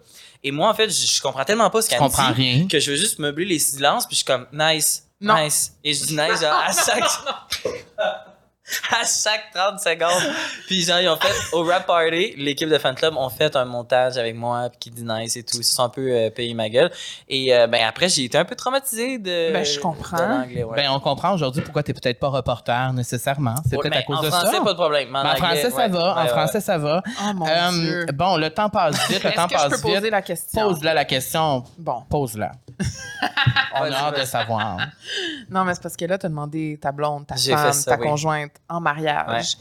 Et 0.44 0.50
moi, 0.50 0.68
en 0.68 0.74
fait, 0.74 0.90
je, 0.90 1.06
je 1.06 1.20
comprends 1.22 1.44
tellement 1.44 1.70
pas 1.70 1.80
ce 1.82 1.86
je 1.86 1.90
qu'elle 1.90 2.00
me 2.02 2.06
comprends 2.08 2.30
dit 2.32 2.42
rien. 2.42 2.66
que 2.68 2.78
je 2.80 2.90
veux 2.90 2.96
juste 2.96 3.18
meubler 3.18 3.44
les 3.44 3.58
silences. 3.58 4.06
Puis 4.06 4.14
je 4.14 4.18
suis 4.18 4.24
comme, 4.24 4.46
nice, 4.52 5.06
Non. 5.20 5.36
nice. 5.36 5.72
Et 5.84 5.94
je 5.94 6.04
dis 6.04 6.16
nice 6.16 6.40
genre, 6.40 6.52
à 6.52 6.72
chaque... 6.86 7.64
à 8.92 9.04
chaque 9.04 9.50
30 9.54 9.80
secondes. 9.80 10.32
Puis 10.66 10.82
genre, 10.82 11.00
ils 11.00 11.08
ont 11.08 11.16
fait, 11.16 11.32
au 11.56 11.64
rap 11.64 11.84
party, 11.86 12.34
l'équipe 12.36 12.68
de 12.68 12.78
fan 12.78 12.94
club 12.94 13.16
ont 13.16 13.28
fait 13.28 13.56
un 13.56 13.64
montage 13.64 14.16
avec 14.16 14.36
moi, 14.36 14.68
puis 14.70 14.78
qui 14.78 14.90
dit 14.90 15.04
nice 15.04 15.34
et 15.36 15.42
tout. 15.42 15.56
Ils 15.58 15.64
se 15.64 15.74
sont 15.74 15.82
un 15.82 15.88
peu 15.88 16.08
euh, 16.10 16.30
payé 16.30 16.54
ma 16.54 16.68
gueule. 16.68 16.90
Et 17.28 17.52
euh, 17.54 17.66
ben 17.66 17.84
après, 17.86 18.08
j'ai 18.08 18.24
été 18.24 18.38
un 18.38 18.44
peu 18.44 18.54
traumatisé 18.54 19.18
de. 19.18 19.52
Ben, 19.52 19.64
je 19.64 19.80
comprends. 19.80 20.16
de 20.16 20.22
l'anglais, 20.22 20.62
ouais. 20.64 20.76
Ben, 20.76 20.90
on 20.90 21.00
comprend 21.00 21.34
aujourd'hui 21.34 21.62
pourquoi 21.62 21.82
t'es 21.82 21.92
peut-être 21.92 22.20
pas 22.20 22.28
reporter 22.28 22.92
nécessairement. 22.92 23.56
C'est 23.68 23.76
Ouais, 23.76 23.82
peut-être 23.82 23.96
à 23.98 24.02
cause 24.02 24.18
en 24.18 24.22
de 24.22 24.28
français, 24.28 24.56
ça. 24.56 24.60
pas 24.62 24.72
de 24.72 24.78
problème. 24.78 25.08
mais 25.10 25.18
en 25.18 25.22
anglais, 25.22 25.36
français, 25.38 25.70
ça 25.70 25.76
ouais. 25.76 25.88
va. 25.88 26.22
En 26.22 26.26
français, 26.28 26.60
ça 26.60 26.78
va. 26.78 27.02
Oh 27.06 27.32
mon 27.34 27.46
Euh, 27.46 27.70
dieu! 27.72 28.06
bon, 28.14 28.36
le 28.36 28.50
temps 28.50 28.68
passe 28.68 28.94
vite. 29.08 29.24
Le 29.24 29.32
temps 29.32 29.48
que 29.48 29.58
je 29.58 29.64
peux 29.64 29.70
passe 29.70 29.80
poser 29.80 30.00
vite. 30.00 30.10
la 30.12 30.22
question? 30.22 30.68
Pose-la 30.68 30.94
la 30.94 31.04
question. 31.04 31.64
Bon. 31.78 32.02
Pose-la. 32.08 32.52
on 33.74 33.82
a 33.84 33.92
hâte 33.92 34.20
de 34.20 34.24
savoir. 34.24 34.78
Non, 35.50 35.64
mais 35.64 35.74
c'est 35.74 35.82
parce 35.82 35.96
que 35.96 36.04
là, 36.04 36.16
tu 36.18 36.26
as 36.26 36.28
demandé 36.28 36.78
ta 36.80 36.92
blonde, 36.92 37.26
ta 37.26 37.36
femme, 37.36 37.72
ça, 37.72 37.90
ta 37.96 38.00
oui. 38.00 38.06
conjointe 38.08 38.51
en 38.68 38.80
mariage 38.80 39.56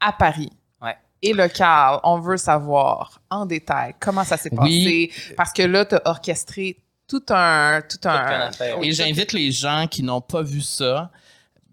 à 0.00 0.12
Paris. 0.12 0.50
Ouais. 0.80 0.96
Et 1.22 1.32
le 1.32 1.48
Carl, 1.48 2.00
on 2.04 2.18
veut 2.18 2.36
savoir 2.36 3.20
en 3.30 3.46
détail 3.46 3.94
comment 4.00 4.24
ça 4.24 4.36
s'est 4.36 4.50
passé. 4.50 5.10
Oui. 5.10 5.12
Parce 5.36 5.52
que 5.52 5.62
là, 5.62 5.84
tu 5.84 5.94
as 5.94 6.02
orchestré 6.04 6.76
tout 7.06 7.24
un. 7.30 7.82
Tout 7.82 8.08
un 8.08 8.50
Et 8.82 8.92
j'invite 8.92 9.32
les 9.32 9.50
gens 9.50 9.86
qui 9.90 10.02
n'ont 10.02 10.20
pas 10.20 10.42
vu 10.42 10.60
ça. 10.60 11.10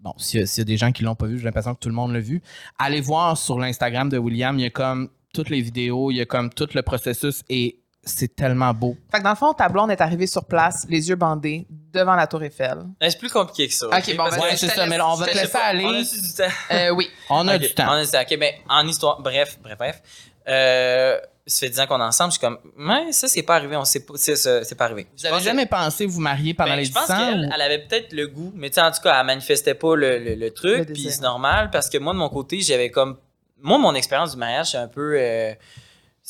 Bon, 0.02 0.14
s'il 0.16 0.40
y, 0.40 0.44
y 0.44 0.60
a 0.60 0.64
des 0.64 0.76
gens 0.76 0.92
qui 0.92 1.02
l'ont 1.02 1.14
pas 1.14 1.26
vu, 1.26 1.38
j'ai 1.38 1.44
l'impression 1.44 1.74
que 1.74 1.80
tout 1.80 1.88
le 1.88 1.94
monde 1.94 2.12
l'a 2.12 2.20
vu. 2.20 2.42
Allez 2.78 3.00
voir 3.00 3.36
sur 3.36 3.58
l'Instagram 3.58 4.08
de 4.08 4.16
William. 4.16 4.58
Il 4.58 4.62
y 4.62 4.66
a 4.66 4.70
comme 4.70 5.10
toutes 5.32 5.50
les 5.50 5.60
vidéos, 5.60 6.10
il 6.10 6.16
y 6.16 6.20
a 6.20 6.26
comme 6.26 6.50
tout 6.50 6.68
le 6.74 6.82
processus 6.82 7.42
et 7.48 7.79
c'est 8.02 8.34
tellement 8.34 8.72
beau. 8.72 8.96
Fait 9.10 9.18
que 9.18 9.22
dans 9.24 9.30
le 9.30 9.36
fond, 9.36 9.52
ta 9.52 9.68
blonde 9.68 9.90
est 9.90 10.00
arrivée 10.00 10.26
sur 10.26 10.44
place, 10.44 10.86
les 10.88 11.08
yeux 11.08 11.16
bandés, 11.16 11.66
devant 11.92 12.14
la 12.14 12.26
Tour 12.26 12.42
Eiffel. 12.42 12.78
Mais 13.00 13.10
C'est 13.10 13.18
plus 13.18 13.30
compliqué 13.30 13.68
que 13.68 13.74
ça. 13.74 13.86
Ok, 13.88 14.10
bon, 14.10 14.16
Parce 14.16 14.36
ben, 14.36 14.42
Ouais, 14.42 14.50
je 14.52 14.56
c'est 14.56 14.68
ça, 14.68 14.86
mais 14.86 15.00
on 15.00 15.14
va 15.14 15.26
je 15.26 15.32
te 15.32 15.36
laisser 15.36 15.50
On 15.54 15.58
a 15.58 15.62
aller. 15.64 16.02
du 16.04 16.32
temps. 16.34 16.44
Euh, 16.72 16.90
oui. 16.90 17.10
On 17.28 17.46
a 17.48 17.56
Ok, 17.56 17.60
du 17.62 17.74
temps. 17.74 17.86
On 17.88 17.92
a 17.92 18.04
du 18.04 18.10
temps. 18.10 18.20
OK, 18.22 18.38
ben, 18.38 18.52
en 18.68 18.86
histoire, 18.86 19.20
bref, 19.20 19.58
bref, 19.62 19.76
bref. 19.78 20.02
Euh, 20.48 21.18
ça 21.46 21.58
fait 21.66 21.70
10 21.70 21.80
ans 21.80 21.86
qu'on 21.86 22.00
est 22.00 22.04
ensemble, 22.04 22.30
je 22.32 22.38
suis 22.38 22.46
comme, 22.46 22.58
mais 22.76 23.12
ça, 23.12 23.26
c'est 23.26 23.42
pas 23.42 23.56
arrivé, 23.56 23.76
on 23.76 23.84
sait 23.84 24.04
pas, 24.04 24.14
c'est, 24.16 24.74
pas 24.76 24.84
arrivé. 24.84 25.06
Vous 25.18 25.26
avez 25.26 25.40
jamais 25.42 25.66
pensé 25.66 26.06
vous 26.06 26.20
marier 26.20 26.54
pendant 26.54 26.70
Ben, 26.70 26.76
les 26.76 26.84
je 26.84 26.90
10 26.90 26.94
pense 26.94 27.10
ans? 27.10 27.16
qu'elle 27.16 27.40
ou- 27.46 27.50
elle 27.52 27.60
avait 27.60 27.78
peut-être 27.86 28.12
le 28.12 28.28
goût, 28.28 28.52
mais 28.54 28.68
tu 28.70 28.74
sais, 28.74 28.80
en 28.82 28.90
tout 28.92 29.00
cas, 29.02 29.18
elle 29.20 29.26
manifestait 29.26 29.74
pas 29.74 29.96
le, 29.96 30.18
le, 30.18 30.30
le 30.30 30.34
Le 30.36 30.50
truc, 30.52 30.92
puis 30.92 31.08
c'est 31.10 31.22
normal 31.22 31.70
parce 31.70 31.90
que 31.90 31.98
moi, 31.98 32.12
de 32.12 32.18
mon 32.18 32.28
côté, 32.28 32.60
j'avais 32.60 32.90
comme. 32.90 33.16
Moi, 33.62 33.78
mon 33.78 33.94
expérience 33.94 34.32
du 34.32 34.38
mariage, 34.38 34.70
c'est 34.70 34.78
un 34.78 34.88
peu. 34.88 35.14
euh, 35.18 35.52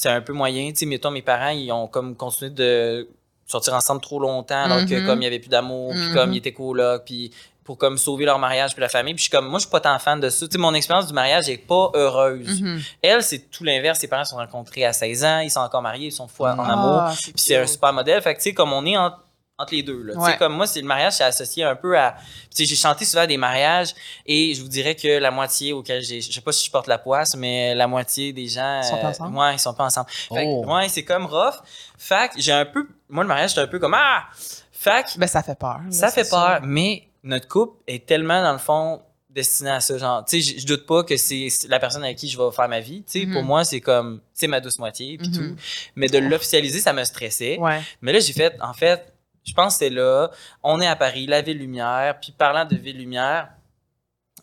c'est 0.00 0.08
un 0.08 0.22
peu 0.22 0.32
moyen. 0.32 0.70
Tu 0.70 0.76
sais, 0.76 0.86
mettons, 0.86 1.10
mes 1.10 1.20
parents, 1.20 1.50
ils 1.50 1.70
ont 1.72 1.86
comme 1.86 2.16
continué 2.16 2.50
de 2.50 3.06
sortir 3.46 3.74
ensemble 3.74 4.00
trop 4.00 4.18
longtemps, 4.18 4.62
alors 4.64 4.86
que 4.86 4.94
Mhm. 5.00 5.06
comme 5.06 5.20
il 5.20 5.24
y 5.24 5.26
avait 5.26 5.40
plus 5.40 5.48
d'amour, 5.50 5.90
puis 5.92 6.00
Mhm. 6.08 6.14
comme 6.14 6.32
ils 6.32 6.38
étaient 6.38 6.52
colocs, 6.52 7.02
puis 7.04 7.30
pour 7.64 7.76
comme 7.76 7.98
sauver 7.98 8.24
leur 8.24 8.38
mariage 8.38 8.72
puis 8.72 8.80
la 8.80 8.88
famille. 8.88 9.12
Puis 9.14 9.24
je 9.24 9.28
suis 9.28 9.30
comme, 9.30 9.46
moi, 9.48 9.58
je 9.58 9.64
suis 9.64 9.70
pas 9.70 9.80
tant 9.80 9.98
fan 9.98 10.18
de 10.20 10.28
ça. 10.30 10.46
Tu 10.46 10.52
sais, 10.52 10.58
mon 10.58 10.72
expérience 10.72 11.06
du 11.06 11.12
mariage 11.12 11.48
est 11.50 11.58
pas 11.58 11.90
heureuse. 11.94 12.62
Mhm. 12.62 12.80
Elle, 13.02 13.22
c'est 13.22 13.50
tout 13.50 13.62
l'inverse. 13.64 13.98
Ses 13.98 14.08
parents 14.08 14.24
se 14.24 14.30
sont 14.30 14.36
rencontrés 14.36 14.84
à 14.86 14.92
16 14.94 15.22
ans, 15.24 15.40
ils 15.40 15.50
sont 15.50 15.60
encore 15.60 15.82
mariés, 15.82 16.06
ils 16.06 16.12
sont 16.12 16.26
fous 16.28 16.44
en 16.44 16.58
Ah, 16.58 16.72
amour. 16.72 17.02
Puis 17.22 17.32
c'est 17.36 17.56
un 17.56 17.66
super 17.66 17.92
modèle. 17.92 18.22
Fait 18.22 18.32
que, 18.34 18.38
tu 18.38 18.44
sais, 18.44 18.54
comme 18.54 18.72
on 18.72 18.84
est 18.86 18.96
en- 18.96 19.12
entre 19.60 19.74
les 19.74 19.82
deux, 19.82 20.02
là. 20.02 20.14
Tu 20.14 20.18
Ouais. 20.18 20.32
sais, 20.32 20.36
comme 20.38 20.54
moi, 20.54 20.66
c'est 20.66 20.80
le 20.80 20.86
mariage, 20.86 21.14
c'est 21.14 21.24
associé 21.24 21.64
un 21.64 21.76
peu 21.76 21.98
à. 21.98 22.14
Tu 22.18 22.24
sais, 22.50 22.64
j'ai 22.64 22.76
chanté 22.76 23.04
souvent 23.04 23.22
à 23.22 23.26
des 23.26 23.36
mariages 23.36 23.94
et 24.26 24.54
je 24.54 24.62
vous 24.62 24.68
dirais 24.68 24.94
que 24.94 25.18
la 25.18 25.30
moitié 25.30 25.72
auquel 25.72 26.02
j'ai. 26.02 26.20
Je 26.20 26.32
sais 26.32 26.40
pas 26.40 26.52
si 26.52 26.66
je 26.66 26.70
porte 26.70 26.86
la 26.86 26.98
poisse, 26.98 27.34
mais 27.36 27.74
la 27.74 27.86
moitié 27.86 28.32
des 28.32 28.46
gens. 28.48 28.82
Sont 28.82 28.96
euh, 28.96 29.08
ensemble? 29.08 29.36
Ouais, 29.36 29.54
ils 29.54 29.58
sont 29.58 29.74
pas 29.74 29.84
ensemble. 29.84 30.08
Fait 30.10 30.34
que, 30.34 30.40
Oh. 30.46 30.64
ouais, 30.74 30.88
c'est 30.88 31.04
comme 31.04 31.26
rough. 31.26 31.54
Fait 31.98 32.30
j'ai 32.36 32.52
un 32.52 32.64
peu. 32.64 32.86
Moi, 33.08 33.24
le 33.24 33.28
mariage, 33.28 33.54
c'est 33.54 33.60
un 33.60 33.66
peu 33.66 33.78
comme. 33.78 33.94
Ah! 33.94 34.24
Fait 34.72 35.04
que 35.04 35.18
Ben, 35.18 35.26
ça 35.26 35.42
fait 35.42 35.58
peur. 35.58 35.80
ça 35.90 36.10
fait 36.10 36.24
sûr. 36.24 36.36
peur, 36.38 36.60
mais 36.62 37.08
notre 37.22 37.46
couple 37.48 37.76
est 37.86 38.06
tellement, 38.06 38.42
dans 38.42 38.52
le 38.52 38.58
fond, 38.58 39.02
destiné 39.28 39.70
à 39.70 39.80
ça. 39.80 39.96
Genre, 39.98 40.24
tu 40.24 40.42
sais, 40.42 40.54
je- 40.54 40.60
je 40.60 40.66
doute 40.66 40.86
pas 40.86 41.04
que 41.04 41.16
c'est 41.16 41.48
la 41.68 41.78
personne 41.78 42.02
avec 42.02 42.16
qui 42.16 42.28
je 42.28 42.36
vais 42.38 42.50
faire 42.50 42.68
ma 42.68 42.80
vie. 42.80 43.04
Tu 43.04 43.20
sais, 43.20 43.26
Mhm. 43.26 43.34
pour 43.34 43.42
moi, 43.44 43.62
c'est 43.64 43.80
comme, 43.80 44.20
c'est 44.32 44.46
ma 44.48 44.58
douce 44.60 44.78
moitié, 44.78 45.18
puis 45.18 45.28
Mhm. 45.28 45.34
tout. 45.34 45.56
Mais 45.96 46.06
de 46.08 46.18
l'officialiser, 46.18 46.80
ça 46.80 46.92
me 46.94 47.04
stressait. 47.04 47.58
Ouais. 47.58 47.80
Mais 48.00 48.12
là, 48.12 48.18
j'ai 48.20 48.32
fait, 48.32 48.56
en 48.60 48.72
fait, 48.72 49.09
je 49.44 49.52
pense 49.54 49.74
que 49.74 49.78
c'est 49.80 49.90
là, 49.90 50.30
on 50.62 50.80
est 50.80 50.86
à 50.86 50.96
Paris, 50.96 51.26
la 51.26 51.40
ville 51.42 51.58
lumière, 51.58 52.18
puis 52.20 52.32
parlant 52.32 52.64
de 52.64 52.76
ville 52.76 52.98
lumière, 52.98 53.48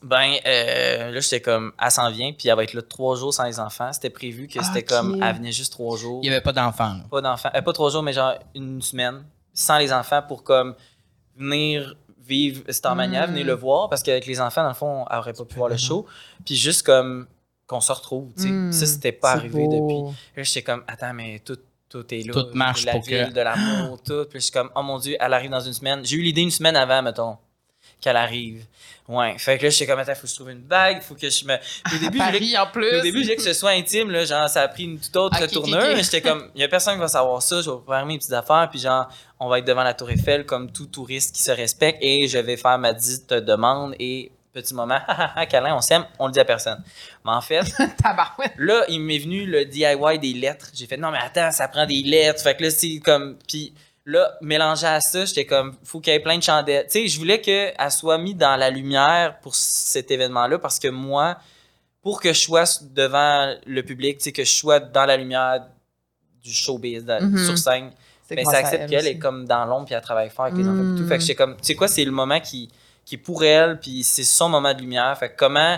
ben, 0.04 0.36
euh, 0.46 1.12
là, 1.12 1.20
j'étais 1.20 1.42
comme, 1.42 1.72
elle 1.84 1.90
s'en 1.92 2.10
vient, 2.12 2.32
puis 2.32 2.48
elle 2.50 2.56
va 2.56 2.64
être 2.64 2.74
là 2.74 2.82
trois 2.84 3.16
jours 3.16 3.34
sans 3.34 3.46
les 3.46 3.60
enfants. 3.60 3.92
C'était 3.94 4.12
prévu 4.12 4.48
que 4.48 4.64
c'était 4.64 4.84
comme, 4.84 5.22
elle 5.24 5.36
venait 5.38 5.52
juste 5.52 5.72
trois 5.74 5.98
jours 5.98 6.20
Il 6.24 6.30
n'y 6.30 6.36
avait 6.36 6.44
pas 6.44 6.54
d'enfant. 6.54 6.90
là. 6.94 7.04
pas 7.10 7.22
d'enfants, 7.22 7.50
euh, 7.56 7.62
pas 7.62 7.74
trois 7.74 7.90
jours, 7.90 8.04
mais 8.04 8.14
genre 8.14 8.36
une 8.54 8.82
semaine 8.82 9.24
sans 9.54 9.80
les 9.80 9.92
enfants 9.92 10.22
pour 10.28 10.44
comme 10.44 10.76
venir 11.36 11.96
vivre 12.20 12.64
Starmania, 12.70 13.26
Mm. 13.26 13.30
venir 13.32 13.46
le 13.46 13.54
voir 13.54 13.90
parce 13.90 14.04
qu'avec 14.04 14.26
les 14.28 14.40
enfants, 14.40 14.62
dans 14.62 14.68
le 14.70 14.76
fond, 14.76 15.06
on 15.10 15.16
n'aurait 15.16 15.34
pas 15.34 15.46
pu 15.46 15.56
voir 15.56 15.70
le 15.70 15.78
show. 15.78 16.06
Puis 16.46 16.56
juste 16.56 16.84
comme 16.86 17.26
qu'on 17.66 17.82
se 17.82 17.92
retrouve, 17.92 18.32
tu 18.36 18.44
sais. 18.44 18.50
Mm. 18.50 18.72
Ça, 18.72 18.86
c'était 18.86 19.12
pas 19.14 19.32
arrivé 19.32 19.66
beau. 19.66 19.72
depuis. 19.72 20.18
Là, 20.36 20.44
j'étais 20.44 20.62
comme, 20.62 20.84
attends, 20.88 21.14
mais 21.14 21.40
tout, 21.40 21.58
tout 22.04 22.14
est 22.14 22.24
là. 22.26 22.34
Tout 22.34 22.48
marche 22.54 22.86
la 22.86 22.94
pour 22.94 23.04
ville, 23.04 23.28
que- 23.28 23.34
de 23.34 23.42
l'amour, 23.42 24.02
tout. 24.06 24.26
Puis 24.30 24.40
je 24.40 24.46
suis 24.46 24.52
comme, 24.52 24.70
oh 24.76 24.84
mon 24.84 25.00
Dieu, 25.00 25.16
elle 25.20 25.34
arrive 25.34 25.52
dans 25.52 25.60
une 25.60 25.74
semaine. 25.74 26.06
J'ai 26.06 26.18
eu 26.18 26.22
l'idée 26.22 26.42
une 26.42 26.52
semaine 26.52 26.76
avant, 26.76 27.02
mettons, 27.02 27.38
qu'elle 28.02 28.18
arrive. 28.18 28.66
Ouais. 29.08 29.38
Fait 29.38 29.58
que 29.58 29.64
là, 29.64 29.70
j'étais 29.70 29.88
comme, 29.88 30.00
attends, 30.00 30.16
faut 30.16 30.24
que 30.24 30.28
je 30.28 30.36
trouve 30.36 30.50
une 30.50 30.62
bague, 30.62 31.02
faut 31.02 31.16
que 31.16 31.30
je 31.30 31.46
me. 31.46 31.54
Au 31.56 31.98
début, 31.98 32.02
je 32.04 32.08
voulais 32.08 32.18
Paris 32.18 32.58
en 32.58 32.68
plus. 32.68 32.98
au 32.98 33.02
début, 33.02 33.20
je 33.20 33.24
voulais 33.24 33.36
que 33.38 33.42
ce 33.42 33.54
soit 33.54 33.72
intime, 33.72 34.12
là, 34.12 34.26
genre, 34.26 34.50
ça 34.50 34.64
a 34.64 34.68
pris 34.68 34.84
une 34.84 35.00
toute 35.00 35.16
autre 35.16 35.46
tournure, 35.48 35.78
ok. 35.78 35.94
mais 35.96 36.04
j'étais 36.04 36.22
comme, 36.22 36.50
il 36.56 36.62
y 36.62 36.64
a 36.64 36.68
personne 36.68 36.96
qui 36.96 37.00
va 37.00 37.08
savoir 37.08 37.42
ça, 37.42 37.62
je 37.62 37.70
vais 37.70 37.78
préparer 37.78 38.06
mes 38.06 38.18
petites 38.18 38.34
affaires, 38.34 38.68
puis 38.70 38.80
genre, 38.80 39.08
on 39.40 39.48
va 39.48 39.60
être 39.60 39.66
devant 39.66 39.84
la 39.84 39.94
Tour 39.94 40.10
Eiffel 40.12 40.46
comme 40.46 40.72
tout 40.72 40.88
touriste 40.88 41.34
qui 41.34 41.42
se 41.42 41.52
respecte, 41.52 42.00
et 42.02 42.28
je 42.28 42.38
vais 42.38 42.58
faire 42.58 42.78
ma 42.80 42.92
dite 42.92 43.32
demande, 43.34 43.96
et 43.98 44.30
petit 44.62 44.74
moment, 44.74 45.00
câlin, 45.50 45.76
on 45.76 45.82
s'aime, 45.82 46.06
on 46.20 46.28
le 46.28 46.34
dit 46.34 46.40
à 46.40 46.46
personne. 46.46 46.82
Mais 47.26 47.32
en 47.32 47.42
fait, 47.42 47.62
là, 48.58 48.84
il 48.90 49.00
m'est 49.02 49.18
venu 49.20 49.46
le 49.46 49.66
DIY 49.66 50.20
des 50.20 50.34
lettres. 50.34 50.68
J'ai 50.74 50.86
fait, 50.88 50.98
non, 50.98 51.12
mais 51.12 51.20
attends, 51.20 51.52
ça 51.52 51.68
prend 51.68 51.86
des 51.86 52.02
lettres. 52.04 52.42
Fait 52.42 52.56
que 52.56 52.64
là, 52.64 52.70
c'est 52.72 53.00
comme. 53.00 53.38
Puis 53.48 53.74
là, 54.06 54.32
mélangé 54.42 54.88
à 54.88 55.00
ça, 55.02 55.26
j'étais 55.26 55.46
comme, 55.46 55.76
faut 55.84 56.00
qu'il 56.00 56.14
y 56.14 56.16
ait 56.16 56.20
plein 56.20 56.38
de 56.38 56.44
chandelles. 56.44 56.86
Tu 56.86 56.92
sais, 57.02 57.08
je 57.08 57.18
voulais 57.18 57.42
qu'elle 57.42 57.74
soit 57.92 58.18
mise 58.18 58.36
dans 58.36 58.56
la 58.56 58.70
lumière 58.70 59.38
pour 59.42 59.54
cet 59.56 60.12
événement-là 60.12 60.60
parce 60.60 60.80
que 60.80 60.88
moi, 60.88 61.38
pour 62.02 62.22
que 62.22 62.32
je 62.34 62.40
sois 62.40 62.64
devant 62.94 63.54
le 63.66 63.82
public, 63.84 64.18
tu 64.20 64.26
sais, 64.26 64.32
que 64.32 64.44
je 64.46 64.52
sois 64.54 64.80
dans 64.80 65.06
la 65.06 65.18
lumière 65.18 65.66
du 66.44 66.52
showbiz, 66.54 67.04
de- 67.04 67.20
Mhm. 67.22 67.46
sur 67.46 67.58
scène, 67.58 67.92
ben, 68.30 68.46
ça 68.46 68.58
accepte 68.58 68.84
elle 68.84 68.90
qu'elle 68.90 69.08
est 69.08 69.18
comme 69.18 69.46
dans 69.46 69.66
l'ombre 69.66 69.86
puis 69.86 69.96
elle 69.96 70.02
travaille 70.02 70.30
fort 70.30 70.46
avec 70.46 70.58
les 70.58 70.64
enfants 70.68 70.94
et 70.94 70.98
tout. 70.98 71.04
Mm. 71.04 71.08
Fait 71.10 71.16
que 71.18 71.22
j'étais 71.22 71.36
comme, 71.36 71.56
tu 71.58 71.64
sais 71.64 71.76
quoi, 71.76 71.88
c'est 71.88 72.04
le 72.06 72.12
moment 72.12 72.40
qui, 72.40 72.70
qui 73.08 73.16
est 73.16 73.20
pour 73.20 73.42
elle 73.46 73.80
puis 73.80 74.04
c'est 74.04 74.26
son 74.26 74.50
moment 74.50 74.74
de 74.74 74.82
lumière. 74.82 75.18
Fait 75.18 75.30
que 75.30 75.36
comment, 75.38 75.78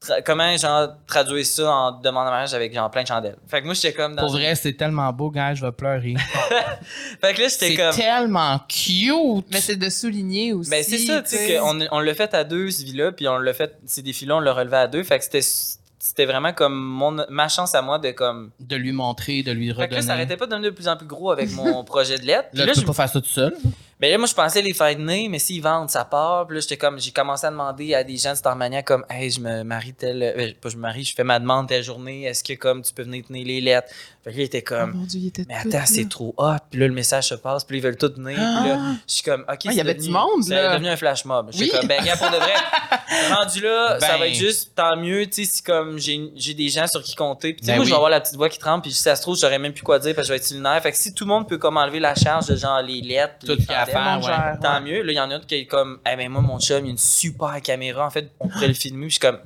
tra- 0.00 0.22
comment 0.24 0.56
genre 0.56 0.88
traduire 1.06 1.44
ça 1.44 1.68
en 1.74 1.90
demande 1.92 2.26
de 2.26 2.30
mariage 2.30 2.54
avec 2.54 2.72
genre 2.72 2.88
plein 2.90 3.02
de 3.02 3.08
chandelles? 3.08 3.36
Fait 3.48 3.60
que 3.60 3.64
moi 3.66 3.74
j'étais 3.74 3.92
comme 3.92 4.14
dans 4.14 4.22
Pour 4.22 4.32
vrai, 4.32 4.54
c'est 4.54 4.74
tellement 4.74 5.12
beau, 5.12 5.30
gars, 5.30 5.52
je 5.54 5.64
vais 5.64 5.72
pleurer. 5.72 6.14
Fait 7.20 7.34
que 7.34 7.40
là 7.42 7.48
j'étais 7.48 7.68
C'est 7.70 7.76
comme 7.76 7.94
tellement 7.96 8.58
cute. 8.68 9.46
Mais 9.50 9.60
c'est 9.60 9.76
de 9.76 9.90
souligner 9.90 10.52
aussi. 10.52 10.70
Ben 10.70 10.84
c'est 10.84 10.98
ça, 10.98 11.22
tu 11.22 11.30
sais, 11.36 11.56
qu'on 11.58 11.80
on 11.90 12.00
l'a 12.00 12.14
fait 12.14 12.32
à 12.34 12.44
deux, 12.44 12.70
ce 12.70 12.84
vie-là, 12.84 13.12
puis 13.12 13.26
on 13.28 13.38
l'a 13.38 13.52
fait, 13.52 13.76
ces 13.86 14.02
défis-là, 14.02 14.36
on 14.36 14.40
l'a 14.40 14.52
relevé 14.52 14.76
à 14.76 14.86
deux. 14.86 15.02
Fait 15.02 15.18
que 15.18 15.24
c'était, 15.24 15.42
c'était 15.42 16.24
vraiment 16.26 16.52
comme 16.52 16.74
mon, 16.74 17.24
ma 17.30 17.48
chance 17.48 17.74
à 17.74 17.82
moi 17.82 17.98
de 17.98 18.10
comme. 18.10 18.50
de 18.60 18.76
lui 18.76 18.92
montrer, 18.92 19.42
de 19.42 19.52
lui 19.52 19.68
Fait 19.68 19.74
que 19.74 19.78
là, 19.80 19.84
redonner. 19.86 20.02
ça 20.02 20.12
arrêtait 20.14 20.36
pas 20.36 20.46
de 20.46 20.50
devenir 20.52 20.70
de 20.70 20.74
plus 20.76 20.88
en 20.88 20.96
plus 20.96 21.06
gros 21.06 21.30
avec 21.30 21.50
mon 21.52 21.84
projet 21.94 22.18
de 22.18 22.24
lettres. 22.26 22.48
Puis 22.50 22.58
Là, 22.60 22.66
là, 22.66 22.72
tu 22.72 22.80
je- 22.80 22.84
peux 22.84 22.92
pas 22.92 23.04
faire 23.06 23.08
ça 23.12 23.20
tout 23.20 23.26
seul. 23.28 23.56
Ben 24.02 24.10
là, 24.10 24.18
moi, 24.18 24.26
je 24.26 24.34
pensais 24.34 24.60
les 24.60 24.74
faire 24.74 24.94
donner, 24.96 25.28
mais 25.28 25.38
s'ils 25.38 25.62
vendent, 25.62 25.88
ça 25.88 26.04
part. 26.04 26.46
Puis 26.48 26.56
là, 26.56 26.60
j'étais 26.60 26.76
comme, 26.76 26.98
j'ai 26.98 27.12
commencé 27.12 27.46
à 27.46 27.50
demander 27.50 27.94
à 27.94 28.02
des 28.02 28.16
gens 28.16 28.32
de 28.32 28.36
Starmania 28.36 28.82
comme, 28.82 29.04
hey, 29.08 29.30
je 29.30 29.38
me 29.40 29.62
marie 29.62 29.94
telle, 29.94 30.22
euh, 30.22 30.50
pas 30.60 30.68
je 30.70 30.76
me 30.76 30.82
marie, 30.82 31.04
je 31.04 31.14
fais 31.14 31.22
ma 31.24 31.38
demande 31.38 31.68
telle 31.68 31.84
journée, 31.84 32.24
est-ce 32.24 32.42
que 32.42 32.54
comme 32.54 32.82
tu 32.82 32.92
peux 32.92 33.04
venir 33.04 33.24
tenir 33.24 33.46
les 33.46 33.60
lettres? 33.60 33.88
Fait 34.24 34.30
que 34.32 34.36
là, 34.36 34.42
il 34.42 34.46
était 34.46 34.64
Oh 34.66 34.68
comme, 34.74 34.92
mon 34.92 35.04
Dieu, 35.06 35.20
il 35.20 35.26
était 35.28 35.44
mais 35.48 35.54
attends, 35.54 35.86
c'est 35.86 36.08
trop 36.08 36.34
hot. 36.36 36.56
Puis 36.70 36.78
là, 36.80 36.86
le 36.88 36.92
message 36.94 37.28
se 37.28 37.34
passe, 37.36 37.64
puis 37.64 37.76
là, 37.76 37.78
ils 37.78 37.84
veulent 37.84 37.96
tout 37.96 38.08
tenir. 38.08 38.34
Puis 38.34 38.68
là, 38.68 38.78
Ah! 38.80 38.92
je 39.08 39.12
suis 39.14 39.22
comme, 39.22 39.44
OK, 39.48 39.64
il 39.64 39.70
y 39.70 39.74
c'est 39.74 39.80
avait 39.80 39.94
devenu- 39.94 40.06
du 40.06 40.12
monde, 40.12 40.42
C'est 40.42 40.54
devenu 40.70 40.88
un 40.88 40.96
flash 40.96 41.24
mob. 41.24 41.48
Je 41.52 41.56
suis 41.58 41.64
Oui. 41.66 41.70
comme, 41.78 41.86
ben, 41.88 42.04
gars, 42.04 42.16
pour 42.16 42.30
de 42.30 42.36
vrai, 42.36 42.54
rendu 43.34 43.60
là, 43.60 43.98
ça 44.00 44.08
Ben. 44.12 44.18
va 44.18 44.28
être 44.28 44.34
juste 44.34 44.72
tant 44.74 44.96
mieux, 44.96 45.26
tu 45.26 45.44
sais, 45.44 45.50
si 45.56 45.62
comme 45.62 45.98
j'ai 45.98 46.30
j'ai 46.36 46.54
des 46.54 46.68
gens 46.68 46.86
sur 46.86 47.02
qui 47.02 47.14
compter. 47.14 47.52
Puis 47.52 47.60
tu 47.62 47.66
sais, 47.66 47.72
Ben 47.72 47.76
moi, 47.78 47.84
je 47.84 47.88
oui. 47.88 47.92
vais 47.92 47.96
avoir 47.96 48.10
la 48.10 48.20
petite 48.20 48.36
voix 48.36 48.48
qui 48.48 48.58
trempe, 48.58 48.82
puis 48.82 48.92
si 48.92 49.02
ça 49.02 49.16
se 49.16 49.22
trouve, 49.22 49.36
j'aurais 49.38 49.58
même 49.58 49.72
plus 49.72 49.82
quoi 49.82 49.98
dire, 49.98 50.14
parce 50.14 50.28
que 50.28 50.34
je 50.34 50.38
vais 50.40 50.44
être 50.44 50.50
lunaire. 50.52 50.80
Fait 50.82 50.92
que 50.92 50.98
si 50.98 51.12
tout 51.14 51.24
le 51.24 51.28
monde 51.28 51.48
peut 51.48 51.58
comme 51.58 51.76
enlever 51.76 52.00
la 52.00 52.14
charge 52.14 52.46
de 52.46 52.56
genre 52.56 52.80
les 52.82 53.00
lettres, 53.00 53.34
Tout 53.44 53.52
les 53.56 53.64
y 53.92 54.16
ouais. 54.16 54.22
gère, 54.22 54.58
tant 54.60 54.74
ouais. 54.74 54.80
mieux. 54.80 55.02
Là, 55.02 55.12
il 55.12 55.16
y 55.16 55.20
en 55.20 55.30
a 55.30 55.34
d'autres 55.34 55.46
qui 55.46 55.54
est 55.56 55.66
comme, 55.66 55.98
eh 56.10 56.16
ben, 56.16 56.28
moi, 56.28 56.40
mon 56.42 56.58
chum, 56.58 56.84
il 56.84 56.88
a 56.88 56.90
une 56.92 56.98
super 56.98 57.60
caméra. 57.62 58.06
En 58.06 58.10
fait, 58.10 58.30
on 58.40 58.48
pourrait 58.48 58.68
le 58.68 58.74
filmer. 58.74 59.06
Puis 59.06 59.10
je 59.16 59.20
suis 59.20 59.20
comme, 59.20 59.38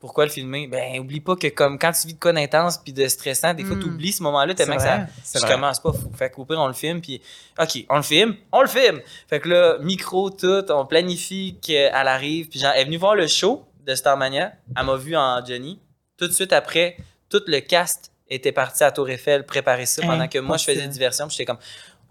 pourquoi 0.00 0.26
le 0.26 0.30
filmer? 0.30 0.66
Ben, 0.66 0.98
oublie 1.00 1.20
pas 1.20 1.34
que 1.34 1.46
comme 1.48 1.78
quand 1.78 1.92
tu 1.92 2.06
vis 2.08 2.14
de 2.14 2.18
quoi 2.20 2.32
d'intense 2.34 2.76
puis 2.78 2.92
de 2.92 3.08
stressant, 3.08 3.54
des 3.54 3.64
fois, 3.64 3.76
Mm. 3.76 3.80
tu 3.80 3.86
oublies 3.86 4.12
ce 4.12 4.22
moment-là 4.24 4.52
tellement 4.54 4.76
que 4.76 4.82
ça. 4.82 5.06
vrai. 5.40 5.50
commence 5.50 5.80
pas 5.80 5.92
fou. 5.92 6.10
Fait 6.14 6.28
qu'au 6.30 6.44
pire, 6.44 6.58
on 6.60 6.66
le 6.66 6.74
filme, 6.74 7.00
puis 7.00 7.22
OK, 7.58 7.86
on 7.88 7.96
le 7.96 8.02
filme, 8.02 8.36
on 8.52 8.60
le 8.60 8.68
filme. 8.68 9.00
Fait 9.28 9.40
que 9.40 9.48
là, 9.48 9.78
micro, 9.80 10.28
tout, 10.28 10.64
on 10.70 10.84
planifie 10.84 11.56
qu'elle 11.62 11.90
arrive. 11.94 12.48
Puis 12.48 12.58
genre, 12.60 12.72
elle 12.74 12.82
est 12.82 12.84
venue 12.84 12.98
voir 12.98 13.14
le 13.14 13.26
show 13.26 13.64
de 13.86 13.94
Starmania. 13.94 14.52
Elle 14.78 14.84
m'a 14.84 14.96
vu 14.96 15.16
en 15.16 15.42
Johnny. 15.44 15.80
Tout 16.18 16.26
de 16.28 16.32
suite 16.32 16.52
après, 16.52 16.96
tout 17.30 17.40
le 17.46 17.60
cast 17.60 18.12
était 18.28 18.52
parti 18.52 18.84
à 18.84 18.90
Tour 18.90 19.08
Eiffel 19.08 19.44
préparer 19.46 19.86
ça 19.86 20.02
pendant 20.02 20.28
que 20.28 20.38
moi, 20.38 20.56
je 20.58 20.64
faisais 20.64 20.86
diversion. 20.86 21.26
Puis 21.28 21.36
j'étais 21.36 21.46
comme, 21.46 21.58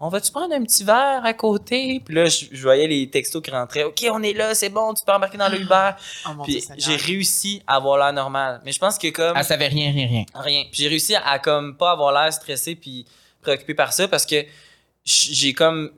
on 0.00 0.08
va-tu 0.08 0.30
prendre 0.32 0.54
un 0.54 0.62
petit 0.62 0.84
verre 0.84 1.24
à 1.24 1.32
côté? 1.32 2.00
Puis 2.04 2.14
là, 2.14 2.26
je, 2.26 2.46
je 2.50 2.62
voyais 2.62 2.86
les 2.86 3.08
textos 3.08 3.42
qui 3.42 3.50
rentraient. 3.50 3.84
OK, 3.84 4.04
on 4.10 4.22
est 4.22 4.32
là, 4.32 4.54
c'est 4.54 4.68
bon, 4.68 4.92
tu 4.94 5.04
peux 5.04 5.12
embarquer 5.12 5.38
dans 5.38 5.48
le 5.48 5.60
Uber. 5.60 5.90
Oh 6.26 6.42
Puis 6.44 6.64
j'ai 6.76 6.96
réussi 6.96 7.62
à 7.66 7.76
avoir 7.76 7.98
l'air 7.98 8.12
normal. 8.12 8.60
Mais 8.64 8.72
je 8.72 8.78
pense 8.78 8.98
que 8.98 9.08
comme... 9.08 9.36
Elle 9.36 9.44
savait 9.44 9.68
rien, 9.68 9.92
rien, 9.92 10.06
rien. 10.06 10.24
Rien. 10.34 10.64
Puis 10.70 10.82
j'ai 10.82 10.88
réussi 10.88 11.14
à, 11.14 11.26
à 11.26 11.38
comme 11.38 11.76
pas 11.76 11.92
avoir 11.92 12.12
l'air 12.12 12.32
stressé 12.32 12.74
puis 12.74 13.06
préoccupé 13.40 13.74
par 13.74 13.92
ça 13.92 14.08
parce 14.08 14.26
que 14.26 14.44
j'ai 15.04 15.52
comme 15.52 15.90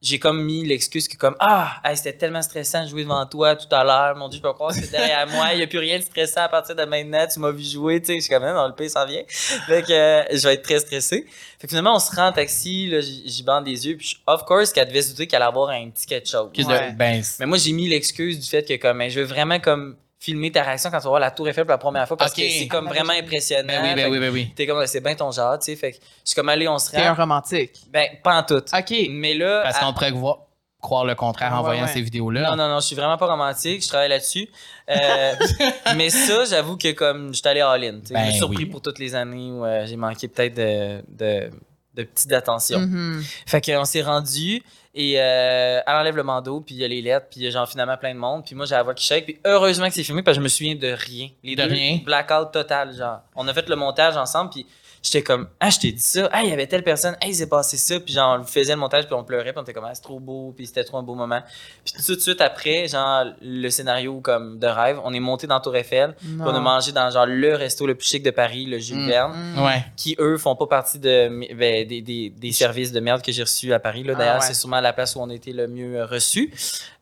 j'ai 0.00 0.18
comme 0.20 0.44
mis 0.44 0.64
l'excuse 0.64 1.08
que 1.08 1.16
comme 1.16 1.34
ah 1.40 1.80
hey, 1.84 1.96
c'était 1.96 2.12
tellement 2.12 2.40
stressant 2.42 2.84
de 2.84 2.88
jouer 2.88 3.02
devant 3.02 3.26
toi 3.26 3.56
tout 3.56 3.66
à 3.74 3.82
l'heure 3.82 4.14
mon 4.16 4.28
dieu 4.28 4.38
je 4.38 4.42
peux 4.42 4.52
croire 4.52 4.70
que 4.72 4.80
c'est 4.80 4.90
derrière 4.92 5.26
moi 5.26 5.48
il 5.54 5.58
y 5.58 5.62
a 5.62 5.66
plus 5.66 5.78
rien 5.80 5.98
de 5.98 6.04
stressant 6.04 6.42
à 6.42 6.48
partir 6.48 6.76
de 6.76 6.84
maintenant 6.84 7.26
tu 7.26 7.40
m'as 7.40 7.50
vu 7.50 7.64
jouer 7.64 8.00
tu 8.00 8.06
sais 8.06 8.14
je 8.16 8.20
suis 8.20 8.30
comme 8.32 8.44
même 8.44 8.54
dans 8.54 8.68
le 8.68 8.74
pays 8.74 8.88
s'en 8.90 9.04
vient. 9.06 9.22
Fait 9.28 9.82
que 9.82 9.92
euh, 9.92 10.22
je 10.32 10.46
vais 10.46 10.54
être 10.54 10.62
très 10.62 10.78
stressé. 10.78 11.26
Fait 11.58 11.66
que 11.66 11.68
finalement 11.68 11.96
on 11.96 11.98
se 11.98 12.14
rend 12.14 12.28
en 12.28 12.32
taxi 12.32 12.88
là 12.88 13.00
j'y 13.00 13.42
bande 13.42 13.66
les 13.66 13.86
yeux 13.88 13.96
puis 13.96 14.06
je- 14.06 14.16
of 14.32 14.44
course 14.44 14.72
qu'elle 14.72 14.86
devait 14.86 15.02
se 15.02 15.10
douter 15.10 15.26
qu'elle 15.26 15.42
allait 15.42 15.48
avoir 15.48 15.70
un 15.70 15.90
petit 15.90 16.06
quelque 16.06 16.28
chose. 16.28 16.48
Ouais. 16.68 16.92
ben, 16.92 17.22
mais 17.40 17.46
moi 17.46 17.58
j'ai 17.58 17.72
mis 17.72 17.88
l'excuse 17.88 18.38
du 18.38 18.46
fait 18.48 18.62
que 18.64 18.74
comme 18.76 18.98
ben, 18.98 19.10
je 19.10 19.18
veux 19.20 19.26
vraiment 19.26 19.58
comme 19.58 19.96
filmer 20.18 20.50
ta 20.50 20.62
réaction 20.62 20.90
quand 20.90 20.98
tu 20.98 21.04
vas 21.04 21.10
voir 21.10 21.20
la 21.20 21.30
tour 21.30 21.48
Eiffel 21.48 21.64
pour 21.64 21.70
la 21.72 21.78
première 21.78 22.08
fois 22.08 22.16
parce 22.16 22.32
que 22.32 22.42
c'est 22.42 22.66
comme 22.68 22.86
ben, 22.86 22.92
vraiment 22.94 23.12
oui. 23.12 23.20
impressionnant 23.20 23.66
ben 23.68 23.82
oui, 23.84 23.94
ben 23.94 24.10
oui, 24.10 24.18
ben 24.18 24.30
oui. 24.32 24.52
T'es 24.56 24.66
comme, 24.66 24.84
c'est 24.86 25.00
bien 25.00 25.14
ton 25.14 25.30
genre, 25.30 25.58
tu 25.58 25.66
sais. 25.66 25.76
Fait 25.76 25.92
que 25.92 25.96
je 25.98 26.30
suis 26.30 26.34
comme, 26.34 26.48
allez, 26.48 26.66
on 26.68 26.78
se 26.78 26.90
T'es 26.90 26.98
un 27.02 27.12
rend. 27.14 27.22
romantique. 27.22 27.72
Ben, 27.90 28.08
pas 28.22 28.38
en 28.38 28.42
tout. 28.42 28.56
OK. 28.56 28.94
Mais 29.10 29.34
là. 29.34 29.60
Parce 29.62 29.76
à- 29.76 29.80
qu'on 29.80 29.92
pourrait 29.92 30.10
voir- 30.10 30.38
croire 30.80 31.04
le 31.04 31.14
contraire 31.16 31.52
en 31.54 31.58
Ouais, 31.58 31.62
voyant 31.64 31.82
ouais. 31.86 31.92
ces 31.92 32.00
vidéos-là. 32.00 32.50
Non, 32.50 32.56
non, 32.56 32.68
non, 32.68 32.80
je 32.80 32.86
suis 32.86 32.94
vraiment 32.96 33.16
pas 33.16 33.26
romantique. 33.26 33.82
Je 33.82 33.88
travaille 33.88 34.08
là-dessus. 34.10 34.48
Euh, 34.90 35.32
mais 35.96 36.08
ça, 36.10 36.44
j'avoue 36.44 36.76
que 36.76 36.92
comme, 36.92 37.28
je 37.34 37.38
suis 37.40 37.48
allé 37.48 37.60
all-in. 37.60 38.00
tu 38.00 38.06
sais. 38.06 38.14
Ben 38.14 38.20
je 38.20 38.26
me 38.26 38.30
suis 38.30 38.38
surpris 38.38 38.64
oui. 38.64 38.66
pour 38.66 38.80
toutes 38.82 38.98
les 39.00 39.14
années 39.14 39.50
où 39.50 39.64
euh, 39.64 39.86
j'ai 39.86 39.96
manqué 39.96 40.28
peut-être 40.28 40.54
de, 40.54 41.02
de, 41.08 41.50
de 41.94 42.02
petites 42.04 42.32
attentions. 42.32 42.80
Mhm. 42.80 43.22
Fait 43.46 43.60
qu'on 43.64 43.84
s'est 43.84 44.02
rendu 44.02 44.62
et 44.94 45.14
euh, 45.20 45.80
elle 45.86 45.94
enlève 45.94 46.16
le 46.16 46.22
bandeau, 46.22 46.60
puis 46.60 46.74
il 46.74 46.80
y 46.80 46.84
a 46.84 46.88
les 46.88 47.02
lettres, 47.02 47.26
puis 47.30 47.40
il 47.40 47.44
y 47.44 47.46
a 47.46 47.50
genre 47.50 47.68
finalement 47.68 47.96
plein 47.96 48.14
de 48.14 48.18
monde. 48.18 48.44
Puis 48.44 48.54
moi, 48.54 48.66
j'ai 48.66 48.74
la 48.74 48.82
voix 48.82 48.94
qui 48.94 49.04
shake. 49.04 49.24
Puis 49.24 49.38
heureusement 49.44 49.88
que 49.88 49.94
c'est 49.94 50.02
filmé 50.04 50.22
parce 50.22 50.36
que 50.36 50.40
je 50.40 50.44
me 50.44 50.48
souviens 50.48 50.74
de 50.74 50.88
rien. 50.88 51.28
Les 51.42 51.54
De 51.56 51.62
deux, 51.62 51.68
rien? 51.72 51.98
blackout 52.04 52.52
total, 52.52 52.94
genre. 52.94 53.20
On 53.36 53.46
a 53.48 53.54
fait 53.54 53.68
le 53.68 53.76
montage 53.76 54.16
ensemble, 54.16 54.50
puis 54.50 54.66
j'étais 55.02 55.22
comme, 55.22 55.48
ah, 55.60 55.70
je 55.70 55.78
t'ai 55.78 55.92
dit 55.92 56.00
ça. 56.02 56.28
Ah, 56.32 56.42
il 56.42 56.50
y 56.50 56.52
avait 56.52 56.66
telle 56.66 56.82
personne. 56.82 57.16
Ah, 57.22 57.26
il 57.26 57.34
s'est 57.34 57.48
passé 57.48 57.76
ça. 57.76 57.98
Puis 58.00 58.14
genre, 58.14 58.38
on 58.40 58.44
faisait 58.44 58.72
le 58.74 58.78
montage, 58.80 59.04
puis 59.06 59.14
on 59.14 59.24
pleurait, 59.24 59.52
puis 59.52 59.58
on 59.58 59.62
était 59.62 59.72
comme, 59.72 59.84
ah, 59.84 59.94
c'est 59.94 60.02
trop 60.02 60.20
beau, 60.20 60.52
puis 60.56 60.66
c'était 60.66 60.84
trop 60.84 60.98
un 60.98 61.02
beau 61.02 61.14
moment. 61.14 61.40
Puis 61.84 61.94
tout 62.04 62.14
de 62.14 62.20
suite 62.20 62.40
après, 62.40 62.88
genre, 62.88 63.24
le 63.40 63.68
scénario 63.70 64.20
comme 64.20 64.58
de 64.58 64.66
rêve, 64.66 65.00
on 65.04 65.12
est 65.12 65.20
monté 65.20 65.46
dans 65.46 65.60
Tour 65.60 65.76
Eiffel, 65.76 66.14
puis 66.18 66.28
on 66.40 66.54
a 66.54 66.60
mangé 66.60 66.92
dans 66.92 67.10
genre 67.10 67.26
le 67.26 67.54
resto 67.54 67.86
le 67.86 67.94
plus 67.94 68.08
chic 68.08 68.22
de 68.22 68.30
Paris, 68.30 68.66
le 68.66 68.78
Jules 68.78 68.98
Mm. 68.98 69.08
Verne 69.08 69.32
Mm. 69.56 69.64
Ouais. 69.64 69.84
qui 69.96 70.16
eux 70.18 70.36
font 70.38 70.56
pas 70.56 70.66
partie 70.66 70.98
de 70.98 71.28
ben, 71.54 71.86
des, 71.86 72.00
des, 72.02 72.30
des 72.30 72.52
services 72.52 72.92
de 72.92 73.00
merde 73.00 73.22
que 73.22 73.30
j'ai 73.32 73.42
reçus 73.42 73.72
à 73.72 73.78
Paris 73.78 74.02
là 74.02 74.12
Ah, 74.16 74.18
d'ailleurs 74.18 74.34
ouais. 74.36 74.46
c'est 74.46 74.54
sûrement 74.54 74.80
la 74.80 74.92
place 74.92 75.14
où 75.16 75.20
on 75.20 75.28
a 75.30 75.34
été 75.34 75.52
le 75.52 75.68
mieux 75.68 75.96
euh, 76.00 76.06
reçu 76.06 76.52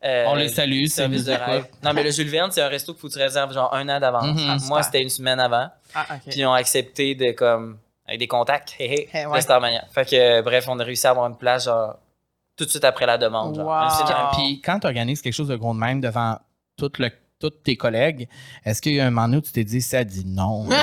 Euh, 0.03 0.25
On 0.27 0.35
les 0.35 0.49
salue, 0.49 0.83
c'est 0.85 0.97
service 1.01 1.25
de 1.25 1.31
rêve 1.33 1.65
non 1.83 1.93
mais 1.93 2.03
le 2.03 2.11
Jules 2.11 2.29
Verne 2.29 2.51
c'est 2.51 2.61
un 2.61 2.67
resto 2.67 2.93
qu'il 2.93 3.01
faut 3.01 3.07
que 3.07 3.13
tu 3.13 3.19
réserves 3.19 3.53
genre 3.53 3.73
un 3.73 3.87
an 3.89 3.99
d'avance 3.99 4.37
Super. 4.39 4.57
moi 4.67 4.83
c'était 4.83 5.01
une 5.01 5.09
semaine 5.09 5.39
avant 5.39 5.69
Ah, 5.95 6.05
OK. 6.11 6.21
puis 6.29 6.39
ils 6.41 6.45
ont 6.45 6.53
accepté 6.53 7.15
de 7.15 7.31
comme 7.31 7.77
avec 8.07 8.19
des 8.19 8.27
contacts 8.27 8.75
hé, 8.79 8.85
hé, 8.85 9.09
Eh, 9.13 9.23
de 9.23 9.27
ouais. 9.27 9.41
Starmania 9.41 9.83
fait 9.91 10.09
que 10.09 10.15
euh, 10.15 10.41
bref 10.41 10.65
on 10.67 10.79
a 10.79 10.83
réussi 10.83 11.05
à 11.07 11.11
avoir 11.11 11.27
une 11.27 11.37
place 11.37 11.65
genre 11.65 11.95
tout 12.57 12.65
de 12.65 12.69
suite 12.69 12.85
après 12.85 13.05
la 13.05 13.17
demande. 13.17 13.57
Wow. 13.57 14.31
Puis 14.33 14.61
quand 14.61 14.79
tu 14.79 14.87
organises 14.87 15.21
quelque 15.21 15.33
chose 15.33 15.47
de 15.49 15.55
gros 15.55 15.73
de 15.73 15.79
même 15.79 16.01
devant 16.01 16.39
tout 16.77 16.91
le, 16.97 17.11
tous 17.39 17.49
tes 17.51 17.75
collègues, 17.75 18.27
est-ce 18.65 18.81
qu'il 18.81 18.93
y 18.95 18.99
a 18.99 19.05
un 19.05 19.11
moment 19.11 19.37
où 19.37 19.41
tu 19.41 19.51
t'es 19.51 19.63
dit, 19.63 19.81
ça 19.81 20.03
dit 20.03 20.23
non? 20.25 20.67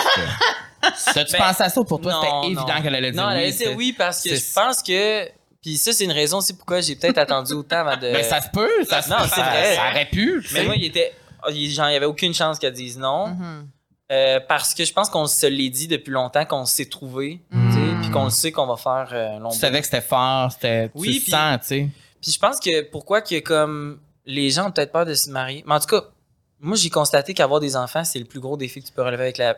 Que- 0.84 1.14
T'as-tu 1.14 1.32
Ben, 1.32 1.38
pensé 1.38 1.62
à 1.62 1.68
ça 1.70 1.80
ou 1.80 1.84
pour 1.84 2.00
toi, 2.00 2.12
non, 2.12 2.20
c'était 2.20 2.32
non. 2.32 2.42
évident 2.44 2.82
qu'elle 2.82 2.94
allait 2.94 3.10
dire 3.10 3.22
non 3.22 3.30
elle 3.30 3.36
oui? 3.38 3.42
allait 3.44 3.52
dire 3.52 3.68
c'est- 3.68 3.74
oui 3.74 3.92
parce 3.96 4.22
que 4.22 4.36
c'est- 4.36 4.48
je 4.50 4.54
pense 4.54 4.82
que 4.82 5.28
puis 5.62 5.78
ça 5.78 5.92
c'est 5.94 6.04
une 6.04 6.12
raison 6.12 6.38
aussi 6.38 6.54
pourquoi 6.54 6.82
j'ai 6.82 6.94
peut-être 6.94 7.16
attendu 7.18 7.54
autant 7.54 7.78
avant 7.78 7.96
de 7.96 8.02
Ben, 8.12 8.22
ça 8.22 8.40
se 8.42 8.50
peut, 8.50 8.70
ça 8.88 9.00
se 9.00 9.08
Non, 9.08 9.16
peut. 9.16 9.22
c'est 9.28 9.34
ça- 9.40 9.48
vrai. 9.50 9.76
Ça 9.76 9.90
aurait 9.90 10.04
pu. 10.10 10.44
tu 10.46 10.52
mais 10.54 10.64
moi 10.64 10.74
il 10.76 10.84
était 10.84 11.12
il 11.50 11.70
genre, 11.70 11.88
il 11.88 11.94
y 11.94 11.96
avait 11.96 12.04
aucune 12.06 12.34
chance 12.34 12.58
qu'elle 12.58 12.72
dise 12.74 12.98
non 12.98 13.28
Mhm. 13.28 13.68
Euh, 14.12 14.38
parce 14.46 14.74
que 14.74 14.84
je 14.84 14.92
pense 14.92 15.08
qu'on 15.08 15.26
se 15.26 15.46
l'est 15.46 15.70
dit 15.70 15.88
depuis 15.88 16.10
longtemps 16.10 16.44
qu'on 16.44 16.66
s'est 16.66 16.88
trouvé, 16.90 17.40
Mm. 17.50 17.68
tu 17.70 17.74
sais, 17.74 17.94
puis 18.02 18.10
qu'on 18.10 18.24
le 18.24 18.30
sait 18.30 18.52
qu'on 18.52 18.66
va 18.66 18.76
faire 18.76 19.08
euh, 19.12 19.38
long 19.38 19.48
Tu 19.50 19.58
savais 19.58 19.80
que 19.80 19.86
c'était 19.86 20.02
fort, 20.02 20.52
c'était, 20.52 20.90
Oui, 20.94 21.08
tu 21.08 21.14
le 21.14 21.20
puis- 21.22 21.30
sens, 21.30 21.60
tu 21.60 21.66
sais. 21.66 21.88
Puis 22.20 22.32
je 22.32 22.38
pense 22.38 22.60
que 22.60 22.82
pourquoi 22.90 23.22
que 23.22 23.40
comme 23.40 23.98
les 24.26 24.50
gens 24.50 24.68
ont 24.68 24.70
peut-être 24.72 24.92
peur 24.92 25.06
de 25.06 25.14
se 25.14 25.30
marier, 25.30 25.64
mais 25.66 25.74
en 25.74 25.80
tout 25.80 25.86
cas, 25.86 26.02
moi 26.60 26.76
j'ai 26.76 26.90
constaté 26.90 27.32
qu'avoir 27.34 27.60
des 27.60 27.76
enfants 27.76 28.04
c'est 28.04 28.18
le 28.18 28.24
plus 28.26 28.40
gros 28.40 28.56
défi 28.58 28.80
que 28.82 28.86
tu 28.86 28.92
peux 28.92 29.02
relever 29.02 29.22
avec 29.24 29.38
la, 29.38 29.56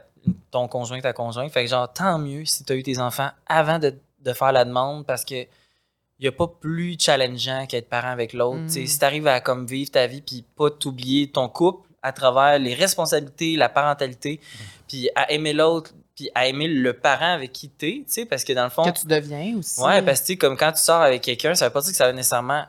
ton 0.53 0.69
conjoint, 0.69 1.01
ta 1.01 1.13
conjointe. 1.13 1.51
Fait 1.53 1.65
que 1.65 1.71
genre 1.71 1.93
tant 1.93 2.19
mieux 2.19 2.45
si 2.45 2.65
tu 2.65 2.73
as 2.73 2.77
eu 2.77 2.83
tes 2.85 2.99
enfants 3.01 3.31
avant 3.47 3.79
de, 3.81 3.95
de 4.21 4.33
faire 4.33 4.53
la 4.53 4.65
demande 4.65 5.05
parce 5.07 5.25
que 5.25 5.35
il 6.19 6.25
y 6.25 6.29
a 6.29 6.33
pas 6.33 6.47
plus 6.47 6.97
challengeant 6.99 7.67
qu'être 7.67 7.89
parent 7.91 8.09
avec 8.11 8.33
l'autre. 8.33 8.59
Mm. 8.61 8.67
Tu 8.69 8.73
sais, 8.73 8.87
Si 8.87 8.99
tu 8.99 9.05
arrives 9.05 9.27
à 9.27 9.41
comme 9.41 9.67
vivre 9.67 9.91
ta 9.91 10.07
vie 10.07 10.23
puis 10.23 10.45
pas 10.57 10.71
t'oublier 10.71 11.31
ton 11.31 11.49
couple 11.49 11.87
à 12.03 12.13
travers 12.13 12.59
les 12.59 12.75
responsabilités, 12.75 13.57
la 13.57 13.69
parentalité, 13.69 14.41
puis 14.89 15.09
à 15.15 15.31
aimer 15.33 15.53
l'autre, 15.53 15.93
puis 16.15 16.31
à 16.35 16.47
aimer 16.47 16.69
le 16.69 16.93
parent 16.95 17.33
avec 17.35 17.53
qui 17.53 17.69
t'es, 17.69 17.99
tu 17.99 18.05
sais, 18.07 18.25
parce 18.27 18.43
que 18.45 18.53
dans 18.53 18.65
le 18.65 18.71
fond, 18.71 18.85
Que 18.91 18.99
tu 18.99 19.07
deviens 19.07 19.57
aussi. 19.59 19.81
Ouais, 19.81 20.01
parce 20.03 20.21
que 20.21 20.27
tu 20.27 20.33
sais, 20.33 20.37
comme 20.39 20.57
quand 20.57 20.73
tu 20.73 20.81
sors 20.83 21.03
avec 21.03 21.23
quelqu'un, 21.23 21.55
ça 21.55 21.67
veut 21.67 21.73
pas 21.73 21.81
dire 21.83 21.91
que 21.91 21.97
ça 21.97 22.07
va 22.07 22.13
nécessairement. 22.13 22.65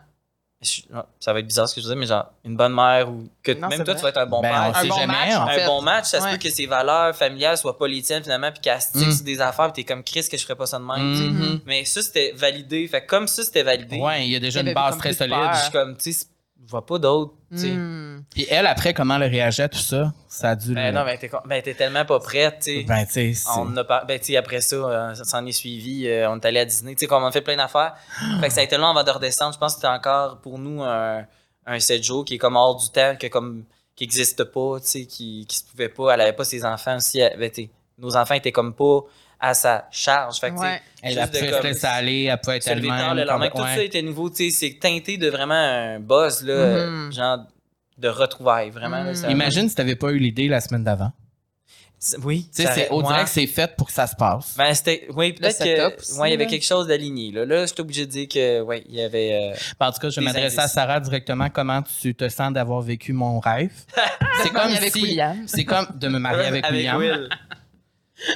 Ça 1.20 1.34
va 1.34 1.40
être 1.40 1.46
bizarre 1.46 1.70
ce 1.70 1.76
que 1.76 1.82
je 1.82 1.86
veux 1.88 1.94
dire, 1.94 2.00
mais 2.00 2.08
genre 2.08 2.26
une 2.44 2.58
bonne 2.58 2.74
mère 2.74 3.08
ou 3.12 3.30
que 3.44 3.52
Non, 3.52 3.68
même 3.68 3.84
toi 3.84 3.94
vrai. 3.94 3.96
tu 3.96 4.02
vas 4.02 4.10
être 4.10 4.18
un 4.18 4.26
bon 4.26 4.42
Ben, 4.42 4.50
père. 4.50 4.76
Un 4.76 4.86
bon 4.88 4.96
jamais, 4.96 5.14
match, 5.14 5.60
un 5.62 5.66
bon 5.68 5.82
match, 5.84 6.06
ça 6.06 6.20
se 6.20 6.28
peut 6.32 6.38
que 6.38 6.50
ses 6.50 6.66
valeurs 6.66 7.16
familiales 7.16 7.60
soient 7.60 7.78
pas 7.78 7.88
les 7.88 8.02
tiennes 8.02 8.24
finalement, 8.24 8.52
puis 8.52 8.62
qu'elle 8.62 8.82
stick 8.82 9.06
Mm. 9.08 9.12
sur 9.12 9.24
des 9.24 9.40
affaires, 9.40 9.72
puis 9.72 9.84
t'es 9.84 9.94
comme 9.94 10.04
Chris 10.04 10.28
que 10.28 10.36
je 10.36 10.42
ferais 10.42 10.56
pas 10.56 10.66
ça 10.66 10.80
de 10.80 10.84
même. 10.84 11.14
tu 11.14 11.20
sais. 11.22 11.30
Mhm. 11.30 11.60
Mais 11.68 11.86
ça 11.86 12.02
c'était 12.02 12.32
validé. 12.36 12.88
Fait 12.88 13.02
que 13.02 13.06
comme 13.08 13.28
ça 13.28 13.44
c'était 13.44 13.62
validé, 13.62 13.98
Ouais, 14.00 14.26
il 14.26 14.32
y 14.32 14.36
a 14.36 14.40
déjà 14.40 14.62
une 14.62 14.74
base 14.74 14.98
très 14.98 15.14
solide. 15.14 15.36
peur. 15.36 15.54
je 15.54 15.62
suis 15.62 15.72
comme, 15.72 15.96
tu 15.96 16.12
sais, 16.12 16.26
vois 16.70 16.86
pas 16.86 17.00
d'autres. 17.00 17.34
Hmm. 17.52 18.20
Puis 18.30 18.46
elle, 18.50 18.68
après, 18.68 18.94
comment 18.94 19.16
elle 19.16 19.30
réagit 19.32 19.62
à 19.62 19.70
tout 19.70 19.78
ça? 19.80 20.14
Ça 20.28 20.50
a 20.52 20.56
dû 20.56 20.74
Ben 20.74 20.88
le- 20.88 20.92
non, 21.00 21.02
ben, 21.04 21.10
elle 21.10 21.16
était, 21.16 21.30
con- 21.30 21.40
ben, 21.46 21.62
tellement 21.62 22.06
pas 22.06 22.20
prête, 22.20 22.60
tu 22.64 22.80
sais. 22.80 22.84
Ben, 22.84 23.06
tu 23.06 23.12
sais, 23.14 23.34
c'est- 23.34 23.50
On 23.58 23.76
a 23.78 23.84
par- 23.84 24.06
ben, 24.06 24.20
tu 24.20 24.26
sais, 24.26 24.38
après 24.38 24.60
ça, 24.62 24.76
euh, 24.76 25.14
ça 25.16 25.24
s'en 25.24 25.46
est 25.46 25.52
suivi. 25.52 26.08
euh, 26.08 26.30
on 26.30 26.36
est 26.38 26.46
allé 26.46 26.60
à 26.60 26.66
Disney. 26.66 26.94
Tu 26.96 27.00
sais, 27.02 27.08
comme 27.08 27.24
on 27.24 27.28
a 27.28 27.32
fait 27.32 27.42
plein 27.42 27.56
d'affaires. 27.58 27.96
fait 28.42 28.48
que 28.48 28.54
ça 28.54 28.62
a 28.62 28.64
été 28.64 28.78
long 28.78 28.88
avant 28.88 29.04
de 29.04 29.12
redescendre. 29.12 29.54
Je 29.54 29.60
pense 29.60 29.74
que 29.74 29.82
c'était 29.82 29.88
encore 29.94 30.40
pour 30.42 30.60
nous 30.60 30.84
un, 30.84 31.26
un 31.66 31.80
7 31.80 32.04
jours 32.04 32.26
qui 32.26 32.36
est 32.36 32.38
comme 32.38 32.56
hors 32.56 32.76
du 32.76 32.90
temps, 32.90 33.16
que 33.20 33.28
comme, 33.28 33.64
qui 33.96 34.04
n'existe 34.04 34.44
pas, 34.44 34.80
tu 34.82 34.88
sais, 34.88 35.06
qui, 35.06 35.46
qui 35.48 35.58
se 35.58 35.64
pouvait 35.66 35.90
pas. 35.90 36.14
Elle 36.14 36.22
avait 36.22 36.34
pas 36.34 36.44
ses 36.46 36.66
enfants 36.66 36.98
aussi. 36.98 37.20
Elle- 37.20 37.40
ben, 37.40 37.50
nos 37.98 38.16
enfants 38.18 38.36
étaient 38.36 38.52
comme 38.52 38.74
pas 38.74 39.00
à 39.40 39.54
sa 39.54 39.88
charge. 39.92 40.40
Fait 40.40 40.50
que, 40.50 40.56
tu 40.56 40.62
sais, 40.62 40.66
Ouais. 40.68 40.82
elle 41.04 41.10
juste 41.14 41.22
a 41.24 41.28
de 41.28 41.72
pu 41.80 41.86
aller, 41.86 42.24
elle 42.26 42.40
peut 42.40 42.52
être 42.52 42.68
elle-même. 42.68 43.16
le 43.16 43.24
lendemain, 43.24 43.50
comme- 43.50 43.62
tout 43.62 43.68
ouais. 43.68 43.76
ça 43.76 43.84
était 43.84 44.02
nouveau. 44.02 44.30
Tu 44.30 44.50
sais, 44.50 44.58
c'est 44.70 44.80
teinté 44.80 45.18
de 45.18 45.30
vraiment 45.30 45.54
un 45.54 46.00
buzz, 46.00 46.44
là, 46.44 46.88
Mhm. 46.88 47.12
genre 47.14 47.40
de 47.98 48.08
retrouvailles, 48.10 48.70
vraiment. 48.70 48.98
là, 49.04 49.10
Mhm. 49.12 49.16
ça- 49.16 49.30
Imagine 49.32 49.70
si 49.70 49.76
t'avais 49.76 49.96
pas 49.96 50.12
eu 50.12 50.18
l'idée 50.20 50.48
la 50.48 50.62
semaine 50.62 50.84
d'avant. 50.84 51.12
Oui, 52.24 52.48
Tu 52.56 52.62
sais, 52.62 52.88
dirait 52.92 53.24
que 53.24 53.30
c'est 53.30 53.48
fait 53.48 53.76
pour 53.76 53.88
que 53.88 53.94
ça 53.94 54.06
se 54.06 54.16
passe. 54.16 54.54
Ben, 54.56 54.72
c'était. 54.76 55.08
Oui, 55.16 55.34
peut-être 55.34 55.58
que. 55.58 56.20
ouais, 56.20 56.30
il 56.30 56.32
y 56.32 56.36
avait 56.36 56.46
quelque 56.46 56.64
chose 56.66 56.86
d'aligné. 56.86 57.32
Là, 57.32 57.44
là 57.44 57.66
j'étais 57.66 57.82
obligé 57.82 58.06
de 58.06 58.12
dire 58.12 58.28
que, 58.28 58.62
ouais, 58.62 58.84
il 58.88 58.94
y 58.94 59.02
avait. 59.02 59.34
euh, 59.34 59.58
Ben, 59.80 59.88
en 59.88 59.92
tout 59.92 59.98
cas, 60.02 60.10
je 60.12 60.20
vais 60.20 60.26
m'adresser 60.28 60.60
à. 60.60 60.68
Sarah 60.68 61.00
directement. 61.00 61.50
Comment 61.50 61.82
tu 61.82 62.14
te 62.14 62.30
sens 62.30 62.54
d'avoir 62.54 62.82
vécu 62.82 63.14
mon 63.14 63.40
rêve? 63.40 63.72
c'est 64.44 64.50
comme 64.50 64.72
avec 64.76 64.94
si- 64.94 65.02
William. 65.02 65.38
C'est 65.48 65.66
comme 65.66 65.88
de 65.96 66.08
me 66.08 66.20
marier 66.20 66.46
avec, 66.46 66.66
William. 66.72 66.98
Will. 66.98 67.30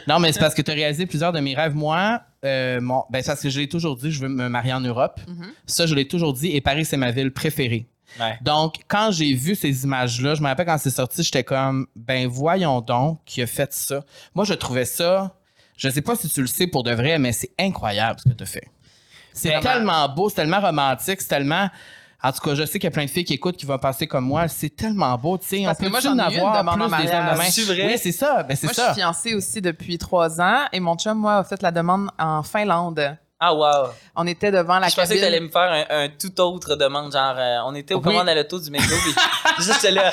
Non, 0.07 0.19
mais 0.19 0.31
c'est 0.31 0.39
parce 0.39 0.53
que 0.53 0.61
tu 0.61 0.71
as 0.71 0.73
réalisé 0.73 1.05
plusieurs 1.05 1.31
de 1.31 1.39
mes 1.39 1.55
rêves. 1.55 1.75
Moi, 1.75 2.21
euh, 2.45 2.79
mon, 2.81 3.03
ben, 3.09 3.21
c'est 3.21 3.31
parce 3.31 3.41
que 3.41 3.49
je 3.49 3.59
l'ai 3.59 3.67
toujours 3.67 3.95
dit, 3.95 4.11
je 4.11 4.21
veux 4.21 4.29
me 4.29 4.47
marier 4.47 4.73
en 4.73 4.81
Europe. 4.81 5.19
Mhm. 5.27 5.51
Ça, 5.65 5.85
je 5.85 5.95
l'ai 5.95 6.07
toujours 6.07 6.33
dit, 6.33 6.55
et 6.55 6.61
Paris, 6.61 6.85
c'est 6.85 6.97
ma 6.97 7.11
ville 7.11 7.31
préférée. 7.31 7.87
Ouais. 8.19 8.37
Donc, 8.41 8.75
quand 8.87 9.11
j'ai 9.11 9.33
vu 9.33 9.55
ces 9.55 9.83
images-là, 9.83 10.35
je 10.35 10.41
me 10.41 10.47
rappelle 10.47 10.65
quand 10.65 10.77
c'est 10.77 10.89
sorti, 10.89 11.23
j'étais 11.23 11.43
comme, 11.43 11.87
ben 11.95 12.27
voyons 12.27 12.81
donc 12.81 13.19
qui 13.25 13.41
a 13.41 13.47
fait 13.47 13.71
ça. 13.73 14.03
Moi, 14.35 14.43
je 14.43 14.53
trouvais 14.53 14.85
ça, 14.85 15.37
je 15.77 15.89
sais 15.89 16.01
pas 16.01 16.15
si 16.15 16.27
tu 16.29 16.41
le 16.41 16.47
sais 16.47 16.67
pour 16.67 16.83
de 16.83 16.91
vrai, 16.91 17.19
mais 17.19 17.31
c'est 17.31 17.51
incroyable 17.57 18.19
ce 18.19 18.29
que 18.29 18.35
tu 18.35 18.43
as 18.43 18.47
fait. 18.47 18.67
C'est 19.33 19.57
tellement 19.61 20.09
beau, 20.09 20.27
c'est 20.29 20.35
tellement 20.35 20.59
romantique, 20.59 21.21
c'est 21.21 21.29
tellement... 21.29 21.69
En 22.23 22.31
tout 22.31 22.39
cas, 22.39 22.53
je 22.53 22.65
sais 22.65 22.73
qu'il 22.73 22.83
y 22.83 22.87
a 22.87 22.91
plein 22.91 23.05
de 23.05 23.09
filles 23.09 23.23
qui 23.23 23.33
écoutent 23.33 23.57
qui 23.57 23.65
vont 23.65 23.79
passer 23.79 24.05
comme 24.05 24.25
moi. 24.25 24.47
C'est 24.47 24.69
tellement 24.69 25.17
beau, 25.17 25.37
tu 25.37 25.47
sais. 25.47 25.67
On 25.67 25.73
peut 25.73 25.89
moi, 25.89 25.99
en 26.05 26.19
avoir 26.19 26.29
plus 26.29 26.83
en 26.83 26.87
des 26.87 26.93
hommes 27.11 27.25
de 27.33 27.37
même. 27.37 27.49
C'est 27.49 27.63
vrai? 27.63 27.87
Oui, 27.87 27.97
c'est 27.97 28.11
ça. 28.11 28.43
Ben, 28.43 28.55
c'est 28.55 28.67
Moi, 28.67 28.73
je 28.73 28.81
ça. 28.81 28.93
suis 28.93 29.01
fiancée 29.01 29.33
aussi 29.33 29.61
depuis 29.61 29.97
trois 29.97 30.39
ans 30.39 30.65
et 30.71 30.79
mon 30.79 30.95
chum, 30.95 31.17
moi, 31.17 31.37
a 31.37 31.43
fait 31.43 31.61
la 31.61 31.71
demande 31.71 32.09
en 32.19 32.43
Finlande. 32.43 33.17
Ah, 33.43 33.55
wow. 33.55 33.89
On 34.15 34.27
était 34.27 34.51
devant 34.51 34.77
la 34.77 34.87
je 34.87 34.95
pensais 34.95 35.15
que 35.15 35.19
t'allais 35.21 35.39
me 35.39 35.49
faire 35.49 35.85
un, 35.89 36.03
un 36.03 36.09
tout 36.09 36.39
autre 36.41 36.75
demande. 36.75 37.11
Genre, 37.11 37.33
euh, 37.35 37.57
on 37.65 37.73
était 37.73 37.95
au 37.95 37.97
Oui. 37.97 38.03
commandes 38.03 38.29
à 38.29 38.35
l'auto 38.35 38.59
du 38.59 38.69
McDo. 38.69 38.93
puis 39.03 39.13
juste 39.65 39.81
là. 39.89 40.11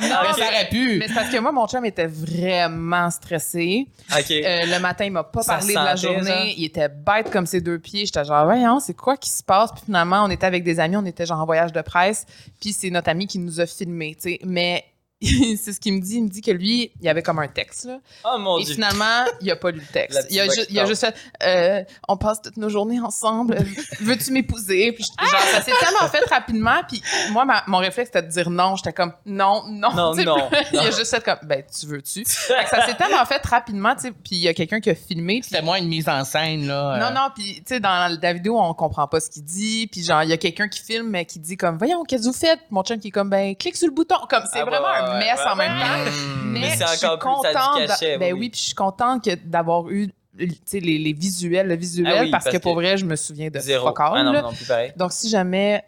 Mais 0.00 0.10
Ah, 0.12 0.32
ça 0.36 0.44
aurait 0.44 0.68
pu. 0.68 0.98
Mais 0.98 1.06
c'est 1.06 1.14
parce 1.14 1.28
que 1.30 1.38
moi, 1.38 1.52
mon 1.52 1.68
chum 1.68 1.84
était 1.84 2.08
vraiment 2.08 3.08
stressé. 3.10 3.86
Ok. 4.10 4.28
Euh, 4.32 4.66
le 4.66 4.78
matin, 4.80 5.04
il 5.04 5.12
m'a 5.12 5.22
pas 5.22 5.42
Ça 5.42 5.54
parlé 5.58 5.68
de 5.72 5.78
la 5.78 5.94
journée. 5.94 6.24
genre? 6.24 6.44
Il 6.56 6.64
était 6.64 6.88
bête 6.88 7.30
comme 7.30 7.46
ses 7.46 7.60
deux 7.60 7.78
pieds. 7.78 8.06
J'étais 8.06 8.24
genre, 8.24 8.44
voyons, 8.44 8.80
c'est 8.80 8.94
quoi 8.94 9.16
qui 9.16 9.30
se 9.30 9.44
passe? 9.44 9.70
Puis 9.70 9.82
finalement, 9.86 10.24
on 10.24 10.30
était 10.30 10.46
avec 10.46 10.64
des 10.64 10.80
amis, 10.80 10.96
on 10.96 11.06
était 11.06 11.26
genre 11.26 11.40
en 11.40 11.46
voyage 11.46 11.72
de 11.72 11.80
presse. 11.80 12.26
Puis 12.60 12.72
c'est 12.72 12.90
notre 12.90 13.08
ami 13.08 13.28
qui 13.28 13.38
nous 13.38 13.60
a 13.60 13.66
filmés, 13.66 14.16
tu 14.16 14.30
sais. 14.30 14.40
Mais 14.44 14.84
c'est 15.56 15.72
ce 15.72 15.80
qu'il 15.80 15.94
me 15.94 16.00
dit. 16.00 16.16
Il 16.16 16.24
me 16.24 16.28
dit 16.28 16.40
que 16.40 16.50
lui, 16.50 16.92
il 17.00 17.06
y 17.06 17.08
avait 17.08 17.22
comme 17.22 17.38
un 17.38 17.48
texte, 17.48 17.84
là. 17.86 17.98
oh 18.24 18.38
mon 18.38 18.58
Et 18.58 18.64
dieu. 18.64 18.74
finalement, 18.74 19.24
il 19.40 19.50
a 19.50 19.56
pas 19.56 19.70
lu 19.70 19.80
le 19.80 19.86
texte. 19.92 20.26
Il 20.30 20.38
a, 20.40 20.44
ju- 20.46 20.66
il 20.70 20.78
a 20.78 20.84
juste 20.86 21.00
fait 21.00 21.14
euh, 21.42 21.82
On 22.08 22.16
passe 22.16 22.40
toutes 22.42 22.56
nos 22.56 22.68
journées 22.68 23.00
ensemble. 23.00 23.58
Veux-tu 24.00 24.30
m'épouser? 24.32 24.92
Puis 24.92 25.04
genre, 25.04 25.40
ça 25.52 25.62
s'est 25.62 25.72
tellement 25.78 26.08
fait 26.08 26.24
rapidement. 26.30 26.80
Puis 26.88 27.02
moi, 27.30 27.44
ma- 27.44 27.64
mon 27.66 27.78
réflexe, 27.78 28.10
c'était 28.12 28.26
de 28.26 28.30
dire 28.32 28.50
non. 28.50 28.76
J'étais 28.76 28.92
comme 28.92 29.12
Non, 29.26 29.62
non. 29.68 29.92
Non, 29.94 30.12
Tu 30.12 30.20
sais, 30.20 30.24
non, 30.24 30.48
Il 30.72 30.78
a 30.78 30.84
non. 30.84 30.90
juste 30.96 31.10
fait 31.10 31.24
comme 31.24 31.38
Ben, 31.44 31.62
tu 31.78 31.86
veux-tu? 31.86 32.24
Fait 32.24 32.64
que 32.64 32.70
ça 32.70 32.86
s'est 32.86 32.94
tellement 32.94 33.24
fait 33.26 33.44
rapidement. 33.46 33.94
tu 33.94 34.02
sais, 34.02 34.10
Puis 34.12 34.36
il 34.36 34.40
y 34.40 34.48
a 34.48 34.54
quelqu'un 34.54 34.80
qui 34.80 34.90
a 34.90 34.94
filmé. 34.94 35.40
puis 35.40 35.48
C'était 35.50 35.62
moins 35.62 35.78
une 35.78 35.88
mise 35.88 36.08
en 36.08 36.24
scène, 36.24 36.66
là. 36.66 36.98
non, 36.98 37.06
euh, 37.06 37.10
non, 37.10 37.28
puis 37.34 37.56
tu 37.56 37.62
sais, 37.66 37.80
dans 37.80 38.18
la 38.20 38.32
vidéo, 38.32 38.58
on 38.58 38.74
comprend 38.74 39.06
pas 39.08 39.20
ce 39.20 39.30
qu'il 39.30 39.44
dit. 39.44 39.86
Puis 39.90 40.02
genre, 40.04 40.22
il 40.22 40.30
y 40.30 40.32
a 40.32 40.36
quelqu'un 40.36 40.68
qui 40.68 40.80
filme, 40.80 41.08
mais 41.08 41.24
qui 41.24 41.38
dit 41.38 41.56
comme, 41.56 41.78
voyons, 41.78 42.02
qu'est-ce 42.04 42.22
que 42.22 42.28
vous 42.28 42.32
faites? 42.32 42.60
Mon 42.70 42.82
chum 42.82 42.98
qui 42.98 43.08
est 43.08 43.10
comme, 43.10 43.30
ben, 43.30 43.54
clique 43.56 43.76
sur 43.76 43.86
le 43.88 43.94
bouton. 43.94 44.16
Comme, 44.28 44.42
c'est 44.52 44.60
Ah, 44.60 44.64
ouais, 44.64 44.70
vraiment 44.70 44.88
un 44.88 45.13
ouais, 45.13 45.13
en 45.46 45.56
même 45.56 45.78
temps? 45.78 46.10
Mais, 46.44 46.76
c'est 46.76 47.06
encore 47.06 47.40
plus, 47.40 47.52
contente. 47.52 48.18
ben 48.18 48.32
oui. 48.34 48.50
puis 48.50 48.60
je 48.60 48.66
suis 48.66 48.74
contente 48.74 49.24
que 49.24 49.34
d'avoir 49.34 49.88
eu 49.90 50.10
les, 50.38 50.98
les 50.98 51.12
visuels, 51.12 51.68
le 51.68 51.76
visuel, 51.76 52.12
Ah 52.16 52.20
oui, 52.22 52.30
parce, 52.30 52.44
parce 52.44 52.56
que 52.56 52.60
pour 52.62 52.74
vrai, 52.74 52.96
je 52.96 53.04
me 53.04 53.16
souviens 53.16 53.48
de 53.50 53.58
Zéro. 53.60 53.86
fuck 53.88 54.00
all, 54.00 54.12
Ah 54.16 54.22
non, 54.24 54.32
non, 54.42 54.52
plus 54.52 54.66
pareil. 54.66 54.92
Donc, 54.96 55.12
si 55.12 55.28
jamais 55.28 55.84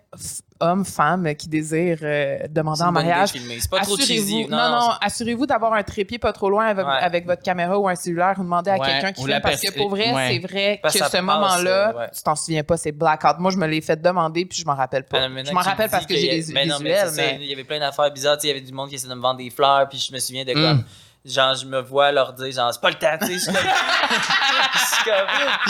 homme, 0.60 0.85
femme 0.85 1.35
qui 1.35 1.48
désire 1.48 1.98
euh, 2.02 2.39
demander 2.48 2.78
C'est 2.78 2.85
en 2.85 2.93
mariage, 2.93 3.32
pas 3.70 3.81
trop 3.81 3.97
cheesy. 3.98 4.12
assurez-vous, 4.44 4.51
non, 4.51 4.70
non, 4.70 4.90
assurez-vous 5.02 5.47
d'avoir 5.47 5.74
un 5.74 5.82
trépied 5.82 6.18
pas 6.18 6.32
trop 6.32 6.48
loin 6.48 6.66
avec, 6.66 6.86
Ouais. 6.86 6.93
avec 6.93 7.27
votre 7.27 7.43
caméra 7.43 7.78
ou 7.78 7.86
un 7.89 7.94
cellulaire 7.94 8.36
ou 8.39 8.43
demandez 8.43 8.70
à 8.70 8.78
Ouais, 8.78 8.86
quelqu'un 8.86 9.12
qui 9.12 9.20
filme 9.23 9.31
la 9.31 9.40
parce 9.40 9.60
que 9.60 9.73
pour 9.77 9.90
vrai, 9.90 10.14
ouais. 10.14 10.28
c'est 10.31 10.39
vrai 10.47 10.78
Parce 10.82 10.98
que 10.98 11.05
ce 11.05 11.16
moment-là, 11.20 11.90
euh, 11.90 11.98
ouais. 11.98 12.06
tu 12.16 12.23
t'en 12.23 12.36
souviens 12.36 12.62
pas, 12.64 12.77
c'est 12.78 12.93
blackout. 12.93 13.39
Moi, 13.39 13.51
je 13.51 13.59
me 13.59 13.66
l'ai 13.66 13.81
fait 13.82 14.01
demander 14.01 14.47
puis 14.47 14.59
je 14.59 14.64
m'en 14.64 14.74
rappelle 14.77 15.05
pas. 15.05 15.18
Ah, 15.24 15.28
je 15.44 15.52
m'en 15.52 15.60
rappelle 15.60 15.90
parce 15.90 16.06
que 16.06 16.14
j'ai 16.14 16.40
des 16.43 16.52
mais 16.55 16.64
non, 16.66 16.77
mais 16.81 16.93
visuels, 17.05 17.12
mais... 17.16 17.39
Il 17.43 17.51
y 17.51 17.52
avait 17.52 17.64
plein 17.64 17.81
d'affaires 17.81 18.10
bizarres. 18.12 18.39
Il 18.43 18.47
y 18.47 18.51
avait 18.51 18.60
du 18.62 18.73
monde 18.73 18.89
qui 18.89 18.94
essayait 18.94 19.10
de 19.10 19.14
me 19.16 19.20
vendre 19.23 19.39
des 19.39 19.51
fleurs. 19.51 19.89
Puis 19.89 19.98
je 19.98 20.14
me 20.14 20.18
souviens 20.18 20.44
de 20.44 20.55
Mm. 20.55 20.85
Genre, 21.27 21.55
je 21.55 21.66
me 21.66 21.81
vois 21.81 22.12
leur 22.12 22.32
dire, 22.35 22.53
genre, 22.53 22.73
c'est 22.73 22.81
pas 22.81 22.90
le 22.90 22.94
temps, 22.94 23.19
tu 23.20 23.36
sais. 23.39 23.51
Je 23.51 24.81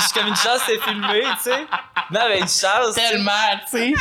suis 0.01 0.13
comme. 0.15 0.27
une 0.29 0.37
chance, 0.37 0.61
c'est 0.67 0.79
filmé, 0.83 1.23
tu 1.43 1.51
sais. 1.51 1.61
Non, 2.11 2.21
mais 2.29 2.41
une 2.41 2.49
chance. 2.49 2.95
Tellement, 2.95 3.31
tu 3.71 3.79
sais. 3.79 3.93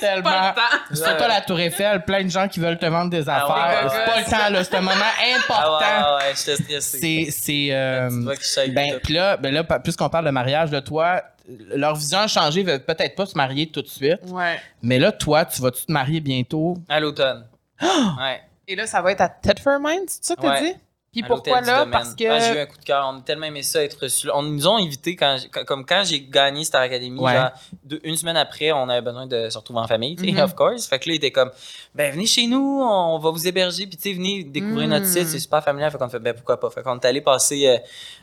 tellement. 0.00 0.30
Pas 0.30 0.54
le 0.90 0.96
temps. 0.96 1.04
C'est 1.04 1.18
pas 1.18 1.28
la 1.28 1.40
Tour 1.42 1.60
Eiffel, 1.60 2.02
plein 2.04 2.24
de 2.24 2.30
gens 2.30 2.48
qui 2.48 2.58
veulent 2.60 2.78
te 2.78 2.86
vendre 2.86 3.10
des 3.10 3.28
Ah 3.28 3.36
affaires. 3.44 3.84
ouais, 3.84 3.90
c'est 3.90 4.04
pas 4.12 4.18
le 4.20 4.24
temps, 4.44 4.50
là. 4.52 4.64
C'est 4.64 4.74
un 4.76 4.80
moment 4.80 4.94
Ah 5.00 5.36
important. 5.36 5.78
ouais, 5.78 6.24
ouais, 6.24 6.28
ouais, 6.28 6.34
j'étais 6.36 6.56
stressé. 6.80 7.30
C'est. 7.30 7.30
c'est 7.30 7.68
euh, 7.72 8.08
ben, 8.72 8.98
puis 9.02 9.14
là, 9.14 9.36
ben 9.36 9.52
là, 9.52 9.64
puisqu'on 9.80 10.08
parle 10.08 10.24
de 10.26 10.30
mariage, 10.30 10.70
de 10.70 10.80
toi, 10.80 11.22
leur 11.74 11.94
vision 11.96 12.20
a 12.20 12.26
changé, 12.28 12.60
ils 12.60 12.66
veulent 12.66 12.84
peut-être 12.84 13.14
pas 13.14 13.26
se 13.26 13.36
marier 13.36 13.70
tout 13.70 13.82
de 13.82 13.88
suite. 13.88 14.20
Ouais. 14.28 14.60
Mais 14.82 14.98
là, 14.98 15.12
toi, 15.12 15.44
tu 15.44 15.60
vas-tu 15.60 15.84
te 15.86 15.92
marier 15.92 16.20
bientôt? 16.20 16.76
À 16.88 16.98
l'automne. 17.00 17.46
ouais. 17.82 18.40
Et 18.68 18.76
là, 18.76 18.86
ça 18.86 19.02
va 19.02 19.12
être 19.12 19.20
à 19.20 19.28
Thetford 19.28 19.80
Mines, 19.80 20.04
c'est 20.06 20.24
ça 20.24 20.36
que 20.36 20.42
t'as 20.42 20.60
Ouais. 20.60 20.72
dit? 20.72 20.78
Puis 21.12 21.22
À 21.22 21.26
pourquoi 21.26 21.60
là? 21.60 21.84
Parce 21.92 22.14
que... 22.14 22.24
Ah, 22.26 22.38
j'ai 22.40 22.56
eu 22.58 22.60
un 22.62 22.64
coup 22.64 22.78
de 22.78 22.84
cœur. 22.84 23.06
On 23.12 23.18
a 23.18 23.20
tellement 23.20 23.44
aimé 23.44 23.62
ça, 23.62 23.84
être 23.84 24.00
reçu. 24.00 24.28
là. 24.28 24.32
On 24.34 24.42
nous 24.42 24.66
ont 24.66 24.76
invités, 24.76 25.14
quand, 25.14 25.36
comme 25.66 25.84
quand 25.84 26.02
j'ai 26.06 26.22
gagné 26.22 26.64
Star 26.64 26.80
Academy, 26.80 27.20
Ouais. 27.20 27.34
genre, 27.34 27.50
deux- 27.84 28.00
une 28.02 28.16
semaine 28.16 28.38
après, 28.38 28.72
on 28.72 28.88
avait 28.88 29.02
besoin 29.02 29.26
de 29.26 29.50
se 29.50 29.58
retrouver 29.58 29.80
en 29.80 29.86
famille, 29.86 30.16
tu 30.16 30.24
sais, 30.24 30.32
Mhm. 30.32 30.40
of 30.40 30.54
course. 30.54 30.86
Fait 30.86 30.98
que 30.98 31.10
là, 31.10 31.14
il 31.14 31.16
était 31.18 31.30
comme, 31.30 31.50
ben, 31.94 32.10
venez 32.14 32.24
chez 32.24 32.46
nous, 32.46 32.80
on 32.82 33.18
va 33.18 33.28
vous 33.30 33.46
héberger, 33.46 33.86
puis 33.86 33.98
tu 33.98 34.04
sais, 34.08 34.14
venez 34.14 34.42
découvrir 34.44 34.88
notre 34.88 35.04
site, 35.04 35.26
c'est 35.26 35.38
super 35.38 35.62
familial. 35.62 35.90
Fait 35.90 35.98
qu'on 35.98 36.08
fait, 36.08 36.18
ben, 36.18 36.32
pourquoi 36.32 36.58
pas? 36.58 36.70
Fait 36.70 36.82
qu'on 36.82 36.98
est 36.98 37.04
allé 37.04 37.20
passer 37.20 37.66
euh, 37.68 37.76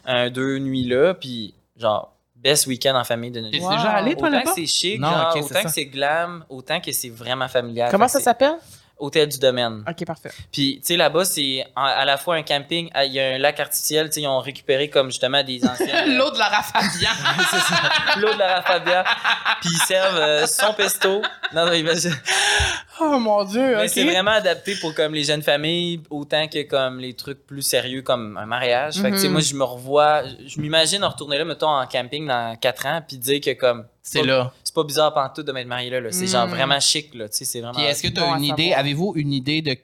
un, 0.05 0.29
deux 0.31 0.57
nuits 0.57 0.85
là, 0.85 1.13
puis 1.13 1.53
genre, 1.77 2.11
best 2.35 2.65
week-end 2.65 2.95
en 2.95 3.03
famille 3.03 3.29
de 3.29 3.41
notre 3.41 3.51
vie. 3.55 3.59
Wow. 3.61 3.69
déjà 3.71 3.89
allé, 3.91 4.15
toi, 4.15 4.29
Autant 4.29 4.37
là-bas? 4.37 4.49
que 4.51 4.55
c'est 4.61 4.65
chic, 4.65 4.99
Non, 4.99 5.11
genre, 5.11 5.35
autant 5.35 5.47
ça. 5.47 5.63
que 5.63 5.69
c'est 5.69 5.85
glam, 5.85 6.43
autant 6.49 6.79
que 6.79 6.91
c'est 6.91 7.09
vraiment 7.09 7.47
familial. 7.49 7.91
Comment 7.91 8.07
Fait 8.07 8.13
ça 8.13 8.19
s'appelle? 8.21 8.55
Hôtel 8.99 9.29
du 9.29 9.39
domaine. 9.39 9.83
OK, 9.89 10.05
parfait. 10.05 10.29
Puis, 10.51 10.77
tu 10.81 10.87
sais, 10.87 10.97
là-bas, 10.97 11.23
c'est 11.25 11.65
à 11.75 12.03
la 12.05 12.17
fois 12.17 12.35
un 12.35 12.43
camping, 12.43 12.89
à- 12.93 13.05
il 13.05 13.13
y 13.13 13.19
a 13.19 13.35
un 13.35 13.37
lac 13.37 13.59
artificiel, 13.59 14.07
tu 14.07 14.15
sais, 14.15 14.21
ils 14.21 14.27
ont 14.27 14.39
récupéré 14.39 14.89
comme 14.89 15.07
justement 15.07 15.41
des 15.43 15.65
anciennes. 15.65 16.17
L'eau 16.17 16.29
de 16.31 16.37
Lara 16.37 16.61
Fabian. 16.61 17.09
c'est 17.49 17.59
ça. 17.59 18.19
L'eau 18.19 18.33
de 18.33 18.37
la 18.39 18.55
Rafabia. 18.59 19.03
Puis 19.61 19.69
ils 19.73 19.85
servent 19.87 20.17
euh, 20.17 20.45
son 20.47 20.73
pesto. 20.73 21.21
Non, 21.53 21.65
non, 21.65 21.73
imagine. 21.73 22.15
Oh 23.01 23.17
mon 23.17 23.45
Dieu, 23.45 23.77
Mais 23.77 23.87
c'est 23.87 24.03
vraiment 24.03 24.31
adapté 24.31 24.75
pour 24.75 24.93
comme 24.93 25.13
les 25.13 25.23
jeunes 25.23 25.41
familles, 25.41 26.01
autant 26.09 26.47
que 26.49 26.63
comme 26.63 26.99
les 26.99 27.13
trucs 27.13 27.45
plus 27.47 27.61
sérieux 27.61 28.01
comme 28.01 28.35
un 28.37 28.45
mariage. 28.45 28.95
Fait 28.95 29.09
que, 29.11 29.15
tu 29.15 29.21
sais, 29.21 29.27
Mhm. 29.27 29.33
moi, 29.33 29.41
je 29.41 29.53
me 29.55 29.63
revois, 29.63 30.23
je 30.45 30.59
m'imagine 30.59 31.03
retourner 31.05 31.37
là, 31.37 31.45
mettons, 31.45 31.69
en 31.69 31.87
camping 31.87 32.27
dans 32.27 32.57
4 32.57 32.85
ans, 32.85 33.01
puis 33.07 33.17
dire 33.17 33.39
que 33.39 33.53
comme. 33.53 33.85
C'est 34.01 34.21
pas- 34.21 34.25
là. 34.25 34.53
C'est 34.63 34.73
pas 34.73 34.83
bizarre 34.83 35.13
pantoute 35.13 35.45
de 35.45 35.51
m'être 35.51 35.67
marié 35.67 35.89
là. 35.89 35.99
là. 36.01 36.11
C'est 36.11 36.27
genre 36.27 36.47
Mhm. 36.47 36.53
vraiment 36.55 36.79
chic, 36.79 37.13
là. 37.15 37.27
Tu 37.29 37.37
sais, 37.37 37.45
c'est 37.45 37.59
vraiment. 37.61 37.73
Puis 37.77 37.83
est-ce 37.85 38.01
que 38.03 38.07
tu 38.07 38.19
as 38.19 38.25
bon 38.25 38.33
à 38.33 38.37
une 38.37 38.43
idée, 38.45 38.63
savoir. 38.63 38.79
avez-vous 38.79 39.13
une 39.15 39.33
idée 39.33 39.61
de, 39.61 39.75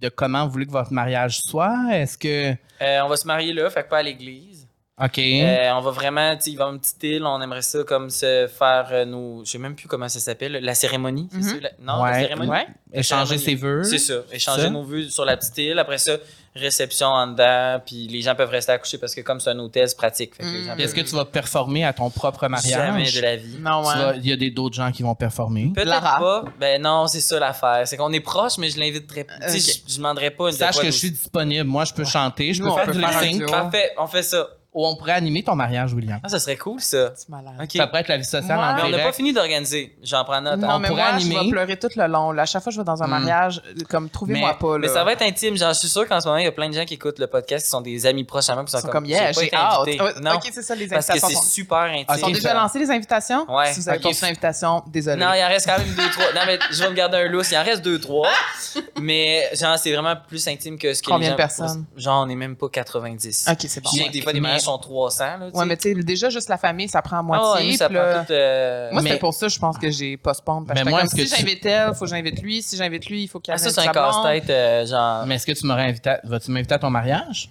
de 0.00 0.08
comment 0.08 0.44
vous 0.46 0.52
voulez 0.52 0.66
que 0.66 0.72
votre 0.72 0.92
mariage 0.92 1.38
soit? 1.40 1.76
Est-ce 1.92 2.16
que. 2.18 2.52
Euh, 2.82 3.00
on 3.04 3.08
va 3.08 3.16
se 3.16 3.26
marier 3.26 3.52
là, 3.52 3.68
fait 3.70 3.82
que 3.84 3.88
pas 3.88 3.98
à 3.98 4.02
l'église. 4.02 4.66
OK. 5.02 5.18
Euh, 5.18 5.70
on 5.72 5.80
va 5.80 5.90
vraiment, 5.90 6.36
tu 6.36 6.42
sais, 6.42 6.50
il 6.50 6.56
va 6.56 6.60
y 6.60 6.62
avoir 6.64 6.74
une 6.74 6.80
petite 6.80 7.02
île, 7.02 7.24
on 7.24 7.40
aimerait 7.40 7.62
ça 7.62 7.82
comme 7.82 8.10
se 8.10 8.46
faire 8.46 8.88
euh, 8.92 9.04
nos. 9.04 9.44
Je 9.44 9.50
sais 9.52 9.58
même 9.58 9.74
plus 9.74 9.88
comment 9.88 10.08
ça 10.08 10.20
s'appelle, 10.20 10.52
la 10.52 10.74
cérémonie, 10.74 11.28
c'est 11.32 11.38
Mhm. 11.38 11.42
ça? 11.42 11.54
La- 11.60 11.70
Non, 11.80 12.04
la 12.04 12.10
Ouais, 12.12 12.20
cérémonie. 12.20 12.50
Ouais. 12.50 12.66
Échanger 12.92 13.38
cérémonie. 13.38 13.44
ses 13.44 13.54
vœux. 13.54 13.84
C'est 13.84 13.98
ça, 13.98 14.14
échanger 14.30 14.62
Ça. 14.62 14.70
nos 14.70 14.84
vues 14.84 15.10
sur 15.10 15.24
la 15.24 15.36
petite 15.36 15.56
île. 15.58 15.78
Après 15.78 15.98
ça, 15.98 16.18
réception 16.54 17.06
en 17.08 17.26
dedans, 17.28 17.80
puis 17.84 18.06
les 18.08 18.20
gens 18.20 18.34
peuvent 18.34 18.50
rester 18.50 18.72
accouchés 18.72 18.98
parce 18.98 19.14
que 19.14 19.20
comme 19.22 19.40
c'est 19.40 19.50
un 19.50 19.58
hôtel, 19.58 19.88
c'est 19.88 19.96
pratique. 19.96 20.32
Mm. 20.42 20.78
Est-ce 20.78 20.94
que 20.94 21.00
tu 21.00 21.14
vas 21.14 21.24
performer 21.24 21.84
à 21.84 21.92
ton 21.92 22.10
propre 22.10 22.46
mariage? 22.48 22.70
Jamais 22.72 23.10
de 23.10 23.20
la 23.20 23.36
vie. 23.36 23.56
Non, 23.60 23.80
ouais. 23.80 23.94
vas- 23.94 24.14
Il 24.16 24.26
y 24.26 24.32
a 24.32 24.36
des- 24.36 24.50
d'autres 24.50 24.74
gens 24.76 24.92
qui 24.92 25.02
vont 25.02 25.14
performer? 25.14 25.72
Peut-être 25.74 26.00
pas. 26.00 26.44
Ben 26.60 26.80
non, 26.82 27.06
c'est 27.06 27.20
ça 27.20 27.38
l'affaire. 27.38 27.82
C'est 27.86 27.96
qu'on 27.96 28.12
est 28.12 28.20
proche, 28.20 28.58
mais 28.58 28.68
je 28.68 28.78
l'inviterai 28.78 29.24
pas. 29.24 29.34
Tu 29.50 29.58
sais, 29.60 29.70
Ok. 29.72 29.76
Je 29.86 29.92
je 29.92 29.96
demanderais 29.98 30.30
pas 30.30 30.48
une 30.50 30.52
Sache 30.56 30.68
de 30.68 30.74
quoi 30.74 30.82
que 30.84 30.90
je 30.90 30.96
suis 30.98 31.10
disponible. 31.10 31.64
Moi, 31.64 31.84
je 31.84 31.94
peux 31.94 32.04
chanter, 32.04 32.52
je 32.52 32.62
peux 32.62 32.70
faire 32.70 32.92
du 32.92 32.98
lip. 33.38 33.46
Parfait, 33.50 33.92
on 33.98 34.06
fait 34.06 34.22
ça. 34.22 34.48
Ou 34.74 34.86
on 34.86 34.96
pourrait 34.96 35.12
animer 35.12 35.42
ton 35.42 35.54
mariage, 35.54 35.92
William. 35.92 36.18
Ah, 36.22 36.30
ça 36.30 36.38
serait 36.38 36.56
cool, 36.56 36.80
ça. 36.80 37.12
C'est 37.14 37.28
malade. 37.28 37.52
OK. 37.62 37.72
Ça 37.76 37.86
pourrait 37.86 38.00
être 38.00 38.08
la 38.08 38.16
vie 38.16 38.24
sociale 38.24 38.56
Moi- 38.56 38.66
en 38.68 38.74
Mais 38.76 38.82
on 38.84 38.88
n'a 38.88 38.98
pas 39.04 39.12
fini 39.12 39.34
d'organiser. 39.34 39.94
J'en 40.02 40.24
prends 40.24 40.40
note. 40.40 40.60
Non, 40.60 40.70
hein. 40.70 40.78
mais 40.78 40.88
pourrait 40.88 41.02
moi, 41.02 41.18
je 41.18 41.26
animer. 41.26 41.44
vais 41.44 41.50
pleurer 41.50 41.78
tout 41.78 41.88
le 41.94 42.06
long. 42.06 42.32
Là. 42.32 42.42
À 42.42 42.46
chaque 42.46 42.62
fois 42.62 42.70
que 42.70 42.74
je 42.76 42.80
vais 42.80 42.84
dans 42.86 43.02
un 43.02 43.06
Hmm. 43.06 43.10
mariage, 43.10 43.62
comme, 43.90 44.08
trouvez-moi 44.08 44.52
Mais- 44.52 44.58
pas. 44.58 44.72
Là. 44.72 44.78
Mais 44.78 44.88
ça 44.88 45.04
va 45.04 45.12
être 45.12 45.20
intime. 45.20 45.58
Genre, 45.58 45.74
je 45.74 45.78
suis 45.78 45.88
sûr 45.90 46.08
qu'en 46.08 46.22
ce 46.22 46.26
moment, 46.26 46.38
il 46.38 46.44
y 46.44 46.48
a 46.48 46.52
plein 46.52 46.70
de 46.70 46.74
gens 46.74 46.86
qui 46.86 46.94
écoute 46.94 47.18
le 47.18 47.26
podcast 47.26 47.66
qui 47.66 47.70
sont 47.70 47.82
des 47.82 48.06
amis 48.06 48.24
proches 48.24 48.48
à 48.48 48.54
moi. 48.54 48.64
Qui 48.64 48.70
sont, 48.70 48.78
Ils 48.78 48.80
sont 48.80 48.88
comme, 48.88 49.04
j'ai 49.04 49.10
yeah, 49.12 49.26
pas 49.26 49.32
j'ai 49.32 49.46
été 49.48 49.56
hâte. 49.56 49.78
invité. 49.80 50.02
Ouais, 50.02 50.12
Non, 50.22 50.30
Ok, 50.36 50.48
c'est 50.50 50.62
ça, 50.62 50.74
les 50.74 50.86
parce 50.88 51.06
que 51.06 51.12
invitations. 51.12 51.28
c'est 51.28 51.44
sont- 51.46 51.50
super 51.50 51.76
intime. 51.78 52.06
Ils 52.14 52.18
sont 52.20 52.30
déjà 52.30 52.54
lancées, 52.54 52.78
les 52.78 52.90
invitations? 52.90 53.54
Ouais. 53.54 53.72
Si 53.74 53.80
vous 53.80 53.88
avez 53.90 53.98
Ok. 53.98 54.02
pas 54.04 54.08
reçu 54.08 54.24
l'invitation, 54.24 54.82
désolé. 54.86 55.16
Non, 55.22 55.32
il 55.34 55.44
en 55.44 55.48
reste 55.48 55.66
quand 55.66 55.78
même 55.78 55.94
deux, 55.94 56.10
trois. 56.12 56.32
Non, 56.34 56.40
mais 56.46 56.58
je 56.70 56.82
vais 56.82 56.88
me 56.88 56.94
garder 56.94 57.18
un 57.18 57.28
lousse. 57.28 57.50
Il 57.50 57.58
en 57.58 57.62
reste 57.62 57.82
deux, 57.82 58.00
trois. 58.00 58.28
mais 59.02 59.50
genre, 59.54 59.78
c'est 59.78 59.92
vraiment 59.92 60.14
plus 60.28 60.46
intime 60.48 60.78
que 60.78 60.94
ce 60.94 61.02
que 61.02 61.08
Combien 61.10 61.28
de 61.28 61.32
gens... 61.32 61.36
personnes? 61.36 61.84
Genre, 61.94 62.24
on 62.26 62.28
est 62.30 62.34
même 62.34 62.56
pas 62.56 62.70
90. 62.70 63.46
Ok, 63.50 63.58
c'est 63.68 63.82
bon. 63.82 63.90
Je 63.92 63.98
sais 63.98 64.08
que 64.08 64.12
des 64.12 64.22
fois, 64.22 64.32
des 64.32 64.40
Mais- 64.40 64.48
mariages 64.48 64.61
sont 64.62 64.78
300. 64.78 65.24
Là, 65.24 65.48
Ouais, 65.52 65.64
mais 65.66 65.76
tu 65.76 65.94
sais, 65.94 66.02
déjà, 66.02 66.30
juste 66.30 66.48
la 66.48 66.56
famille, 66.58 66.88
ça 66.88 67.02
prend 67.02 67.16
à 67.16 67.18
Ah 67.20 67.22
moitié. 67.22 67.70
nous, 67.72 67.76
ça 67.76 67.88
là- 67.88 68.14
prend 68.14 68.24
tout. 68.24 68.32
euh, 68.32 68.90
Moi, 68.92 69.02
Mais- 69.02 69.08
c'était 69.10 69.20
pour 69.20 69.34
ça, 69.34 69.48
je 69.48 69.58
pense 69.58 69.78
que 69.78 69.90
j'ai 69.90 70.16
postpone. 70.16 70.66
Parce 70.66 70.78
Mais 70.80 70.84
que 70.84 70.90
moi, 70.90 71.02
est-ce 71.02 71.10
si 71.16 71.16
que 71.24 71.28
tu- 71.28 71.36
j'invite 71.36 71.66
elle, 71.66 71.88
il 71.90 71.94
faut 71.94 72.04
que 72.04 72.10
j'invite 72.10 72.42
lui. 72.42 72.62
Si 72.62 72.76
j'invite 72.76 73.06
lui, 73.06 73.22
il 73.24 73.28
faut 73.28 73.40
qu'il 73.40 73.52
Ah, 73.54 73.58
ça, 73.58 73.64
amène 73.66 73.74
c'est 73.74 73.88
un 73.88 73.92
casse-tête. 73.92 74.50
euh, 74.50 74.86
genre. 74.86 75.26
Mais 75.26 75.34
est-ce 75.36 75.46
que 75.46 75.52
tu 75.52 75.66
m'aurais 75.66 75.84
invité 75.88 76.10
à... 76.10 76.20
Vas-tu 76.24 76.50
m'inviter 76.50 76.74
à 76.74 76.78
ton 76.78 76.90
mariage? 76.90 77.50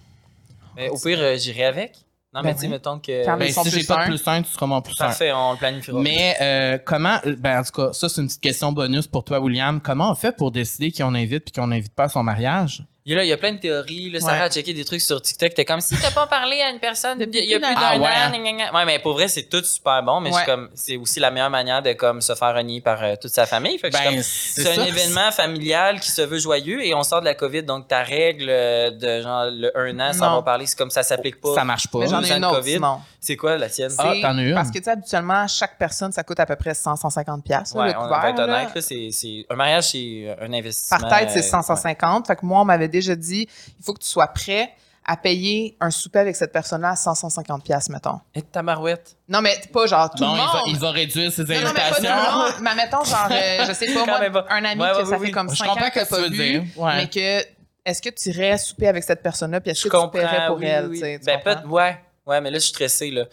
Mais 0.76 0.90
au 0.90 0.98
pire, 0.98 1.20
euh, 1.20 1.38
j'irai 1.38 1.66
avec. 1.66 1.94
Non, 2.34 2.40
Ben 2.42 2.48
mais 2.48 2.54
tu 2.54 2.62
sais, 2.62 2.66
oui. 2.68 2.72
mettons 2.72 2.98
que. 2.98 3.26
Quand 3.26 3.36
Ben, 3.36 3.52
si 3.52 3.70
j'ai 3.72 3.84
pas 3.84 4.06
de 4.06 4.10
plus 4.12 4.24
un, 4.26 4.42
tu 4.42 4.50
seras 4.54 4.66
mon 4.66 4.82
plus 4.82 4.94
un. 5.02 5.08
Parfait, 5.08 5.34
on 5.34 5.52
le 5.52 5.58
planifiera. 5.58 6.00
Mais 6.00 6.38
euh, 6.40 6.78
comment, 6.86 7.18
ben 7.26 7.60
en 7.60 7.64
tout 7.64 7.74
cas, 7.74 7.92
ça 7.92 8.08
c'est 8.08 8.22
une 8.22 8.28
petite 8.28 8.40
question 8.42 8.72
bonus 8.72 9.06
pour 9.06 9.26
toi, 9.26 9.42
William. 9.42 9.82
Comment 9.82 10.10
on 10.12 10.16
fait 10.16 10.32
pour 10.34 10.50
décider 10.50 10.92
qui 10.92 11.04
on 11.04 11.14
invite 11.14 11.44
puis 11.44 11.52
qu'on 11.52 11.68
n'invite 11.68 11.94
pas 11.94 12.06
à 12.06 12.08
son 12.10 12.24
mariage? 12.24 12.86
Il 13.12 13.14
y, 13.14 13.16
a, 13.16 13.18
là, 13.18 13.24
il 13.26 13.28
y 13.28 13.34
a 13.34 13.38
plein 13.38 13.52
de 13.52 13.60
théories. 13.60 14.10
Là, 14.10 14.20
Sarah 14.22 14.34
Ouais. 14.38 14.42
a 14.44 14.50
checké 14.50 14.74
des 14.74 14.86
trucs 14.86 15.02
sur 15.02 15.22
TikTok. 15.22 15.54
T'es 15.54 15.66
comme 15.66 15.82
si 15.82 15.98
t'as 16.00 16.12
pas 16.12 16.28
parlé 16.28 16.62
à 16.62 16.70
une 16.70 16.80
personne 16.80 17.18
depuis 17.20 17.40
il 17.40 17.50
y 17.50 17.54
a 17.56 17.58
plus 17.58 17.62
d'un 17.68 17.74
Ah 17.76 17.98
ouais. 17.98 18.08
an. 18.08 18.30
gna, 18.32 18.38
gna, 18.38 18.52
gna. 18.54 18.74
Ouais, 18.74 18.86
mais 18.86 19.00
pour 19.00 19.14
vrai, 19.14 19.28
c'est 19.28 19.44
tout 19.44 19.62
super 19.64 20.02
bon. 20.02 20.22
Mais 20.22 20.30
je 20.30 20.36
suis 20.36 20.42
Ouais. 20.42 20.46
comme, 20.46 20.70
c'est 20.74 20.96
aussi 20.96 21.20
la 21.20 21.30
meilleure 21.30 21.50
manière 21.50 21.82
de 21.82 21.92
comme 21.94 22.22
se 22.22 22.34
faire 22.36 22.56
renier 22.56 22.80
par 22.80 23.04
euh, 23.04 23.16
toute 23.22 23.32
sa 23.32 23.46
famille. 23.46 23.78
Fait 23.80 23.90
que 23.90 23.98
je 23.98 24.02
suis 24.02 24.08
Ben, 24.10 24.16
comme, 24.16 24.24
c'est 24.24 24.62
c'est 24.64 24.72
un 24.72 24.76
ça. 24.76 24.88
événement 24.88 25.32
familial 25.32 26.00
qui 26.00 26.10
se 26.12 26.22
veut 26.22 26.40
joyeux 26.40 26.86
et 26.86 26.94
on 26.96 27.04
sort 27.04 27.20
de 27.20 27.26
la 27.26 27.34
COVID. 27.36 27.64
Donc, 27.64 27.88
ta 27.90 28.02
règle 28.04 28.48
euh, 28.50 28.92
de 28.92 29.22
genre 29.22 29.46
le 29.52 29.72
un 29.78 30.00
an 30.00 30.14
sans 30.14 30.26
avoir 30.28 30.44
parlé, 30.46 30.66
c'est 30.66 30.78
comme 30.78 30.90
ça 30.92 31.04
s'applique 31.04 31.42
pas. 31.42 31.54
Ça 31.56 31.64
marche 31.66 31.88
pas. 31.88 32.00
Mais 32.00 32.08
j'en 32.08 32.24
ai 32.24 32.32
une 32.32 32.46
autre, 32.46 32.56
COVID. 32.60 32.74
sinon. 32.74 33.00
C'est 33.24 33.38
quoi 33.38 33.56
la 33.58 33.70
tienne? 33.70 33.92
Ah, 34.00 34.14
t'en 34.20 34.36
as 34.38 34.42
une? 34.42 34.56
Parce 34.56 34.72
que, 34.72 34.80
tu 34.80 34.84
sais, 34.86 34.90
habituellement, 34.90 35.48
chaque 35.48 35.78
personne, 35.78 36.12
ça 36.12 36.24
coûte 36.24 36.40
à 36.40 36.46
peu 36.48 36.56
près 36.56 36.74
100, 36.74 36.96
150 36.96 37.44
pièces 37.44 37.72
Ouais, 37.74 37.90
le 37.94 37.98
on 37.98 38.02
couvert. 38.04 38.20
va 38.22 38.30
être 38.32 38.40
honnête, 38.40 38.74
là, 38.74 38.82
c'est, 38.82 39.10
c'est, 39.12 39.46
un 39.48 39.56
mariage, 39.56 39.92
c'est 39.92 40.36
un 40.42 40.52
investissement. 40.52 40.98
Par 41.08 41.20
tête, 41.20 41.30
c'est 41.30 41.40
euh, 41.40 41.62
100, 41.62 41.62
150. 41.62 42.26
Fait 42.28 42.36
que 42.36 42.44
moi, 42.46 42.62
on 42.62 42.66
m'avait 42.66 42.88
déjà 42.88 43.16
dit, 43.16 43.48
il 43.80 43.86
faut 43.86 43.94
que 43.94 44.00
tu 44.02 44.08
sois 44.08 44.26
prêt 44.28 44.72
à 45.06 45.18
payer 45.18 45.78
un 45.80 45.92
souper 45.92 46.18
avec 46.20 46.36
cette 46.36 46.52
personne-là 46.52 46.90
à 46.92 46.96
100, 46.96 47.14
150 47.14 47.64
pièces, 47.64 47.90
mettons. 47.90 48.20
Et 48.34 48.42
ta 48.42 48.64
marouette? 48.64 49.16
Non, 49.30 49.42
mais 49.42 49.56
pas 49.72 49.86
genre 49.86 50.10
tout 50.10 50.24
Bon, 50.24 50.32
le 50.32 50.38
il 50.40 50.42
monde. 50.44 50.54
va, 50.54 50.62
il 50.68 50.80
va 50.80 50.92
réduire 50.92 51.32
ses 51.32 51.44
Non, 51.44 51.48
non, 51.56 51.62
mais 51.62 51.64
pas 51.66 51.72
tout 51.74 51.80
invitations. 51.98 52.16
le 52.16 52.38
monde. 52.38 52.54
Mais 52.62 52.76
mettons, 52.76 53.04
genre, 53.04 53.28
euh, 53.32 53.66
je 53.68 53.74
sais 53.74 53.94
pas, 53.94 54.06
moi, 54.08 54.20
même 54.20 54.32
pas. 54.34 54.46
un 54.50 54.66
ami 54.66 54.82
Ouais, 54.82 54.92
que 54.94 54.98
ouais, 54.98 55.06
ça 55.06 55.12
oui, 55.12 55.18
fait 55.18 55.24
oui. 55.26 55.32
comme 55.32 55.50
Je 55.52 55.56
5 55.58 55.68
comprends 55.68 55.86
ans 55.86 55.90
que 55.90 56.00
que 56.00 56.10
pas 56.10 56.16
tu 56.18 56.22
veux 56.24 56.30
vu, 56.30 56.60
dire. 56.60 56.64
Ouais. 56.76 56.96
mais 56.96 57.08
que, 57.08 57.46
est-ce 57.86 58.02
que 58.02 58.10
tu 58.10 58.30
irais 58.30 58.58
souper 58.58 58.88
avec 58.88 59.04
cette 59.04 59.22
personne-là, 59.24 59.60
puis 59.62 59.72
est-ce 59.72 59.84
Je 59.84 59.90
que 59.90 59.98
tu 60.06 60.10
paierais 60.12 60.48
pour 60.48 60.58
oui, 60.58 60.66
elle, 60.68 60.90
tu 60.92 61.00
Ben, 61.26 61.40
comprends? 61.44 61.62
peut 61.64 61.68
ouais. 61.68 62.00
Ouais, 62.26 62.40
mais 62.42 62.52
là, 62.52 62.58
je 62.58 62.64
suis 62.64 62.70
stressé, 62.70 63.12
là. 63.12 63.26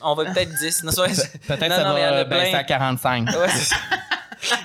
On 0.00 0.14
va 0.14 0.24
peut-être 0.32 0.54
10. 0.54 0.84
Non, 0.84 0.90
c'est 0.92 1.00
vrai. 1.00 1.12
Peut-être 1.46 1.68
Non, 1.68 1.76
ça 1.76 1.84
non, 1.84 1.94
va 1.94 2.18
a 2.18 2.24
baisser 2.24 2.54
à 2.54 2.64
45. 2.64 3.28
Ouais, 3.28 3.48
c'est 3.48 3.64
ça. 3.74 3.76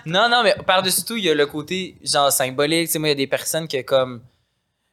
non, 0.06 0.30
non, 0.30 0.42
mais 0.44 0.56
par-dessus 0.66 1.04
tout, 1.04 1.16
il 1.18 1.26
y 1.26 1.30
a 1.30 1.34
le 1.36 1.46
côté, 1.46 1.98
genre, 2.04 2.32
symbolique. 2.32 2.88
Tu 2.88 2.94
sais, 2.94 3.00
moi, 3.00 3.10
il 3.10 3.12
y 3.12 3.14
a 3.14 3.16
des 3.16 3.28
personnes 3.28 3.68
que, 3.68 3.82
comme, 3.82 4.22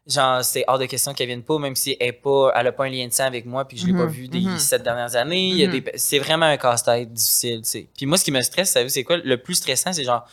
genre, 0.07 0.45
c'est 0.45 0.65
hors 0.67 0.79
de 0.79 0.87
question 0.87 1.15
qu'elles 1.15 1.29
viennent 1.29 1.43
pas, 1.45 1.59
même 1.59 1.77
si 1.77 1.97
elle, 2.01 2.09
est 2.09 2.13
pas, 2.13 2.53
elle 2.55 2.67
a 2.67 2.73
pas 2.73 2.85
un 2.85 2.91
lien 2.91 3.07
de 3.07 3.13
sang 3.13 3.25
avec 3.25 3.47
moi, 3.47 3.67
puis 3.67 3.77
que 3.77 3.83
je 3.83 3.87
l'ai 3.87 3.93
pas 3.95 4.05
Mhm, 4.05 4.11
vu 4.11 4.29
des 4.29 4.41
mhm. 4.41 4.59
sept 4.59 4.83
dernières 4.83 5.15
années. 5.17 5.49
Il 5.51 5.57
y 5.57 5.65
a 5.65 5.69
Mhm. 5.69 5.81
des, 5.81 5.93
c'est 5.97 6.19
vraiment 6.19 6.47
un 6.47 6.57
casse-tête 6.57 7.13
difficile, 7.13 7.63
tu 7.63 7.69
sais. 7.71 7.87
Puis 7.97 8.05
moi, 8.07 8.19
ce 8.19 8.25
qui 8.25 8.33
me 8.33 8.43
stresse, 8.43 8.77
c'est 8.89 9.05
quoi? 9.05 9.17
Le 9.19 9.37
plus 9.39 9.55
stressant, 9.55 9.93
c'est 9.93 10.05
genre, 10.05 10.27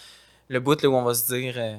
le 0.49 0.59
bout 0.59 0.81
là, 0.81 0.89
où 0.89 0.95
on 0.95 1.03
va 1.03 1.13
se 1.13 1.27
dire, 1.33 1.53
euh, 1.57 1.75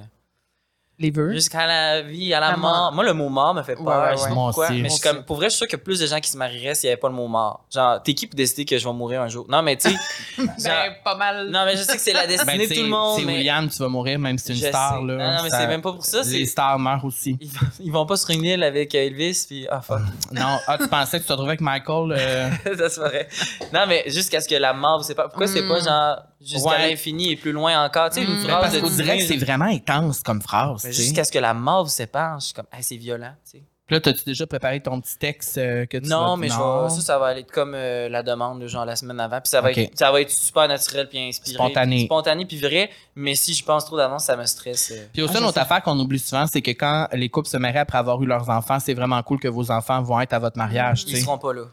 Les 0.98 1.10
vœux. 1.10 1.32
jusqu'à 1.32 1.66
la 1.66 2.02
vie, 2.02 2.32
à 2.32 2.38
la 2.38 2.50
La 2.52 2.56
mort. 2.56 2.70
mort. 2.70 2.92
Moi, 2.92 3.04
le 3.04 3.12
mot 3.12 3.28
mort 3.28 3.54
me 3.54 3.62
fait 3.62 3.74
peur. 3.74 3.84
Ouais, 3.86 3.94
ouais, 3.94 4.10
Je 4.12 4.16
sais 4.18 4.22
ouais. 4.24 4.28
pas 4.28 4.34
Moi 4.34 4.46
pourquoi, 4.50 4.66
aussi. 4.70 4.82
Mais 4.82 4.88
je 4.88 4.94
suis 4.94 5.00
comme, 5.02 5.24
pour 5.24 5.36
vrai, 5.36 5.46
je 5.46 5.50
suis 5.50 5.58
sûr 5.58 5.66
qu'il 5.66 5.78
y 5.78 5.80
a 5.80 5.84
plus 5.84 5.98
de 5.98 6.06
gens 6.06 6.20
qui 6.20 6.30
se 6.30 6.36
marieraient 6.36 6.74
s'il 6.74 6.88
n'y 6.88 6.92
avait 6.92 7.00
pas 7.00 7.08
le 7.08 7.14
mot 7.14 7.26
mort. 7.26 7.64
Genre, 7.74 8.00
t'es 8.02 8.14
qui 8.14 8.26
pour 8.28 8.36
décider 8.36 8.64
que 8.64 8.78
je 8.78 8.86
vais 8.86 8.92
mourir 8.94 9.20
un 9.22 9.28
jour? 9.28 9.46
Non, 9.48 9.62
mais 9.62 9.76
tu 9.76 9.90
sais, 9.90 9.96
Ben, 10.38 10.94
pas 11.02 11.16
mal. 11.16 11.48
non, 11.50 11.64
mais 11.64 11.76
je 11.76 11.82
sais 11.82 11.94
que 11.96 12.00
c'est 12.00 12.12
la 12.12 12.26
destinée 12.26 12.52
Ben, 12.52 12.60
de 12.62 12.66
c'est 12.68 12.74
tout 12.76 12.82
le 12.82 12.88
monde. 12.88 13.18
c'est 13.18 13.24
mais 13.24 13.34
William, 13.38 13.68
tu 13.68 13.78
vas 13.78 13.88
mourir, 13.88 14.18
même 14.18 14.38
si 14.38 14.44
c'est 14.46 14.52
une 14.52 14.58
je 14.60 14.66
star. 14.68 14.90
sais. 15.00 15.06
Là, 15.06 15.14
Non, 15.16 15.36
non, 15.38 15.42
mais 15.42 15.50
Ça- 15.50 15.58
c'est 15.60 15.66
même 15.66 15.82
pas 15.82 15.92
pour 15.92 16.04
ça. 16.04 16.20
Les 16.22 16.46
stars 16.46 16.78
meurent 16.78 17.04
aussi. 17.04 17.36
Ils, 17.40 17.48
vont, 17.50 17.66
ils 17.80 17.92
vont 17.92 18.06
pas 18.06 18.16
sur 18.16 18.30
une 18.30 18.44
île 18.44 18.62
avec 18.62 18.94
Elvis, 18.94 19.44
puis 19.48 19.66
ah 19.70 19.80
fuck, 19.80 19.98
Non, 20.32 20.58
ah, 20.68 20.78
tu 20.78 20.86
pensais 20.88 21.16
que 21.18 21.22
tu 21.22 21.26
te 21.28 21.32
retrouvais 21.32 21.50
avec 21.52 21.62
Michael? 21.62 22.12
euh, 22.16 22.50
ça 22.78 22.88
se 22.90 23.00
ferait. 23.00 23.28
Non, 23.72 23.86
mais 23.88 24.04
jusqu'à 24.06 24.40
ce 24.40 24.48
que 24.48 24.54
la 24.54 24.72
mort, 24.72 25.02
vous 25.02 25.14
pas. 25.14 25.24
Pourquoi 25.28 25.48
c'est 25.48 25.66
pas 25.66 25.80
Mm. 25.80 25.84
genre 25.84 26.16
jusqu'à 26.44 26.68
Ouais. 26.70 26.90
l'infini 26.90 27.30
et 27.32 27.36
plus 27.36 27.52
loin 27.52 27.84
encore? 27.84 28.10
Tu 28.10 28.16
sais, 28.20 28.24
une 28.24 28.32
Mm. 28.32 28.42
ben, 28.42 28.48
phrase 28.48 28.60
parce 28.62 28.74
de 28.74 28.80
que 28.80 29.02
dîner, 29.02 29.20
c'est 29.20 29.36
vraiment 29.36 29.64
intense 29.66 30.20
comme 30.20 30.42
phrase. 30.42 30.86
Jusqu'à 30.90 31.24
ce 31.24 31.32
que 31.32 31.38
la 31.38 31.54
mort 31.54 31.84
vous 31.84 31.90
sépare, 31.90 32.38
je 32.40 32.46
suis 32.46 32.54
comme, 32.54 32.66
ah, 32.72 32.78
c'est 32.80 32.96
violent, 32.96 33.34
tu 33.44 33.58
sais. 33.58 33.62
Puis 33.84 33.96
là, 33.96 34.00
t'as-tu 34.00 34.24
déjà 34.24 34.46
préparé 34.46 34.80
ton 34.80 35.00
petit 35.00 35.18
texte 35.18 35.58
euh, 35.58 35.84
que 35.86 35.98
tu 35.98 36.08
Non, 36.08 36.30
vas- 36.30 36.36
mais 36.36 36.48
je 36.48 36.54
vais- 36.54 36.88
ça, 36.94 37.00
ça 37.00 37.18
va 37.18 37.26
aller 37.26 37.42
comme 37.42 37.74
euh, 37.74 38.08
la 38.08 38.22
demande, 38.22 38.60
là, 38.62 38.66
genre 38.68 38.84
la 38.86 38.94
semaine 38.96 39.18
avant. 39.20 39.40
Puis 39.40 39.48
ça 39.50 39.60
va, 39.60 39.72
être, 39.72 39.98
ça 39.98 40.10
va 40.12 40.20
être 40.20 40.30
super 40.30 40.68
naturel 40.68 41.08
puis 41.08 41.18
inspiré. 41.18 41.56
Spontané. 41.56 41.96
puis 41.96 42.04
Spontané 42.06 42.46
puis 42.46 42.58
vrai. 42.58 42.90
Mais 43.16 43.34
si 43.34 43.52
je 43.52 43.62
pense 43.64 43.84
trop 43.84 43.96
d'avance, 43.96 44.24
ça 44.24 44.36
me 44.36 44.46
stresse. 44.46 44.92
euh. 44.92 45.06
Puis 45.12 45.20
aussi, 45.22 45.32
Ah, 45.34 45.38
une 45.38 45.42
je 45.42 45.48
autre 45.48 45.54
sais. 45.56 45.60
affaire 45.60 45.82
qu'on 45.82 45.98
oublie 45.98 46.20
souvent, 46.20 46.46
c'est 46.46 46.62
que 46.62 46.70
quand 46.70 47.08
les 47.12 47.28
couples 47.28 47.48
se 47.48 47.56
marient 47.56 47.78
après 47.78 47.98
avoir 47.98 48.22
eu 48.22 48.26
leurs 48.26 48.48
enfants, 48.48 48.78
c'est 48.78 48.94
vraiment 48.94 49.22
cool 49.24 49.40
que 49.40 49.48
vos 49.48 49.70
enfants 49.70 50.00
vont 50.00 50.20
être 50.20 50.32
à 50.32 50.38
votre 50.38 50.56
mariage. 50.56 51.02
Ils 51.08 51.16
sais. 51.16 51.22
seront 51.22 51.38
pas 51.38 51.52
là. 51.52 51.64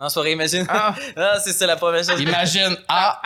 En 0.00 0.08
soirée, 0.08 0.32
imagine. 0.32 0.64
Ah. 0.68 0.94
non, 1.16 1.26
c'est 1.44 1.52
ça 1.52 1.66
la 1.66 1.76
première 1.76 2.04
chose. 2.04 2.20
Imagine, 2.20 2.76
ah, 2.88 3.20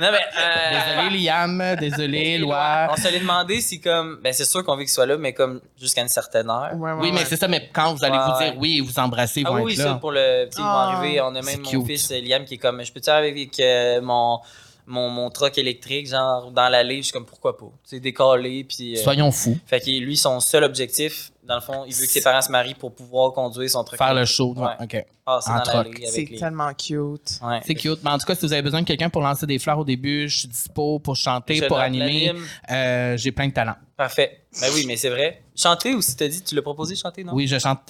Non, 0.00 0.08
mais. 0.10 0.18
euh, 0.18 1.02
désolé 1.04 1.18
Liam, 1.22 1.76
désolé 1.78 2.38
Loi. 2.38 2.88
On 2.90 2.96
se 2.96 3.08
l'est 3.08 3.20
demandé 3.20 3.60
si, 3.60 3.80
comme. 3.80 4.18
Ben, 4.22 4.32
c'est 4.32 4.44
sûr 4.44 4.64
qu'on 4.64 4.74
veut 4.74 4.82
qu'il 4.82 4.90
soit 4.90 5.06
là, 5.06 5.16
mais 5.16 5.32
comme 5.32 5.60
jusqu'à 5.80 6.02
une 6.02 6.08
certaine 6.08 6.50
heure. 6.50 6.70
Ouais, 6.74 6.90
ouais, 6.92 6.98
Oui, 7.00 7.12
mais 7.12 7.24
c'est 7.24 7.36
ça, 7.36 7.46
mais 7.46 7.70
quand 7.72 7.94
vous 7.94 8.04
allez 8.04 8.16
Ouais, 8.18 8.24
vous 8.26 8.32
ouais. 8.38 8.50
dire 8.50 8.60
oui 8.60 8.78
et 8.78 8.80
vous 8.80 8.98
embrasser, 8.98 9.42
Ah 9.46 9.50
vont 9.50 9.62
oui, 9.62 9.72
être 9.74 9.78
ça, 9.78 9.84
là. 9.84 9.94
pour 9.94 10.10
le. 10.10 10.46
Vont 10.46 10.64
Ah. 10.64 10.94
arriver. 10.96 11.20
On 11.20 11.28
a 11.28 11.42
même 11.42 11.60
mon 11.60 11.70
cute. 11.70 11.86
fils 11.86 12.10
Liam 12.10 12.44
qui 12.44 12.54
est 12.54 12.58
comme. 12.58 12.84
Je 12.84 12.92
peux-tu 12.92 13.10
avec 13.10 13.60
euh, 13.60 14.00
mon. 14.00 14.40
Mon, 14.86 15.08
mon 15.08 15.30
truck 15.30 15.56
électrique, 15.56 16.08
genre, 16.08 16.50
dans 16.50 16.68
l'allée, 16.68 16.96
je 16.96 17.02
suis 17.02 17.12
comme, 17.12 17.26
pourquoi 17.26 17.56
pas? 17.56 17.66
C'est 17.84 18.00
décollé, 18.00 18.64
puis. 18.64 18.98
euh, 18.98 19.00
Soyons 19.00 19.30
fous. 19.30 19.56
Fait 19.64 19.78
que 19.78 19.88
lui, 19.88 20.16
son 20.16 20.40
seul 20.40 20.64
objectif, 20.64 21.30
dans 21.50 21.56
le 21.56 21.60
fond, 21.62 21.84
il 21.84 21.92
veut 21.92 22.06
que 22.06 22.12
ses 22.12 22.20
parents 22.20 22.40
se 22.40 22.52
marient 22.52 22.74
pour 22.74 22.94
pouvoir 22.94 23.32
conduire 23.32 23.68
son 23.68 23.82
truck. 23.82 23.98
Faire 23.98 24.14
le 24.14 24.24
show. 24.24 24.54
Ouais. 24.56 24.74
OK. 24.80 25.04
C'est 25.40 26.30
les. 26.30 26.38
tellement 26.38 26.72
cute. 26.74 27.40
Ouais. 27.42 27.60
C'est 27.66 27.74
cute. 27.74 27.98
Mais 28.04 28.10
en 28.10 28.18
tout 28.18 28.26
cas, 28.26 28.36
si 28.36 28.46
vous 28.46 28.52
avez 28.52 28.62
besoin 28.62 28.82
de 28.82 28.86
quelqu'un 28.86 29.10
pour 29.10 29.20
lancer 29.20 29.46
des 29.46 29.58
fleurs 29.58 29.80
au 29.80 29.84
début, 29.84 30.28
je 30.28 30.38
suis 30.38 30.48
dispo 30.48 31.00
pour 31.00 31.16
chanter, 31.16 31.56
Je 31.56 31.64
pour 31.66 31.80
animer. 31.80 32.32
Euh, 32.70 33.16
J'ai 33.16 33.32
plein 33.32 33.48
de 33.48 33.52
talent. 33.52 33.74
Parfait. 33.96 34.44
Ben 34.60 34.68
oui, 34.74 34.84
mais 34.86 34.96
c'est 34.96 35.10
vrai. 35.10 35.42
Chanter 35.56 35.92
aussi, 35.94 36.14
t'as 36.14 36.28
dit, 36.28 36.40
tu 36.40 36.54
l'as 36.54 36.62
proposé 36.62 36.94
chanter, 36.94 37.24
non? 37.24 37.32
Oui, 37.34 37.48
je 37.48 37.58
chante. 37.58 37.80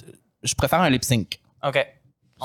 Je 0.41 0.55
préfère 0.55 0.81
un 0.81 0.89
lip 0.89 1.03
sync. 1.03 1.39
OK. 1.63 1.85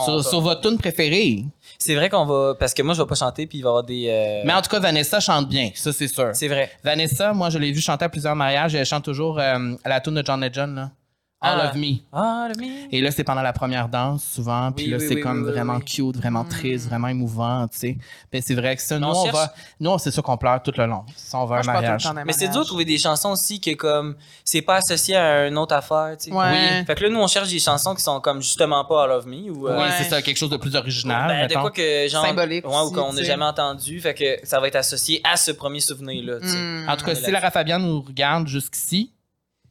Sur, 0.04 0.40
votre 0.42 0.60
tune 0.60 0.76
préférée. 0.76 1.46
C'est 1.78 1.94
vrai 1.94 2.10
qu'on 2.10 2.26
va. 2.26 2.54
Parce 2.60 2.74
que 2.74 2.82
moi, 2.82 2.92
je 2.94 3.00
vais 3.00 3.08
pas 3.08 3.14
chanter, 3.14 3.46
puis 3.46 3.58
il 3.58 3.62
va 3.62 3.68
y 3.68 3.70
avoir 3.70 3.84
des. 3.84 4.06
euh, 4.08 4.42
Mais 4.44 4.52
en 4.52 4.60
tout 4.60 4.68
cas, 4.68 4.80
Vanessa 4.80 5.20
chante 5.20 5.48
bien. 5.48 5.70
Ça, 5.74 5.94
c'est 5.94 6.08
sûr. 6.08 6.30
C'est 6.34 6.48
vrai. 6.48 6.70
Vanessa, 6.84 7.32
moi, 7.32 7.48
je 7.48 7.58
l'ai 7.58 7.72
vu 7.72 7.80
chanter 7.80 8.04
à 8.04 8.10
plusieurs 8.10 8.36
mariages 8.36 8.74
et 8.74 8.78
elle 8.78 8.84
chante 8.84 9.04
toujours 9.04 9.38
euh, 9.38 9.74
la 9.86 10.00
tune 10.02 10.14
de 10.14 10.22
John 10.22 10.42
Legend, 10.44 10.74
là. 10.74 10.90
All 11.38 11.60
Ah. 11.60 11.68
of 11.68 11.74
Me. 11.76 11.98
Ah, 12.14 12.48
le 12.48 12.58
mien. 12.58 12.86
Et 12.90 13.02
là, 13.02 13.10
c'est 13.10 13.22
pendant 13.22 13.42
la 13.42 13.52
première 13.52 13.90
danse, 13.90 14.24
souvent. 14.24 14.72
Puis 14.72 14.86
Oui, 14.86 14.90
là, 14.92 14.96
oui, 14.98 15.04
c'est 15.06 15.14
oui, 15.16 15.20
comme 15.20 15.44
vraiment 15.44 15.76
oui. 15.76 15.84
cute, 15.84 16.16
vraiment 16.16 16.44
Mm. 16.44 16.48
triste, 16.48 16.88
vraiment 16.88 17.08
émouvant, 17.08 17.68
tu 17.68 17.78
sais. 17.78 17.98
Ben, 18.32 18.40
c'est 18.42 18.54
vrai 18.54 18.74
que 18.74 18.80
ça, 18.80 18.98
nous, 18.98 19.06
on 19.06 19.24
cherche- 19.24 19.34
va. 19.36 19.52
Nous, 19.78 19.98
c'est 19.98 20.10
sûr 20.10 20.22
qu'on 20.22 20.38
pleure 20.38 20.62
tout 20.62 20.72
le 20.78 20.86
long. 20.86 21.04
Si 21.14 21.36
on 21.36 21.44
veut 21.44 21.48
Moi, 21.50 21.60
un 21.60 21.62
mariage. 21.64 22.08
Mais 22.24 22.32
c'est 22.32 22.48
dur 22.48 22.60
de 22.62 22.66
trouver 22.66 22.86
des 22.86 22.96
chansons 22.96 23.32
aussi 23.32 23.60
que, 23.60 23.74
comme, 23.74 24.16
c'est 24.44 24.62
pas 24.62 24.76
associé 24.76 25.14
à 25.14 25.46
une 25.48 25.58
autre 25.58 25.74
affaire, 25.74 26.16
tu 26.18 26.30
sais. 26.30 26.32
Ouais. 26.34 26.46
Oui. 26.78 26.84
Fait 26.86 26.94
que 26.94 27.02
là, 27.04 27.10
nous, 27.10 27.20
on 27.20 27.26
cherche 27.26 27.50
des 27.50 27.58
chansons 27.58 27.94
qui 27.94 28.02
sont 28.02 28.18
comme 28.22 28.40
justement 28.40 28.86
pas 28.86 29.04
All 29.04 29.10
of 29.10 29.26
Me 29.26 29.50
ou. 29.50 29.68
euh, 29.68 29.76
Oui, 29.76 29.82
Ouais. 29.84 29.90
c'est 29.98 30.04
ça, 30.08 30.22
quelque 30.22 30.38
chose 30.38 30.50
de 30.50 30.56
plus 30.56 30.74
original. 30.74 31.28
ben, 31.28 31.48
de 31.48 31.54
quoi 31.60 31.70
que, 31.70 32.08
genre. 32.08 32.24
Symbolique 32.24 32.66
ouais, 32.66 32.80
ou 32.86 32.90
qu'on 32.92 33.12
n'a 33.12 33.22
jamais 33.22 33.44
entendu. 33.44 34.00
Fait 34.00 34.14
que 34.14 34.38
ça 34.46 34.58
va 34.58 34.68
être 34.68 34.76
associé 34.76 35.20
à 35.22 35.36
ce 35.36 35.50
premier 35.50 35.80
souvenir-là, 35.80 36.40
tu 36.40 36.48
sais. 36.48 36.56
Mm. 36.56 36.88
En 36.88 36.96
tout 36.96 37.04
cas, 37.04 37.14
si 37.14 37.30
Lara 37.30 37.50
Fabian 37.50 37.78
nous 37.78 38.00
regarde 38.00 38.48
jusqu'ici, 38.48 39.12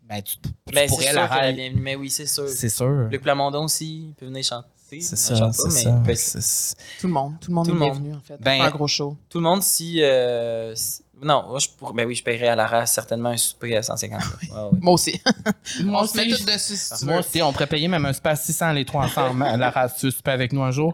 ben, 0.08 0.22
tu, 0.22 0.38
tu 0.38 0.50
Ben, 0.74 0.88
c'est 0.88 0.88
pourrais 0.88 1.14
la. 1.14 1.52
Mais 1.76 1.96
oui, 1.96 2.10
c'est 2.10 2.28
sûr. 2.28 2.48
C'est 2.48 2.70
sûr. 2.70 3.08
Luc 3.10 3.22
Plamondon 3.22 3.66
aussi, 3.66 4.08
il 4.10 4.14
peut 4.14 4.26
venir 4.26 4.44
chanter. 4.44 4.70
C'est 5.02 5.16
ça, 5.16 5.52
c'est 5.52 5.90
mais 6.06 6.16
Tout 7.02 7.08
le 7.08 7.14
monde. 7.14 7.34
Tout 7.42 7.50
le 7.50 7.56
monde 7.56 7.66
Tout 7.66 7.72
est 7.72 7.74
le 7.74 7.80
monde. 7.80 7.92
bienvenu, 7.94 8.14
en 8.16 8.22
fait. 8.22 8.38
Ben- 8.40 8.62
un 8.62 8.70
gros 8.70 8.88
show. 8.88 9.18
Tout 9.30 9.40
le 9.40 9.44
monde, 9.44 9.64
si. 9.64 10.02
euh, 10.04 10.76
si- 10.76 11.02
Non, 11.24 11.44
moi, 11.50 11.58
je 11.60 11.68
pourrais. 11.70 11.94
Ben 11.94 12.06
oui, 12.06 12.14
je 12.14 12.24
paierais 12.24 12.50
à 12.50 12.56
Lara 12.56 12.86
certainement 12.86 13.30
un 13.30 13.38
souper 13.38 13.76
à 13.78 13.82
150. 13.82 14.22
Ouais, 14.44 14.50
ouais. 14.56 14.70
Moi 14.82 14.94
aussi. 14.94 15.20
Moi 15.84 16.04
on 16.04 16.08
se 16.08 16.16
met 16.18 16.32
aussi. 16.32 16.44
toutes 16.46 16.54
dessus 16.54 16.76
si 16.76 16.94
tu 17.00 17.06
Moi 17.06 17.16
veux. 17.16 17.20
aussi, 17.22 17.42
on 17.42 17.52
pourrait 17.52 17.66
payer 17.68 17.88
même 17.88 18.06
un 18.06 18.14
super 18.14 18.38
600 18.38 18.74
les 18.74 18.86
trois 18.86 19.06
ensemble. 19.06 19.40
Lara, 19.58 19.90
si 19.90 20.00
tu 20.02 20.06
veux 20.06 20.12
super 20.12 20.34
avec 20.36 20.54
nous 20.54 20.62
un 20.62 20.72
jour. 20.72 20.94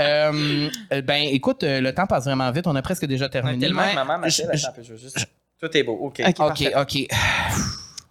Euh, 0.00 0.70
euh, 0.92 1.02
ben, 1.02 1.22
écoute, 1.30 1.64
le 1.64 1.90
temps 1.90 2.06
passe 2.06 2.24
vraiment 2.24 2.50
vite. 2.50 2.66
On 2.66 2.74
a 2.76 2.82
presque 2.82 3.04
déjà 3.04 3.26
Ouais, 3.26 3.30
terminé. 3.30 3.58
tellement 3.66 3.92
maman 3.94 4.26
Je-. 4.26 4.42
Tout 5.60 5.76
est 5.76 5.82
beau, 5.82 5.98
OK. 6.00 6.22
Ok, 6.38 6.64
OK. 6.76 7.08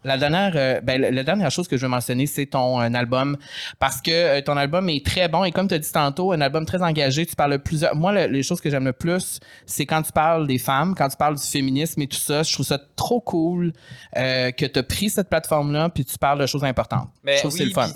La 0.04 0.18
dernière, 0.18 0.54
euh, 0.56 0.80
ben, 0.82 1.02
la, 1.02 1.24
dernière 1.24 1.52
chose 1.52 1.68
que 1.68 1.76
je 1.76 1.82
veux 1.82 1.88
mentionner, 1.90 2.28
c'est 2.28 2.46
ton 2.46 2.80
euh, 2.80 2.94
album. 2.94 3.36
Parce 3.80 4.02
que 4.02 4.12
euh, 4.12 4.42
ton 4.42 4.56
album 4.56 4.90
est 4.90 5.06
très 5.06 5.28
bon 5.28 5.44
et 5.44 5.52
comme 5.52 5.68
tu 5.68 5.74
as 5.74 5.80
dit 5.80 5.92
tantôt, 5.92 6.32
un 6.32 6.40
album 6.40 6.66
très 6.66 6.82
engagé. 6.82 7.26
Tu 7.26 7.36
parles 7.36 7.60
plusieurs. 7.60 7.96
Moi, 7.96 8.14
le- 8.14 8.28
les 8.32 8.44
choses 8.44 8.62
que 8.62 8.70
j'aime 8.70 8.86
le 8.86 8.94
plus, 8.94 9.40
c'est 9.66 9.86
quand 9.86 10.02
tu 10.04 10.12
parles 10.12 10.48
des 10.48 10.60
femmes, 10.60 10.96
quand 10.96 11.10
tu 11.10 11.18
parles 11.18 11.36
du 11.36 11.44
féminisme 11.46 12.02
et 12.02 12.08
tout 12.08 12.18
ça. 12.18 12.44
Je 12.44 12.54
trouve 12.54 12.66
ça 12.66 12.80
trop 12.96 13.20
cool 13.20 13.74
que 14.16 14.66
tu 14.66 14.80
as 14.80 14.84
pris 14.84 15.10
cette 15.10 15.30
plateforme-là 15.30 15.90
puis 15.90 16.06
tu 16.06 16.18
parles 16.18 16.40
de 16.40 16.46
choses 16.46 16.64
importantes. 16.64 17.10
Ben 17.24 17.36
je 17.36 17.40
trouve 17.40 17.52
que 17.52 17.58
c'est 17.58 17.64
oui, 17.64 17.70
le 17.70 17.74
fun. 17.76 17.90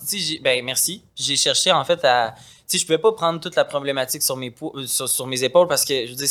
ben 0.44 0.66
merci. 0.66 1.04
J'ai 1.16 1.36
cherché 1.36 1.72
en 1.72 1.84
fait 1.84 2.04
à. 2.04 2.34
Tu 2.68 2.78
sais, 2.78 2.78
je 2.80 2.86
pouvais 2.86 2.98
pas 2.98 3.12
prendre 3.12 3.40
toute 3.40 3.56
la 3.56 3.66
problématique 3.66 4.24
sur 4.24 4.38
mes, 4.38 4.54
sur, 4.86 5.08
sur 5.10 5.28
mes 5.28 5.44
épaules 5.44 5.68
parce 5.68 5.84
que 5.86 6.06
je 6.06 6.12
veux 6.12 6.16
dire, 6.18 6.28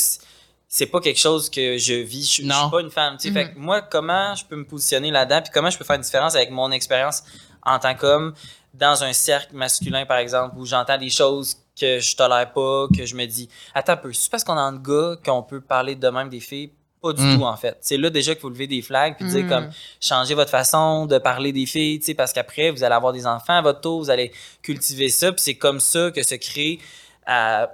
c'est- 0.73 0.85
pas 0.87 0.99
quelque 1.01 1.19
chose 1.19 1.49
que 1.49 1.77
je 1.77 1.93
vis. 1.95 2.23
Je, 2.27 2.41
suis 2.41 2.47
pas 2.47 2.79
une 2.81 2.89
femme. 2.91 3.17
Tu 3.17 3.23
sais, 3.23 3.29
Mhm. 3.29 3.33
fait 3.35 3.53
que 3.53 3.59
moi, 3.59 3.81
comment 3.81 4.33
je 4.35 4.45
peux 4.45 4.55
me 4.55 4.65
positionner 4.65 5.11
là-dedans 5.11 5.41
puis 5.41 5.51
comment 5.53 5.69
je 5.69 5.77
peux 5.77 5.83
faire 5.83 5.97
une 5.97 6.01
différence 6.01 6.35
avec 6.35 6.49
mon 6.49 6.71
expérience 6.71 7.23
en 7.63 7.77
tant 7.77 7.93
qu'homme 7.95 8.33
dans 8.73 9.03
un 9.03 9.11
cercle 9.13 9.53
masculin, 9.55 10.05
par 10.05 10.17
exemple, 10.17 10.55
où 10.57 10.65
j'entends 10.65 10.97
des 10.97 11.09
choses 11.09 11.57
que 11.79 11.99
je 11.99 12.15
tolère 12.15 12.51
pas, 12.53 12.87
que 12.95 13.05
je 13.05 13.15
me 13.15 13.25
dis, 13.25 13.49
attends 13.73 13.93
un 13.93 13.97
peu, 13.97 14.13
c'est 14.13 14.31
parce 14.31 14.43
qu'on 14.45 14.57
a 14.57 14.61
un 14.61 14.77
gars 14.77 15.15
qu'on 15.25 15.43
peut 15.43 15.59
parler 15.61 15.95
de 15.95 16.07
même 16.09 16.29
des 16.29 16.39
filles? 16.39 16.71
Pas 17.01 17.13
du 17.13 17.21
Mm. 17.23 17.37
tout, 17.39 17.43
en 17.45 17.57
fait. 17.57 17.77
C'est 17.81 17.97
là 17.97 18.09
déjà 18.11 18.33
qu'il 18.33 18.41
faut 18.41 18.49
lever 18.49 18.67
des 18.67 18.81
flags 18.83 19.15
puis 19.17 19.25
dire 19.25 19.43
Mm. 19.45 19.49
comme, 19.49 19.69
changer 19.99 20.35
votre 20.35 20.51
façon 20.51 21.05
de 21.07 21.17
parler 21.17 21.51
des 21.51 21.65
filles, 21.65 21.99
tu 21.99 22.05
sais, 22.05 22.13
parce 22.13 22.31
qu'après, 22.31 22.69
vous 22.69 22.83
allez 22.83 22.93
avoir 22.93 23.11
des 23.11 23.25
enfants 23.25 23.57
à 23.57 23.61
votre 23.61 23.81
tour, 23.81 23.99
vous 23.99 24.09
allez 24.11 24.31
cultiver 24.61 25.09
ça, 25.09 25.31
puis 25.31 25.41
c'est 25.41 25.55
comme 25.55 25.79
ça 25.79 26.11
que 26.11 26.21
se 26.23 26.35
crée 26.35 26.79
à, 27.25 27.71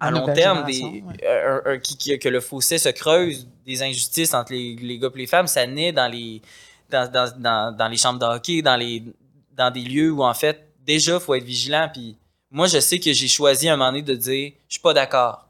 à 0.00 0.10
long 0.10 0.32
terme 0.32 0.64
des, 0.64 0.72
génération, 0.74 1.06
ouais. 1.08 1.26
un- 1.26 1.62
un- 1.72 1.78
qui- 1.78 1.96
qui- 1.96 2.18
que 2.18 2.28
le 2.28 2.40
fossé 2.40 2.78
se 2.78 2.88
creuse, 2.90 3.46
des 3.66 3.82
injustices 3.82 4.32
entre 4.34 4.52
les, 4.52 4.76
les 4.76 4.98
gars 4.98 5.08
et 5.14 5.18
les 5.18 5.26
femmes, 5.26 5.46
ça 5.46 5.66
naît 5.66 5.92
dans 5.92 6.08
les, 6.08 6.40
dans, 6.90 7.10
dans, 7.10 7.32
dans, 7.38 7.76
dans 7.76 7.88
les 7.88 7.96
chambres 7.96 8.18
de 8.18 8.24
hockey, 8.24 8.62
dans, 8.62 8.76
les, 8.76 9.02
dans 9.56 9.70
des 9.70 9.82
lieux 9.82 10.10
où, 10.12 10.22
en 10.22 10.34
fait, 10.34 10.68
déjà, 10.86 11.14
il 11.14 11.20
faut 11.20 11.34
être 11.34 11.44
vigilant, 11.44 11.88
puis 11.92 12.16
moi, 12.50 12.66
je 12.66 12.78
sais 12.80 12.98
que 12.98 13.12
j'ai 13.12 13.28
choisi 13.28 13.68
à 13.68 13.74
un 13.74 13.76
moment 13.76 13.90
donné 13.90 14.02
de 14.02 14.14
dire, 14.14 14.52
je 14.68 14.74
suis 14.74 14.80
pas 14.80 14.94
d'accord. 14.94 15.44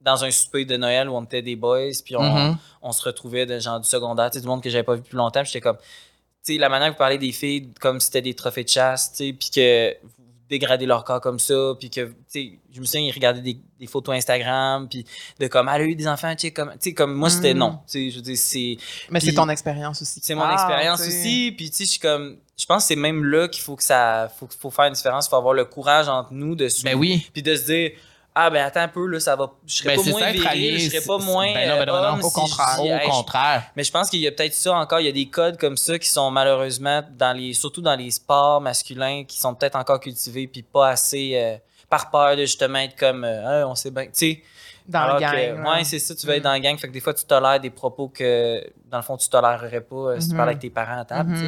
Dans 0.00 0.22
un 0.22 0.30
souper 0.30 0.64
de 0.64 0.76
Noël 0.76 1.08
où 1.08 1.16
on 1.16 1.24
était 1.24 1.42
des 1.42 1.56
boys, 1.56 1.90
puis 2.04 2.14
on, 2.14 2.22
Mhm. 2.22 2.56
on 2.82 2.92
se 2.92 3.02
retrouvait 3.02 3.46
de 3.46 3.58
genre 3.58 3.80
du 3.80 3.88
secondaire, 3.88 4.32
sais, 4.32 4.40
du 4.40 4.46
monde 4.46 4.62
que 4.62 4.70
j'avais 4.70 4.84
pas 4.84 4.94
vu 4.94 5.00
depuis 5.00 5.16
longtemps. 5.16 5.42
J'étais 5.42 5.60
comme, 5.60 5.76
tu 5.78 6.52
sais, 6.54 6.58
la 6.58 6.68
manière 6.68 6.88
que 6.88 6.92
vous 6.92 6.98
parlez 6.98 7.18
des 7.18 7.32
filles 7.32 7.70
comme 7.80 7.98
si 7.98 8.06
c'était 8.06 8.22
des 8.22 8.34
trophées 8.34 8.62
de 8.62 8.68
chasse, 8.68 9.10
tu 9.10 9.16
sais, 9.16 9.32
puis 9.32 9.50
que 9.50 9.96
vous 10.04 10.17
dégradez 10.48 10.86
leur 10.86 11.04
corps 11.04 11.20
comme 11.20 11.38
ça, 11.38 11.72
puis 11.78 11.90
que, 11.90 12.06
tu 12.06 12.14
sais, 12.28 12.52
je 12.72 12.80
me 12.80 12.84
souviens, 12.86 13.02
ils 13.08 13.12
regardaient 13.12 13.40
des, 13.40 13.58
des 13.78 13.86
photos 13.86 14.14
Instagram, 14.14 14.88
puis 14.88 15.04
de 15.38 15.46
comme, 15.46 15.68
elle 15.68 15.82
a 15.82 15.84
eu 15.84 15.94
des 15.94 16.08
enfants, 16.08 16.34
tu 16.34 16.46
sais, 16.48 16.50
comme, 16.52 16.70
tu 16.72 16.76
sais, 16.80 16.94
comme 16.94 17.14
moi, 17.14 17.30
c'était 17.30 17.54
Mm. 17.54 17.58
non. 17.58 17.70
Tu 17.72 17.78
sais, 17.86 18.10
je 18.10 18.16
veux 18.16 18.22
dire, 18.22 18.36
c'est, 18.38 18.76
Mais 19.10 19.20
c'est 19.20 19.32
ton 19.34 19.48
expérience 19.48 20.00
aussi. 20.02 20.20
c'est 20.22 20.34
mon 20.34 20.42
Ah, 20.42 20.54
expérience 20.54 21.00
aussi, 21.00 21.52
puis 21.56 21.70
tu 21.70 21.76
sais, 21.76 21.84
je 21.84 21.90
suis 21.90 22.00
comme, 22.00 22.36
je 22.58 22.66
pense 22.66 22.84
que 22.84 22.88
c'est 22.88 22.96
même 22.96 23.24
là 23.24 23.48
qu'il 23.48 23.62
faut 23.62 23.76
que 23.76 23.84
ça, 23.84 24.30
faut, 24.38 24.48
faut 24.58 24.70
faire 24.70 24.86
une 24.86 24.94
différence, 24.94 25.26
il 25.26 25.30
faut 25.30 25.36
avoir 25.36 25.54
le 25.54 25.64
courage 25.64 26.08
entre 26.08 26.32
nous 26.32 26.54
de 26.54 26.68
se 26.68 26.82
Ben 26.82 26.96
oui. 26.96 27.26
puis 27.32 27.42
de 27.42 27.54
se 27.54 27.64
dire 27.66 27.92
ah 28.34 28.50
ben 28.50 28.64
attends 28.64 28.80
un 28.82 28.88
peu 28.88 29.06
là 29.06 29.18
ça 29.20 29.34
va 29.36 29.50
je 29.66 29.74
serais 29.74 29.96
Ben, 29.96 30.04
pas 30.04 30.10
moins 30.10 30.30
viril 30.32 30.78
je 30.78 30.88
serais 30.90 31.00
pas 31.06 31.18
moins 31.18 31.52
ben 31.54 31.68
non, 31.68 31.76
ben 31.78 31.86
non, 31.86 31.94
euh, 31.94 32.00
ben 32.00 32.02
non, 32.08 32.12
homme 32.14 32.24
au 32.24 32.28
si 32.28 32.34
contraire. 32.34 32.76
dis, 32.76 32.80
Au 32.82 32.84
Hey, 32.94 33.00
je- 33.06 33.10
contraire. 33.10 33.62
mais 33.74 33.84
je 33.84 33.90
pense 33.90 34.10
qu'il 34.10 34.20
y 34.20 34.26
a 34.28 34.32
peut-être 34.32 34.54
ça 34.54 34.74
encore 34.74 35.00
il 35.00 35.06
y 35.06 35.08
a 35.08 35.12
des 35.12 35.28
codes 35.28 35.56
comme 35.58 35.76
ça 35.76 35.98
qui 35.98 36.08
sont 36.08 36.30
malheureusement 36.30 37.02
dans 37.18 37.36
les 37.36 37.52
surtout 37.52 37.80
dans 37.80 37.96
les 37.96 38.10
sports 38.10 38.60
masculins 38.60 39.24
qui 39.24 39.38
sont 39.40 39.54
peut-être 39.54 39.76
encore 39.76 39.98
cultivés 40.00 40.46
puis 40.46 40.62
pas 40.62 40.90
assez 40.90 41.32
euh, 41.34 41.56
par 41.90 42.10
peur 42.10 42.36
de 42.36 42.42
justement 42.42 42.78
être 42.80 42.96
comme 42.96 43.24
euh, 43.24 43.66
on 43.66 43.74
sait 43.74 43.90
bien 43.90 44.04
tu 44.04 44.10
sais 44.14 44.42
Dans 44.86 45.00
alors 45.00 45.14
le 45.16 45.20
gang. 45.20 45.32
que, 45.64 45.68
ouais, 45.76 45.84
c'est 45.84 45.98
ça, 45.98 46.14
tu 46.14 46.26
vas 46.26 46.34
être 46.36 46.40
Mm. 46.40 46.44
dans 46.44 46.52
la 46.52 46.60
gang. 46.60 46.78
Fait 46.78 46.88
que 46.88 46.92
des 46.94 47.00
fois, 47.00 47.12
tu 47.12 47.24
tolères 47.26 47.60
des 47.60 47.68
propos 47.70 48.08
que, 48.08 48.62
dans 48.90 48.96
le 48.96 49.02
fond, 49.02 49.18
tu 49.18 49.28
tolérerais 49.28 49.82
pas 49.82 49.96
euh, 49.96 50.20
si 50.20 50.30
tu 50.30 50.34
parles 50.36 50.48
avec 50.48 50.60
tes 50.60 50.70
parents 50.70 51.00
à 51.00 51.04
table. 51.04 51.36
sais. 51.36 51.44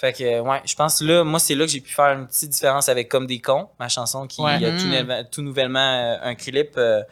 Fait 0.00 0.12
que, 0.12 0.40
ouais, 0.40 0.60
je 0.64 0.76
pense 0.76 1.00
là, 1.00 1.24
moi, 1.24 1.40
c'est 1.40 1.56
là 1.56 1.64
que 1.64 1.72
j'ai 1.72 1.80
pu 1.80 1.92
faire 1.92 2.16
une 2.16 2.28
petite 2.28 2.50
différence 2.50 2.88
avec 2.88 3.08
Comme 3.08 3.26
des 3.26 3.40
cons, 3.40 3.66
ma 3.80 3.88
chanson 3.88 4.28
qui 4.28 4.40
Ouais. 4.40 4.64
a 4.64 4.70
tout, 4.70 4.88
tout 5.32 5.42
nouvellement 5.42 5.80
euh, 5.80 6.16
un 6.22 6.36
clip 6.36 6.74
euh, 6.76 7.02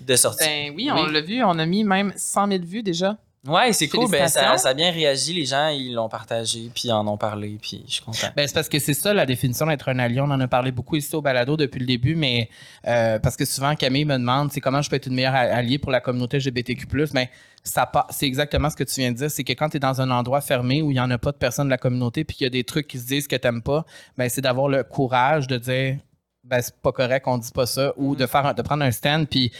de 0.00 0.16
sortie. 0.16 0.46
Ben 0.46 0.72
oui, 0.74 0.88
on 0.90 1.04
Oui. 1.04 1.12
l'a 1.12 1.20
vu, 1.20 1.42
on 1.44 1.58
a 1.58 1.66
mis 1.66 1.84
même 1.84 2.14
100 2.16 2.48
000 2.48 2.60
vues 2.64 2.82
déjà. 2.82 3.18
Ouais, 3.46 3.72
c'est 3.72 3.88
cool. 3.88 4.10
Ben, 4.10 4.28
ça, 4.28 4.56
ça 4.58 4.68
a 4.68 4.74
bien 4.74 4.90
réagi. 4.90 5.32
Les 5.32 5.44
gens, 5.44 5.68
ils 5.68 5.92
l'ont 5.94 6.08
partagé, 6.08 6.70
puis 6.74 6.88
ils 6.88 6.92
en 6.92 7.06
ont 7.06 7.16
parlé, 7.16 7.58
puis 7.60 7.82
je 7.86 7.92
suis 7.94 8.02
content. 8.02 8.28
Ben, 8.36 8.46
c'est 8.46 8.54
parce 8.54 8.68
que 8.68 8.78
c'est 8.78 8.94
ça 8.94 9.14
la 9.14 9.26
définition 9.26 9.66
d'être 9.66 9.88
un 9.88 9.98
allié. 9.98 10.20
On 10.20 10.30
en 10.30 10.40
a 10.40 10.48
parlé 10.48 10.72
beaucoup 10.72 10.96
ici 10.96 11.14
au 11.14 11.22
balado 11.22 11.56
depuis 11.56 11.80
le 11.80 11.86
début, 11.86 12.14
mais 12.14 12.48
euh, 12.86 13.18
parce 13.18 13.36
que 13.36 13.44
souvent 13.44 13.74
Camille 13.74 14.04
me 14.04 14.18
demande 14.18 14.52
c'est 14.52 14.60
comment 14.60 14.82
je 14.82 14.90
peux 14.90 14.96
être 14.96 15.06
une 15.06 15.14
meilleure 15.14 15.34
alliée 15.34 15.78
pour 15.78 15.90
la 15.90 16.00
communauté 16.00 16.38
LGBTQ+. 16.38 16.86
Mais 17.14 17.30
ça 17.62 17.90
c'est 18.10 18.26
exactement 18.26 18.70
ce 18.70 18.76
que 18.76 18.84
tu 18.84 19.00
viens 19.00 19.12
de 19.12 19.16
dire, 19.16 19.30
c'est 19.30 19.44
que 19.44 19.52
quand 19.52 19.68
tu 19.68 19.76
es 19.76 19.80
dans 19.80 20.00
un 20.00 20.10
endroit 20.10 20.40
fermé 20.40 20.82
où 20.82 20.90
il 20.90 20.94
n'y 20.94 21.00
en 21.00 21.10
a 21.10 21.18
pas 21.18 21.32
de 21.32 21.36
personnes 21.36 21.66
de 21.66 21.70
la 21.70 21.78
communauté 21.78 22.24
puis 22.24 22.36
qu'il 22.36 22.44
y 22.44 22.48
a 22.48 22.50
des 22.50 22.64
trucs 22.64 22.88
qui 22.88 22.98
se 22.98 23.06
disent 23.06 23.26
que 23.26 23.36
t'aimes 23.36 23.62
pas, 23.62 23.84
ben 24.16 24.28
c'est 24.28 24.40
d'avoir 24.40 24.68
le 24.68 24.82
courage 24.82 25.46
de 25.46 25.58
dire 25.58 25.98
ben 26.44 26.62
c'est 26.62 26.76
pas 26.76 26.92
correct, 26.92 27.26
on 27.26 27.38
dit 27.38 27.52
pas 27.52 27.66
ça, 27.66 27.92
ou 27.96 28.16
de 28.16 28.26
faire 28.26 28.54
de 28.54 28.62
prendre 28.62 28.82
un 28.82 28.90
stand 28.90 29.28
puis 29.28 29.52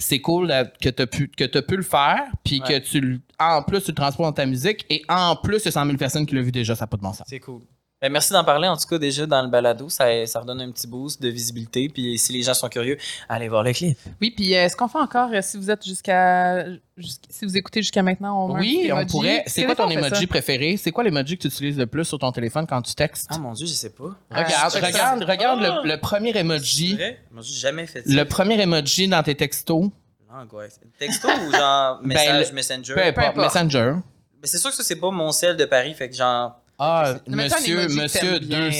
c'est 0.00 0.20
cool 0.20 0.48
que 0.80 0.88
tu 0.88 1.02
as 1.02 1.06
pu 1.06 1.28
que 1.28 1.44
t'as 1.44 1.62
pu 1.62 1.76
le 1.76 1.82
faire 1.82 2.24
puis 2.44 2.60
Ouais. 2.60 2.80
que 2.80 2.86
tu 2.86 3.00
le- 3.00 3.20
en 3.38 3.62
plus 3.62 3.82
tu 3.82 3.90
le 3.90 3.94
transposes 3.94 4.26
dans 4.26 4.32
ta 4.32 4.46
musique 4.46 4.84
et 4.90 5.02
en 5.08 5.36
plus 5.36 5.58
il 5.58 5.64
y 5.66 5.68
a 5.68 5.72
100 5.72 5.84
000 5.86 5.96
personnes 5.96 6.26
qui 6.26 6.34
l'ont 6.34 6.42
vu 6.42 6.52
déjà, 6.52 6.74
ça 6.74 6.84
n'a 6.84 6.86
pas 6.88 6.96
de 6.96 7.02
bon 7.02 7.12
sens. 7.12 7.26
C'est 7.28 7.40
cool. 7.40 7.62
Ben, 8.02 8.10
merci 8.10 8.32
d'en 8.32 8.44
parler, 8.44 8.66
en 8.66 8.78
tout 8.78 8.88
cas, 8.88 8.96
déjà 8.96 9.26
dans 9.26 9.42
le 9.42 9.48
balado. 9.48 9.90
Ça, 9.90 10.06
ça 10.26 10.40
redonne 10.40 10.62
un 10.62 10.70
petit 10.70 10.86
boost 10.86 11.20
de 11.20 11.28
visibilité. 11.28 11.90
Puis 11.90 12.18
si 12.18 12.32
les 12.32 12.40
gens 12.42 12.54
sont 12.54 12.70
curieux, 12.70 12.96
allez 13.28 13.48
voir 13.48 13.62
le 13.62 13.74
clip. 13.74 13.98
Oui, 14.22 14.30
puis 14.30 14.54
euh, 14.56 14.64
est-ce 14.64 14.74
qu'on 14.74 14.88
fait 14.88 14.98
encore, 14.98 15.28
euh, 15.34 15.40
si 15.42 15.58
vous 15.58 15.70
êtes 15.70 15.84
jusqu'à. 15.84 16.64
jusqu'- 16.96 17.26
si 17.28 17.44
vous 17.44 17.54
écoutez 17.58 17.82
jusqu'à 17.82 18.02
maintenant, 18.02 18.46
on 18.48 18.54
Oui, 18.58 18.88
on 18.90 18.96
emoji? 19.00 19.06
pourrait. 19.06 19.42
C'est 19.46 19.64
quoi 19.66 19.76
ton 19.76 19.90
emoji 19.90 20.26
préféré? 20.26 20.78
C'est 20.78 20.92
quoi 20.92 21.04
l'emoji 21.04 21.36
que 21.36 21.42
tu 21.42 21.48
utilises 21.48 21.76
le 21.76 21.86
plus 21.86 22.06
sur 22.06 22.18
ton 22.18 22.32
téléphone 22.32 22.66
quand 22.66 22.80
tu 22.80 22.94
textes? 22.94 23.26
Ah 23.30 23.38
mon 23.38 23.52
Dieu, 23.52 23.66
je 23.66 23.72
sais 23.74 23.90
pas. 23.90 24.04
regarde, 24.30 24.52
Ah, 24.56 24.68
regarde, 24.86 25.22
regarde 25.24 25.60
Ah! 25.62 25.80
le, 25.84 25.90
le 25.90 26.00
premier 26.00 26.32
C'est 26.32 26.38
emoji. 26.40 26.94
vrai? 26.94 27.20
Moi, 27.30 27.42
jamais 27.44 27.86
fait 27.86 28.02
ça. 28.08 28.14
Le 28.14 28.24
premier 28.24 28.58
emoji 28.62 29.08
dans 29.08 29.22
tes 29.22 29.34
textos. 29.34 29.90
L'angoisse. 30.32 30.80
Texto 30.98 31.28
ou 31.28 31.52
genre 31.52 31.98
Ben, 32.00 32.08
message 32.08 32.48
le- 32.48 32.54
Messenger? 32.54 32.94
Peu 32.94 33.02
importe, 33.02 33.26
importe. 33.36 33.54
Messenger. 33.56 33.92
Mais 34.40 34.46
c'est 34.48 34.56
sûr 34.58 34.70
que 34.70 34.76
ça, 34.76 34.82
c'est 34.84 34.96
pas 34.96 35.10
mon 35.10 35.32
sel 35.32 35.54
de 35.58 35.66
Paris, 35.66 35.92
fait 35.92 36.08
que 36.08 36.16
genre. 36.16 36.56
Ah, 36.82 37.12
monsieur, 37.26 37.88
monsieur 37.88 38.40
deux 38.40 38.70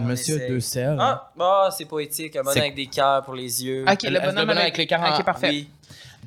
monsieur 0.00 0.38
deux 0.48 0.58
sels. 0.60 0.96
Ah, 0.98 1.30
bah, 1.36 1.68
c'est 1.76 1.84
poétique. 1.84 2.34
Un 2.34 2.42
bonhomme 2.42 2.58
avec 2.58 2.74
des 2.74 2.86
cœurs 2.86 3.22
pour 3.22 3.34
les 3.34 3.64
yeux. 3.64 3.84
Ok, 3.88 4.02
Le- 4.02 4.10
le 4.10 4.18
bonhomme, 4.20 4.34
bonhomme 4.34 4.50
avec, 4.50 4.60
avec 4.62 4.76
les 4.78 4.86
cœurs 4.88 5.14
Ok, 5.18 5.24
parfait. 5.24 5.48
Oui. 5.50 5.68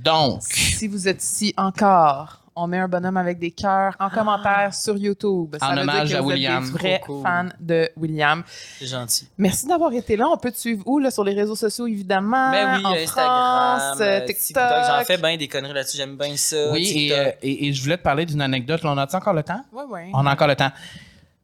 Donc, 0.01 0.41
Si 0.43 0.87
vous 0.87 1.07
êtes 1.07 1.21
ici 1.23 1.53
encore, 1.57 2.39
on 2.55 2.65
met 2.67 2.77
un 2.77 2.87
bonhomme 2.87 3.17
avec 3.17 3.39
des 3.39 3.51
cœurs 3.51 3.93
en 3.99 4.09
commentaire 4.09 4.73
sur 4.73 4.95
YouTube. 4.95 5.55
Ça 5.59 5.65
En 5.67 5.69
veut 5.71 5.75
dire 5.75 5.81
hommage 5.83 6.09
que 6.11 6.15
à 6.15 6.21
vous 6.21 6.29
êtes 6.31 6.35
William. 6.37 6.63
des 6.63 6.71
vrais 6.71 7.01
cool. 7.05 7.23
fans 7.23 7.49
de 7.59 7.89
William. 7.97 8.43
C'est 8.79 8.87
gentil. 8.87 9.27
Merci 9.37 9.67
d'avoir 9.67 9.91
été 9.93 10.15
là. 10.15 10.27
On 10.31 10.37
peut 10.37 10.51
te 10.51 10.57
suivre 10.57 10.81
où? 10.87 10.97
Là, 10.99 11.11
sur 11.11 11.23
les 11.25 11.33
réseaux 11.33 11.55
sociaux, 11.55 11.87
évidemment? 11.87 12.51
Ben 12.51 12.77
oui, 12.77 12.85
en 12.85 12.93
Instagram, 12.93 13.79
France, 13.79 13.97
euh, 14.01 14.25
TikTok. 14.25 14.63
J'en 14.87 15.03
fais 15.03 15.17
bien 15.17 15.35
des 15.35 15.47
conneries 15.47 15.73
là-dessus. 15.73 15.97
J'aime 15.97 16.15
bien 16.15 16.37
ça. 16.37 16.71
oui, 16.71 16.83
et, 16.89 16.93
TikTok. 16.93 17.17
euh, 17.19 17.31
et, 17.41 17.67
et 17.67 17.73
je 17.73 17.81
voulais 17.83 17.97
te 17.97 18.03
parler 18.03 18.25
d'une 18.25 18.41
anecdote. 18.41 18.81
Là, 18.83 18.91
on 18.93 18.97
a-tu 18.97 19.15
encore 19.15 19.33
le 19.33 19.43
temps? 19.43 19.61
Ouais, 19.73 19.83
ouais. 19.83 20.09
On 20.13 20.25
a 20.25 20.31
encore 20.31 20.47
le 20.47 20.55
temps. 20.55 20.71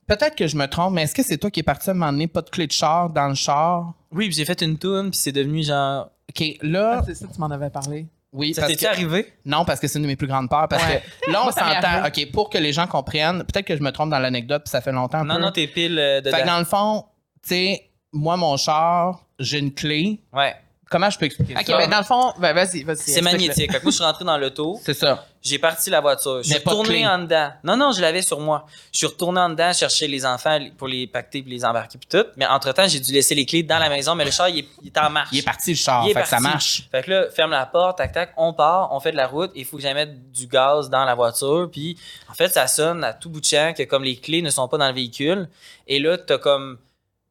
Peut-être 0.07 0.35
que 0.35 0.47
je 0.47 0.55
me 0.57 0.65
trompe, 0.67 0.93
mais 0.93 1.03
est-ce 1.03 1.15
que 1.15 1.23
c'est 1.23 1.37
toi 1.37 1.49
qui 1.49 1.61
es 1.61 1.63
parti 1.63 1.89
à 1.89 1.91
un 1.91 1.95
moment 1.95 2.11
donné, 2.11 2.27
pas 2.27 2.41
de 2.41 2.49
clé 2.49 2.67
de 2.67 2.71
char 2.71 3.09
dans 3.09 3.27
le 3.27 3.35
char? 3.35 3.93
Oui, 4.11 4.27
puis 4.27 4.35
j'ai 4.35 4.45
fait 4.45 4.61
une 4.61 4.77
tune, 4.77 5.09
puis 5.11 5.19
c'est 5.19 5.31
devenu 5.31 5.63
genre. 5.63 6.09
OK, 6.29 6.45
là, 6.61 6.97
Ah, 6.99 7.03
c'est 7.05 7.15
ça, 7.15 7.27
tu 7.33 7.39
m'en 7.39 7.47
avais 7.51 7.69
parlé. 7.69 8.07
oui, 8.31 8.53
Ça 8.53 8.67
que... 8.67 8.85
arrivé? 8.87 9.33
Non, 9.45 9.65
parce 9.65 9.79
que 9.79 9.87
c'est 9.87 9.97
une 9.99 10.03
de 10.03 10.07
mes 10.07 10.15
plus 10.15 10.27
grandes 10.27 10.49
peurs. 10.49 10.67
Parce 10.67 10.83
Ouais. 10.85 11.03
que 11.25 11.31
là, 11.31 11.43
on 11.45 11.51
s'entend. 11.51 12.05
OK, 12.07 12.31
pour 12.31 12.49
que 12.49 12.57
les 12.57 12.73
gens 12.73 12.87
comprennent, 12.87 13.39
peut-être 13.43 13.65
que 13.65 13.75
je 13.77 13.81
me 13.83 13.91
trompe 13.91 14.09
dans 14.09 14.19
l'anecdote, 14.19 14.63
puis 14.63 14.69
ça 14.71 14.81
fait 14.81 14.91
longtemps. 14.91 15.19
un 15.19 15.25
Non, 15.25 15.35
peu. 15.35 15.41
non, 15.41 15.51
t'es 15.51 15.67
pile 15.67 15.97
euh, 15.99 16.21
dedans. 16.21 16.35
Fait 16.37 16.43
que 16.43 16.47
dans 16.47 16.59
le 16.59 16.65
fond, 16.65 17.05
tu 17.43 17.49
sais, 17.49 17.89
moi, 18.11 18.37
mon 18.37 18.57
char, 18.57 19.25
j'ai 19.39 19.59
une 19.59 19.73
clé. 19.73 20.19
Ouais. 20.33 20.53
Comment 20.93 21.09
je 21.09 21.17
peux 21.17 21.25
expliquer 21.25 21.55
Ok, 21.55 21.65
ça? 21.65 21.77
ben 21.77 21.89
dans 21.89 21.97
le 21.97 22.03
fond, 22.03 22.33
ben, 22.37 22.53
vas-y, 22.53 22.83
vas-y. 22.83 22.97
C'est 22.97 23.21
magnétique. 23.21 23.71
Fait 23.71 23.79
que 23.79 23.83
moi, 23.83 23.89
je 23.91 23.95
suis 23.95 24.03
rentré 24.03 24.23
dans 24.23 24.37
l'auto. 24.37 24.79
C'est 24.85 24.93
ça. 24.93 25.25
J'ai 25.41 25.57
parti 25.57 25.89
la 25.89 25.99
voiture. 26.01 26.43
Je 26.43 26.49
Mais 26.49 26.59
suis 26.59 26.69
retourné 26.69 27.07
en 27.07 27.17
dedans. 27.17 27.49
Non, 27.63 27.75
non, 27.75 27.91
je 27.91 27.99
l'avais 27.99 28.21
sur 28.21 28.39
moi. 28.39 28.67
Je 28.91 28.99
suis 28.99 29.07
retourné 29.07 29.39
en 29.41 29.49
dedans 29.49 29.73
chercher 29.73 30.07
les 30.07 30.23
enfants 30.23 30.59
pour 30.77 30.87
les 30.87 31.07
pacter 31.07 31.41
puis 31.41 31.49
les 31.51 31.65
embarquer 31.65 31.97
puis 31.97 32.07
tout. 32.07 32.25
Mais 32.37 32.45
entre-temps, 32.45 32.87
j'ai 32.87 32.99
dû 32.99 33.11
laisser 33.11 33.33
les 33.33 33.45
clés 33.47 33.63
dans 33.63 33.79
la 33.79 33.89
maison. 33.89 34.13
Mais 34.13 34.23
le 34.23 34.29
char, 34.31 34.49
il 34.49 34.59
est, 34.59 34.67
il 34.83 34.87
est 34.89 34.97
en 34.99 35.09
marche. 35.09 35.29
Il 35.31 35.39
est 35.39 35.41
parti 35.41 35.71
le 35.71 35.75
char, 35.77 36.05
Il 36.05 36.11
est 36.11 36.13
fait 36.13 36.21
que 36.21 36.27
ça 36.27 36.35
parti. 36.37 36.47
marche. 36.47 36.83
Fait 36.91 37.01
que 37.01 37.09
là, 37.11 37.25
ferme 37.35 37.51
la 37.51 37.65
porte, 37.65 37.97
tac, 37.97 38.11
tac, 38.11 38.33
on 38.37 38.53
part, 38.53 38.93
on 38.93 38.99
fait 38.99 39.11
de 39.11 39.17
la 39.17 39.25
route. 39.25 39.49
Il 39.55 39.65
faut 39.65 39.77
que 39.77 39.81
j'aille 39.81 39.95
mettre 39.95 40.13
du 40.31 40.45
gaz 40.45 40.91
dans 40.91 41.05
la 41.05 41.15
voiture. 41.15 41.67
Puis, 41.71 41.97
en 42.29 42.35
fait, 42.35 42.49
ça 42.49 42.67
sonne 42.67 43.03
à 43.03 43.13
tout 43.13 43.31
bout 43.31 43.41
de 43.41 43.45
champ 43.45 43.73
que 43.75 43.81
comme 43.83 44.03
les 44.03 44.15
clés 44.17 44.43
ne 44.43 44.51
sont 44.51 44.67
pas 44.67 44.77
dans 44.77 44.87
le 44.87 44.93
véhicule. 44.93 45.49
Et 45.87 45.97
là, 45.97 46.19
t'as 46.19 46.37
comme... 46.37 46.77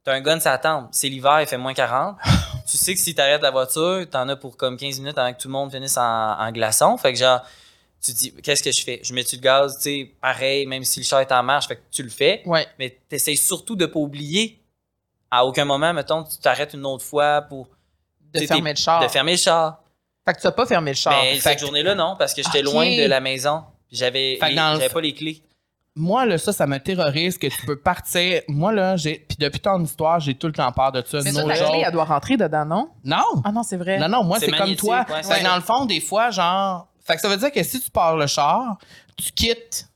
T'as 0.04 0.14
un 0.14 0.20
gun 0.20 0.40
ça 0.40 0.58
tempe. 0.58 0.88
C'est 0.90 1.08
l'hiver, 1.08 1.40
il 1.42 1.46
fait 1.46 1.56
moins 1.56 1.74
40. 1.74 2.16
tu 2.72 2.78
sais 2.78 2.94
que 2.94 3.00
si 3.00 3.14
t'arrêtes 3.14 3.42
la 3.42 3.50
voiture, 3.50 4.06
t'en 4.10 4.28
as 4.28 4.36
pour 4.36 4.56
comme 4.56 4.76
15 4.76 4.98
minutes 5.00 5.18
avant 5.18 5.32
que 5.32 5.40
tout 5.40 5.48
le 5.48 5.52
monde 5.52 5.70
finisse 5.70 5.96
en, 5.98 6.02
en 6.38 6.50
glaçon. 6.52 6.96
Fait 6.96 7.12
que 7.12 7.18
genre, 7.18 7.40
tu 8.02 8.12
te 8.12 8.18
dis, 8.18 8.32
qu'est-ce 8.42 8.62
que 8.62 8.72
je 8.72 8.82
fais? 8.82 9.00
Je 9.04 9.12
mets-tu 9.14 9.36
le 9.36 9.42
gaz, 9.42 9.76
tu 9.76 9.82
sais, 9.82 10.12
pareil, 10.20 10.66
même 10.66 10.82
si 10.84 11.00
le 11.00 11.04
char 11.04 11.20
est 11.20 11.30
en 11.32 11.42
marche, 11.42 11.68
fait 11.68 11.76
que 11.76 11.82
tu 11.90 12.02
le 12.02 12.08
fais. 12.10 12.42
Ouais. 12.46 12.66
Mais 12.78 12.98
t'essayes 13.08 13.36
surtout 13.36 13.76
de 13.76 13.86
pas 13.86 13.98
oublier. 14.00 14.58
À 15.30 15.44
aucun 15.46 15.64
moment, 15.64 15.92
mettons, 15.92 16.24
tu 16.24 16.38
t'arrêtes 16.38 16.74
une 16.74 16.84
autre 16.86 17.04
fois 17.04 17.42
pour 17.42 17.68
De 18.32 18.40
fermer 18.40 18.70
le 18.70 18.76
char. 18.76 19.02
de 19.02 19.08
fermer 19.08 19.32
le 19.32 19.38
char. 19.38 19.82
Fait 20.26 20.34
que 20.34 20.40
tu 20.40 20.46
n'as 20.46 20.52
pas 20.52 20.66
fermé 20.66 20.90
le 20.92 20.96
char. 20.96 21.20
Mais 21.22 21.34
fait 21.34 21.40
cette 21.40 21.54
que- 21.56 21.60
journée-là, 21.66 21.94
non, 21.94 22.16
parce 22.18 22.32
que 22.34 22.42
j'étais 22.42 22.62
loin 22.62 22.86
de 22.96 23.06
la 23.06 23.20
maison. 23.20 23.64
J'avais 23.90 24.38
les- 24.40 24.50
le 24.50 24.56
j'avais 24.56 24.88
pas 24.88 25.00
les 25.00 25.12
clés. 25.14 25.42
Moi, 25.94 26.24
là, 26.24 26.38
ça, 26.38 26.52
ça 26.52 26.66
me 26.66 26.78
terrorise 26.78 27.36
que 27.36 27.46
tu 27.46 27.66
peux 27.66 27.76
partir. 27.76 28.40
Moi, 28.48 28.72
là, 28.72 28.96
j'ai. 28.96 29.24
Puis 29.28 29.36
depuis 29.38 29.60
ton 29.60 29.82
histoire, 29.82 30.20
j'ai 30.20 30.34
tout 30.34 30.46
le 30.46 30.52
temps 30.54 30.72
peur 30.72 30.92
de 30.92 31.02
ça. 31.06 31.18
Mais 31.22 31.32
No 31.32 31.40
ça, 31.40 31.46
la 31.46 31.54
joke. 31.54 31.68
clé, 31.70 31.82
elle 31.86 31.92
doit 31.92 32.04
rentrer 32.04 32.36
dedans, 32.36 32.64
non? 32.64 32.88
Non! 33.04 33.42
Ah 33.44 33.52
non, 33.52 33.62
c'est 33.62 33.76
vrai. 33.76 33.98
Non, 33.98 34.08
non, 34.08 34.24
moi, 34.24 34.38
C'est 34.40 34.50
comme 34.50 34.74
toi. 34.74 35.04
ouais, 35.08 35.22
Fait 35.22 35.40
que 35.40 35.44
dans 35.44 35.56
le 35.56 35.60
fond, 35.62 35.84
des 35.84 36.00
fois, 36.00 36.30
genre. 36.30 36.88
Fait 37.04 37.14
que 37.16 37.20
ça 37.20 37.28
veut 37.28 37.36
dire 37.36 37.50
que 37.52 37.62
si 37.62 37.80
tu 37.80 37.90
pars 37.90 38.16
le 38.16 38.26
char, 38.26 38.78
tu 39.16 39.32
quittes 39.32 39.88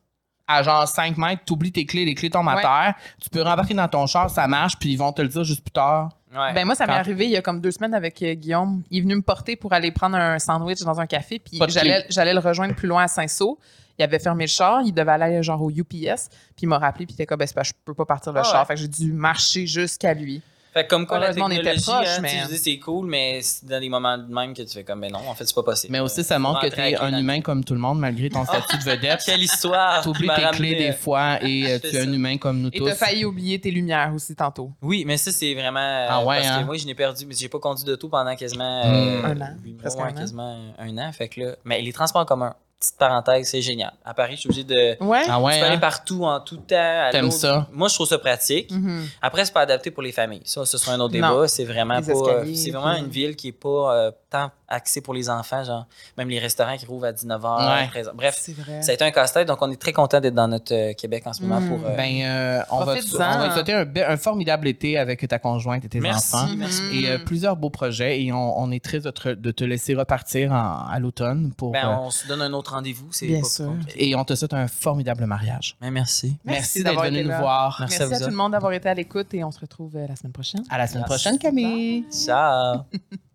à 0.48 0.62
genre 0.62 0.86
5 0.86 1.16
mètres, 1.16 1.43
tu 1.47 1.52
oublies 1.55 1.73
tes 1.73 1.86
clés, 1.86 2.05
les 2.05 2.14
clés 2.14 2.31
tombent 2.31 2.48
à 2.48 2.60
terre, 2.60 2.94
tu 3.20 3.28
peux 3.31 3.43
rembarquer 3.43 3.74
dans 3.74 3.89
ton 3.89 4.06
char, 4.06 4.31
ça 4.31 4.47
marche, 4.47 4.77
puis 4.78 4.93
ils 4.93 4.97
vont 4.97 5.12
te 5.12 5.20
le 5.23 5.28
dire 5.28 5.43
juste 5.44 5.62
plus 5.62 5.73
tard. 5.73 6.10
Ouais. 6.32 6.52
Ben 6.52 6.64
moi, 6.64 6.74
ça 6.74 6.86
m'est 6.86 6.93
arrivé 6.93 7.24
il 7.24 7.31
y 7.31 7.36
a 7.36 7.43
comme 7.43 7.60
deux 7.60 7.70
semaines 7.73 7.94
avec 7.94 8.23
euh, 8.23 8.35
Guillaume. 8.35 8.82
Il 8.90 8.98
est 8.98 9.01
venu 9.01 9.16
me 9.16 9.23
porter 9.23 9.56
pour 9.56 9.73
aller 9.73 9.90
prendre 9.90 10.16
un 10.16 10.39
sandwich 10.39 10.81
dans 10.82 11.01
un 11.01 11.06
café, 11.06 11.39
puis 11.39 11.59
j'allais 11.68 12.35
le 12.35 12.40
rejoindre 12.40 12.74
plus 12.74 12.86
loin 12.89 13.05
à 13.05 13.09
Saint-Saul. 13.09 13.55
Il 13.98 14.02
avait 14.02 14.18
fermé 14.18 14.44
le 14.44 14.48
char, 14.51 14.82
il 14.85 14.93
devait 14.93 15.12
aller 15.12 15.43
genre 15.43 15.62
au 15.62 15.70
UPS, 15.70 16.28
puis 16.55 16.62
il 16.64 16.68
m'a 16.68 16.78
rappelé, 16.78 17.06
puis 17.06 17.14
il 17.14 17.16
était 17.16 17.27
comme, 17.27 17.39
ben, 17.39 17.47
c'est 17.47 17.55
pas, 17.55 17.62
je 17.62 17.73
peux 17.85 17.94
pas 17.94 18.05
partir 18.05 18.32
le 18.32 18.40
Ah 18.40 18.44
char. 18.44 18.60
ouais. 18.60 18.66
Fait 18.66 18.74
que 18.74 18.81
j'ai 18.81 18.89
dû 18.89 19.12
marcher 19.12 19.66
jusqu'à 19.66 20.12
lui. 20.14 20.43
Fait 20.74 20.85
que 20.85 20.90
comme 20.90 21.06
quoi 21.06 21.18
la 21.18 21.31
on 21.43 21.51
était 21.51 21.73
proches, 21.77 21.86
hein, 21.89 22.18
mais- 22.20 22.43
dis, 22.51 22.59
c'est 22.59 22.78
cool, 22.78 23.06
mais 23.06 23.40
c'est 23.40 23.64
dans 23.64 23.81
des 23.81 23.89
moments 23.89 24.18
de 24.18 24.31
même 24.31 24.52
que 24.52 24.60
tu 24.60 24.68
fais 24.74 24.85
comme, 24.85 25.01
ben 25.01 25.10
non, 25.10 25.20
en 25.27 25.35
fait, 25.35 25.47
c'est 25.47 25.55
pas 25.55 25.62
possible. 25.62 25.90
Mais 25.90 26.01
aussi, 26.01 26.23
ça 26.23 26.39
montre 26.39 26.60
que 26.60 26.66
tu 26.66 26.78
es 26.78 26.94
un 26.98 27.16
humain 27.18 27.40
comme 27.40 27.64
tout 27.64 27.73
le 27.73 27.81
monde, 27.81 27.98
malgré 27.98 28.28
ton 28.28 28.44
statut 28.44 28.77
de 28.77 28.82
vedette. 28.82 29.23
Quelle 29.24 29.43
histoire! 29.43 30.02
Tu 30.02 30.10
oublies 30.10 30.27
tes 30.28 30.44
ramené, 30.44 30.52
clés 30.52 30.74
des 30.74 30.93
fois 30.93 31.39
et 31.43 31.73
euh, 31.73 31.78
tu 31.78 31.97
es 31.97 32.01
un 32.01 32.12
humain 32.12 32.36
comme 32.36 32.60
nous 32.60 32.68
Et 32.74 32.78
tous. 32.78 32.85
t'as 32.85 32.94
failli 32.94 33.24
oublier 33.24 33.59
tes 33.59 33.70
lumières 33.70 34.12
aussi 34.14 34.36
tantôt. 34.36 34.70
Oui, 34.82 35.05
mais 35.06 35.16
ça, 35.16 35.32
c'est 35.32 35.55
vraiment. 35.55 35.81
euh, 35.81 36.09
Ah 36.10 36.23
ouais, 36.27 36.40
parce 36.43 36.48
hein? 36.48 36.60
que 36.60 36.66
moi, 36.66 36.77
je 36.77 36.85
n'ai 36.85 36.94
perdu, 36.94 37.24
mais 37.24 37.35
j'ai 37.35 37.48
pas 37.48 37.59
conduit 37.59 37.86
de 37.86 37.97
tout 37.97 38.10
pendant 38.10 38.36
quasiment. 38.36 38.85
Hmm. 38.85 38.94
euh, 38.94 39.23
Un 39.24 39.31
an, 39.32 39.35
mois, 39.64 39.78
presque 39.78 39.98
un 39.98 40.09
an. 40.09 40.12
quasiment 40.12 40.59
un 40.78 40.98
an. 40.98 41.10
Fait 41.12 41.28
que 41.31 41.40
là. 41.40 41.56
Mais 41.64 41.81
les 41.81 41.94
transports 41.94 42.20
en 42.20 42.27
commun, 42.27 42.55
petite 42.78 42.98
parenthèse, 42.98 43.48
c'est 43.48 43.62
génial. 43.62 43.93
À 44.05 44.12
Paris, 44.15 44.35
je 44.36 44.40
suis 44.40 44.48
obligé 44.48 44.65
de. 44.65 45.03
Ouais. 45.03 45.23
Ah 45.28 45.40
ouais, 45.40 45.55
tu 45.55 45.61
peux 45.61 45.66
aller 45.66 45.77
hein? 45.77 45.78
partout 45.78 46.24
en 46.24 46.40
tout 46.40 46.57
temps. 46.59 47.09
T'aimes 47.11 47.31
ça? 47.31 47.66
Moi, 47.73 47.89
je 47.89 47.94
trouve 47.94 48.07
ça 48.07 48.19
pratique. 48.19 48.70
Mhm. 48.70 49.07
Après, 49.23 49.44
c'est 49.44 49.53
pas 49.55 49.62
adapté 49.62 49.90
pour 49.90 50.03
les 50.03 50.12
familles. 50.12 50.43
Ça, 50.44 50.65
ce 50.66 50.77
sera 50.78 50.93
un 50.93 51.01
autre 51.01 51.15
Non. 51.19 51.28
débat. 51.36 51.48
C'est 51.48 51.65
vraiment 51.65 51.98
Les 51.98 52.07
pas. 52.07 52.12
euh, 52.12 52.44
C'est 52.55 52.70
vraiment 52.70 52.94
puis- 52.94 53.03
une 53.05 53.11
ville 53.11 53.36
qui 53.36 53.48
est 53.48 53.53
pas 53.53 53.94
euh, 53.94 54.11
tant 54.28 54.51
axée 54.69 55.01
pour 55.01 55.15
les 55.15 55.31
enfants, 55.31 55.62
genre. 55.62 55.86
Même 56.19 56.28
les 56.28 56.39
restaurants 56.40 56.77
qui 56.77 56.85
rouvrent 56.86 57.07
à 57.07 57.12
19h, 57.12 57.59
Ouais. 57.69 57.86
13h. 58.03 58.11
Bref, 58.15 58.36
C'est 58.40 58.53
vrai. 58.57 58.82
ça 58.82 58.90
a 58.90 58.94
été 58.94 59.05
un 59.05 59.12
casse-tête, 59.12 59.47
donc 59.47 59.62
on 59.62 59.70
est 59.70 59.81
très 59.81 59.93
content 59.93 60.19
d'être 60.20 60.35
dans 60.35 60.48
notre 60.48 60.74
euh, 60.74 60.93
Québec 60.94 61.23
en 61.27 61.32
ce 61.32 61.43
moment 61.43 61.61
Mm. 61.61 61.69
pour. 61.69 61.86
euh, 61.89 61.97
Ben, 61.97 62.23
euh, 62.23 62.61
on, 62.70 62.78
va, 62.78 62.82
on 62.82 62.86
va 62.86 62.97
te 62.97 63.55
souhaiter 63.55 64.03
un, 64.05 64.16
formidable 64.16 64.66
été 64.66 64.98
avec 64.98 65.27
ta 65.28 65.39
conjointe 65.39 65.85
et 65.85 65.89
tes 65.89 66.01
merci, 66.01 66.35
enfants. 66.35 66.48
merci. 66.57 66.82
Et 66.93 67.09
euh, 67.09 67.19
plusieurs 67.19 67.57
beaux 67.57 67.70
projets. 67.70 68.20
Et 68.23 68.32
on, 68.32 68.59
on 68.59 68.70
est 68.73 68.82
très 68.85 68.98
de 69.01 69.11
te, 69.11 69.28
de 69.28 69.51
te 69.53 69.62
laisser 69.65 69.94
repartir 69.94 70.51
en- 70.53 70.86
à 70.89 70.98
l'automne 70.98 71.53
pour. 71.57 71.70
Ben, 71.73 71.89
euh, 71.89 71.97
on 72.01 72.11
se 72.11 72.27
donne 72.27 72.43
un 72.43 72.53
autre 72.53 72.73
rendez-vous. 72.73 73.09
C'est 73.12 73.27
Bien 73.28 73.44
sûr. 73.44 73.73
et 73.94 74.16
on 74.16 74.24
te 74.24 74.35
souhaite 74.35 74.55
un 74.55 74.66
formidable 74.66 75.24
mariage. 75.27 75.77
Ben, 75.81 75.90
merci. 75.90 76.36
Merci 76.44 76.81
Merci, 76.81 76.82
d'être 76.85 77.03
venu 77.05 77.23
nous 77.24 77.36
voir. 77.39 77.77
Merci, 77.81 77.98
Merci, 77.98 78.03
à 78.03 78.07
vous 78.07 78.23
à 78.23 78.24
tout 78.27 78.31
le 78.31 78.36
monde 78.36 78.53
d'avoir 78.53 78.73
été 78.73 78.89
à 78.89 78.94
l'écoute 78.94 79.32
et 79.35 79.44
on 79.44 79.53
se 79.53 79.61
retrouve 79.61 79.94
euh, 79.97 80.07
la 80.09 80.16
semaine 80.16 80.32
prochaine. 80.32 80.65
À 80.70 80.78
la 80.78 80.86
semaine 80.89 81.05
Merci. 81.09 81.23
prochaine, 81.24 81.39
Camille. 81.39 82.05
Ciao. 82.11 82.81